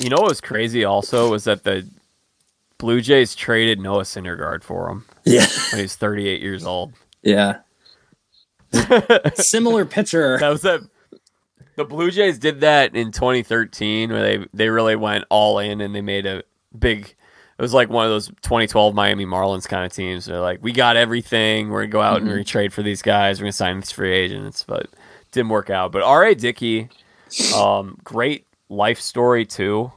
you 0.00 0.08
know 0.08 0.16
what 0.16 0.28
was 0.28 0.40
crazy 0.40 0.84
also 0.84 1.30
was 1.30 1.44
that 1.44 1.64
the 1.64 1.86
Blue 2.82 3.00
Jays 3.00 3.36
traded 3.36 3.78
Noah 3.78 4.02
Syndergaard 4.02 4.64
for 4.64 4.90
him. 4.90 5.04
Yeah. 5.24 5.46
When 5.70 5.80
he's 5.80 5.94
38 5.94 6.42
years 6.42 6.64
old. 6.64 6.92
Yeah. 7.22 7.58
Similar 9.34 9.84
pitcher. 9.84 10.36
That 10.38 10.48
was 10.48 10.62
that 10.62 10.80
The 11.76 11.84
Blue 11.84 12.10
Jays 12.10 12.40
did 12.40 12.60
that 12.62 12.96
in 12.96 13.12
2013 13.12 14.10
where 14.10 14.20
they 14.20 14.46
they 14.52 14.68
really 14.68 14.96
went 14.96 15.26
all 15.30 15.60
in 15.60 15.80
and 15.80 15.94
they 15.94 16.00
made 16.00 16.26
a 16.26 16.42
big 16.78 17.14
it 17.58 17.62
was 17.62 17.74
like 17.74 17.90
one 17.90 18.04
of 18.04 18.10
those 18.10 18.28
2012 18.28 18.94
Miami 18.94 19.24
Marlins 19.26 19.68
kind 19.68 19.84
of 19.84 19.92
teams. 19.92 20.24
They're 20.24 20.40
like, 20.40 20.60
we 20.62 20.72
got 20.72 20.96
everything. 20.96 21.68
We're 21.68 21.82
gonna 21.82 21.92
go 21.92 22.00
out 22.00 22.22
Mhm. 22.22 22.32
and 22.32 22.44
retrade 22.44 22.72
for 22.72 22.82
these 22.82 23.02
guys. 23.02 23.38
We're 23.38 23.44
gonna 23.44 23.52
sign 23.52 23.76
these 23.80 23.92
free 23.92 24.12
agents, 24.12 24.64
but 24.66 24.88
didn't 25.32 25.50
work 25.50 25.70
out. 25.70 25.92
But 25.92 26.02
R.A. 26.02 26.34
Dickey, 26.34 26.88
um, 27.54 27.98
great 28.04 28.46
life 28.68 29.00
story 29.00 29.44
too. 29.46 29.92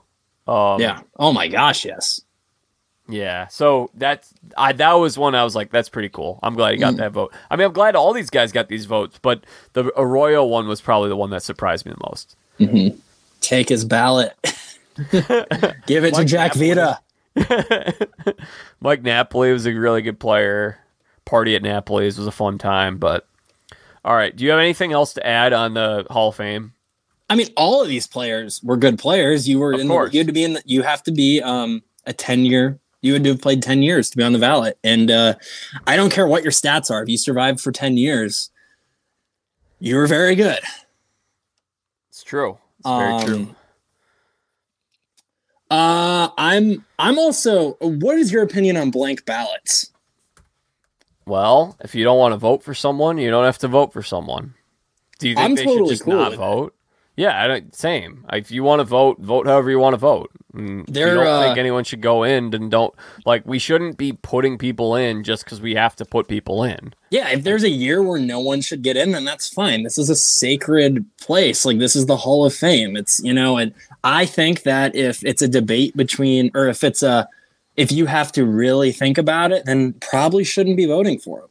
Um, 0.48 0.80
yeah. 0.82 1.00
Oh 1.18 1.32
my 1.34 1.48
gosh, 1.48 1.86
yes. 1.86 2.22
yeah. 3.08 3.48
So 3.48 3.90
that's 3.96 4.32
I 4.58 4.74
that 4.74 4.94
was 4.94 5.18
one 5.18 5.34
I 5.34 5.44
was 5.44 5.56
like, 5.56 5.72
that's 5.72 5.90
pretty 5.90 6.10
cool. 6.10 6.40
I'm 6.44 6.56
glad 6.56 6.74
he 6.74 6.78
got 6.78 6.96
Mm. 6.96 6.98
that 6.98 7.12
vote. 7.14 7.34
I 7.50 7.56
mean, 7.56 7.66
I'm 7.68 7.74
glad 7.74 7.96
all 7.96 8.14
these 8.14 8.30
guys 8.30 8.52
got 8.52 8.68
these 8.68 8.86
votes, 8.86 9.18
but 9.22 9.44
the 9.74 9.86
Arroyo 9.98 10.44
one 10.46 10.68
was 10.68 10.82
probably 10.82 11.10
the 11.10 11.16
one 11.16 11.30
that 11.32 11.42
surprised 11.42 11.86
me 11.86 11.94
the 11.94 12.08
most. 12.10 12.36
hmm 12.60 12.90
Take 13.42 13.70
his 13.70 13.86
ballot. 13.86 14.34
Give 15.88 16.04
it 16.06 16.14
to 16.16 16.26
Jack 16.26 16.56
Napoli. 16.56 16.70
Vita. 16.76 17.00
Mike 18.82 19.02
Napoli 19.04 19.52
was 19.52 19.66
a 19.66 19.74
really 19.74 20.02
good 20.02 20.20
player. 20.20 20.80
Party 21.26 21.56
at 21.56 21.62
Napoli's 21.64 22.18
was 22.18 22.28
a 22.28 22.32
fun 22.32 22.58
time, 22.58 22.98
but 22.98 23.28
all 24.04 24.16
right. 24.16 24.36
Do 24.36 24.44
you 24.44 24.52
have 24.52 24.60
anything 24.60 24.94
else 24.94 25.14
to 25.16 25.26
add 25.26 25.54
on 25.54 25.74
the 25.74 26.06
Hall 26.10 26.30
of 26.30 26.36
Fame? 26.36 26.74
I 27.30 27.36
mean, 27.36 27.48
all 27.58 27.82
of 27.82 27.88
these 27.88 28.06
players 28.06 28.62
were 28.64 28.78
good 28.78 29.00
players. 29.00 29.50
You 29.50 29.58
were 29.60 29.74
Of 29.74 29.80
in. 29.82 29.88
course. 29.88 30.12
The, 30.12 30.18
you 30.18 30.20
had 30.20 30.28
to 30.28 30.34
be 30.34 30.44
in. 30.44 30.54
The, 30.54 30.62
you 30.66 30.84
have 30.84 31.02
to 31.04 31.12
be 31.12 31.42
um, 31.42 31.82
a 32.06 32.14
ten 32.14 32.46
year. 32.46 32.80
You 33.02 33.14
had 33.14 33.24
to 33.24 33.32
have 33.32 33.42
played 33.42 33.64
ten 33.64 33.82
years 33.82 34.10
to 34.12 34.18
be 34.18 34.24
on 34.24 34.34
the 34.34 34.40
ballot. 34.40 34.78
And 34.84 35.10
uh, 35.10 35.34
I 35.88 35.96
don't 35.96 36.12
care 36.12 36.28
what 36.28 36.44
your 36.44 36.52
stats 36.52 36.92
are. 36.92 37.02
If 37.02 37.10
you 37.10 37.18
survived 37.18 37.60
for 37.60 37.72
ten 37.72 37.98
years, 37.98 38.52
you 39.80 39.96
were 39.96 40.06
very 40.08 40.36
good. 40.36 40.60
It's 42.10 42.24
true. 42.24 42.60
It's 42.80 42.88
very 42.88 43.12
Um, 43.14 43.26
true. 43.26 43.56
Uh, 45.76 46.30
I'm. 46.38 46.86
I'm 46.98 47.20
also. 47.20 47.74
What 47.82 48.18
is 48.18 48.32
your 48.32 48.44
opinion 48.44 48.78
on 48.78 48.92
blank 48.92 49.26
ballots? 49.26 49.92
Well, 51.26 51.76
if 51.82 51.96
you 51.96 52.04
don't 52.06 52.18
want 52.20 52.32
to 52.34 52.38
vote 52.38 52.64
for 52.64 52.74
someone, 52.74 53.18
you 53.18 53.30
don't 53.30 53.44
have 53.46 53.58
to 53.60 53.68
vote 53.68 53.92
for 53.92 54.02
someone. 54.04 54.54
Do 55.20 55.28
you 55.28 55.36
think 55.36 55.46
I'm 55.46 55.56
they 55.56 55.66
totally 55.66 55.88
should 55.90 55.94
just 55.94 56.04
cool 56.04 56.16
not 56.16 56.34
it. 56.34 56.38
vote? 56.38 56.76
Yeah, 57.18 57.42
I 57.42 57.48
don't, 57.48 57.74
same. 57.74 58.26
If 58.34 58.52
you 58.52 58.64
want 58.64 58.82
to 58.82 58.84
vote, 58.84 59.20
vote 59.20 59.48
however 59.48 59.70
you 59.70 59.80
want 59.80 59.94
to 59.94 59.98
vote. 59.98 60.32
Mm, 60.54 60.82
If 60.90 60.96
you 60.96 61.06
don't 61.06 61.26
uh, 61.26 61.42
think 61.44 61.58
anyone 61.58 61.86
should 61.86 62.02
go 62.02 62.24
in, 62.24 62.54
and 62.54 62.70
don't. 62.70 62.94
Like, 63.26 63.46
we 63.46 63.58
shouldn't 63.58 63.98
be 63.98 64.12
putting 64.14 64.58
people 64.58 64.96
in 64.96 65.24
just 65.24 65.46
because 65.46 65.62
we 65.62 65.76
have 65.76 65.96
to 65.96 66.06
put 66.06 66.28
people 66.28 66.64
in. 66.64 66.94
Yeah, 67.12 67.30
if 67.30 67.44
there's 67.44 67.64
a 67.64 67.70
year 67.70 68.04
where 68.04 68.20
no 68.20 68.42
one 68.42 68.60
should 68.60 68.82
get 68.82 68.98
in, 68.98 69.12
then 69.12 69.24
that's 69.24 69.48
fine. 69.48 69.84
This 69.84 69.98
is 69.98 70.10
a 70.10 70.16
sacred 70.16 71.06
place. 71.18 71.66
Like 71.66 71.80
this 71.80 71.96
is 71.96 72.06
the 72.06 72.18
Hall 72.18 72.46
of 72.46 72.54
Fame. 72.54 72.98
It's 72.98 73.22
you 73.24 73.34
know, 73.34 73.58
and 73.58 73.74
I 74.06 74.28
think 74.28 74.64
that 74.64 74.96
if 74.96 75.26
it's 75.26 75.42
a 75.42 75.48
debate 75.48 75.98
between, 75.98 76.52
or 76.54 76.68
if 76.68 76.84
it's 76.84 77.02
a, 77.02 77.28
if 77.76 77.92
you 77.92 78.06
have 78.06 78.32
to 78.34 78.46
really 78.46 78.92
think 78.92 79.18
about 79.18 79.52
it, 79.52 79.66
then 79.66 79.94
probably 79.94 80.44
shouldn't 80.44 80.78
be 80.78 80.86
voting 80.86 81.20
for 81.20 81.42
him. 81.42 81.50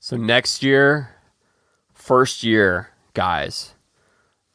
So 0.00 0.16
next 0.16 0.62
year, 0.62 1.10
first 1.92 2.42
year, 2.42 2.88
guys, 3.12 3.74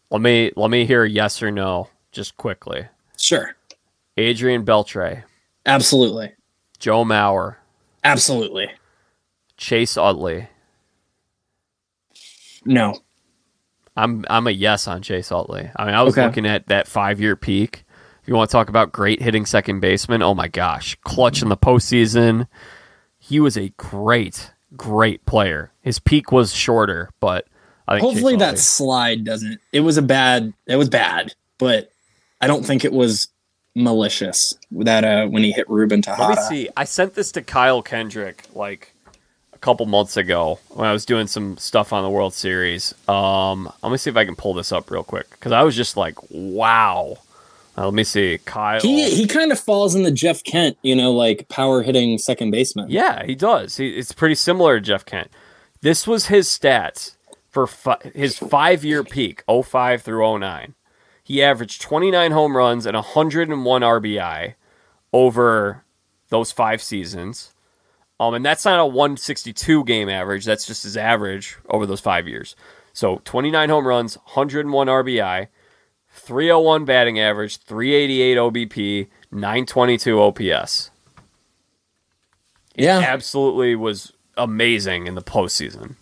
let 0.10 0.22
me 0.22 0.52
let 0.56 0.72
me 0.72 0.86
hear 0.86 1.06
yes 1.06 1.44
or 1.44 1.52
no, 1.52 1.89
just 2.12 2.36
quickly. 2.38 2.88
Sure, 3.18 3.56
Adrian 4.18 4.66
Beltre, 4.66 5.24
absolutely, 5.68 6.34
Joe 6.80 7.06
Mauer, 7.06 7.58
absolutely. 8.04 8.72
Chase 9.58 9.96
Utley. 9.96 10.48
No, 12.66 12.98
I'm 13.96 14.26
I'm 14.30 14.48
a 14.48 14.52
yes 14.52 14.88
on 14.88 15.02
Chase 15.02 15.32
Utley. 15.32 15.70
I 15.76 15.86
mean, 15.86 15.94
I 15.94 16.02
was 16.04 16.14
Okay. 16.18 16.26
looking 16.26 16.46
at 16.46 16.68
that 16.68 16.88
five 16.88 17.20
year 17.20 17.36
peak. 17.36 17.84
If 18.22 18.28
you 18.28 18.36
want 18.36 18.50
to 18.50 18.52
talk 18.52 18.70
about 18.70 18.92
great 18.92 19.22
hitting 19.22 19.46
second 19.46 19.80
baseman, 19.80 20.22
oh 20.22 20.34
my 20.36 20.48
gosh, 20.48 20.96
clutch 21.04 21.42
in 21.42 21.50
the 21.50 21.58
postseason. 21.58 22.48
He 23.18 23.39
was 23.39 23.58
a 23.58 23.70
great, 23.78 24.52
great 24.78 25.26
player. 25.26 25.72
His 25.82 26.00
peak 26.00 26.32
was 26.32 26.54
shorter, 26.54 27.10
but 27.20 27.48
I 27.88 27.96
think 28.00 28.04
hopefully 28.06 28.36
that 28.38 28.60
slide 28.60 29.24
doesn't. 29.26 29.60
It 29.74 29.82
was 29.82 29.98
a 29.98 30.02
bad. 30.02 30.54
It 30.68 30.76
was 30.76 30.88
bad, 30.89 31.34
but 31.58 31.92
I 32.39 32.48
don't 32.48 32.66
think 32.66 32.86
it 32.86 32.94
was 32.94 33.28
malicious. 33.76 34.56
That 34.72 35.04
uh, 35.04 35.28
when 35.28 35.44
he 35.44 35.52
hit 35.52 35.70
Ruben 35.70 36.02
Tejada. 36.02 36.30
Let 36.34 36.38
me 36.38 36.44
see. 36.44 36.70
I 36.78 36.84
sent 36.84 37.16
this 37.16 37.32
to 37.34 37.42
Kyle 37.42 37.82
Kendrick 37.82 38.44
like 38.54 38.91
couple 39.62 39.86
months 39.86 40.18
ago 40.18 40.59
when 40.70 40.88
I 40.88 40.91
was 40.91 41.05
doing 41.05 41.28
some 41.28 41.55
stuff 41.57 41.93
on 41.93 42.03
the 42.03 42.09
World 42.09 42.34
Series. 42.34 42.93
Um, 43.07 43.72
let 43.84 43.91
me 43.91 43.97
see 43.97 44.09
if 44.09 44.18
I 44.18 44.26
can 44.26 44.36
pull 44.36 44.53
this 44.53 44.72
up 44.72 44.89
real 44.91 45.03
quick 45.03 45.30
because 45.32 45.51
I 45.51 45.64
was 45.64 45.76
just 45.76 45.95
like, 45.95 46.18
wow. 46.30 47.18
Uh, 47.78 47.86
let 47.86 47.93
me 47.93 48.03
see, 48.03 48.38
Kyle. 48.43 48.82
He 48.82 49.09
he 49.09 49.28
kind 49.28 49.51
of 49.51 49.59
falls 49.59 49.95
in 49.95 50.03
the 50.03 50.12
Jeff 50.12 50.43
Kent, 50.43 50.78
you 50.82 50.95
know, 50.95 51.14
like 51.14 51.47
power 51.47 51.82
hitting 51.84 52.18
second 52.18 52.51
baseman. 52.51 52.88
Yeah, 52.89 53.24
he 53.26 53.34
does. 53.34 53.78
He, 53.78 53.89
it's 53.89 54.12
pretty 54.12 54.36
similar 54.36 54.78
to 54.78 54.86
Jeff 54.86 55.05
Kent. 55.05 55.30
This 55.82 56.05
was 56.05 56.28
his 56.28 56.47
stats 56.49 57.16
for 57.49 57.68
fi- 57.68 58.12
his 58.14 58.38
five 58.38 58.84
year 58.84 59.03
peak, 59.03 59.43
05 59.47 60.01
through 60.01 60.39
09. 60.39 60.74
He 61.24 61.41
averaged 61.41 61.82
29 61.82 62.32
home 62.32 62.57
runs 62.57 62.86
and 62.86 62.95
101 62.95 63.82
RBI 63.82 64.55
over 65.14 65.84
those 66.30 66.51
five 66.51 66.82
seasons. 66.82 67.53
Um, 68.22 68.36
and 68.36 68.45
that's 68.45 68.65
not 68.65 68.80
a 68.80 68.86
162 68.86 69.84
game 69.86 70.07
average. 70.07 70.45
That's 70.45 70.65
just 70.67 70.84
his 70.84 70.95
average 70.95 71.57
over 71.69 71.88
those 71.88 71.99
five 72.01 72.28
years. 72.28 72.55
So 72.93 73.19
29 73.26 73.69
home 73.69 73.88
runs, 73.88 74.15
101 74.17 74.88
RBI, 74.88 75.47
301 76.11 76.86
batting 76.86 77.19
average, 77.19 77.57
388 77.57 78.38
OBP, 78.38 79.07
922 79.32 80.22
OPS 80.22 80.91
Yeah. 82.76 82.99
absolutely 82.99 83.76
was 83.76 84.13
amazing 84.38 85.07
in 85.07 85.15
the 85.15 85.22
postseason. 85.24 85.95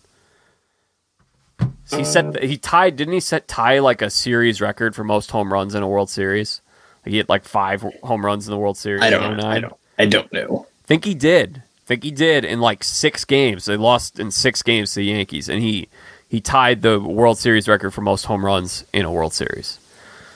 He 1.90 2.04
set 2.04 2.42
he 2.42 2.56
tied 2.56 2.96
didn't 2.96 3.14
he 3.14 3.20
set 3.20 3.48
tie 3.48 3.78
like 3.80 4.00
a 4.02 4.10
series 4.10 4.60
record 4.60 4.94
for 4.94 5.02
most 5.04 5.30
home 5.30 5.52
runs 5.52 5.74
in 5.74 5.82
a 5.82 5.88
World 5.88 6.10
Series? 6.10 6.60
He 7.04 7.16
hit 7.16 7.28
like 7.28 7.44
five 7.44 7.82
home 8.02 8.24
runs 8.26 8.46
in 8.46 8.52
the 8.52 8.58
World 8.58 8.76
Series. 8.76 9.02
I 9.02 9.10
don't 9.10 9.36
know. 9.38 9.46
I 9.48 9.58
don't 9.58 9.74
I 9.98 10.06
don't 10.06 10.32
know. 10.32 10.66
think 10.84 11.04
he 11.04 11.14
did. 11.14 11.62
Think 11.90 12.04
he 12.04 12.12
did 12.12 12.44
in 12.44 12.60
like 12.60 12.84
six 12.84 13.24
games. 13.24 13.64
They 13.64 13.76
lost 13.76 14.20
in 14.20 14.30
six 14.30 14.62
games 14.62 14.94
to 14.94 15.00
the 15.00 15.06
Yankees, 15.06 15.48
and 15.48 15.60
he 15.60 15.88
he 16.28 16.40
tied 16.40 16.82
the 16.82 17.00
World 17.00 17.36
Series 17.36 17.66
record 17.66 17.90
for 17.90 18.00
most 18.00 18.26
home 18.26 18.46
runs 18.46 18.84
in 18.92 19.04
a 19.04 19.10
World 19.10 19.32
Series. 19.34 19.80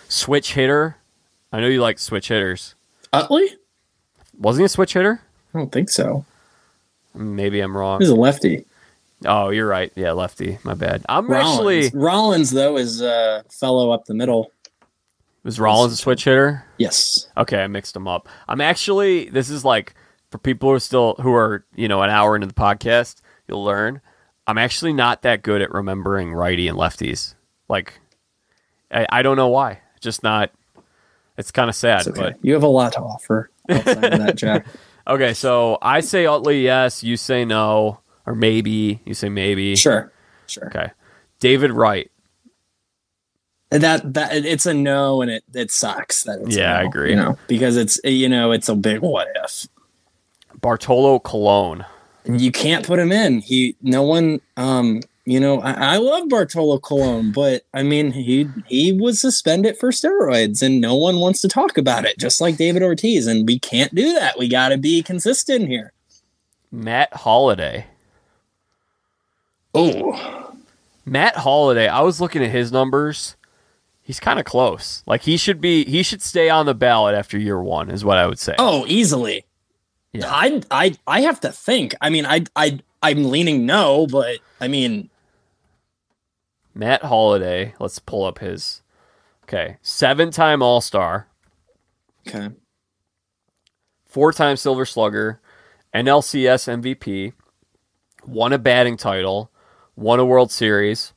Switch 0.08 0.54
hitter. 0.54 0.96
I 1.52 1.60
know 1.60 1.68
you 1.68 1.80
like 1.80 2.00
switch 2.00 2.26
hitters. 2.26 2.74
Utley? 3.12 3.46
Wasn't 4.36 4.62
he 4.62 4.64
a 4.64 4.68
switch 4.68 4.94
hitter? 4.94 5.20
I 5.54 5.58
don't 5.58 5.70
think 5.70 5.90
so. 5.90 6.24
Maybe 7.14 7.60
I'm 7.60 7.76
wrong. 7.76 8.00
He's 8.00 8.08
a 8.08 8.16
lefty. 8.16 8.64
Oh, 9.24 9.50
you're 9.50 9.68
right. 9.68 9.92
Yeah, 9.94 10.10
lefty. 10.10 10.58
My 10.64 10.74
bad. 10.74 11.06
I'm 11.08 11.28
Rollins. 11.30 11.86
actually 11.86 12.00
Rollins 12.00 12.50
though 12.50 12.76
is 12.78 13.00
a 13.00 13.44
fellow 13.48 13.92
up 13.92 14.06
the 14.06 14.14
middle. 14.14 14.50
was 15.44 15.60
Rollins 15.60 15.92
a 15.92 15.96
switch 15.98 16.24
hitter? 16.24 16.64
Yes. 16.78 17.28
Okay, 17.36 17.62
I 17.62 17.68
mixed 17.68 17.94
them 17.94 18.08
up. 18.08 18.28
I'm 18.48 18.60
actually 18.60 19.28
this 19.28 19.50
is 19.50 19.64
like 19.64 19.94
for 20.34 20.38
people 20.38 20.68
who 20.68 20.74
are 20.74 20.80
still 20.80 21.14
who 21.20 21.32
are 21.32 21.64
you 21.76 21.86
know 21.86 22.02
an 22.02 22.10
hour 22.10 22.34
into 22.34 22.48
the 22.48 22.54
podcast, 22.54 23.20
you'll 23.46 23.62
learn. 23.62 24.00
I'm 24.48 24.58
actually 24.58 24.92
not 24.92 25.22
that 25.22 25.42
good 25.42 25.62
at 25.62 25.70
remembering 25.70 26.32
righty 26.32 26.66
and 26.66 26.76
lefties. 26.76 27.36
Like, 27.68 28.00
I, 28.90 29.06
I 29.10 29.22
don't 29.22 29.36
know 29.36 29.46
why. 29.46 29.78
Just 30.00 30.24
not. 30.24 30.50
It's 31.38 31.52
kind 31.52 31.70
of 31.70 31.76
sad, 31.76 32.08
okay. 32.08 32.20
but 32.20 32.38
You 32.42 32.52
have 32.54 32.64
a 32.64 32.68
lot 32.68 32.94
to 32.94 32.98
offer 32.98 33.48
that, 33.68 34.34
Jack. 34.34 34.66
okay. 35.06 35.34
So 35.34 35.78
I 35.80 36.00
say 36.00 36.26
Utley 36.26 36.64
yes, 36.64 37.04
you 37.04 37.16
say 37.16 37.44
no, 37.44 38.00
or 38.26 38.34
maybe 38.34 39.02
you 39.04 39.14
say 39.14 39.28
maybe. 39.28 39.76
Sure. 39.76 40.12
Sure. 40.48 40.66
Okay, 40.66 40.90
David 41.38 41.70
Wright. 41.70 42.10
That 43.70 44.14
that 44.14 44.34
it's 44.34 44.66
a 44.66 44.74
no 44.74 45.22
and 45.22 45.30
it 45.30 45.44
it 45.54 45.70
sucks 45.70 46.24
that 46.24 46.40
it's 46.40 46.56
a 46.56 46.58
Yeah, 46.58 46.76
I 46.76 46.82
agree. 46.82 47.10
You 47.10 47.16
know, 47.16 47.38
because 47.46 47.76
it's 47.76 48.00
you 48.02 48.28
know, 48.28 48.50
it's 48.50 48.68
a 48.68 48.74
big 48.74 48.98
what 48.98 49.28
if. 49.36 49.68
Bartolo 50.64 51.18
Colon. 51.18 51.84
you 52.24 52.50
can't 52.50 52.86
put 52.86 52.98
him 52.98 53.12
in. 53.12 53.40
He 53.40 53.76
no 53.82 54.02
one 54.02 54.40
um 54.56 55.00
you 55.26 55.38
know, 55.38 55.60
I, 55.60 55.72
I 55.72 55.96
love 55.98 56.28
Bartolo 56.30 56.78
Colon, 56.78 57.32
but 57.32 57.64
I 57.74 57.82
mean 57.82 58.12
he 58.12 58.48
he 58.66 58.90
was 58.90 59.20
suspended 59.20 59.76
for 59.76 59.90
steroids 59.90 60.62
and 60.62 60.80
no 60.80 60.94
one 60.94 61.16
wants 61.20 61.42
to 61.42 61.48
talk 61.48 61.76
about 61.76 62.06
it, 62.06 62.18
just 62.18 62.40
like 62.40 62.56
David 62.56 62.82
Ortiz. 62.82 63.26
And 63.26 63.46
we 63.46 63.58
can't 63.58 63.94
do 63.94 64.14
that. 64.14 64.38
We 64.38 64.48
gotta 64.48 64.78
be 64.78 65.02
consistent 65.02 65.68
here. 65.68 65.92
Matt 66.72 67.12
Holliday. 67.12 67.84
Oh. 69.74 70.50
Matt 71.04 71.36
Holliday, 71.36 71.88
I 71.88 72.00
was 72.00 72.22
looking 72.22 72.42
at 72.42 72.50
his 72.50 72.72
numbers. 72.72 73.36
He's 74.02 74.18
kind 74.18 74.38
of 74.38 74.46
close. 74.46 75.02
Like 75.06 75.22
he 75.22 75.36
should 75.36 75.60
be 75.60 75.84
he 75.84 76.02
should 76.02 76.22
stay 76.22 76.48
on 76.48 76.64
the 76.64 76.74
ballot 76.74 77.14
after 77.14 77.38
year 77.38 77.60
1 77.60 77.90
is 77.90 78.02
what 78.02 78.16
I 78.16 78.26
would 78.26 78.38
say. 78.38 78.54
Oh, 78.58 78.86
easily. 78.88 79.44
Yeah. 80.14 80.26
I 80.30 80.62
I 80.70 80.94
I 81.06 81.20
have 81.22 81.40
to 81.40 81.50
think. 81.52 81.94
I 82.00 82.08
mean, 82.08 82.24
I 82.24 82.44
I 82.56 82.78
I'm 83.02 83.24
leaning 83.24 83.66
no, 83.66 84.06
but 84.06 84.38
I 84.60 84.68
mean 84.68 85.10
Matt 86.74 87.02
Holliday, 87.02 87.74
Let's 87.78 87.98
pull 87.98 88.24
up 88.24 88.38
his. 88.38 88.80
Okay, 89.44 89.76
seven-time 89.82 90.62
All 90.62 90.80
Star, 90.80 91.28
Okay. 92.26 92.48
four-time 94.06 94.56
Silver 94.56 94.86
Slugger, 94.86 95.40
NLCS 95.94 96.66
MVP, 96.80 97.34
won 98.26 98.52
a 98.54 98.58
batting 98.58 98.96
title, 98.96 99.50
won 99.96 100.18
a 100.18 100.24
World 100.24 100.50
Series. 100.50 101.12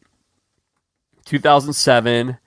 2007, 1.25 2.37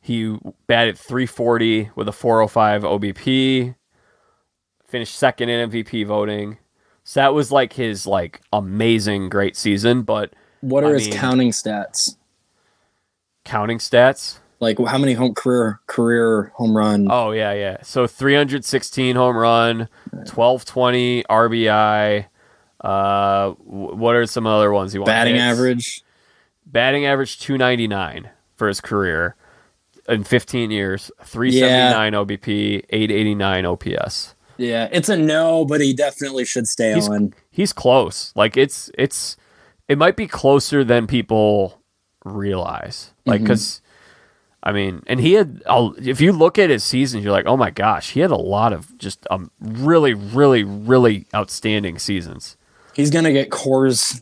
he 0.00 0.38
batted 0.68 0.96
340 0.98 1.90
with 1.96 2.08
a 2.08 2.12
405 2.12 2.82
OBP. 2.84 3.74
Finished 4.88 5.16
second 5.16 5.48
in 5.50 5.70
MVP 5.70 6.06
voting. 6.06 6.58
So 7.04 7.20
that 7.20 7.34
was 7.34 7.52
like 7.52 7.74
his 7.74 8.06
like 8.06 8.40
amazing 8.52 9.28
great 9.28 9.56
season, 9.56 10.02
but 10.02 10.32
What 10.60 10.82
are 10.84 10.88
I 10.90 10.94
his 10.94 11.08
mean- 11.08 11.18
counting 11.18 11.50
stats? 11.52 12.16
counting 13.44 13.78
stats. 13.78 14.38
Like 14.60 14.78
how 14.78 14.98
many 14.98 15.12
home 15.12 15.34
career 15.34 15.80
career 15.86 16.52
home 16.56 16.76
run? 16.76 17.06
Oh 17.10 17.30
yeah, 17.30 17.52
yeah. 17.52 17.76
So 17.82 18.06
316 18.08 19.14
home 19.14 19.36
run, 19.36 19.88
1220 20.10 21.22
RBI. 21.30 22.26
Uh, 22.80 23.50
what 23.52 24.14
are 24.16 24.26
some 24.26 24.46
other 24.46 24.72
ones 24.72 24.92
he 24.92 24.98
won? 24.98 25.06
batting 25.06 25.34
Hits. 25.36 25.42
average. 25.44 26.02
Batting 26.66 27.06
average 27.06 27.38
299 27.38 28.30
for 28.56 28.68
his 28.68 28.80
career 28.80 29.36
in 30.08 30.24
15 30.24 30.70
years. 30.70 31.10
379 31.22 32.12
OBP, 32.14 32.84
889 32.90 33.64
OPS. 33.64 34.34
Yeah, 34.58 34.88
it's 34.92 35.08
a 35.08 35.16
no, 35.16 35.64
but 35.64 35.80
he 35.80 35.94
definitely 35.94 36.44
should 36.44 36.66
stay 36.68 36.92
He's- 36.94 37.08
on. 37.08 37.32
He's 37.50 37.72
close. 37.72 38.32
Like 38.36 38.56
it's 38.56 38.90
it's 38.98 39.36
it 39.88 39.96
might 39.98 40.16
be 40.16 40.26
closer 40.26 40.84
than 40.84 41.06
people 41.06 41.80
realize. 42.24 43.12
Like 43.26 43.42
because. 43.42 43.80
I 44.60 44.72
mean, 44.72 45.04
and 45.06 45.20
he 45.20 45.34
had. 45.34 45.62
a- 45.66 45.92
If 45.98 46.20
you 46.20 46.32
look 46.32 46.58
at 46.58 46.68
his 46.68 46.82
seasons, 46.82 47.22
you're 47.22 47.32
like, 47.32 47.46
oh 47.46 47.56
my 47.56 47.70
gosh, 47.70 48.10
he 48.10 48.20
had 48.20 48.32
a 48.32 48.36
lot 48.36 48.72
of 48.72 48.98
just 48.98 49.24
um 49.30 49.50
really, 49.60 50.14
really, 50.14 50.64
really 50.64 51.26
outstanding 51.34 51.98
seasons. 51.98 52.56
He's 52.92 53.10
gonna 53.10 53.32
get 53.32 53.50
Coors 53.50 54.20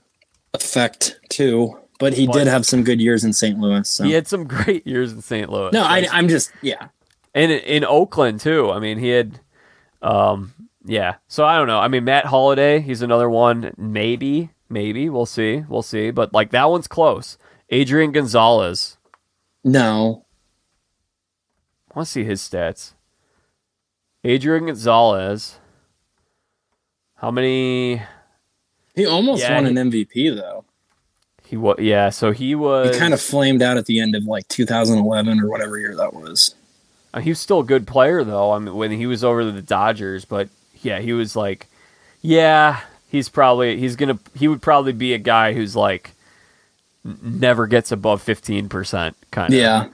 effect 0.52 1.18
too, 1.30 1.78
but 1.98 2.12
he 2.12 2.26
But- 2.26 2.34
did 2.34 2.46
have 2.48 2.66
some 2.66 2.84
good 2.84 3.00
years 3.00 3.24
in 3.24 3.32
St. 3.32 3.58
Louis. 3.58 3.88
So. 3.88 4.04
He 4.04 4.12
had 4.12 4.28
some 4.28 4.44
great 4.48 4.86
years 4.86 5.10
in 5.12 5.22
St. 5.22 5.50
Louis. 5.50 5.72
no, 5.72 5.82
I, 5.82 6.06
I'm 6.12 6.28
just 6.28 6.52
yeah. 6.60 6.88
and 7.34 7.50
in 7.50 7.82
Oakland 7.84 8.40
too. 8.40 8.70
I 8.70 8.78
mean, 8.78 8.98
he 8.98 9.08
had, 9.08 9.40
um, 10.06 10.54
yeah. 10.84 11.16
So 11.28 11.44
I 11.44 11.56
don't 11.56 11.66
know. 11.66 11.78
I 11.80 11.88
mean, 11.88 12.04
Matt 12.04 12.26
Holliday, 12.26 12.80
he's 12.80 13.02
another 13.02 13.28
one. 13.28 13.72
Maybe, 13.76 14.50
maybe 14.68 15.08
we'll 15.08 15.26
see, 15.26 15.64
we'll 15.68 15.82
see. 15.82 16.10
But 16.10 16.32
like 16.32 16.50
that 16.50 16.70
one's 16.70 16.88
close. 16.88 17.38
Adrian 17.70 18.12
Gonzalez. 18.12 18.96
No, 19.64 20.24
I 21.90 21.98
want 21.98 22.06
to 22.06 22.12
see 22.12 22.24
his 22.24 22.40
stats. 22.40 22.92
Adrian 24.22 24.66
Gonzalez. 24.66 25.58
How 27.16 27.30
many? 27.30 28.02
he 28.94 29.06
almost 29.06 29.42
Yeah, 29.42 29.54
won 29.56 29.64
he- 29.64 29.70
an 29.70 29.90
MVP 29.90 30.36
though. 30.36 30.64
He 31.44 31.56
was 31.56 31.76
yeah. 31.78 32.10
So 32.10 32.32
he 32.32 32.54
was 32.54 32.92
He 32.94 32.98
kind 33.00 33.14
of 33.14 33.20
flamed 33.20 33.62
out 33.62 33.76
at 33.76 33.86
the 33.86 34.00
end 34.00 34.14
of 34.16 34.24
like 34.24 34.46
2011 34.48 35.40
or 35.40 35.48
whatever 35.48 35.78
year 35.78 35.94
that 35.96 36.12
was. 36.12 36.54
Uh, 37.16 37.20
He 37.20 37.30
was 37.30 37.40
still 37.40 37.60
a 37.60 37.64
good 37.64 37.86
player 37.86 38.22
though. 38.22 38.52
I 38.52 38.59
mean, 38.59 38.74
when 38.74 38.90
he 38.93 39.06
was 39.06 39.24
over 39.24 39.44
the 39.44 39.62
Dodgers, 39.62 40.24
but 40.24 40.48
yeah, 40.82 41.01
he 41.01 41.12
was 41.12 41.34
like, 41.34 41.66
yeah, 42.22 42.80
he's 43.09 43.28
probably 43.28 43.78
he's 43.78 43.97
gonna 43.97 44.18
he 44.36 44.47
would 44.48 44.62
probably 44.62 44.93
be 44.93 45.14
a 45.14 45.18
guy 45.18 45.52
who's 45.55 45.74
like 45.74 46.12
never 47.22 47.66
gets 47.66 47.90
above 47.93 48.22
fifteen 48.22 48.68
percent 48.68 49.16
kind 49.30 49.52
of. 49.52 49.59
Yeah, 49.59 49.88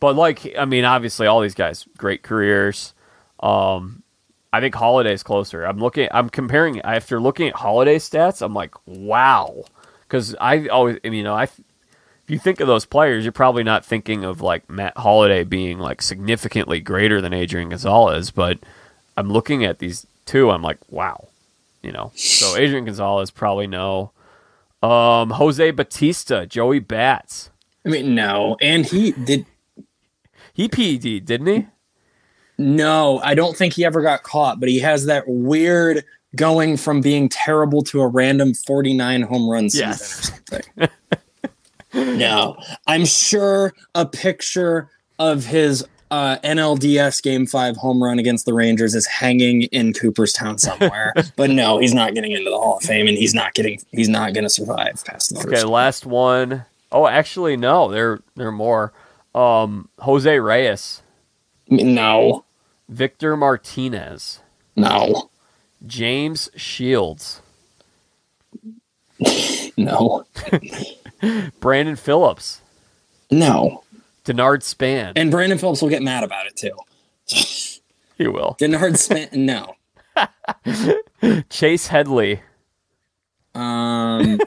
But 0.00 0.16
like, 0.16 0.54
I 0.58 0.64
mean, 0.64 0.84
obviously, 0.84 1.26
all 1.26 1.40
these 1.40 1.54
guys 1.54 1.86
great 1.96 2.22
careers. 2.22 2.92
Um, 3.40 4.02
I 4.52 4.60
think 4.60 4.74
Holliday's 4.74 5.22
closer. 5.22 5.64
I'm 5.64 5.78
looking. 5.78 6.08
I'm 6.10 6.28
comparing 6.30 6.80
after 6.80 7.20
looking 7.20 7.48
at 7.48 7.54
Holliday 7.54 7.98
stats. 7.98 8.42
I'm 8.42 8.54
like, 8.54 8.74
wow, 8.86 9.64
because 10.02 10.34
I 10.40 10.66
always, 10.68 10.98
I 11.04 11.08
mean, 11.08 11.18
you 11.18 11.24
know, 11.24 11.34
I. 11.34 11.48
If 12.28 12.32
you 12.32 12.38
think 12.38 12.60
of 12.60 12.66
those 12.66 12.84
players, 12.84 13.24
you're 13.24 13.32
probably 13.32 13.62
not 13.64 13.86
thinking 13.86 14.22
of 14.22 14.42
like 14.42 14.68
Matt 14.68 14.98
Holliday 14.98 15.44
being 15.44 15.78
like 15.78 16.02
significantly 16.02 16.78
greater 16.78 17.22
than 17.22 17.32
Adrian 17.32 17.70
Gonzalez, 17.70 18.30
but 18.30 18.58
I'm 19.16 19.30
looking 19.32 19.64
at 19.64 19.78
these 19.78 20.06
two. 20.26 20.50
I'm 20.50 20.60
like, 20.60 20.76
wow, 20.90 21.28
you 21.82 21.90
know. 21.90 22.12
So 22.16 22.54
Adrian 22.58 22.84
Gonzalez 22.84 23.30
probably 23.30 23.66
no. 23.66 24.10
Um, 24.82 25.30
Jose 25.30 25.70
Bautista, 25.70 26.44
Joey 26.44 26.80
Bats, 26.80 27.48
I 27.86 27.88
mean 27.88 28.14
no, 28.14 28.58
and 28.60 28.84
he 28.84 29.12
did. 29.12 29.46
he 30.52 30.68
PED, 30.68 31.24
didn't 31.24 31.46
he? 31.46 31.66
No, 32.58 33.20
I 33.24 33.34
don't 33.34 33.56
think 33.56 33.72
he 33.72 33.86
ever 33.86 34.02
got 34.02 34.22
caught, 34.22 34.60
but 34.60 34.68
he 34.68 34.80
has 34.80 35.06
that 35.06 35.24
weird 35.26 36.04
going 36.36 36.76
from 36.76 37.00
being 37.00 37.30
terrible 37.30 37.80
to 37.84 38.02
a 38.02 38.06
random 38.06 38.52
49 38.52 39.22
home 39.22 39.48
run 39.48 39.70
season 39.70 39.88
Yes. 39.88 40.28
or 40.28 40.32
something. 40.34 40.88
no, 42.04 42.56
I'm 42.86 43.04
sure 43.04 43.74
a 43.94 44.06
picture 44.06 44.88
of 45.18 45.44
his 45.44 45.84
uh, 46.10 46.38
NLDS 46.42 47.22
Game 47.22 47.46
5 47.46 47.76
home 47.76 48.02
run 48.02 48.18
against 48.18 48.46
the 48.46 48.54
Rangers 48.54 48.94
is 48.94 49.06
hanging 49.06 49.62
in 49.64 49.92
Cooperstown 49.92 50.56
somewhere. 50.58 51.12
but 51.36 51.50
no, 51.50 51.78
he's 51.78 51.92
not 51.94 52.14
getting 52.14 52.32
into 52.32 52.48
the 52.50 52.56
Hall 52.56 52.78
of 52.78 52.82
Fame 52.82 53.06
and 53.08 53.18
he's 53.18 53.34
not 53.34 53.52
getting 53.54 53.78
he's 53.90 54.08
not 54.08 54.32
going 54.32 54.44
to 54.44 54.50
survive 54.50 55.02
past 55.04 55.34
the 55.34 55.40
Okay, 55.40 55.50
first. 55.56 55.66
last 55.66 56.06
one. 56.06 56.64
Oh, 56.90 57.06
actually, 57.06 57.56
no. 57.58 57.90
There, 57.90 58.20
there 58.36 58.48
are 58.48 58.52
more. 58.52 58.92
Um, 59.34 59.90
Jose 59.98 60.38
Reyes, 60.40 61.02
No. 61.68 62.44
Victor 62.88 63.36
Martinez, 63.36 64.40
No. 64.74 65.28
James 65.86 66.48
Shields, 66.56 67.42
No. 69.76 70.24
Brandon 71.60 71.96
Phillips, 71.96 72.60
No. 73.30 73.82
Denard 74.24 74.62
Span. 74.62 75.14
And 75.16 75.30
Brandon 75.30 75.56
Phillips 75.58 75.80
will 75.80 75.88
get 75.88 76.02
mad 76.02 76.22
about 76.22 76.46
it 76.46 76.54
too. 76.56 76.72
he 78.18 78.26
will. 78.28 78.56
Denard 78.60 78.96
Span 78.98 79.28
no. 79.32 79.74
Chase 81.50 81.86
Headley. 81.86 82.42
Um, 83.54 84.38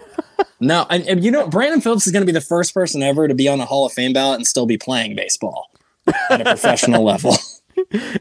no, 0.60 0.86
and, 0.90 1.06
and 1.08 1.24
you 1.24 1.32
know, 1.32 1.48
Brandon 1.48 1.82
Phillips 1.82 2.06
is 2.06 2.14
going 2.14 2.22
to 2.22 2.26
be 2.26 2.32
the 2.32 2.40
first 2.42 2.74
person 2.74 3.02
ever 3.04 3.28
to 3.28 3.34
be 3.34 3.48
on 3.48 3.58
the 3.60 3.66
Hall 3.66 3.86
of 3.86 3.92
Fame 3.92 4.14
ballot 4.14 4.38
and 4.38 4.48
still 4.48 4.66
be 4.66 4.78
playing 4.78 5.16
baseball 5.16 5.72
at 6.30 6.42
a 6.42 6.44
professional 6.46 7.04
level. 7.04 7.36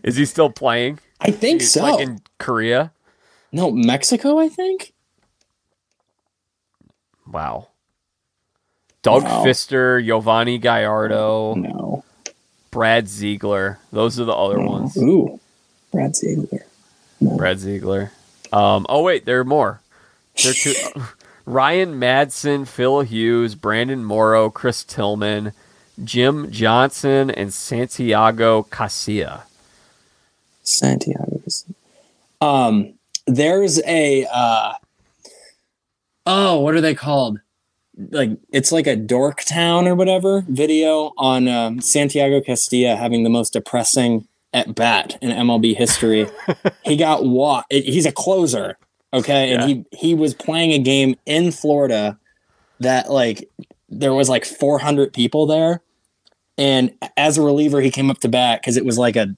Is 0.02 0.16
he 0.16 0.24
still 0.24 0.50
playing? 0.50 0.98
I 1.20 1.30
think 1.30 1.60
He's 1.60 1.72
so. 1.72 1.82
Like 1.82 2.00
in 2.00 2.20
Korea. 2.38 2.92
no, 3.52 3.70
Mexico, 3.70 4.38
I 4.38 4.48
think. 4.48 4.94
Wow. 7.26 7.68
Doug 9.02 9.22
Wow. 9.24 9.44
Fister, 9.44 10.04
Yovani 10.04 10.60
Gallardo, 10.60 11.54
No. 11.54 12.04
Brad 12.70 13.08
Ziegler. 13.08 13.78
Those 13.92 14.20
are 14.20 14.24
the 14.24 14.34
other 14.34 14.58
no. 14.58 14.66
ones. 14.66 14.96
Ooh, 14.96 15.40
Brad 15.90 16.14
Ziegler. 16.14 16.66
Brad 17.20 17.58
Ziegler. 17.58 18.12
Um, 18.52 18.86
oh 18.88 19.02
wait, 19.02 19.24
there 19.24 19.40
are 19.40 19.44
more. 19.44 19.80
There 20.42 20.50
are 20.52 20.54
two. 20.54 20.74
Ryan 21.46 21.98
Madson, 21.98 22.66
Phil 22.68 23.00
Hughes, 23.00 23.54
Brandon 23.54 24.04
Morrow, 24.04 24.50
Chris 24.50 24.84
Tillman, 24.84 25.52
Jim 26.04 26.50
Johnson, 26.50 27.30
and 27.30 27.52
Santiago 27.52 28.62
Casilla. 28.64 29.42
Santiago. 30.62 31.40
Um, 32.40 32.94
there's 33.26 33.82
a 33.84 34.26
uh, 34.32 34.74
oh, 36.26 36.60
what 36.60 36.74
are 36.74 36.80
they 36.80 36.94
called? 36.94 37.40
Like 38.10 38.30
it's 38.52 38.72
like 38.72 38.86
a 38.86 38.96
Dorktown 38.96 39.86
or 39.86 39.94
whatever 39.94 40.44
video 40.48 41.12
on 41.18 41.48
um, 41.48 41.80
Santiago 41.80 42.40
Casilla 42.40 42.96
having 42.96 43.24
the 43.24 43.30
most 43.30 43.52
depressing 43.52 44.26
at 44.52 44.74
bat 44.74 45.18
in 45.20 45.30
MLB 45.30 45.76
history. 45.76 46.28
he 46.84 46.96
got 46.96 47.24
walked. 47.24 47.72
He's 47.72 48.06
a 48.06 48.12
closer, 48.12 48.78
okay, 49.12 49.52
and 49.52 49.62
he 49.64 49.84
he 49.92 50.14
was 50.14 50.34
playing 50.34 50.72
a 50.72 50.78
game 50.78 51.16
in 51.26 51.52
Florida 51.52 52.18
that 52.80 53.10
like 53.10 53.48
there 53.88 54.14
was 54.14 54.28
like 54.28 54.44
400 54.44 55.12
people 55.12 55.46
there, 55.46 55.82
and 56.56 56.92
as 57.16 57.38
a 57.38 57.42
reliever, 57.42 57.80
he 57.80 57.90
came 57.90 58.10
up 58.10 58.20
to 58.20 58.28
bat 58.28 58.60
because 58.60 58.76
it 58.76 58.84
was 58.84 58.98
like 58.98 59.16
a 59.16 59.36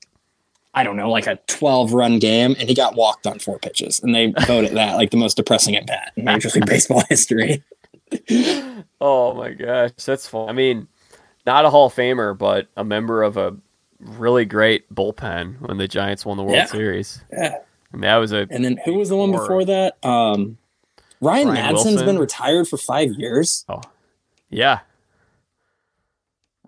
I 0.75 0.85
don't 0.85 0.97
know, 0.97 1.11
like 1.11 1.27
a 1.27 1.37
12 1.49 1.93
run 1.93 2.19
game, 2.19 2.57
and 2.59 2.69
he 2.69 2.75
got 2.75 2.95
walked 2.95 3.27
on 3.27 3.39
four 3.39 3.59
pitches. 3.59 4.01
And 4.01 4.15
they 4.15 4.33
voted 4.47 4.73
that 4.77 4.97
like 4.97 5.11
the 5.11 5.17
most 5.17 5.37
depressing 5.37 5.77
at 5.77 5.87
bat 5.87 6.13
in 6.17 6.25
Major 6.25 6.49
League 6.51 6.67
Baseball 6.67 7.03
history. 7.09 7.63
Oh 9.01 9.35
my 9.35 9.51
gosh, 9.51 9.91
that's 10.05 10.29
fun. 10.29 10.49
I 10.49 10.53
mean, 10.53 10.87
not 11.47 11.65
a 11.65 11.71
Hall 11.71 11.87
of 11.87 11.95
Famer, 11.95 12.37
but 12.37 12.69
a 12.77 12.85
member 12.85 13.23
of 13.23 13.37
a 13.37 13.57
really 13.99 14.45
great 14.45 14.93
bullpen 14.95 15.61
when 15.61 15.79
the 15.79 15.89
Giants 15.89 16.25
won 16.27 16.37
the 16.37 16.43
World 16.43 16.57
Yeah. 16.57 16.67
Series. 16.67 17.23
Yeah. 17.33 17.57
And 17.93 18.03
that 18.05 18.17
was 18.17 18.33
a 18.33 18.47
And 18.51 18.65
then 18.65 18.79
who 18.85 18.95
was 18.95 19.09
the 19.09 19.17
one 19.17 19.35
Or- 19.35 19.41
before 19.41 19.65
that? 19.65 19.97
Um, 20.05 20.59
Ryan 21.21 21.49
Brian 21.49 21.55
Madson's 21.55 21.85
Wilson. 21.95 22.07
been 22.07 22.19
retired 22.19 22.69
for 22.69 22.77
five 22.77 23.11
years. 23.13 23.65
Oh. 23.69 23.81
yeah. 24.51 24.81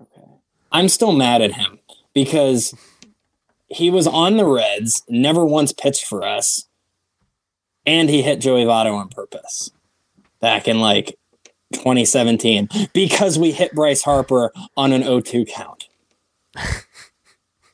Okay. 0.00 0.26
I'm 0.72 0.88
still 0.88 1.12
mad 1.12 1.40
at 1.42 1.52
him 1.52 1.78
because 2.12 2.74
he 3.68 3.90
was 3.90 4.06
on 4.06 4.36
the 4.36 4.44
Reds, 4.46 5.02
never 5.08 5.44
once 5.44 5.72
pitched 5.72 6.04
for 6.04 6.22
us, 6.24 6.68
and 7.86 8.08
he 8.08 8.22
hit 8.22 8.40
Joey 8.40 8.64
Votto 8.64 8.94
on 8.96 9.08
purpose 9.08 9.70
back 10.40 10.68
in 10.68 10.80
like 10.80 11.18
2017 11.74 12.68
because 12.92 13.38
we 13.38 13.52
hit 13.52 13.74
Bryce 13.74 14.02
Harper 14.02 14.52
on 14.76 14.92
an 14.92 15.02
0-2 15.02 15.48
count. 15.48 15.88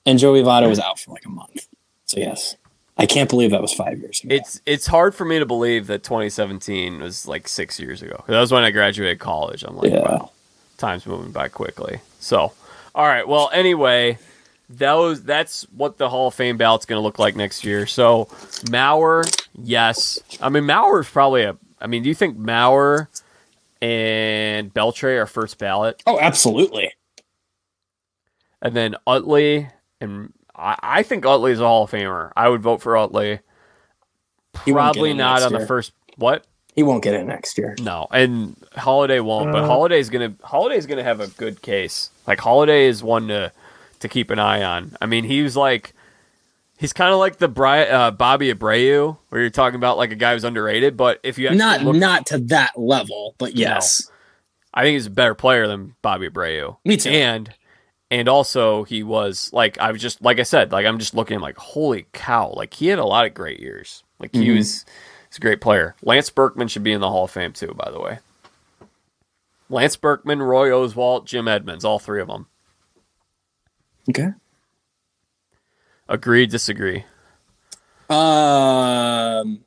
and 0.07 0.19
Joey 0.19 0.43
Votto 0.43 0.69
was 0.69 0.81
out 0.81 0.99
for 0.99 1.13
like 1.13 1.25
a 1.25 1.31
month. 1.31 1.67
So 2.07 2.19
yes. 2.19 2.57
I 2.97 3.07
can't 3.07 3.31
believe 3.31 3.51
that 3.53 3.63
was 3.63 3.73
five 3.73 3.99
years 3.99 4.23
ago. 4.23 4.35
It's 4.35 4.61
it's 4.67 4.87
hard 4.87 5.15
for 5.15 5.25
me 5.25 5.39
to 5.39 5.47
believe 5.47 5.87
that 5.87 6.03
2017 6.03 7.01
was 7.01 7.27
like 7.27 7.49
six 7.49 7.81
years 7.81 8.03
ago. 8.03 8.23
That 8.27 8.41
was 8.41 8.53
when 8.53 8.63
I 8.63 8.71
graduated 8.71 9.19
college. 9.21 9.63
I'm 9.63 9.77
like, 9.77 9.91
Yeah. 9.93 10.01
wow, 10.01 10.31
time's 10.77 11.07
moving 11.07 11.33
by 11.33 11.49
quickly. 11.49 12.01
So, 12.19 12.53
all 12.95 13.07
right. 13.07 13.27
Well, 13.27 13.49
anyway, 13.55 14.19
that 14.71 14.93
was 14.95 15.23
that's 15.23 15.63
what 15.75 15.97
the 15.97 16.11
Hall 16.11 16.29
of 16.29 16.35
Fame 16.35 16.59
ballot's 16.59 16.85
going 16.85 16.99
to 16.99 17.03
look 17.03 17.19
like 17.19 17.37
next 17.37 17.65
year. 17.65 17.87
So, 17.87 18.27
Mauer, 18.67 19.25
yes. 19.55 20.19
I 20.43 20.51
mean, 20.51 20.65
Mauer 20.65 21.01
is 21.01 21.09
probably 21.09 21.45
a. 21.45 21.57
I 21.81 21.87
mean, 21.87 22.03
do 22.03 22.11
you 22.11 22.15
think 22.15 22.37
Mauer 22.37 23.07
and 23.83 24.73
Beltre 24.73 25.21
are 25.21 25.27
first 25.27 25.59
ballot, 25.59 26.03
oh, 26.07 26.19
absolutely. 26.19 26.93
and 28.63 28.77
then 28.77 28.97
Utley 29.07 29.69
and 30.01 30.33
I, 30.55 30.77
I 30.83 31.03
think 31.03 31.25
Utley 31.25 31.53
is 31.53 31.61
a 31.61 31.65
Hall 31.65 31.85
of 31.85 31.91
Famer. 31.91 32.33
I 32.37 32.49
would 32.49 32.63
vote 32.63 32.83
for 32.83 32.97
Utley. 32.97 33.41
He 34.65 34.73
Probably 34.73 35.15
not 35.15 35.41
next 35.41 35.45
on 35.47 35.53
the 35.53 35.67
first. 35.67 35.93
What? 36.17 36.45
He 36.75 36.83
won't 36.83 37.03
get 37.03 37.15
it 37.15 37.25
next 37.25 37.59
year. 37.59 37.75
No, 37.81 38.07
and 38.11 38.57
Holliday 38.77 39.21
won't. 39.21 39.53
but 39.53 39.65
Uh. 39.65 39.67
Holliday's 39.67 40.11
gonna 40.11 40.35
Holliday's 40.43 40.87
gonna 40.87 41.03
have 41.03 41.21
a 41.21 41.27
good 41.29 41.63
case. 41.63 42.11
Like 42.27 42.41
Holliday 42.41 42.87
is 42.87 43.03
one 43.03 43.29
to 43.29 43.53
to 44.01 44.09
keep 44.09 44.31
an 44.31 44.39
eye 44.39 44.63
on. 44.63 44.97
I 45.01 45.07
mean, 45.07 45.25
he 45.25 45.43
was 45.43 45.57
like 45.57 45.95
he's 46.81 46.93
kind 46.95 47.13
of 47.13 47.19
like 47.19 47.37
the 47.37 47.47
Bri- 47.49 47.89
uh, 47.89 48.11
Bobby 48.11 48.53
Abreu, 48.53 49.19
where 49.29 49.41
you're 49.41 49.51
talking 49.51 49.77
about 49.77 49.99
like 49.99 50.11
a 50.11 50.17
guy 50.17 50.33
who's 50.33 50.45
underrated. 50.45 50.97
But 50.97 51.21
if 51.23 51.39
you 51.39 51.51
Not 51.51 51.83
look, 51.83 51.95
not 51.97 52.27
to 52.27 52.39
that 52.39 52.73
level, 52.77 53.35
but 53.39 53.55
yes. 53.55 54.11
I 54.75 54.83
think 54.83 54.95
he's 54.95 55.07
a 55.07 55.11
better 55.11 55.35
player 55.35 55.67
than 55.69 55.95
Bobby 56.03 56.29
Abreu. 56.29 56.79
Me 56.85 56.97
too. 56.97 57.11
And 57.11 57.53
and 58.11 58.29
also 58.29 58.83
he 58.85 59.03
was 59.03 59.51
like 59.53 59.79
I 59.79 59.93
was 59.93 60.01
just 60.01 60.23
like 60.23 60.39
I 60.41 60.43
said 60.45 60.73
like 60.73 60.87
I'm 60.87 60.99
just 60.99 61.15
looking 61.15 61.39
like 61.41 61.57
holy 61.59 62.07
cow 62.13 62.53
like 62.57 62.75
he 62.75 62.87
had 62.89 62.99
a 62.99 63.05
lot 63.05 63.27
of 63.27 63.35
great 63.35 63.61
years 63.61 64.03
like 64.19 64.35
he 64.35 64.47
Mhm. 64.47 64.57
was 64.57 64.85
he's 65.29 65.39
a 65.39 65.41
great 65.41 65.61
player. 65.61 65.95
Lance 66.03 66.31
Berkman 66.31 66.67
should 66.69 66.83
be 66.83 66.93
in 66.93 67.01
the 67.01 67.09
Hall 67.11 67.25
of 67.25 67.31
Fame 67.31 67.53
too 67.53 67.75
by 67.77 67.91
the 67.91 68.01
way. 68.01 68.19
Lance 69.69 69.95
Berkman, 69.97 70.41
Roy 70.43 70.71
Oswalt, 70.71 71.25
Jim 71.27 71.47
Edmonds, 71.47 71.85
all 71.85 71.99
three 72.01 72.21
of 72.21 72.27
them. 72.27 72.47
Okay. 74.09 74.31
Agree, 76.11 76.45
disagree. 76.47 77.05
Um 78.11 79.61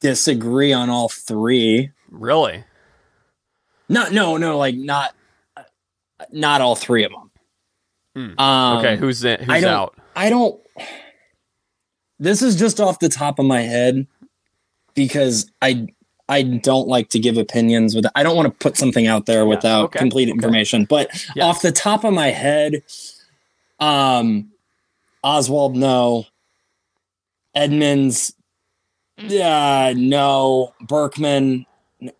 disagree 0.00 0.72
on 0.72 0.90
all 0.90 1.08
three. 1.08 1.90
Really? 2.10 2.62
No, 3.88 4.08
no, 4.10 4.36
no, 4.36 4.58
like 4.58 4.74
not 4.76 5.14
not 6.30 6.60
all 6.60 6.76
three 6.76 7.04
of 7.04 7.12
them. 7.12 7.30
Hmm. 8.14 8.40
Um, 8.40 8.78
Okay, 8.78 8.96
who's 8.96 9.24
in, 9.24 9.40
who's 9.40 9.64
I 9.64 9.68
out? 9.68 9.96
I 10.14 10.28
don't. 10.30 10.60
This 12.18 12.42
is 12.42 12.56
just 12.56 12.80
off 12.80 12.98
the 12.98 13.08
top 13.08 13.38
of 13.38 13.46
my 13.46 13.62
head 13.62 14.06
because 14.94 15.50
I 15.62 15.86
I 16.28 16.42
don't 16.42 16.88
like 16.88 17.08
to 17.10 17.18
give 17.18 17.38
opinions 17.38 17.94
with. 17.94 18.04
I 18.14 18.22
don't 18.22 18.36
want 18.36 18.46
to 18.46 18.58
put 18.62 18.76
something 18.76 19.06
out 19.06 19.24
there 19.26 19.46
without 19.46 19.84
okay, 19.86 19.98
complete 20.00 20.28
okay. 20.28 20.34
information. 20.34 20.84
But 20.84 21.08
Yeah. 21.34 21.44
off 21.46 21.62
the 21.62 21.72
top 21.72 22.04
of 22.04 22.12
my 22.12 22.28
head, 22.28 22.82
um, 23.80 24.50
Oswalt, 25.24 25.74
no. 25.74 26.24
Edmonds, 27.54 28.34
yeah, 29.16 29.92
no. 29.96 30.74
Berkman, 30.82 31.66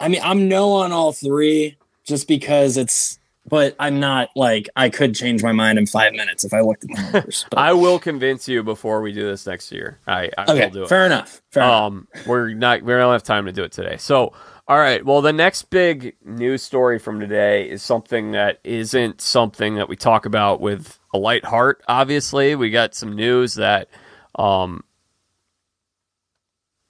I 0.00 0.08
mean, 0.08 0.20
I'm 0.24 0.48
no 0.48 0.72
on 0.72 0.92
all 0.92 1.12
three 1.12 1.76
just 2.04 2.26
because 2.28 2.76
it's. 2.76 3.18
But 3.50 3.74
I'm 3.78 3.98
not 3.98 4.28
like 4.36 4.68
I 4.76 4.90
could 4.90 5.14
change 5.14 5.42
my 5.42 5.52
mind 5.52 5.78
in 5.78 5.86
five 5.86 6.12
minutes 6.12 6.44
if 6.44 6.52
I 6.52 6.60
looked 6.60 6.84
at 6.84 6.90
the 6.94 7.02
numbers. 7.12 7.46
But- 7.48 7.58
I 7.58 7.72
will 7.72 7.98
convince 7.98 8.46
you 8.46 8.62
before 8.62 9.00
we 9.00 9.10
do 9.10 9.22
this 9.26 9.46
next 9.46 9.72
year. 9.72 9.98
I, 10.06 10.28
I 10.36 10.42
Okay, 10.52 10.64
will 10.66 10.70
do 10.70 10.82
it. 10.82 10.88
fair 10.90 11.06
enough. 11.06 11.40
Fair 11.50 11.62
enough. 11.62 11.82
um, 11.82 12.08
we're 12.26 12.52
not 12.52 12.82
we 12.82 12.92
don't 12.92 13.10
have 13.10 13.22
time 13.22 13.46
to 13.46 13.52
do 13.52 13.62
it 13.64 13.72
today. 13.72 13.96
So, 13.96 14.34
all 14.68 14.78
right. 14.78 15.02
Well, 15.04 15.22
the 15.22 15.32
next 15.32 15.70
big 15.70 16.14
news 16.22 16.62
story 16.62 16.98
from 16.98 17.20
today 17.20 17.68
is 17.70 17.82
something 17.82 18.32
that 18.32 18.60
isn't 18.64 19.22
something 19.22 19.76
that 19.76 19.88
we 19.88 19.96
talk 19.96 20.26
about 20.26 20.60
with 20.60 20.98
a 21.14 21.18
light 21.18 21.46
heart. 21.46 21.82
Obviously, 21.88 22.54
we 22.54 22.68
got 22.68 22.94
some 22.94 23.16
news 23.16 23.54
that 23.54 23.88
um, 24.34 24.84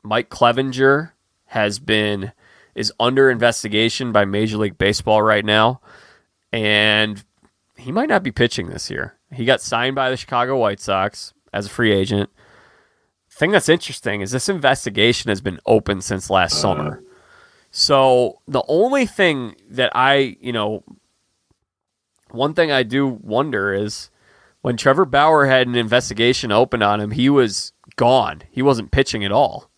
Mike 0.03 0.29
Clevinger 0.29 1.13
has 1.47 1.79
been 1.79 2.33
is 2.75 2.93
under 2.99 3.31
investigation 3.31 4.11
by 4.11 4.25
Major 4.25 4.57
League 4.57 4.77
Baseball 4.77 5.23
right 5.23 5.45
now, 5.45 5.81
and 6.53 7.25
he 7.77 7.93
might 7.93 8.09
not 8.09 8.25
be 8.25 8.33
pitching 8.33 8.69
this 8.69 8.91
year. 8.91 9.15
He 9.33 9.45
got 9.45 9.61
signed 9.61 9.95
by 9.95 10.11
the 10.11 10.17
Chicago 10.17 10.57
White 10.59 10.81
Sox 10.81 11.33
as 11.53 11.67
a 11.67 11.71
free 11.71 11.93
agent 11.93 12.31
thing 13.39 13.53
that's 13.53 13.69
interesting 13.69 14.21
is 14.21 14.33
this 14.33 14.49
investigation 14.49 15.29
has 15.29 15.41
been 15.41 15.61
open 15.65 16.01
since 16.01 16.29
last 16.29 16.61
summer. 16.61 17.03
So 17.71 18.41
the 18.47 18.63
only 18.69 19.07
thing 19.07 19.57
that 19.71 19.93
I, 19.95 20.37
you 20.41 20.53
know, 20.53 20.83
one 22.31 22.55
thing 22.55 22.71
I 22.71 22.83
do 22.83 23.07
wonder 23.07 23.73
is 23.73 24.11
when 24.63 24.77
Trevor 24.77 25.05
Bauer 25.05 25.47
had 25.47 25.67
an 25.67 25.77
investigation 25.77 26.51
open 26.51 26.83
on 26.83 27.01
him, 27.01 27.11
he 27.11 27.31
was 27.31 27.73
gone. 27.97 28.43
He 28.51 28.63
wasn't 28.63 28.91
pitching 28.91 29.25
at 29.25 29.33
all. 29.33 29.71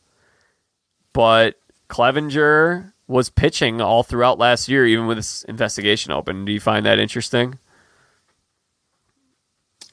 But 1.12 1.56
Clevinger 1.88 2.92
was 3.06 3.28
pitching 3.28 3.80
all 3.80 4.02
throughout 4.02 4.38
last 4.38 4.68
year, 4.68 4.86
even 4.86 5.06
with 5.06 5.18
this 5.18 5.42
investigation 5.44 6.12
open. 6.12 6.44
Do 6.44 6.52
you 6.52 6.60
find 6.60 6.86
that 6.86 7.00
interesting? 7.00 7.58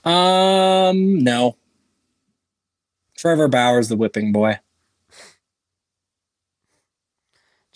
Um, 0.03 1.19
no. 1.19 1.57
Trevor 3.17 3.47
Bauer's 3.47 3.89
the 3.89 3.97
whipping 3.97 4.31
boy. 4.31 4.59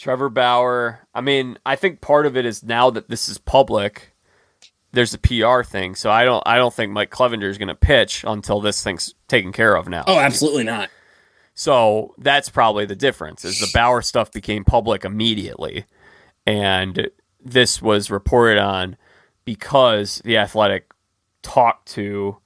Trevor 0.01 0.29
Bauer. 0.29 1.07
I 1.13 1.21
mean, 1.21 1.59
I 1.63 1.75
think 1.75 2.01
part 2.01 2.25
of 2.25 2.35
it 2.35 2.43
is 2.43 2.63
now 2.63 2.89
that 2.89 3.07
this 3.07 3.29
is 3.29 3.37
public, 3.37 4.15
there's 4.93 5.13
a 5.13 5.19
PR 5.19 5.61
thing. 5.61 5.93
So 5.93 6.09
I 6.09 6.25
don't 6.25 6.41
I 6.47 6.57
don't 6.57 6.73
think 6.73 6.91
Mike 6.91 7.11
Clevinger 7.11 7.47
is 7.47 7.59
going 7.59 7.67
to 7.67 7.75
pitch 7.75 8.25
until 8.27 8.59
this 8.59 8.83
thing's 8.83 9.13
taken 9.27 9.51
care 9.51 9.75
of 9.75 9.87
now. 9.87 10.03
Oh, 10.07 10.17
absolutely 10.17 10.63
not. 10.63 10.89
So 11.53 12.15
that's 12.17 12.49
probably 12.49 12.85
the 12.87 12.95
difference. 12.95 13.45
Is 13.45 13.59
the 13.59 13.69
Bauer 13.75 14.01
stuff 14.01 14.31
became 14.31 14.65
public 14.65 15.05
immediately, 15.05 15.85
and 16.47 17.11
this 17.39 17.79
was 17.79 18.09
reported 18.09 18.57
on 18.57 18.97
because 19.45 20.19
the 20.25 20.37
Athletic 20.37 20.91
talked 21.43 21.87
to 21.89 22.37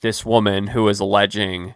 this 0.00 0.24
woman 0.24 0.68
who 0.68 0.84
was 0.84 1.00
alleging 1.00 1.74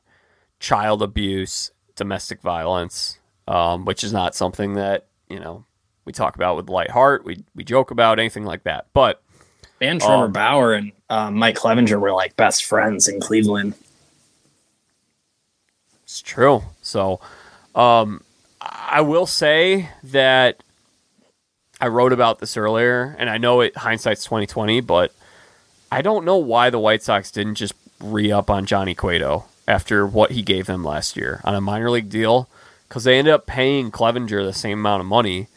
child 0.60 1.02
abuse, 1.02 1.72
domestic 1.96 2.40
violence, 2.40 3.17
um, 3.48 3.84
which 3.84 4.04
is 4.04 4.12
not 4.12 4.36
something 4.36 4.74
that 4.74 5.06
you 5.28 5.40
know 5.40 5.64
we 6.04 6.12
talk 6.12 6.36
about 6.36 6.54
with 6.56 6.68
light 6.68 6.90
heart. 6.90 7.24
We 7.24 7.42
we 7.56 7.64
joke 7.64 7.90
about 7.90 8.20
anything 8.20 8.44
like 8.44 8.62
that, 8.62 8.86
but 8.92 9.20
And 9.80 10.00
Trevor 10.00 10.26
Um, 10.26 10.32
Bauer 10.32 10.72
and 10.74 10.92
uh, 11.10 11.30
Mike 11.30 11.56
Clevinger 11.56 11.98
were 12.00 12.12
like 12.12 12.36
best 12.36 12.64
friends 12.64 13.08
in 13.08 13.20
Cleveland. 13.20 13.74
It's 16.04 16.22
true. 16.22 16.62
So, 16.82 17.20
um, 17.74 18.22
I 18.60 19.00
will 19.02 19.26
say 19.26 19.90
that 20.04 20.62
I 21.80 21.88
wrote 21.88 22.12
about 22.12 22.38
this 22.38 22.56
earlier, 22.56 23.14
and 23.18 23.28
I 23.28 23.38
know 23.38 23.60
it 23.60 23.76
hindsight's 23.76 24.24
twenty 24.24 24.46
twenty, 24.46 24.80
but 24.80 25.12
I 25.92 26.02
don't 26.02 26.24
know 26.24 26.36
why 26.36 26.70
the 26.70 26.78
White 26.78 27.02
Sox 27.02 27.30
didn't 27.30 27.54
just 27.56 27.74
re 28.00 28.30
up 28.32 28.50
on 28.50 28.64
Johnny 28.66 28.94
Cueto 28.94 29.44
after 29.66 30.06
what 30.06 30.32
he 30.32 30.42
gave 30.42 30.66
them 30.66 30.82
last 30.82 31.16
year 31.16 31.40
on 31.44 31.54
a 31.54 31.60
minor 31.60 31.90
league 31.90 32.08
deal, 32.08 32.48
because 32.88 33.04
they 33.04 33.18
ended 33.18 33.34
up 33.34 33.46
paying 33.46 33.90
Clevinger 33.90 34.44
the 34.44 34.52
same 34.52 34.78
amount 34.78 35.00
of 35.00 35.06
money 35.06 35.48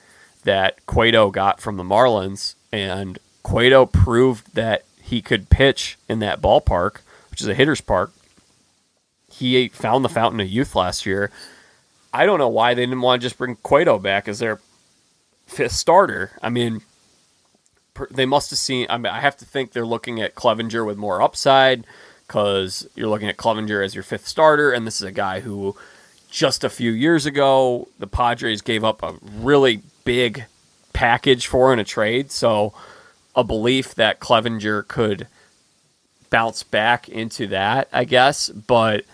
that 0.44 0.86
Cueto 0.86 1.32
got 1.32 1.62
from 1.62 1.78
the 1.78 1.84
Marlins, 1.84 2.56
and 2.72 3.20
Cueto 3.44 3.86
proved 3.86 4.56
that 4.56 4.84
he 5.02 5.22
could 5.22 5.50
pitch 5.50 5.98
in 6.10 6.20
that 6.20 6.42
ballpark, 6.42 6.98
which 7.30 7.42
is 7.42 7.48
a 7.48 7.54
hitter's 7.54 7.82
park 7.82 8.12
he 9.42 9.70
found 9.70 10.06
the 10.06 10.10
fountain 10.10 10.40
of 10.40 10.48
youth 10.48 10.76
last 10.76 11.06
year. 11.06 11.32
I 12.14 12.26
don't 12.26 12.40
know 12.40 12.50
why 12.50 12.74
they 12.74 12.84
didn't 12.86 13.02
want 13.02 13.22
to 13.22 13.26
just 13.26 13.38
bring 13.38 13.56
Cueto 13.56 13.98
back 13.98 14.28
as 14.28 14.40
their 14.40 14.60
fifth 15.48 15.72
starter. 15.72 16.32
I 16.42 16.50
mean, 16.50 16.82
they 18.12 18.26
must 18.26 18.50
have 18.52 18.60
seen. 18.60 18.86
I 18.90 18.98
mean, 18.98 19.12
I 19.12 19.20
have 19.20 19.38
to 19.38 19.46
think 19.46 19.72
they're 19.72 19.86
looking 19.86 20.22
at 20.22 20.36
Clevinger 20.36 20.86
with 20.86 20.98
more 20.98 21.22
upside 21.22 21.86
because 22.28 22.88
you're 22.96 23.10
looking 23.10 23.30
at 23.30 23.38
Clevinger 23.38 23.84
as 23.84 23.96
your 23.96 24.04
fifth 24.04 24.28
starter, 24.28 24.72
and 24.72 24.86
this 24.86 25.02
is 25.02 25.08
a 25.08 25.12
guy 25.12 25.40
who 25.40 25.76
just 26.32 26.64
a 26.64 26.70
few 26.70 26.92
years 26.92 27.28
ago 27.28 27.88
the 28.00 28.08
Padres 28.08 28.62
gave 28.62 28.84
up 28.84 29.04
a 29.04 29.14
really 29.36 29.82
big 30.06 30.46
package 30.94 31.46
for 31.46 31.72
in 31.72 31.78
a 31.78 31.84
trade. 31.84 32.32
So 32.32 32.74
a 33.36 33.44
belief 33.44 33.94
that 33.96 34.20
Clevinger 34.20 34.88
could 34.88 35.28
bounce 36.30 36.64
back 36.64 37.08
into 37.08 37.48
that, 37.48 37.88
I 37.94 38.06
guess. 38.06 38.50
But 38.50 39.06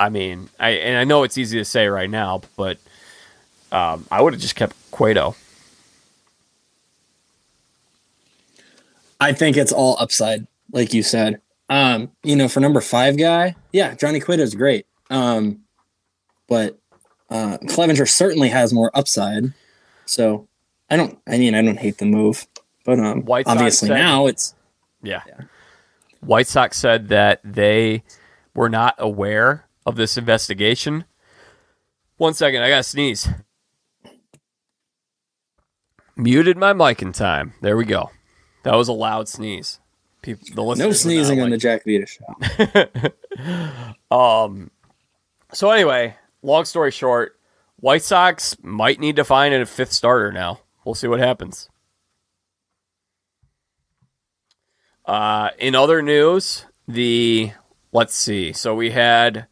I 0.00 0.08
mean, 0.08 0.48
I 0.58 0.70
and 0.70 0.96
I 0.96 1.04
know 1.04 1.24
it's 1.24 1.36
easy 1.36 1.58
to 1.58 1.64
say 1.64 1.88
right 1.88 2.10
now, 2.10 2.42
but 2.56 2.78
um, 3.70 4.06
I 4.10 4.22
would 4.22 4.32
have 4.32 4.42
just 4.42 4.56
kept 4.56 4.74
Cueto. 4.90 5.36
I 9.20 9.32
think 9.32 9.56
it's 9.56 9.72
all 9.72 9.96
upside, 10.00 10.46
like 10.72 10.92
you 10.92 11.02
said. 11.02 11.40
Um, 11.68 12.10
you 12.22 12.36
know, 12.36 12.48
for 12.48 12.60
number 12.60 12.80
five 12.80 13.16
guy, 13.16 13.54
yeah, 13.72 13.94
Johnny 13.94 14.20
Cueto 14.20 14.42
is 14.42 14.54
great. 14.54 14.86
Um, 15.10 15.61
but 16.48 16.78
uh, 17.30 17.58
Clevinger 17.64 18.08
certainly 18.08 18.48
has 18.48 18.72
more 18.72 18.90
upside. 18.94 19.52
So 20.06 20.48
I 20.90 20.96
don't. 20.96 21.18
I 21.26 21.38
mean, 21.38 21.54
I 21.54 21.62
don't 21.62 21.78
hate 21.78 21.98
the 21.98 22.04
move, 22.06 22.46
but 22.84 22.98
um, 22.98 23.24
White 23.24 23.46
Sox 23.46 23.56
obviously 23.56 23.88
said- 23.88 23.94
now 23.94 24.26
it's 24.26 24.54
Yeah. 25.02 25.22
Yeah. 25.26 25.40
White 26.20 26.46
Sox 26.46 26.76
said 26.78 27.08
that 27.08 27.40
they 27.44 28.04
were 28.54 28.68
not 28.68 28.94
aware 28.98 29.66
of 29.86 29.96
this 29.96 30.16
investigation. 30.16 31.04
One 32.16 32.34
second, 32.34 32.62
I 32.62 32.68
got 32.68 32.76
to 32.76 32.82
sneeze. 32.84 33.28
Muted 36.16 36.56
my 36.56 36.72
mic 36.72 37.02
in 37.02 37.12
time. 37.12 37.54
There 37.62 37.76
we 37.76 37.84
go. 37.84 38.10
That 38.64 38.74
was 38.76 38.86
a 38.88 38.92
loud 38.92 39.28
sneeze. 39.28 39.80
People, 40.20 40.46
the 40.50 40.54
no 40.54 40.64
listeners 40.64 40.84
would 40.84 40.88
not 40.90 40.96
sneezing 40.96 41.40
on 41.40 41.50
like 41.50 41.58
the 41.58 41.58
Jack 41.58 41.82
Vita 41.84 42.06
show. 42.06 43.12
Um. 44.16 44.70
So 45.54 45.70
anyway, 45.70 46.14
long 46.42 46.64
story 46.64 46.90
short, 46.90 47.38
White 47.76 48.02
Sox 48.02 48.56
might 48.62 49.00
need 49.00 49.16
to 49.16 49.24
find 49.24 49.54
a 49.54 49.66
fifth 49.66 49.92
starter 49.92 50.32
now. 50.32 50.60
We'll 50.84 50.94
see 50.94 51.08
what 51.08 51.20
happens. 51.20 51.68
Uh, 55.04 55.50
in 55.58 55.74
other 55.74 56.02
news, 56.02 56.66
the 56.86 57.52
let's 57.92 58.14
see. 58.14 58.52
So 58.52 58.74
we 58.74 58.90
had 58.90 59.46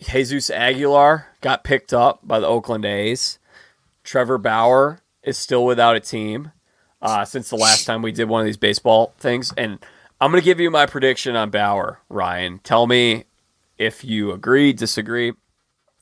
Jesus 0.00 0.50
Aguilar 0.50 1.26
got 1.40 1.64
picked 1.64 1.92
up 1.92 2.20
by 2.22 2.40
the 2.40 2.46
Oakland 2.46 2.84
A's. 2.84 3.38
Trevor 4.04 4.38
Bauer 4.38 5.00
is 5.22 5.36
still 5.36 5.64
without 5.64 5.96
a 5.96 6.00
team 6.00 6.52
uh, 7.02 7.24
since 7.24 7.50
the 7.50 7.56
last 7.56 7.84
time 7.84 8.02
we 8.02 8.12
did 8.12 8.28
one 8.28 8.40
of 8.40 8.46
these 8.46 8.56
baseball 8.56 9.14
things, 9.18 9.52
and 9.56 9.78
I'm 10.20 10.30
going 10.30 10.40
to 10.40 10.44
give 10.44 10.60
you 10.60 10.70
my 10.70 10.86
prediction 10.86 11.36
on 11.36 11.50
Bauer. 11.50 12.00
Ryan, 12.08 12.58
tell 12.60 12.86
me 12.86 13.24
if 13.76 14.04
you 14.04 14.32
agree, 14.32 14.72
disagree. 14.72 15.32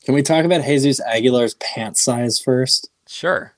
Can 0.07 0.15
we 0.15 0.23
talk 0.23 0.45
about 0.45 0.65
Jesus 0.65 1.01
Aguilar's 1.01 1.55
pant 1.55 1.97
size 1.97 2.39
first? 2.39 2.91
Sure. 3.09 3.55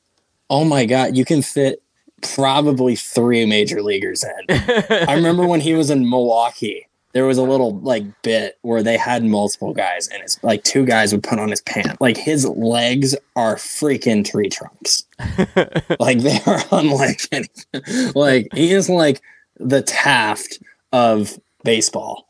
Oh 0.48 0.64
my 0.64 0.86
god, 0.86 1.14
you 1.14 1.26
can 1.26 1.42
fit 1.42 1.82
probably 2.22 2.96
three 2.96 3.44
major 3.44 3.82
leaguers 3.82 4.24
in. 4.24 4.56
I 5.08 5.12
remember 5.12 5.46
when 5.46 5.60
he 5.60 5.74
was 5.74 5.90
in 5.90 6.08
Milwaukee, 6.08 6.88
there 7.12 7.26
was 7.26 7.36
a 7.36 7.42
little 7.42 7.78
like 7.80 8.04
bit 8.22 8.56
where 8.62 8.82
they 8.82 8.96
had 8.96 9.24
multiple 9.24 9.74
guys 9.74 10.08
and 10.08 10.22
it's 10.22 10.42
like 10.42 10.64
two 10.64 10.86
guys 10.86 11.12
would 11.12 11.22
put 11.22 11.38
on 11.38 11.50
his 11.50 11.60
pant. 11.60 12.00
Like 12.00 12.16
his 12.16 12.46
legs 12.46 13.14
are 13.36 13.56
freaking 13.56 14.24
tree 14.24 14.48
trunks. 14.48 15.04
like 16.00 16.20
they 16.20 16.40
are 16.46 16.62
unlike 16.72 17.28
anything. 17.30 18.12
Like 18.14 18.48
he 18.54 18.72
is 18.72 18.88
like 18.88 19.20
the 19.58 19.82
Taft 19.82 20.60
of 20.92 21.38
baseball. 21.62 22.26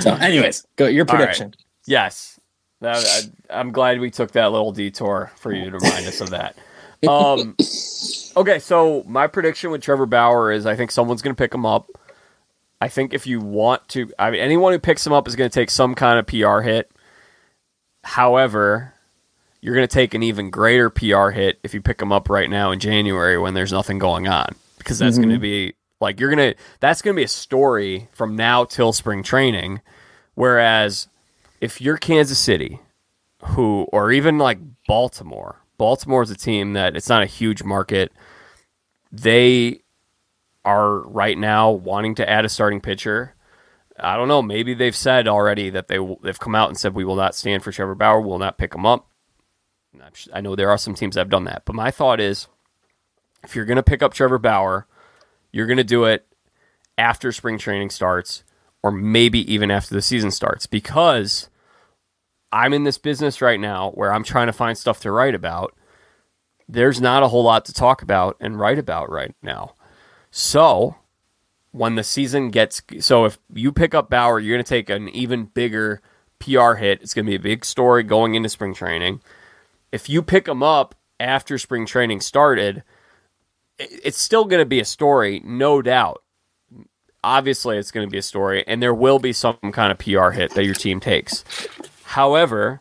So 0.00 0.14
anyways, 0.14 0.66
go 0.76 0.86
your 0.86 1.04
All 1.08 1.14
right. 1.14 1.20
prediction. 1.20 1.54
Yes. 1.86 2.38
I, 2.84 3.22
I'm 3.50 3.70
glad 3.70 4.00
we 4.00 4.10
took 4.10 4.32
that 4.32 4.50
little 4.50 4.72
detour 4.72 5.30
for 5.36 5.52
you 5.52 5.70
to 5.70 5.78
remind 5.78 6.06
us 6.06 6.20
of 6.20 6.30
that. 6.30 6.56
Um, 7.08 7.56
okay, 8.36 8.58
so 8.58 9.04
my 9.06 9.26
prediction 9.26 9.70
with 9.70 9.82
Trevor 9.82 10.06
Bauer 10.06 10.50
is 10.50 10.66
I 10.66 10.74
think 10.74 10.90
someone's 10.90 11.22
going 11.22 11.34
to 11.34 11.38
pick 11.38 11.54
him 11.54 11.64
up. 11.64 11.88
I 12.80 12.88
think 12.88 13.14
if 13.14 13.26
you 13.26 13.40
want 13.40 13.88
to, 13.90 14.10
I 14.18 14.30
mean, 14.32 14.40
anyone 14.40 14.72
who 14.72 14.80
picks 14.80 15.06
him 15.06 15.12
up 15.12 15.28
is 15.28 15.36
going 15.36 15.48
to 15.48 15.54
take 15.54 15.70
some 15.70 15.94
kind 15.94 16.18
of 16.18 16.26
PR 16.26 16.60
hit. 16.60 16.90
However, 18.02 18.92
you're 19.60 19.74
going 19.76 19.86
to 19.86 19.92
take 19.94 20.14
an 20.14 20.24
even 20.24 20.50
greater 20.50 20.90
PR 20.90 21.30
hit 21.30 21.60
if 21.62 21.74
you 21.74 21.80
pick 21.80 22.02
him 22.02 22.10
up 22.10 22.28
right 22.28 22.50
now 22.50 22.72
in 22.72 22.80
January 22.80 23.38
when 23.38 23.54
there's 23.54 23.70
nothing 23.70 24.00
going 24.00 24.26
on 24.26 24.56
because 24.78 24.98
that's 24.98 25.16
going 25.16 25.30
to 25.30 25.38
be 25.38 25.74
like 26.02 26.20
you're 26.20 26.34
to 26.34 26.54
that's 26.80 27.00
to 27.02 27.12
be 27.14 27.22
a 27.22 27.28
story 27.28 28.08
from 28.12 28.36
now 28.36 28.64
till 28.64 28.92
spring 28.92 29.22
training 29.22 29.80
whereas 30.34 31.08
if 31.60 31.80
you're 31.80 31.96
Kansas 31.96 32.38
City 32.38 32.80
who 33.44 33.86
or 33.92 34.12
even 34.12 34.38
like 34.38 34.58
Baltimore 34.86 35.56
Baltimore 35.78 36.22
is 36.22 36.30
a 36.30 36.36
team 36.36 36.74
that 36.74 36.96
it's 36.96 37.08
not 37.08 37.22
a 37.22 37.26
huge 37.26 37.62
market 37.62 38.12
they 39.10 39.80
are 40.64 40.98
right 41.00 41.38
now 41.38 41.70
wanting 41.70 42.14
to 42.16 42.28
add 42.28 42.44
a 42.44 42.48
starting 42.48 42.80
pitcher 42.80 43.34
I 43.98 44.16
don't 44.16 44.28
know. 44.28 44.42
Maybe 44.42 44.74
they've 44.74 44.96
said 44.96 45.28
already 45.28 45.70
that 45.70 45.88
they 45.88 45.98
they've 46.22 46.38
come 46.38 46.54
out 46.54 46.68
and 46.68 46.78
said 46.78 46.94
we 46.94 47.04
will 47.04 47.16
not 47.16 47.34
stand 47.34 47.62
for 47.62 47.72
Trevor 47.72 47.94
Bauer. 47.94 48.20
We 48.20 48.28
will 48.28 48.38
not 48.38 48.58
pick 48.58 48.74
him 48.74 48.86
up. 48.86 49.08
I 50.32 50.40
know 50.40 50.56
there 50.56 50.70
are 50.70 50.78
some 50.78 50.94
teams 50.94 51.14
that 51.14 51.20
have 51.20 51.30
done 51.30 51.44
that, 51.44 51.62
but 51.64 51.74
my 51.74 51.90
thought 51.90 52.18
is, 52.18 52.48
if 53.44 53.54
you're 53.54 53.66
going 53.66 53.76
to 53.76 53.82
pick 53.82 54.02
up 54.02 54.14
Trevor 54.14 54.38
Bauer, 54.38 54.86
you're 55.52 55.66
going 55.66 55.76
to 55.76 55.84
do 55.84 56.04
it 56.04 56.26
after 56.98 57.30
spring 57.32 57.58
training 57.58 57.90
starts, 57.90 58.44
or 58.82 58.90
maybe 58.90 59.52
even 59.52 59.70
after 59.70 59.94
the 59.94 60.02
season 60.02 60.30
starts, 60.30 60.66
because 60.66 61.48
I'm 62.50 62.72
in 62.72 62.84
this 62.84 62.98
business 62.98 63.40
right 63.40 63.60
now 63.60 63.90
where 63.92 64.12
I'm 64.12 64.24
trying 64.24 64.48
to 64.48 64.52
find 64.52 64.76
stuff 64.76 65.00
to 65.00 65.10
write 65.10 65.34
about. 65.34 65.74
There's 66.68 67.00
not 67.00 67.22
a 67.22 67.28
whole 67.28 67.44
lot 67.44 67.64
to 67.66 67.72
talk 67.72 68.02
about 68.02 68.36
and 68.40 68.58
write 68.58 68.78
about 68.78 69.10
right 69.10 69.34
now. 69.42 69.74
So 70.30 70.96
when 71.72 71.94
the 71.94 72.04
season 72.04 72.50
gets 72.50 72.82
so 73.00 73.24
if 73.24 73.38
you 73.52 73.72
pick 73.72 73.94
up 73.94 74.10
Bauer, 74.10 74.38
you're 74.38 74.56
going 74.56 74.64
to 74.64 74.68
take 74.68 74.90
an 74.90 75.08
even 75.08 75.46
bigger 75.46 76.00
PR 76.38 76.74
hit. 76.74 77.02
It's 77.02 77.14
going 77.14 77.24
to 77.24 77.30
be 77.30 77.36
a 77.36 77.40
big 77.40 77.64
story 77.64 78.02
going 78.02 78.34
into 78.34 78.48
spring 78.48 78.74
training. 78.74 79.20
If 79.90 80.08
you 80.08 80.22
pick 80.22 80.46
him 80.48 80.62
up 80.62 80.94
after 81.18 81.58
spring 81.58 81.86
training 81.86 82.20
started, 82.20 82.82
it's 83.90 84.18
still 84.18 84.44
going 84.44 84.60
to 84.60 84.66
be 84.66 84.80
a 84.80 84.84
story, 84.84 85.40
no 85.44 85.82
doubt. 85.82 86.22
Obviously, 87.24 87.78
it's 87.78 87.90
going 87.90 88.06
to 88.06 88.10
be 88.10 88.18
a 88.18 88.22
story, 88.22 88.64
and 88.66 88.82
there 88.82 88.94
will 88.94 89.18
be 89.18 89.32
some 89.32 89.56
kind 89.72 89.92
of 89.92 89.98
PR 89.98 90.30
hit 90.30 90.54
that 90.54 90.64
your 90.64 90.74
team 90.74 90.98
takes. 90.98 91.44
However, 92.04 92.80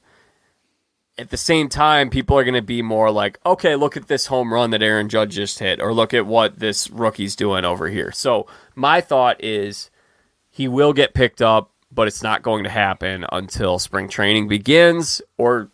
at 1.18 1.30
the 1.30 1.38
same 1.38 1.69
time, 1.69 2.10
people 2.10 2.38
are 2.38 2.44
going 2.44 2.56
to 2.56 2.61
be 2.61 2.82
more 2.82 3.11
like, 3.11 3.40
okay, 3.45 3.76
look 3.76 3.95
at 3.95 4.07
this 4.07 4.26
home 4.26 4.52
run 4.52 4.72
that 4.72 4.82
Aaron 4.82 5.10
Judge 5.10 5.36
just 5.36 5.60
hit, 5.60 5.80
or 5.80 5.94
look 5.94 6.14
at 6.14 6.26
what 6.26 6.60
this 6.60 6.90
rookie's 6.90 7.36
doing 7.36 7.65
over 7.65 7.88
here. 7.88 8.11
So, 8.11 8.48
my 8.73 8.99
thought 8.99 9.41
is 9.44 9.91
he 10.49 10.68
will 10.68 10.94
get 10.94 11.14
picked 11.14 11.41
up, 11.41 11.72
but 11.91 12.07
it's 12.07 12.23
not 12.23 12.41
going 12.41 12.64
to 12.64 12.69
happen 12.69 13.26
until 13.32 13.78
spring 13.78 14.10
training 14.10 14.48
begins 14.48 15.22
or 15.38 15.69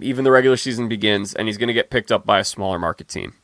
even 0.00 0.24
the 0.24 0.30
regular 0.30 0.56
season 0.56 0.88
begins, 0.88 1.34
and 1.34 1.48
he's 1.48 1.58
going 1.58 1.68
to 1.68 1.74
get 1.74 1.90
picked 1.90 2.12
up 2.12 2.24
by 2.24 2.38
a 2.38 2.44
smaller 2.44 2.78
market 2.78 3.08
team. 3.08 3.34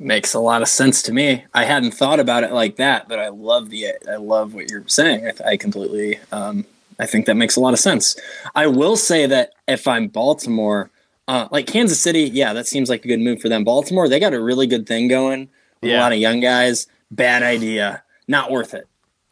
Makes 0.00 0.34
a 0.34 0.40
lot 0.40 0.62
of 0.62 0.68
sense 0.68 1.02
to 1.02 1.12
me. 1.12 1.44
I 1.54 1.64
hadn't 1.64 1.90
thought 1.92 2.20
about 2.20 2.44
it 2.44 2.52
like 2.52 2.76
that, 2.76 3.08
but 3.08 3.18
I 3.18 3.28
love 3.28 3.70
the 3.70 3.88
I 4.08 4.16
love 4.16 4.54
what 4.54 4.70
you're 4.70 4.86
saying. 4.86 5.26
I, 5.26 5.50
I 5.50 5.56
completely 5.56 6.20
um, 6.30 6.64
I 6.98 7.06
think 7.06 7.26
that 7.26 7.34
makes 7.34 7.56
a 7.56 7.60
lot 7.60 7.72
of 7.72 7.80
sense. 7.80 8.16
I 8.54 8.66
will 8.66 8.96
say 8.96 9.26
that 9.26 9.52
if 9.66 9.86
I'm 9.86 10.08
Baltimore, 10.08 10.90
uh, 11.28 11.48
like 11.50 11.66
Kansas 11.66 12.00
City, 12.00 12.22
yeah, 12.22 12.52
that 12.52 12.66
seems 12.66 12.88
like 12.88 13.04
a 13.04 13.08
good 13.08 13.20
move 13.20 13.40
for 13.40 13.48
them. 13.48 13.64
Baltimore, 13.64 14.08
they 14.08 14.18
got 14.18 14.34
a 14.34 14.40
really 14.40 14.66
good 14.66 14.86
thing 14.86 15.08
going. 15.08 15.48
with 15.80 15.90
A 15.98 16.00
lot 16.00 16.12
of 16.12 16.18
young 16.18 16.40
guys. 16.40 16.86
Bad 17.10 17.42
idea. 17.42 18.02
Not 18.26 18.50
worth 18.50 18.74
it. 18.74 18.86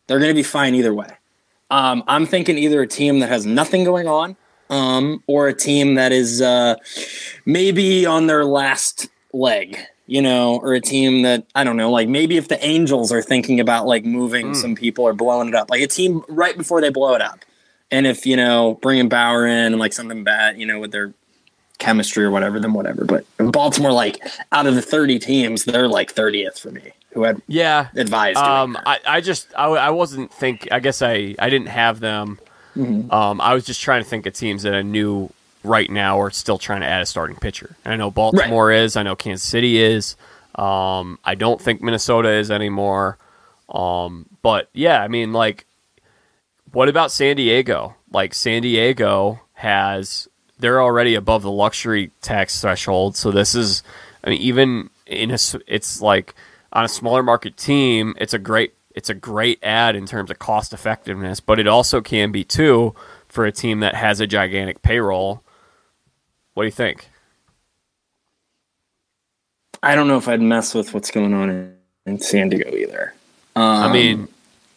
They're 0.06 0.18
going 0.18 0.30
to 0.30 0.34
be 0.34 0.43
fine 0.43 0.74
either 0.74 0.94
way. 0.94 1.10
Um, 1.70 2.05
I'm 2.06 2.26
thinking 2.26 2.59
either 2.59 2.82
a 2.82 2.86
team 2.86 3.18
that 3.20 3.28
has 3.28 3.44
nothing 3.44 3.82
going 3.82 4.06
on, 4.06 4.36
um, 4.70 5.22
or 5.26 5.48
a 5.48 5.55
team 5.55 5.94
that 5.97 6.12
is 6.12 6.40
uh, 6.40 6.76
maybe 7.44 8.06
on 8.06 8.28
their 8.28 8.44
last 8.44 9.09
leg, 9.32 9.78
you 10.07 10.23
know, 10.23 10.59
or 10.62 10.74
a 10.74 10.81
team 10.81 11.23
that 11.23 11.45
I 11.55 11.65
don't 11.65 11.77
know, 11.77 11.91
like 11.91 12.09
maybe 12.09 12.37
if 12.37 12.49
the 12.49 12.65
Angels 12.65 13.11
are 13.12 13.23
thinking 13.23 13.61
about 13.61 13.87
like 13.87 14.05
moving 14.05 14.53
Mm. 14.53 14.57
some 14.57 14.74
people 14.74 15.05
or 15.05 15.12
blowing 15.12 15.49
it 15.49 15.55
up, 15.55 15.70
like 15.70 15.83
a 15.83 15.87
team 15.87 16.23
right 16.28 16.57
before 16.57 16.81
they 16.81 16.91
blow 16.91 17.15
it 17.15 17.23
up, 17.23 17.41
and 17.91 18.07
if 18.07 18.24
you 18.27 18.37
know 18.37 18.78
bringing 18.83 19.09
Bauer 19.09 19.47
in 19.47 19.73
and 19.73 19.78
like 19.78 19.93
something 19.93 20.23
bad, 20.24 20.59
you 20.59 20.66
know, 20.66 20.78
with 20.78 20.93
their 20.93 21.12
chemistry 21.78 22.24
or 22.24 22.31
whatever, 22.31 22.59
then 22.59 22.73
whatever. 22.73 23.05
But 23.05 23.24
Baltimore, 23.39 23.93
like 23.93 24.19
out 24.53 24.66
of 24.66 24.74
the 24.74 24.83
30 24.83 25.19
teams, 25.19 25.65
they're 25.65 25.89
like 25.89 26.15
30th 26.15 26.59
for 26.59 26.70
me. 26.70 26.93
Who 27.12 27.24
had 27.24 27.41
Yeah. 27.49 27.89
advised? 27.97 28.39
Um. 28.39 28.78
I, 28.87 28.99
I 29.07 29.20
just 29.20 29.49
I, 29.57 29.66
I 29.66 29.91
wasn't 29.91 30.33
think 30.33 30.69
I 30.70 30.81
guess 30.81 31.03
I 31.03 31.35
I 31.39 31.51
didn't 31.51 31.69
have 31.69 32.01
them. 32.01 32.39
Mhm. 32.77 33.11
Um, 33.12 33.41
I 33.41 33.55
was 33.55 33.65
just 33.65 33.81
trying 33.81 34.03
to 34.03 34.09
think 34.09 34.27
of 34.27 34.35
teams 34.35 34.62
that 34.65 34.74
I 34.74 34.83
knew 34.83 35.31
right 35.66 35.90
now 35.90 36.20
are 36.20 36.30
still 36.30 36.59
trying 36.59 36.80
to 36.80 36.86
add 36.86 37.02
a 37.02 37.06
starting 37.06 37.36
pitcher. 37.36 37.76
And 37.84 37.93
I 37.93 37.97
know 37.97 38.10
Baltimore 38.10 38.70
is. 38.70 38.97
I 38.97 39.02
know 39.02 39.16
Kansas 39.16 39.47
City 39.47 39.78
is. 39.78 40.16
Um, 40.55 41.18
I 41.24 41.34
don't 41.34 41.60
think 41.60 41.82
Minnesota 41.82 42.30
is 42.32 42.51
anymore. 42.51 43.18
Um, 43.68 44.26
but 44.43 44.70
yeah, 44.72 45.02
I 45.02 45.09
mean, 45.09 45.32
like, 45.32 45.66
what 46.72 46.88
about 46.88 47.12
San 47.12 47.36
Diego? 47.36 47.94
Like, 48.10 48.32
San 48.32 48.62
Diego 48.62 49.40
has 49.55 50.28
they're 50.59 50.80
already 50.80 51.14
above 51.14 51.43
the 51.43 51.51
luxury 51.51 52.10
tax 52.22 52.60
threshold, 52.60 53.16
so 53.16 53.30
this 53.30 53.55
is, 53.55 53.82
I 54.24 54.30
mean, 54.30 54.40
even 54.40 54.90
in 55.06 55.30
a, 55.30 55.38
it's 55.66 56.01
like 56.01 56.34
on 56.72 56.84
a 56.84 56.88
smaller 56.88 57.22
market 57.22 57.56
team, 57.56 58.14
it's 58.18 58.34
a 58.34 58.38
great 58.38 58.74
it's 58.94 59.10
a 59.10 59.14
great 59.14 59.62
ad 59.62 59.94
in 59.94 60.06
terms 60.06 60.30
of 60.30 60.38
cost 60.38 60.72
effectiveness, 60.72 61.38
but 61.38 61.60
it 61.60 61.68
also 61.68 62.01
can 62.01 62.32
be 62.32 62.43
too 62.43 62.94
for 63.28 63.44
a 63.44 63.52
team 63.52 63.80
that 63.80 63.94
has 63.94 64.20
a 64.20 64.26
gigantic 64.26 64.80
payroll. 64.80 65.43
What 66.57 66.62
do 66.62 66.69
you 66.69 66.73
think? 66.73 67.11
I 69.83 69.95
don't 69.95 70.09
know 70.09 70.16
if 70.16 70.27
I'd 70.27 70.41
mess 70.41 70.74
with 70.74 70.95
what's 70.95 71.11
going 71.11 71.35
on 71.35 71.74
in, 72.07 72.19
San 72.19 72.49
Diego 72.49 72.74
either. 72.74 73.12
Um, 73.55 73.62
I 73.62 73.93
mean, 73.93 74.28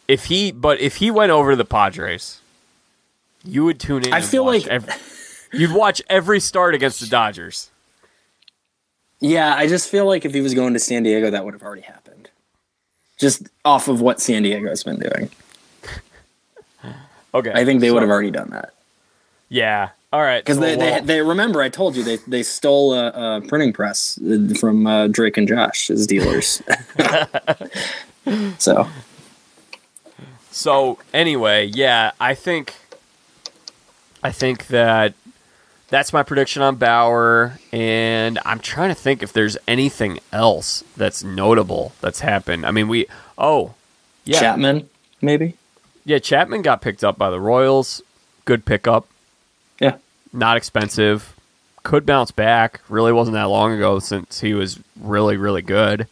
if 0.06 0.26
he 0.26 0.52
but 0.52 0.78
if 0.78 0.96
he 0.96 1.10
went 1.10 1.32
over 1.32 1.52
to 1.52 1.56
the 1.56 1.64
Padres, 1.64 2.42
you 3.44 3.64
would 3.64 3.80
tune 3.80 4.04
in. 4.04 4.12
I 4.12 4.20
feel 4.20 4.44
like- 4.44 4.66
every, 4.66 4.92
you'd 5.54 5.72
watch 5.72 6.02
every 6.10 6.38
start 6.38 6.74
against 6.74 7.00
the 7.00 7.06
Dodgers. 7.06 7.70
yeah, 9.20 9.54
I 9.54 9.66
just 9.66 9.88
feel 9.88 10.04
like 10.04 10.26
if 10.26 10.34
he 10.34 10.42
was 10.42 10.52
going 10.52 10.74
to 10.74 10.78
San 10.78 11.02
Diego, 11.02 11.30
that 11.30 11.46
would 11.46 11.54
have 11.54 11.62
already 11.62 11.80
happened. 11.80 12.28
Just 13.18 13.48
off 13.64 13.88
of 13.88 14.02
what 14.02 14.20
San 14.20 14.42
Diego's 14.42 14.82
been 14.82 14.98
doing, 15.00 15.30
Okay, 17.34 17.52
I 17.54 17.64
think 17.64 17.80
they 17.80 17.88
so- 17.88 17.94
would 17.94 18.02
have 18.02 18.10
already 18.10 18.30
done 18.30 18.50
that. 18.50 18.74
Yeah. 19.48 19.90
All 20.12 20.20
right. 20.20 20.42
Because 20.44 20.56
so 20.56 20.62
they, 20.62 20.76
they, 20.76 20.90
we'll- 20.90 21.02
they 21.04 21.20
remember 21.22 21.62
I 21.62 21.68
told 21.68 21.94
you 21.96 22.02
they, 22.02 22.16
they 22.26 22.42
stole 22.42 22.94
a, 22.94 23.08
a 23.36 23.40
printing 23.42 23.72
press 23.72 24.18
uh, 24.18 24.54
from 24.58 24.86
uh, 24.86 25.06
Drake 25.06 25.36
and 25.36 25.46
Josh 25.46 25.88
as 25.90 26.06
dealers. 26.06 26.62
so 28.58 28.88
So 30.50 30.98
anyway, 31.14 31.66
yeah, 31.66 32.10
I 32.20 32.34
think 32.34 32.74
I 34.22 34.32
think 34.32 34.66
that 34.68 35.14
that's 35.88 36.12
my 36.12 36.22
prediction 36.22 36.62
on 36.62 36.76
Bauer, 36.76 37.58
and 37.72 38.38
I'm 38.44 38.60
trying 38.60 38.90
to 38.90 38.94
think 38.94 39.22
if 39.22 39.32
there's 39.32 39.56
anything 39.66 40.20
else 40.32 40.84
that's 40.96 41.24
notable 41.24 41.92
that's 42.00 42.20
happened. 42.20 42.66
I 42.66 42.70
mean, 42.72 42.88
we 42.88 43.06
oh 43.38 43.74
yeah 44.24 44.40
Chapman, 44.40 44.88
maybe. 45.22 45.54
yeah 46.04 46.18
Chapman 46.18 46.62
got 46.62 46.82
picked 46.82 47.02
up 47.04 47.16
by 47.16 47.30
the 47.30 47.40
Royals, 47.40 48.02
good 48.44 48.64
pickup, 48.64 49.06
not 50.32 50.56
expensive, 50.56 51.34
could 51.82 52.06
bounce 52.06 52.30
back. 52.30 52.80
Really 52.88 53.12
wasn't 53.12 53.34
that 53.34 53.44
long 53.44 53.72
ago 53.72 53.98
since 53.98 54.40
he 54.40 54.54
was 54.54 54.78
really 55.00 55.36
really 55.36 55.62
good. 55.62 56.06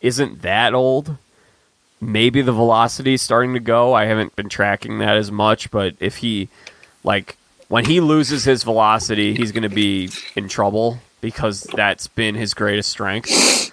Isn't 0.00 0.42
that 0.42 0.74
old? 0.74 1.16
maybe 2.04 2.42
the 2.42 2.52
velocity's 2.52 3.22
starting 3.22 3.54
to 3.54 3.60
go. 3.60 3.94
I 3.94 4.04
haven't 4.06 4.36
been 4.36 4.48
tracking 4.48 4.98
that 4.98 5.16
as 5.16 5.30
much, 5.30 5.70
but 5.70 5.94
if 6.00 6.16
he 6.16 6.48
like 7.02 7.36
when 7.68 7.84
he 7.84 8.00
loses 8.00 8.44
his 8.44 8.62
velocity, 8.62 9.34
he's 9.34 9.52
going 9.52 9.62
to 9.62 9.74
be 9.74 10.10
in 10.36 10.48
trouble 10.48 10.98
because 11.20 11.62
that's 11.62 12.06
been 12.06 12.34
his 12.34 12.54
greatest 12.54 12.90
strength. 12.90 13.72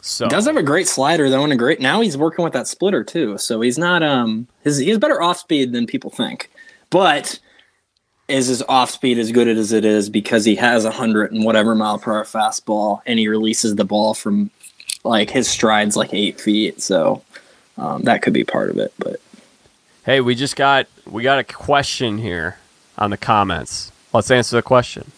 So 0.00 0.26
he 0.26 0.28
does 0.28 0.46
have 0.46 0.56
a 0.56 0.62
great 0.62 0.86
slider 0.86 1.30
though, 1.30 1.44
and 1.44 1.52
a 1.52 1.56
great. 1.56 1.80
Now 1.80 2.00
he's 2.00 2.16
working 2.16 2.44
with 2.44 2.52
that 2.52 2.68
splitter 2.68 3.02
too, 3.02 3.38
so 3.38 3.60
he's 3.60 3.78
not 3.78 4.02
um 4.02 4.46
his 4.62 4.78
he's 4.78 4.98
better 4.98 5.22
off 5.22 5.38
speed 5.38 5.72
than 5.72 5.86
people 5.86 6.10
think, 6.10 6.50
but. 6.90 7.38
Is 8.26 8.46
his 8.46 8.62
off 8.62 8.90
speed 8.90 9.18
as 9.18 9.32
good 9.32 9.48
as 9.48 9.72
it 9.72 9.84
is 9.84 10.08
because 10.08 10.44
he 10.44 10.56
has 10.56 10.84
a 10.84 10.90
hundred 10.90 11.32
and 11.32 11.44
whatever 11.44 11.74
mile 11.74 11.98
per 11.98 12.16
hour 12.16 12.24
fastball 12.24 13.00
and 13.04 13.18
he 13.18 13.28
releases 13.28 13.74
the 13.76 13.84
ball 13.84 14.14
from 14.14 14.50
like 15.04 15.28
his 15.28 15.46
strides 15.46 15.94
like 15.96 16.14
eight 16.14 16.40
feet, 16.40 16.80
so 16.80 17.22
um, 17.76 18.02
that 18.02 18.22
could 18.22 18.32
be 18.32 18.44
part 18.44 18.70
of 18.70 18.78
it. 18.78 18.94
But 18.98 19.20
Hey, 20.04 20.20
we 20.20 20.34
just 20.34 20.54
got 20.54 20.86
we 21.06 21.22
got 21.22 21.38
a 21.38 21.44
question 21.44 22.18
here 22.18 22.58
on 22.98 23.08
the 23.08 23.16
comments. 23.16 23.90
Let's 24.12 24.30
answer 24.30 24.56
the 24.56 24.62
question. 24.62 25.12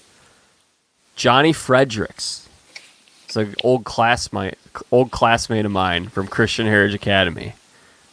Johnny 1.17 1.53
Fredericks. 1.53 2.49
It's 3.25 3.35
an 3.35 3.57
old 3.65 3.85
classmate 3.85 4.59
old 4.93 5.11
classmate 5.11 5.65
of 5.65 5.73
mine 5.73 6.09
from 6.09 6.29
Christian 6.29 6.67
Heritage 6.67 6.95
Academy. 6.95 7.55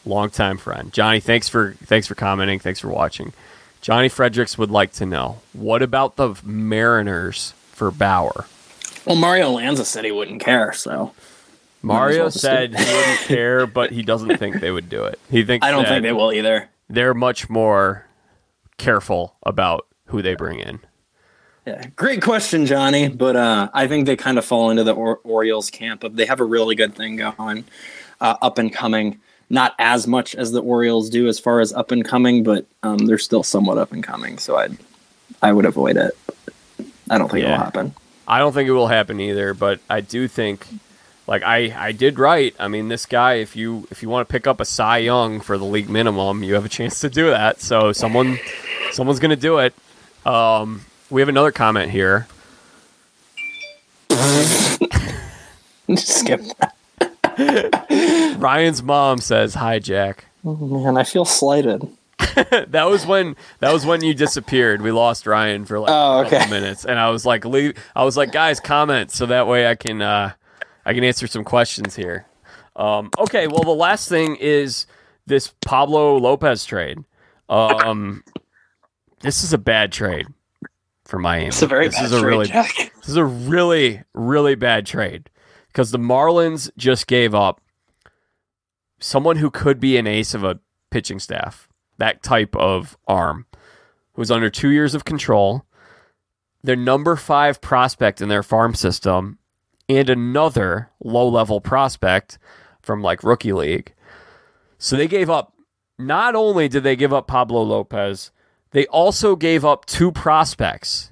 Longtime 0.04 0.58
friend. 0.58 0.92
Johnny, 0.92 1.20
thanks 1.20 1.48
for 1.48 1.76
thanks 1.86 2.08
for 2.08 2.16
commenting. 2.16 2.58
Thanks 2.58 2.80
for 2.80 2.90
watching. 2.90 3.34
Johnny 3.84 4.08
Fredericks 4.08 4.58
would 4.58 4.72
like 4.72 4.94
to 4.94 5.06
know 5.06 5.40
what 5.52 5.82
about 5.82 6.16
the 6.16 6.34
Mariners 6.46 7.54
for 7.74 7.92
Bauer? 7.92 8.46
well, 9.06 9.18
Mario 9.18 9.50
Lanza 9.50 9.84
said 9.84 10.06
he 10.06 10.12
wouldn't 10.12 10.42
care, 10.42 10.72
so 10.72 11.12
Mario 11.82 12.30
said 12.30 12.74
he 12.74 12.94
wouldn't 12.96 13.20
care, 13.20 13.68
but 13.80 13.92
he 13.92 14.02
doesn't 14.02 14.38
think 14.38 14.62
they 14.62 14.72
would 14.72 14.88
do 14.88 15.04
it. 15.04 15.20
He 15.30 15.44
thinks 15.44 15.68
I 15.68 15.72
don't 15.72 15.86
think 15.86 16.02
they 16.04 16.14
will 16.14 16.32
either. 16.32 16.70
they're 16.90 17.14
much 17.14 17.50
more 17.50 18.06
careful 18.78 19.36
about 19.44 19.86
who 20.06 20.22
they 20.22 20.36
bring 20.36 20.60
in. 20.60 20.80
Yeah, 21.68 21.86
great 21.98 22.22
question, 22.22 22.66
Johnny. 22.66 23.10
But 23.10 23.36
uh, 23.36 23.70
I 23.74 23.88
think 23.88 24.06
they 24.06 24.16
kind 24.16 24.38
of 24.38 24.46
fall 24.46 24.70
into 24.70 24.86
the 24.86 24.94
or- 24.94 25.20
Orioles 25.26 25.70
camp 25.70 26.06
of 26.06 26.16
they 26.16 26.26
have 26.26 26.40
a 26.40 26.46
really 26.46 26.76
good 26.76 26.96
thing 26.96 27.18
going, 27.18 27.66
uh, 28.22 28.36
up 28.42 28.58
and 28.58 28.72
coming. 28.72 29.20
Not 29.54 29.76
as 29.78 30.08
much 30.08 30.34
as 30.34 30.52
the 30.52 30.64
Orioles 30.64 31.12
do 31.12 31.28
as 31.28 31.38
far 31.40 31.60
as 31.60 31.72
up 31.72 31.92
and 31.92 32.04
coming, 32.04 32.42
but 32.42 32.66
um, 32.82 32.98
they're 32.98 33.20
still 33.20 33.44
somewhat 33.44 33.78
up 33.78 33.92
and 33.92 34.04
coming. 34.04 34.40
So 34.40 34.56
I, 34.56 34.68
would 34.68 34.78
I 35.44 35.54
would 35.54 35.66
avoid 35.66 35.96
it. 35.96 36.18
I 37.08 37.20
don't 37.20 37.30
think 37.30 37.44
Yeah. 37.44 37.54
it'll 37.54 37.64
happen. 37.66 37.94
I 38.28 38.40
don't 38.40 38.52
think 38.52 38.68
it 38.68 38.72
will 38.72 38.88
happen 38.88 39.20
either, 39.20 39.54
but 39.54 39.80
I 39.90 40.02
do 40.02 40.28
think 40.28 40.66
like 41.28 41.44
I, 41.44 41.72
I 41.78 41.92
did 41.92 42.18
right. 42.18 42.56
I 42.60 42.68
mean, 42.68 42.88
this 42.88 43.06
guy 43.06 43.34
if 43.36 43.56
you 43.56 43.88
if 43.92 44.02
you 44.02 44.10
want 44.10 44.28
to 44.28 44.32
pick 44.32 44.48
up 44.48 44.60
a 44.60 44.66
Cy 44.66 44.98
Young 44.98 45.40
for 45.40 45.58
the 45.60 45.66
league 45.66 45.88
minimum, 45.90 46.42
you 46.42 46.56
have 46.56 46.66
a 46.66 46.70
chance 46.70 47.00
to 47.02 47.10
do 47.10 47.30
that. 47.30 47.62
So 47.62 47.92
someone 47.92 48.40
someone's 48.92 49.20
going 49.20 49.30
to 49.30 49.36
do 49.36 49.60
it. 49.60 49.76
Um, 50.26 50.86
we 51.12 51.22
have 51.22 51.30
another 51.30 51.52
comment 51.52 51.92
here. 51.92 52.28
Skip. 55.96 56.42
that. 56.60 56.76
Ryan's 58.38 58.84
mom 58.84 59.20
says, 59.20 59.56
"Hi 59.56 59.80
Jack." 59.80 60.26
Man, 60.44 60.98
I 60.98 61.04
feel 61.04 61.26
slighted. 61.26 61.88
that 62.20 62.86
was 62.90 63.06
when 63.06 63.36
that 63.60 63.72
was 63.74 63.86
when 63.86 64.04
you 64.04 64.14
disappeared. 64.14 64.82
We 64.82 64.92
lost 64.92 65.26
Ryan 65.28 65.66
for 65.66 65.80
like 65.80 65.90
Oh, 65.92 66.20
a 66.20 66.24
couple 66.24 66.38
okay. 66.40 66.50
minutes, 66.50 66.86
and 66.86 67.00
I 67.00 67.10
was 67.10 67.26
like, 67.26 67.46
leave. 67.46 67.78
I 67.96 68.04
was 68.04 68.18
like, 68.18 68.32
guys, 68.32 68.60
comment 68.60 69.12
so 69.12 69.26
that 69.28 69.48
way 69.48 69.68
I 69.68 69.76
can 69.76 70.02
uh, 70.02 70.34
I 70.86 70.94
can 70.94 71.04
answer 71.04 71.28
some 71.28 71.44
questions 71.44 71.96
here. 71.96 72.26
Um, 72.76 73.10
okay, 73.20 73.48
well, 73.48 73.64
the 73.64 73.72
last 73.72 74.10
thing 74.10 74.36
is 74.38 74.88
this 75.26 75.54
Pablo 75.66 76.18
Lopez 76.18 76.66
trade. 76.66 77.00
Um, 77.50 78.24
this 79.22 79.44
is 79.44 79.54
a 79.54 79.58
bad 79.58 79.92
trade 79.92 80.28
for 81.06 81.20
Miami. 81.20 81.48
It's 81.48 81.62
a 81.62 81.68
very 81.68 81.88
this 81.88 81.96
bad 81.98 82.06
is 82.06 82.12
a 82.14 82.20
trade, 82.20 82.30
really 82.30 82.48
Jack. 82.48 82.76
this 83.00 83.10
is 83.10 83.16
a 83.18 83.26
really 83.26 84.02
really 84.14 84.56
bad 84.56 84.86
trade 84.86 85.30
because 85.74 85.90
the 85.90 85.98
Marlins 85.98 86.70
just 86.78 87.08
gave 87.08 87.34
up 87.34 87.60
someone 89.00 89.38
who 89.38 89.50
could 89.50 89.80
be 89.80 89.98
an 89.98 90.06
ace 90.06 90.36
of 90.36 90.44
a 90.44 90.60
pitching 90.92 91.20
staff, 91.20 91.68
that 91.98 92.22
type 92.22 92.56
of 92.56 92.96
arm, 93.08 93.48
who's 94.14 94.30
under 94.30 94.52
two 94.52 94.70
years 94.70 94.94
of 94.94 95.04
control, 95.04 95.66
their 96.64 96.76
number 96.76 97.16
five 97.16 97.60
prospect 97.60 98.22
in 98.22 98.30
their 98.30 98.44
farm 98.44 98.76
system, 98.76 99.40
and 99.90 100.10
another 100.10 100.92
low 101.04 101.28
level 101.28 101.60
prospect 101.60 102.38
from 102.80 103.02
like 103.02 103.24
rookie 103.24 103.52
league. 103.52 103.94
So 104.78 104.96
they 104.96 105.08
gave 105.08 105.30
up. 105.30 105.54
Not 106.00 106.36
only 106.36 106.68
did 106.68 106.84
they 106.84 106.96
give 106.96 107.14
up 107.14 107.28
Pablo 107.28 107.62
Lopez, 107.62 108.32
they 108.72 108.86
also 108.88 109.36
gave 109.36 109.64
up 109.64 109.86
two 109.86 110.12
prospects 110.12 111.12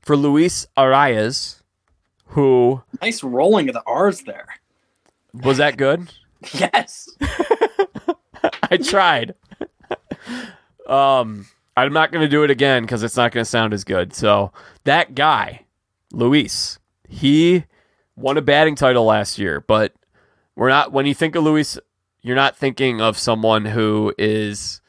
for 0.00 0.16
Luis 0.16 0.66
Arraez, 0.76 1.59
who 2.30 2.82
Nice 3.02 3.22
rolling 3.22 3.68
of 3.68 3.74
the 3.74 3.82
R's 3.86 4.22
there. 4.22 4.46
was 5.34 5.58
that 5.58 5.76
good? 5.76 6.10
Yes. 6.54 7.06
I 8.70 8.78
tried. 8.78 9.34
um, 10.86 11.46
I'm 11.76 11.92
not 11.92 12.12
going 12.12 12.22
to 12.22 12.28
do 12.28 12.44
it 12.44 12.50
again 12.50 12.82
because 12.82 13.02
it's 13.02 13.16
not 13.16 13.32
going 13.32 13.42
to 13.44 13.48
sound 13.50 13.74
as 13.74 13.84
good. 13.84 14.14
So 14.14 14.52
that 14.84 15.14
guy, 15.14 15.66
Luis, 16.12 16.78
he 17.08 17.64
won 18.16 18.38
a 18.38 18.42
batting 18.42 18.74
title 18.74 19.04
last 19.04 19.38
year, 19.38 19.60
but 19.60 19.92
we're 20.56 20.70
not. 20.70 20.92
When 20.92 21.04
you 21.06 21.14
think 21.14 21.34
of 21.36 21.44
Luis, 21.44 21.78
you're 22.22 22.36
not 22.36 22.56
thinking 22.56 23.00
of 23.00 23.18
someone 23.18 23.66
who 23.66 24.14
is 24.18 24.80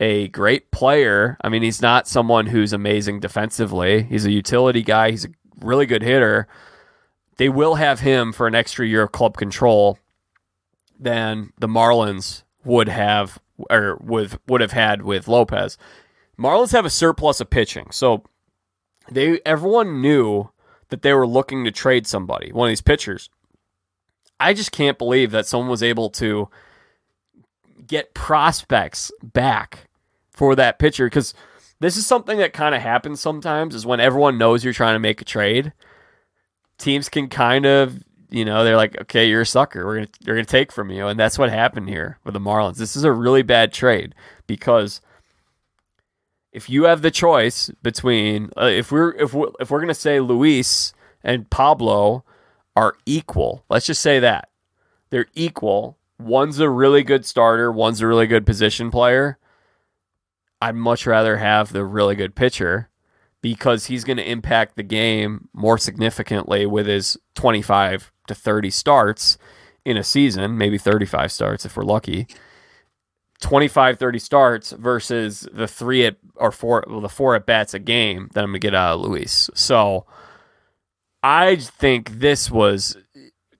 a 0.00 0.28
great 0.28 0.70
player. 0.70 1.36
I 1.42 1.48
mean, 1.50 1.62
he's 1.62 1.82
not 1.82 2.08
someone 2.08 2.46
who's 2.46 2.72
amazing 2.72 3.20
defensively. 3.20 4.02
He's 4.04 4.24
a 4.24 4.30
utility 4.32 4.82
guy. 4.82 5.10
He's 5.10 5.26
a 5.26 5.30
really 5.62 5.86
good 5.86 6.02
hitter. 6.02 6.46
They 7.36 7.48
will 7.48 7.76
have 7.76 8.00
him 8.00 8.32
for 8.32 8.46
an 8.46 8.54
extra 8.54 8.86
year 8.86 9.02
of 9.02 9.12
club 9.12 9.36
control 9.36 9.98
than 10.98 11.52
the 11.58 11.68
Marlins 11.68 12.42
would 12.64 12.88
have 12.88 13.38
or 13.70 13.96
with 13.96 14.38
would 14.46 14.60
have 14.60 14.72
had 14.72 15.02
with 15.02 15.28
Lopez. 15.28 15.76
Marlins 16.38 16.72
have 16.72 16.84
a 16.84 16.90
surplus 16.90 17.40
of 17.40 17.50
pitching, 17.50 17.88
so 17.90 18.24
they 19.10 19.40
everyone 19.44 20.00
knew 20.00 20.50
that 20.88 21.02
they 21.02 21.12
were 21.12 21.26
looking 21.26 21.64
to 21.64 21.70
trade 21.70 22.06
somebody, 22.06 22.52
one 22.52 22.68
of 22.68 22.70
these 22.70 22.80
pitchers. 22.80 23.28
I 24.38 24.54
just 24.54 24.72
can't 24.72 24.98
believe 24.98 25.30
that 25.32 25.46
someone 25.46 25.68
was 25.68 25.82
able 25.82 26.10
to 26.10 26.48
get 27.86 28.14
prospects 28.14 29.12
back 29.22 29.88
for 30.30 30.54
that 30.56 30.78
pitcher 30.78 31.06
because 31.06 31.34
this 31.80 31.96
is 31.96 32.06
something 32.06 32.38
that 32.38 32.52
kind 32.52 32.74
of 32.74 32.82
happens 32.82 33.20
sometimes 33.20 33.74
is 33.74 33.86
when 33.86 34.00
everyone 34.00 34.38
knows 34.38 34.62
you're 34.62 34.72
trying 34.72 34.94
to 34.94 35.00
make 35.00 35.20
a 35.20 35.24
trade 35.24 35.72
teams 36.78 37.08
can 37.08 37.28
kind 37.28 37.66
of 37.66 38.02
you 38.30 38.44
know, 38.44 38.62
they're 38.62 38.76
like, 38.76 38.98
okay, 39.02 39.28
you're 39.28 39.40
a 39.40 39.46
sucker. 39.46 39.84
We're 39.84 39.96
gonna 39.96 40.08
you're 40.20 40.36
gonna 40.36 40.46
take 40.46 40.72
from 40.72 40.90
you, 40.90 41.06
and 41.06 41.18
that's 41.18 41.38
what 41.38 41.50
happened 41.50 41.88
here 41.88 42.18
with 42.24 42.34
the 42.34 42.40
Marlins. 42.40 42.76
This 42.76 42.96
is 42.96 43.04
a 43.04 43.12
really 43.12 43.42
bad 43.42 43.72
trade 43.72 44.14
because 44.46 45.00
if 46.52 46.70
you 46.70 46.84
have 46.84 47.02
the 47.02 47.10
choice 47.10 47.70
between 47.82 48.50
uh, 48.56 48.66
if 48.66 48.92
we're 48.92 49.12
if 49.12 49.34
we're, 49.34 49.50
if 49.58 49.70
we're 49.70 49.80
gonna 49.80 49.94
say 49.94 50.20
Luis 50.20 50.92
and 51.24 51.50
Pablo 51.50 52.24
are 52.76 52.94
equal, 53.04 53.64
let's 53.68 53.86
just 53.86 54.00
say 54.00 54.20
that 54.20 54.48
they're 55.10 55.26
equal. 55.34 55.98
One's 56.18 56.60
a 56.60 56.70
really 56.70 57.02
good 57.02 57.24
starter, 57.24 57.72
one's 57.72 58.00
a 58.00 58.06
really 58.06 58.26
good 58.26 58.46
position 58.46 58.90
player. 58.92 59.38
I'd 60.60 60.74
much 60.74 61.06
rather 61.06 61.36
have 61.38 61.72
the 61.72 61.84
really 61.84 62.14
good 62.14 62.34
pitcher 62.34 62.88
because 63.42 63.86
he's 63.86 64.04
going 64.04 64.18
to 64.18 64.30
impact 64.30 64.76
the 64.76 64.82
game 64.82 65.48
more 65.52 65.78
significantly 65.78 66.66
with 66.66 66.86
his 66.86 67.16
25 67.34 68.12
to 68.26 68.34
30 68.34 68.70
starts 68.70 69.38
in 69.84 69.96
a 69.96 70.04
season, 70.04 70.58
maybe 70.58 70.78
35 70.78 71.32
starts 71.32 71.64
if 71.64 71.76
we're 71.76 71.84
lucky. 71.84 72.26
25 73.40 73.98
30 73.98 74.18
starts 74.18 74.70
versus 74.72 75.48
the 75.52 75.66
three 75.66 76.04
at 76.04 76.16
or 76.34 76.52
four 76.52 76.84
well, 76.86 77.00
the 77.00 77.08
four 77.08 77.34
at 77.34 77.46
bats 77.46 77.72
a 77.72 77.78
game 77.78 78.28
that 78.34 78.44
I'm 78.44 78.50
gonna 78.50 78.58
get 78.58 78.74
out 78.74 78.96
of 78.96 79.00
Luis. 79.00 79.48
So 79.54 80.04
I 81.22 81.56
think 81.56 82.20
this 82.20 82.50
was 82.50 82.98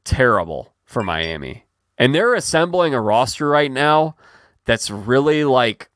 terrible 0.04 0.74
for 0.84 1.02
Miami. 1.02 1.64
And 1.96 2.14
they're 2.14 2.34
assembling 2.34 2.94
a 2.94 3.00
roster 3.00 3.48
right 3.48 3.70
now 3.70 4.16
that's 4.64 4.90
really 4.90 5.44
like 5.44 5.89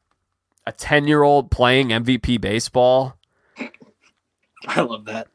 a 0.67 0.73
10 0.73 1.07
year 1.07 1.23
old 1.23 1.51
playing 1.51 1.89
MVP 1.89 2.41
baseball. 2.41 3.17
I 4.67 4.81
love 4.81 5.05
that. 5.05 5.29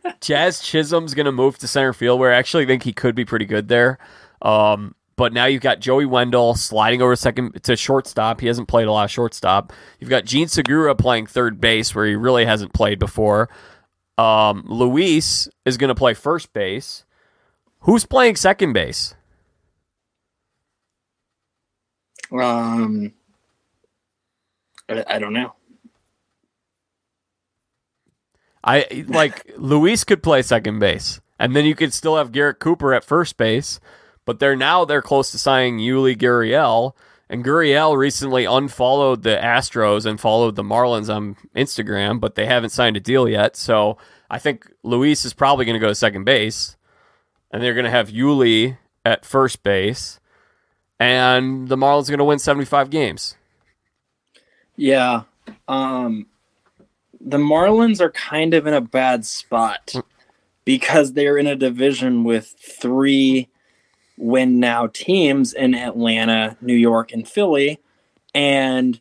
Jazz 0.20 0.60
Chisholm's 0.60 1.14
going 1.14 1.26
to 1.26 1.32
move 1.32 1.58
to 1.58 1.66
center 1.66 1.92
field, 1.92 2.20
where 2.20 2.32
I 2.32 2.36
actually 2.36 2.66
think 2.66 2.82
he 2.84 2.92
could 2.92 3.14
be 3.14 3.24
pretty 3.24 3.44
good 3.44 3.68
there. 3.68 3.98
Um, 4.42 4.94
but 5.16 5.32
now 5.32 5.46
you've 5.46 5.62
got 5.62 5.80
Joey 5.80 6.06
Wendle 6.06 6.54
sliding 6.54 7.02
over 7.02 7.14
second 7.16 7.62
to 7.64 7.76
shortstop. 7.76 8.40
He 8.40 8.46
hasn't 8.46 8.68
played 8.68 8.86
a 8.86 8.92
lot 8.92 9.04
of 9.04 9.10
shortstop. 9.10 9.72
You've 9.98 10.10
got 10.10 10.24
Jean 10.24 10.48
Segura 10.48 10.94
playing 10.94 11.26
third 11.26 11.60
base, 11.60 11.94
where 11.94 12.06
he 12.06 12.14
really 12.14 12.44
hasn't 12.44 12.72
played 12.72 12.98
before. 12.98 13.50
Um, 14.16 14.64
Luis 14.66 15.48
is 15.64 15.76
going 15.76 15.88
to 15.88 15.94
play 15.94 16.14
first 16.14 16.52
base. 16.52 17.04
Who's 17.80 18.06
playing 18.06 18.36
second 18.36 18.72
base? 18.72 19.14
Um, 22.32 23.12
I, 24.90 25.18
don't 25.18 25.32
know. 25.32 25.54
I 28.62 29.04
like 29.08 29.52
Luis 29.56 30.04
could 30.04 30.22
play 30.22 30.42
second 30.42 30.78
base, 30.78 31.20
and 31.38 31.54
then 31.54 31.64
you 31.64 31.74
could 31.74 31.92
still 31.92 32.16
have 32.16 32.32
Garrett 32.32 32.58
Cooper 32.58 32.92
at 32.94 33.04
first 33.04 33.36
base. 33.36 33.80
But 34.26 34.38
they're 34.38 34.56
now 34.56 34.84
they're 34.84 35.02
close 35.02 35.30
to 35.30 35.38
signing 35.38 35.78
Yuli 35.78 36.16
Gurriel, 36.16 36.92
and 37.28 37.44
Gurriel 37.44 37.96
recently 37.96 38.44
unfollowed 38.44 39.22
the 39.22 39.36
Astros 39.36 40.04
and 40.04 40.20
followed 40.20 40.56
the 40.56 40.62
Marlins 40.62 41.12
on 41.14 41.36
Instagram, 41.56 42.20
but 42.20 42.34
they 42.34 42.46
haven't 42.46 42.70
signed 42.70 42.96
a 42.96 43.00
deal 43.00 43.28
yet. 43.28 43.56
So 43.56 43.96
I 44.28 44.38
think 44.38 44.70
Luis 44.82 45.24
is 45.24 45.32
probably 45.32 45.64
going 45.64 45.74
to 45.74 45.80
go 45.80 45.88
to 45.88 45.94
second 45.94 46.24
base, 46.24 46.76
and 47.50 47.62
they're 47.62 47.74
going 47.74 47.84
to 47.84 47.90
have 47.90 48.10
Yuli 48.10 48.76
at 49.04 49.24
first 49.24 49.62
base, 49.62 50.20
and 50.98 51.68
the 51.68 51.76
Marlins 51.76 52.08
are 52.08 52.12
going 52.12 52.18
to 52.18 52.24
win 52.24 52.38
seventy 52.38 52.66
five 52.66 52.90
games. 52.90 53.36
Yeah. 54.80 55.22
Um, 55.68 56.26
the 57.20 57.36
Marlins 57.36 58.00
are 58.00 58.10
kind 58.12 58.54
of 58.54 58.66
in 58.66 58.72
a 58.72 58.80
bad 58.80 59.26
spot 59.26 59.92
because 60.64 61.12
they're 61.12 61.36
in 61.36 61.46
a 61.46 61.54
division 61.54 62.24
with 62.24 62.54
three 62.58 63.48
win 64.16 64.58
now 64.58 64.86
teams 64.86 65.52
in 65.52 65.74
Atlanta, 65.74 66.56
New 66.62 66.74
York, 66.74 67.12
and 67.12 67.28
Philly. 67.28 67.78
And 68.34 68.98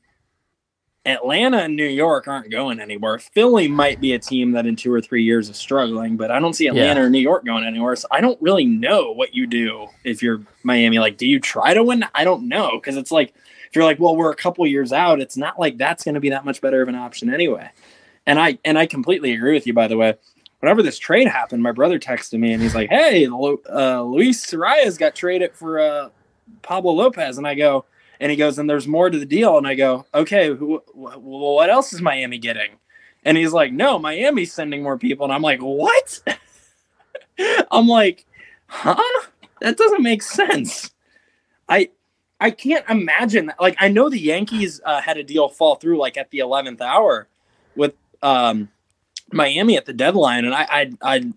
Atlanta 1.05 1.59
and 1.59 1.77
New 1.77 1.85
York 1.87 2.27
aren't 2.27 2.51
going 2.51 2.81
anywhere. 2.81 3.17
Philly 3.19 3.69
might 3.69 4.01
be 4.01 4.11
a 4.11 4.19
team 4.19 4.51
that 4.51 4.65
in 4.65 4.75
two 4.75 4.91
or 4.93 4.99
three 4.99 5.23
years 5.23 5.47
is 5.49 5.55
struggling, 5.55 6.17
but 6.17 6.29
I 6.29 6.39
don't 6.39 6.53
see 6.53 6.67
Atlanta 6.67 6.99
Yeah. 6.99 7.05
or 7.05 7.09
New 7.09 7.19
York 7.19 7.45
going 7.45 7.63
anywhere. 7.63 7.95
So 7.95 8.07
I 8.11 8.19
don't 8.19 8.39
really 8.41 8.65
know 8.65 9.13
what 9.13 9.33
you 9.33 9.47
do 9.47 9.87
if 10.03 10.21
you're 10.21 10.41
Miami. 10.63 10.99
Like, 10.99 11.15
do 11.17 11.25
you 11.25 11.39
try 11.39 11.73
to 11.73 11.83
win? 11.83 12.03
I 12.13 12.25
don't 12.25 12.49
know. 12.49 12.71
Because 12.73 12.97
it's 12.97 13.11
like, 13.11 13.33
if 13.69 13.75
you're 13.75 13.85
like, 13.85 13.99
well, 13.99 14.15
we're 14.15 14.31
a 14.31 14.35
couple 14.35 14.65
years 14.65 14.91
out, 14.91 15.21
it's 15.21 15.37
not 15.37 15.59
like 15.59 15.77
that's 15.77 16.03
going 16.03 16.15
to 16.15 16.21
be 16.21 16.29
that 16.29 16.43
much 16.43 16.59
better 16.59 16.81
of 16.81 16.89
an 16.89 16.95
option 16.95 17.31
anyway. 17.31 17.69
And 18.25 18.39
I 18.39 18.57
and 18.65 18.77
I 18.77 18.87
completely 18.87 19.33
agree 19.33 19.53
with 19.53 19.67
you. 19.67 19.73
By 19.73 19.87
the 19.87 19.97
way, 19.97 20.15
whenever 20.59 20.81
this 20.81 20.97
trade 20.97 21.27
happened, 21.27 21.61
my 21.61 21.71
brother 21.71 21.99
texted 21.99 22.39
me 22.39 22.53
and 22.53 22.61
he's 22.61 22.75
like, 22.75 22.89
"Hey, 22.89 23.25
uh, 23.27 24.01
Luis 24.01 24.51
Arraez's 24.53 24.97
got 24.97 25.15
traded 25.15 25.53
for 25.53 25.79
uh, 25.79 26.09
Pablo 26.61 26.93
Lopez," 26.93 27.37
and 27.37 27.47
I 27.47 27.55
go, 27.55 27.85
and 28.19 28.31
he 28.31 28.37
goes, 28.37 28.57
"And 28.57 28.69
there's 28.69 28.87
more 28.87 29.09
to 29.09 29.19
the 29.19 29.25
deal," 29.25 29.57
and 29.57 29.67
I 29.67 29.75
go, 29.75 30.05
"Okay, 30.13 30.49
wh- 30.53 30.95
well, 30.95 31.19
what 31.55 31.69
else 31.69 31.93
is 31.93 32.01
Miami 32.01 32.37
getting?" 32.37 32.71
And 33.23 33.37
he's 33.37 33.53
like, 33.53 33.71
"No, 33.71 33.99
Miami's 33.99 34.53
sending 34.53 34.83
more 34.83 34.97
people," 34.97 35.25
and 35.25 35.33
I'm 35.33 35.41
like, 35.41 35.59
"What?" 35.59 36.19
I'm 37.71 37.87
like, 37.87 38.25
"Huh? 38.67 39.21
That 39.61 39.77
doesn't 39.77 40.03
make 40.03 40.23
sense." 40.23 40.91
I 41.67 41.89
I 42.39 42.51
can't 42.51 42.85
imagine 42.89 43.47
that. 43.47 43.59
Like, 43.59 43.75
I 43.79 43.89
know 43.89 44.09
the 44.09 44.19
Yankees 44.19 44.79
uh, 44.85 45.01
had 45.01 45.17
a 45.17 45.23
deal 45.23 45.49
fall 45.49 45.75
through 45.75 45.97
like 45.97 46.17
at 46.17 46.31
the 46.31 46.39
eleventh 46.39 46.81
hour 46.81 47.27
with 47.75 47.93
um, 48.21 48.69
Miami 49.31 49.77
at 49.77 49.85
the 49.85 49.93
deadline, 49.93 50.45
and 50.45 50.53
I, 50.53 50.67
I, 50.69 50.91
I, 51.01 51.33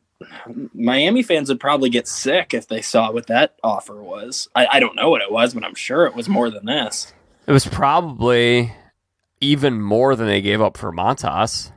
Miami 0.75 1.23
fans 1.23 1.49
would 1.49 1.61
probably 1.61 1.91
get 1.91 2.07
sick 2.07 2.55
if 2.55 2.69
they 2.69 2.81
saw 2.81 3.11
what 3.11 3.27
that 3.27 3.57
offer 3.63 4.03
was. 4.03 4.49
I, 4.55 4.67
I 4.73 4.81
don't 4.81 4.97
know 4.97 5.11
what 5.11 5.23
it 5.23 5.31
was, 5.31 5.55
but 5.55 5.65
I'm 5.65 5.75
sure 5.75 6.07
it 6.07 6.15
was 6.15 6.29
more 6.29 6.51
than 6.51 6.67
this. 6.67 7.13
It 7.47 7.53
was 7.53 7.67
probably 7.67 8.73
even 9.41 9.81
more 9.81 10.15
than 10.15 10.29
they 10.29 10.41
gave 10.41 10.61
up 10.61 10.77
for 10.77 10.93
Montas. 10.93 11.73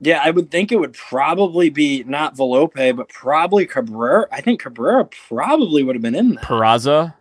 Yeah, 0.00 0.20
I 0.22 0.30
would 0.30 0.50
think 0.50 0.72
it 0.72 0.76
would 0.76 0.94
probably 0.94 1.70
be 1.70 2.02
not 2.04 2.36
Volpe, 2.36 2.96
but 2.96 3.08
probably 3.08 3.64
Cabrera. 3.64 4.26
I 4.32 4.40
think 4.40 4.60
Cabrera 4.60 5.04
probably 5.28 5.82
would 5.82 5.94
have 5.94 6.02
been 6.02 6.14
in 6.14 6.34
there. 6.34 6.44
Peraza, 6.44 7.14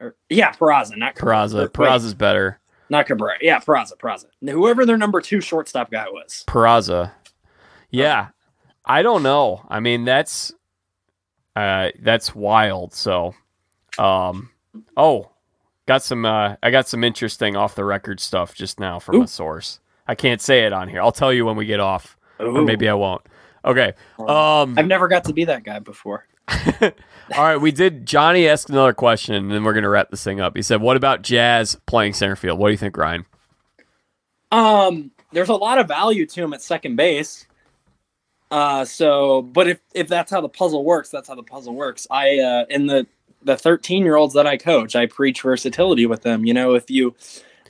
Or- 0.00 0.16
yeah, 0.28 0.52
Peraza, 0.52 0.96
not 0.96 1.14
Cabrera. 1.14 1.36
Peraza, 1.38 1.58
Wait, 1.60 1.72
Peraza's 1.72 2.14
better. 2.14 2.60
not 2.90 3.06
Cabrera. 3.06 3.36
Yeah, 3.40 3.58
Peraza, 3.60 3.96
Peraza. 3.98 4.26
Whoever 4.42 4.86
their 4.86 4.96
number 4.98 5.20
two 5.20 5.40
shortstop 5.40 5.90
guy 5.90 6.06
was. 6.08 6.44
Peraza. 6.46 7.12
Yeah. 7.90 8.28
I 8.84 9.02
don't 9.02 9.22
know. 9.22 9.66
I 9.68 9.80
mean, 9.80 10.04
that's 10.04 10.52
uh 11.56 11.90
that's 12.00 12.34
wild. 12.34 12.94
So 12.94 13.34
um 13.98 14.50
oh, 14.96 15.30
got 15.86 16.02
some 16.02 16.24
uh 16.24 16.56
I 16.62 16.70
got 16.70 16.88
some 16.88 17.04
interesting 17.04 17.56
off 17.56 17.74
the 17.74 17.84
record 17.84 18.20
stuff 18.20 18.54
just 18.54 18.78
now 18.80 18.98
from 18.98 19.16
Ooh. 19.16 19.22
a 19.22 19.26
source. 19.28 19.80
I 20.06 20.14
can't 20.14 20.40
say 20.40 20.64
it 20.64 20.72
on 20.72 20.88
here. 20.88 21.02
I'll 21.02 21.12
tell 21.12 21.32
you 21.32 21.44
when 21.44 21.56
we 21.56 21.66
get 21.66 21.80
off. 21.80 22.16
Or 22.38 22.62
maybe 22.62 22.88
I 22.88 22.94
won't. 22.94 23.22
Okay. 23.64 23.92
Um 24.18 24.78
I've 24.78 24.86
never 24.86 25.08
got 25.08 25.24
to 25.24 25.32
be 25.34 25.44
that 25.44 25.64
guy 25.64 25.80
before. 25.80 26.26
all 26.82 27.44
right, 27.44 27.56
we 27.56 27.70
did 27.70 28.06
Johnny 28.06 28.48
asked 28.48 28.70
another 28.70 28.92
question 28.92 29.34
and 29.34 29.50
then 29.50 29.64
we're 29.64 29.74
gonna 29.74 29.88
wrap 29.88 30.10
this 30.10 30.24
thing 30.24 30.40
up. 30.40 30.56
He 30.56 30.62
said, 30.62 30.80
What 30.80 30.96
about 30.96 31.22
Jazz 31.22 31.76
playing 31.86 32.14
center 32.14 32.36
field? 32.36 32.58
What 32.58 32.68
do 32.68 32.72
you 32.72 32.78
think, 32.78 32.96
Ryan? 32.96 33.26
Um, 34.50 35.10
there's 35.32 35.48
a 35.50 35.54
lot 35.54 35.78
of 35.78 35.88
value 35.88 36.26
to 36.26 36.42
him 36.42 36.52
at 36.52 36.62
second 36.62 36.96
base. 36.96 37.46
Uh, 38.50 38.84
so, 38.84 39.42
but 39.42 39.68
if 39.68 39.80
if 39.94 40.08
that's 40.08 40.30
how 40.30 40.40
the 40.40 40.48
puzzle 40.48 40.84
works, 40.84 41.10
that's 41.10 41.28
how 41.28 41.34
the 41.34 41.42
puzzle 41.42 41.74
works. 41.74 42.06
I 42.10 42.38
uh, 42.38 42.64
in 42.70 42.86
the 42.86 43.06
the 43.42 43.56
13 43.56 44.04
year 44.04 44.16
olds 44.16 44.34
that 44.34 44.46
I 44.46 44.56
coach, 44.56 44.96
I 44.96 45.06
preach 45.06 45.42
versatility 45.42 46.06
with 46.06 46.22
them. 46.22 46.44
You 46.44 46.54
know, 46.54 46.74
if 46.74 46.90
you, 46.90 47.14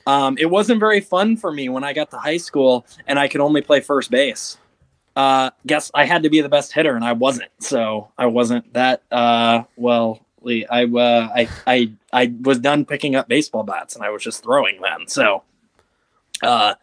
um, 0.07 0.37
it 0.37 0.49
wasn't 0.49 0.79
very 0.79 1.01
fun 1.01 1.37
for 1.37 1.51
me 1.51 1.69
when 1.69 1.83
I 1.83 1.93
got 1.93 2.09
to 2.11 2.17
high 2.17 2.37
school 2.37 2.85
and 3.07 3.19
I 3.19 3.27
could 3.27 3.41
only 3.41 3.61
play 3.61 3.81
first 3.81 4.09
base. 4.09 4.57
Uh, 5.19 5.49
guess 5.67 5.91
I 5.93 6.05
had 6.05 6.23
to 6.23 6.29
be 6.29 6.41
the 6.41 6.49
best 6.49 6.71
hitter 6.71 6.95
and 6.95 7.03
I 7.03 7.13
wasn't. 7.13 7.51
So 7.59 8.11
I 8.17 8.27
wasn't 8.27 8.73
that 8.73 9.03
uh 9.11 9.63
well. 9.75 10.25
I 10.45 10.85
uh, 10.85 11.29
I 11.35 11.49
I 11.67 11.91
I 12.13 12.33
was 12.41 12.59
done 12.59 12.85
picking 12.85 13.15
up 13.15 13.27
baseball 13.27 13.63
bats 13.63 13.95
and 13.95 14.05
I 14.05 14.09
was 14.09 14.23
just 14.23 14.43
throwing 14.43 14.81
them. 14.81 15.05
So 15.07 15.43
uh 16.41 16.75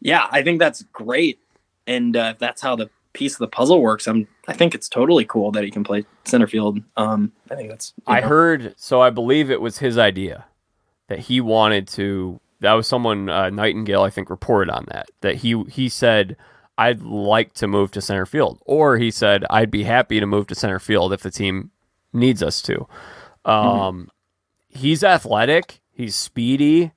yeah 0.00 0.26
i 0.30 0.42
think 0.42 0.58
that's 0.58 0.82
great 0.92 1.38
and 1.86 2.16
uh, 2.16 2.32
if 2.34 2.38
that's 2.38 2.60
how 2.60 2.76
the 2.76 2.90
piece 3.12 3.34
of 3.34 3.38
the 3.38 3.48
puzzle 3.48 3.80
works 3.80 4.06
i'm 4.06 4.28
i 4.48 4.52
think 4.52 4.74
it's 4.74 4.88
totally 4.88 5.24
cool 5.24 5.50
that 5.50 5.64
he 5.64 5.70
can 5.70 5.82
play 5.82 6.04
center 6.24 6.46
field 6.46 6.80
um 6.96 7.32
i 7.50 7.54
think 7.54 7.70
that's 7.70 7.94
I 8.06 8.20
know. 8.20 8.28
heard, 8.28 8.74
so 8.76 9.00
I 9.00 9.10
believe 9.10 9.50
it 9.50 9.60
was 9.60 9.78
his 9.78 9.96
idea 9.96 10.44
that 11.08 11.20
he 11.20 11.40
wanted 11.40 11.88
to. 11.88 12.40
That 12.60 12.72
was 12.72 12.86
someone 12.86 13.28
uh, 13.28 13.44
Nightengale, 13.44 14.06
I 14.06 14.10
think, 14.10 14.30
reported 14.30 14.70
on 14.72 14.86
that. 14.88 15.08
That 15.20 15.36
he 15.36 15.62
he 15.64 15.88
said, 15.88 16.36
"I'd 16.78 17.02
like 17.02 17.54
to 17.54 17.66
move 17.66 17.90
to 17.92 18.00
center 18.00 18.26
field," 18.26 18.60
or 18.66 18.98
he 18.98 19.10
said, 19.10 19.44
"I'd 19.50 19.70
be 19.70 19.84
happy 19.84 20.20
to 20.20 20.26
move 20.26 20.46
to 20.48 20.54
center 20.54 20.78
field 20.78 21.12
if 21.12 21.22
the 21.22 21.30
team 21.30 21.70
needs 22.12 22.42
us 22.42 22.62
to." 22.62 22.86
Um, 23.44 24.10
he's 24.68 25.04
athletic. 25.04 25.80
He's 25.92 26.14
speedy. 26.14 26.92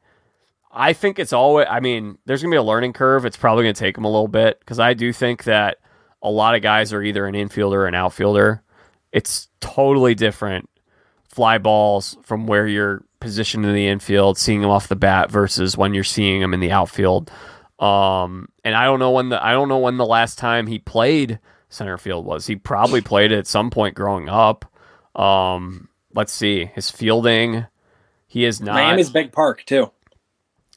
I 0.71 0.93
think 0.93 1.19
it's 1.19 1.33
always. 1.33 1.67
I 1.69 1.79
mean, 1.79 2.17
there's 2.25 2.41
gonna 2.41 2.53
be 2.53 2.57
a 2.57 2.63
learning 2.63 2.93
curve. 2.93 3.25
It's 3.25 3.37
probably 3.37 3.63
gonna 3.63 3.73
take 3.73 3.97
him 3.97 4.05
a 4.05 4.09
little 4.09 4.27
bit 4.27 4.59
because 4.59 4.79
I 4.79 4.93
do 4.93 5.13
think 5.13 5.45
that 5.45 5.77
a 6.21 6.29
lot 6.29 6.55
of 6.55 6.61
guys 6.61 6.91
are 6.93 7.01
either 7.01 7.25
an 7.25 7.35
infielder 7.35 7.73
or 7.73 7.87
an 7.87 7.95
outfielder 7.95 8.63
it's 9.11 9.49
totally 9.59 10.15
different 10.15 10.69
fly 11.27 11.57
balls 11.57 12.17
from 12.23 12.47
where 12.47 12.67
you're 12.67 13.03
positioned 13.19 13.65
in 13.65 13.73
the 13.73 13.87
infield, 13.87 14.37
seeing 14.37 14.61
them 14.61 14.69
off 14.69 14.87
the 14.87 14.95
bat 14.95 15.29
versus 15.29 15.77
when 15.77 15.93
you're 15.93 16.03
seeing 16.03 16.41
them 16.41 16.53
in 16.53 16.59
the 16.59 16.71
outfield. 16.71 17.31
Um, 17.79 18.49
and 18.63 18.75
I 18.75 18.83
don't 18.85 18.99
know 18.99 19.11
when 19.11 19.29
the 19.29 19.43
I 19.43 19.53
don't 19.53 19.69
know 19.69 19.79
when 19.79 19.97
the 19.97 20.05
last 20.05 20.37
time 20.37 20.67
he 20.67 20.79
played 20.79 21.39
center 21.69 21.97
field 21.97 22.25
was. 22.25 22.45
He 22.47 22.55
probably 22.55 23.01
played 23.01 23.31
it 23.31 23.37
at 23.37 23.47
some 23.47 23.69
point 23.69 23.95
growing 23.95 24.27
up. 24.27 24.65
Um, 25.15 25.87
let's 26.13 26.33
see 26.33 26.65
his 26.65 26.89
fielding. 26.89 27.65
He 28.27 28.45
is 28.45 28.59
not. 28.59 28.75
Miami's 28.75 29.09
big 29.09 29.31
park 29.31 29.63
too. 29.65 29.91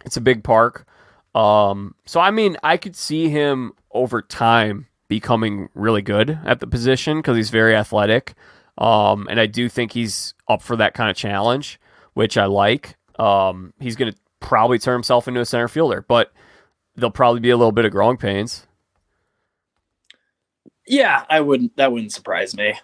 It's 0.05 0.17
a 0.17 0.21
big 0.21 0.45
park. 0.45 0.87
Um, 1.35 1.95
so 2.05 2.21
I 2.21 2.31
mean, 2.31 2.57
I 2.63 2.77
could 2.77 2.95
see 2.95 3.29
him 3.29 3.73
over 3.91 4.23
time 4.23 4.87
becoming 5.09 5.69
really 5.75 6.03
good 6.03 6.39
at 6.45 6.61
the 6.61 6.67
position 6.67 7.19
because 7.19 7.37
he's 7.37 7.51
very 7.51 7.75
athletic. 7.75 8.35
Um, 8.79 9.27
and 9.29 9.39
I 9.39 9.47
do 9.47 9.69
think 9.69 9.93
he's 9.93 10.35
up 10.49 10.63
for 10.63 10.77
that 10.77 10.95
kind 10.95 11.11
of 11.11 11.17
challenge, 11.17 11.79
which 12.15 12.39
I 12.39 12.47
like. 12.47 12.97
Um, 13.19 13.75
he's 13.79 13.97
going 13.97 14.13
to 14.13 14.19
probably 14.41 14.79
turn 14.79 14.95
himself 14.95 15.29
into 15.29 15.41
a 15.41 15.45
center 15.45 15.69
fielder, 15.69 16.05
but 16.09 16.33
there'll 16.97 17.11
probably 17.11 17.41
be 17.41 17.51
a 17.51 17.57
little 17.57 17.73
bit 17.73 17.85
of 17.85 17.93
growing 17.93 18.17
pains. 18.17 18.67
Yeah, 20.87 21.25
I 21.29 21.41
wouldn't. 21.41 21.77
That 21.77 21.93
wouldn't 21.93 22.13
surprise 22.13 22.57
me. 22.57 22.75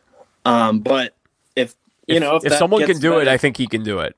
Um, 0.45 0.81
but 0.81 1.17
if 1.57 1.75
you 2.07 2.17
if, 2.17 2.21
know, 2.21 2.37
if, 2.37 2.45
if 2.47 2.55
someone 2.55 2.85
can 2.87 2.99
do 2.99 3.11
better, 3.11 3.23
it, 3.23 3.29
I 3.29 3.37
think 3.37 3.57
he 3.57 3.67
can 3.67 3.83
do 3.83 3.99
it. 4.01 4.17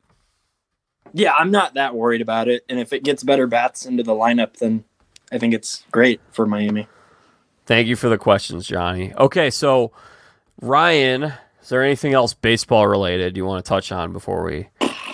Yeah, 1.12 1.32
I'm 1.32 1.50
not 1.50 1.74
that 1.74 1.94
worried 1.94 2.20
about 2.20 2.48
it. 2.48 2.64
And 2.68 2.78
if 2.78 2.92
it 2.92 3.02
gets 3.02 3.24
better 3.24 3.46
bats 3.46 3.86
into 3.86 4.02
the 4.02 4.12
lineup, 4.12 4.58
then 4.58 4.84
I 5.32 5.38
think 5.38 5.54
it's 5.54 5.84
great 5.90 6.20
for 6.30 6.46
Miami. 6.46 6.86
Thank 7.66 7.88
you 7.88 7.96
for 7.96 8.08
the 8.08 8.18
questions, 8.18 8.66
Johnny. 8.66 9.12
Okay, 9.14 9.50
so 9.50 9.92
Ryan, 10.60 11.32
is 11.62 11.68
there 11.68 11.82
anything 11.82 12.12
else 12.14 12.34
baseball 12.34 12.86
related 12.86 13.36
you 13.36 13.44
want 13.44 13.64
to 13.64 13.68
touch 13.68 13.92
on 13.92 14.12
before 14.12 14.44
we 14.44 14.68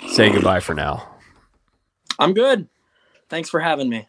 say 0.09 0.31
goodbye 0.31 0.59
for 0.59 0.73
now? 0.73 1.07
I'm 2.19 2.33
good. 2.33 2.67
Thanks 3.29 3.49
for 3.49 3.59
having 3.59 3.89
me. 3.89 4.07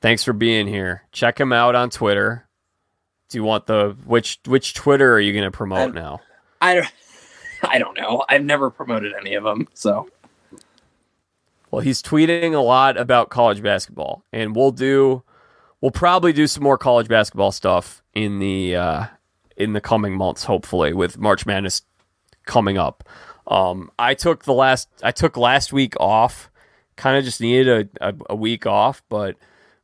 Thanks 0.00 0.24
for 0.24 0.32
being 0.32 0.66
here. 0.66 1.02
Check 1.12 1.38
him 1.38 1.52
out 1.52 1.74
on 1.74 1.90
Twitter. 1.90 2.46
Do 3.28 3.38
you 3.38 3.44
want 3.44 3.66
the 3.66 3.96
which 4.04 4.40
which 4.46 4.74
Twitter 4.74 5.12
are 5.12 5.20
you 5.20 5.32
going 5.32 5.44
to 5.44 5.50
promote 5.50 5.90
I, 5.90 6.00
now? 6.00 6.20
I 6.60 6.74
don't 6.74 6.92
I 7.62 7.78
don't 7.78 7.96
know. 7.96 8.24
I've 8.28 8.44
never 8.44 8.70
promoted 8.70 9.12
any 9.18 9.34
of 9.34 9.44
them, 9.44 9.68
so 9.74 10.08
well, 11.70 11.80
he's 11.80 12.02
tweeting 12.02 12.54
a 12.54 12.60
lot 12.60 12.96
about 12.96 13.30
college 13.30 13.62
basketball, 13.62 14.24
and 14.32 14.56
we'll 14.56 14.72
do, 14.72 15.22
we'll 15.80 15.92
probably 15.92 16.32
do 16.32 16.46
some 16.46 16.64
more 16.64 16.76
college 16.76 17.06
basketball 17.06 17.52
stuff 17.52 18.02
in 18.12 18.40
the 18.40 18.74
uh, 18.74 19.06
in 19.56 19.72
the 19.72 19.80
coming 19.80 20.16
months, 20.16 20.44
hopefully, 20.44 20.92
with 20.92 21.18
March 21.18 21.46
Madness 21.46 21.82
coming 22.44 22.76
up. 22.76 23.08
Um, 23.46 23.90
I 23.98 24.14
took 24.14 24.44
the 24.44 24.52
last, 24.52 24.88
I 25.02 25.12
took 25.12 25.36
last 25.36 25.72
week 25.72 25.94
off, 26.00 26.50
kind 26.96 27.16
of 27.16 27.24
just 27.24 27.40
needed 27.40 27.90
a, 28.00 28.08
a, 28.08 28.14
a 28.30 28.36
week 28.36 28.66
off, 28.66 29.02
but 29.08 29.36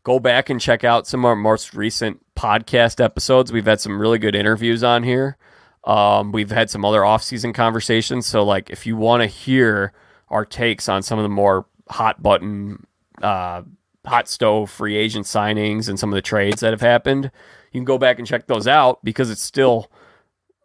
go 0.07 0.21
back 0.21 0.49
and 0.49 0.61
check 0.61 0.85
out 0.85 1.05
some 1.05 1.25
of 1.25 1.25
our 1.25 1.35
most 1.35 1.75
recent 1.75 2.25
podcast 2.37 3.03
episodes. 3.03 3.51
We've 3.51 3.67
had 3.67 3.81
some 3.81 4.01
really 4.01 4.21
good 4.21 4.37
interviews 4.37 4.85
on 4.85 5.03
here. 5.03 5.37
Um, 5.83 6.31
we've 6.31 6.53
had 6.53 6.71
some 6.71 6.85
other 6.85 7.05
off-season 7.05 7.53
conversations. 7.53 8.25
So, 8.25 8.45
like, 8.45 8.71
if 8.71 8.87
you 8.87 8.97
want 8.97 9.25
to 9.25 9.27
hear 9.27 9.93
our 10.29 10.45
takes 10.45 10.89
on 10.89 11.03
some 11.03 11.19
of 11.19 11.25
the 11.25 11.29
more 11.29 11.67
hot 11.89 12.23
button, 12.23 12.87
uh, 13.21 13.63
hot 14.05 14.29
stove 14.29 14.71
free 14.71 14.95
agent 14.95 15.27
signings 15.27 15.89
and 15.89 15.99
some 15.99 16.11
of 16.11 16.15
the 16.15 16.23
trades 16.23 16.61
that 16.61 16.73
have 16.73 16.81
happened. 16.81 17.33
You 17.73 17.81
can 17.81 17.85
go 17.85 17.99
back 17.99 18.21
and 18.21 18.29
check 18.29 18.47
those 18.47 18.69
out 18.69 19.05
because 19.05 19.29
it's 19.29 19.43
still 19.43 19.91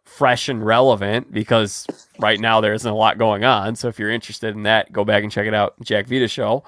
fresh 0.04 0.48
and 0.48 0.64
relevant 0.64 1.32
because 1.32 1.84
right 2.20 2.38
now 2.38 2.60
there 2.60 2.74
isn't 2.74 2.88
a 2.90 2.94
lot 2.94 3.18
going 3.18 3.42
on. 3.42 3.74
So 3.74 3.88
if 3.88 3.98
you're 3.98 4.08
interested 4.08 4.54
in 4.54 4.62
that, 4.62 4.92
go 4.92 5.04
back 5.04 5.24
and 5.24 5.32
check 5.32 5.48
it 5.48 5.54
out. 5.54 5.74
Jack 5.82 6.06
Vita 6.06 6.28
show. 6.28 6.62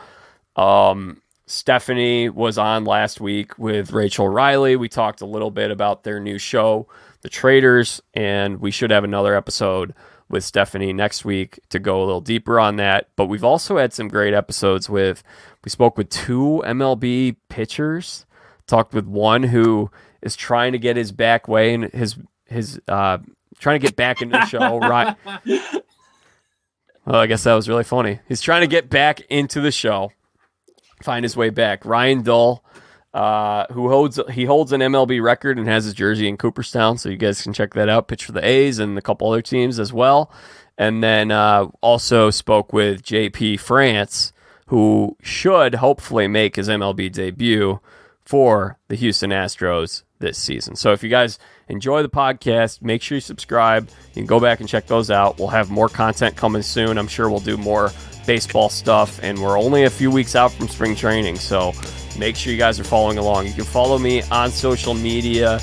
Um, 0.57 1.21
Stephanie 1.47 2.29
was 2.31 2.57
on 2.57 2.85
last 2.85 3.21
week 3.21 3.59
with 3.59 3.93
Rachel 3.93 4.29
Riley. 4.29 4.77
We 4.77 4.89
talked 4.89 5.21
a 5.21 5.27
little 5.27 5.51
bit 5.51 5.71
about 5.71 6.03
their 6.03 6.19
new 6.19 6.39
show, 6.39 6.89
The 7.21 7.29
Traders, 7.29 8.01
and 8.15 8.61
we 8.61 8.71
should 8.71 8.91
have 8.91 9.05
another 9.05 9.35
episode 9.35 9.95
with 10.31 10.43
Stephanie 10.43 10.95
next 10.95 11.25
week 11.25 11.61
to 11.69 11.79
go 11.79 12.03
a 12.03 12.05
little 12.05 12.23
deeper 12.23 12.59
on 12.59 12.77
that. 12.77 13.09
But 13.15 13.27
we've 13.27 13.45
also 13.45 13.77
had 13.77 13.93
some 13.93 14.09
great 14.09 14.33
episodes 14.33 14.89
with, 14.89 15.23
we 15.65 15.71
spoke 15.71 15.99
with 15.99 16.09
two 16.09 16.63
MLB 16.65 17.37
pitchers, 17.51 18.25
talked 18.67 18.95
with 18.95 19.07
one 19.07 19.43
who 19.43 19.91
is 20.23 20.37
trying 20.37 20.73
to 20.73 20.79
get 20.79 20.97
his 20.97 21.13
back 21.13 21.47
way 21.47 21.75
and 21.75 21.85
his, 21.93 22.17
his, 22.47 22.81
uh, 22.89 23.19
trying 23.59 23.79
to 23.79 23.87
get 23.87 23.97
back 23.97 24.23
into 24.23 24.39
the 24.39 24.47
show. 24.47 24.79
right. 24.81 25.15
Well, 27.05 27.21
I 27.21 27.27
guess 27.27 27.45
that 27.45 27.53
was 27.55 27.69
really 27.69 27.85
funny. 27.85 28.21
He's 28.29 28.41
trying 28.41 28.63
to 28.63 28.67
get 28.67 28.89
back 28.89 29.21
into 29.29 29.61
the 29.61 29.71
show, 29.71 30.11
find 31.03 31.25
his 31.25 31.37
way 31.37 31.51
back. 31.51 31.85
Ryan 31.85 32.23
Dull 32.23 32.65
uh, 33.15 33.67
who 33.73 33.89
holds 33.89 34.19
he 34.33 34.45
holds 34.45 34.73
an 34.73 34.81
MLB 34.81 35.23
record 35.23 35.57
and 35.57 35.69
has 35.69 35.85
his 35.85 35.95
jersey 35.95 36.29
in 36.29 36.37
Cooperstown, 36.37 36.99
so 36.99 37.09
you 37.09 37.17
guys 37.17 37.41
can 37.41 37.53
check 37.53 37.73
that 37.75 37.89
out. 37.89 38.09
Pitch 38.09 38.25
for 38.25 38.33
the 38.33 38.45
A's 38.45 38.81
and 38.81 38.99
a 38.99 39.03
couple 39.03 39.31
other 39.31 39.41
teams 39.41 39.79
as 39.79 39.93
well. 39.93 40.33
And 40.77 41.03
then 41.03 41.31
uh, 41.31 41.67
also 41.81 42.31
spoke 42.31 42.73
with 42.73 43.05
JP 43.05 43.61
France, 43.61 44.33
who 44.67 45.17
should 45.23 45.77
hopefully 45.77 46.27
make 46.27 46.57
his 46.57 46.69
MLB 46.69 47.13
debut 47.13 47.79
for 48.25 48.79
the 48.89 48.97
Houston 48.97 49.31
Astros 49.31 50.03
this 50.19 50.39
season. 50.39 50.77
So 50.77 50.93
if 50.93 51.03
you 51.03 51.09
guys 51.09 51.39
enjoy 51.69 52.03
the 52.03 52.09
podcast, 52.09 52.83
make 52.83 53.03
sure 53.03 53.17
you 53.17 53.21
subscribe. 53.21 53.89
You 54.09 54.15
can 54.15 54.27
go 54.27 54.41
back 54.41 54.61
and 54.61 54.69
check 54.69 54.87
those 54.87 55.11
out. 55.11 55.39
We'll 55.39 55.49
have 55.49 55.71
more 55.71 55.89
content 55.89 56.37
coming 56.37 56.63
soon. 56.63 56.99
I'm 56.99 57.09
sure 57.09 57.29
we'll 57.29 57.41
do 57.41 57.57
more 57.57 57.91
baseball 58.27 58.69
stuff, 58.69 59.21
and 59.23 59.41
we're 59.41 59.59
only 59.59 59.85
a 59.85 59.91
few 59.91 60.11
weeks 60.11 60.35
out 60.35 60.51
from 60.53 60.69
spring 60.69 60.97
training, 60.97 61.37
so 61.37 61.73
make 62.19 62.37
sure 62.37 62.53
you 62.53 62.59
guys 62.59 62.81
are 62.81 62.85
following 62.85 63.19
along. 63.19 63.47
You 63.47 63.53
can 63.53 63.65
follow 63.65 63.99
me 63.99 64.23
on 64.31 64.51
social 64.51 64.95
media 64.95 65.61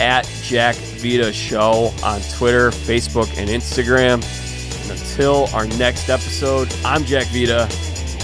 at 0.00 0.24
Jack 0.42 0.76
Vita 0.76 1.32
Show 1.32 1.92
on 2.04 2.20
Twitter, 2.36 2.70
Facebook, 2.70 3.36
and 3.36 3.50
Instagram. 3.50 4.22
And 4.82 4.90
until 4.92 5.46
our 5.54 5.66
next 5.78 6.08
episode, 6.08 6.72
I'm 6.84 7.04
Jack 7.04 7.26
Vita, 7.28 7.68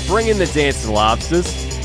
bringing 0.07 0.39
the 0.39 0.47
dancing 0.47 0.93
lobsters. 0.93 1.80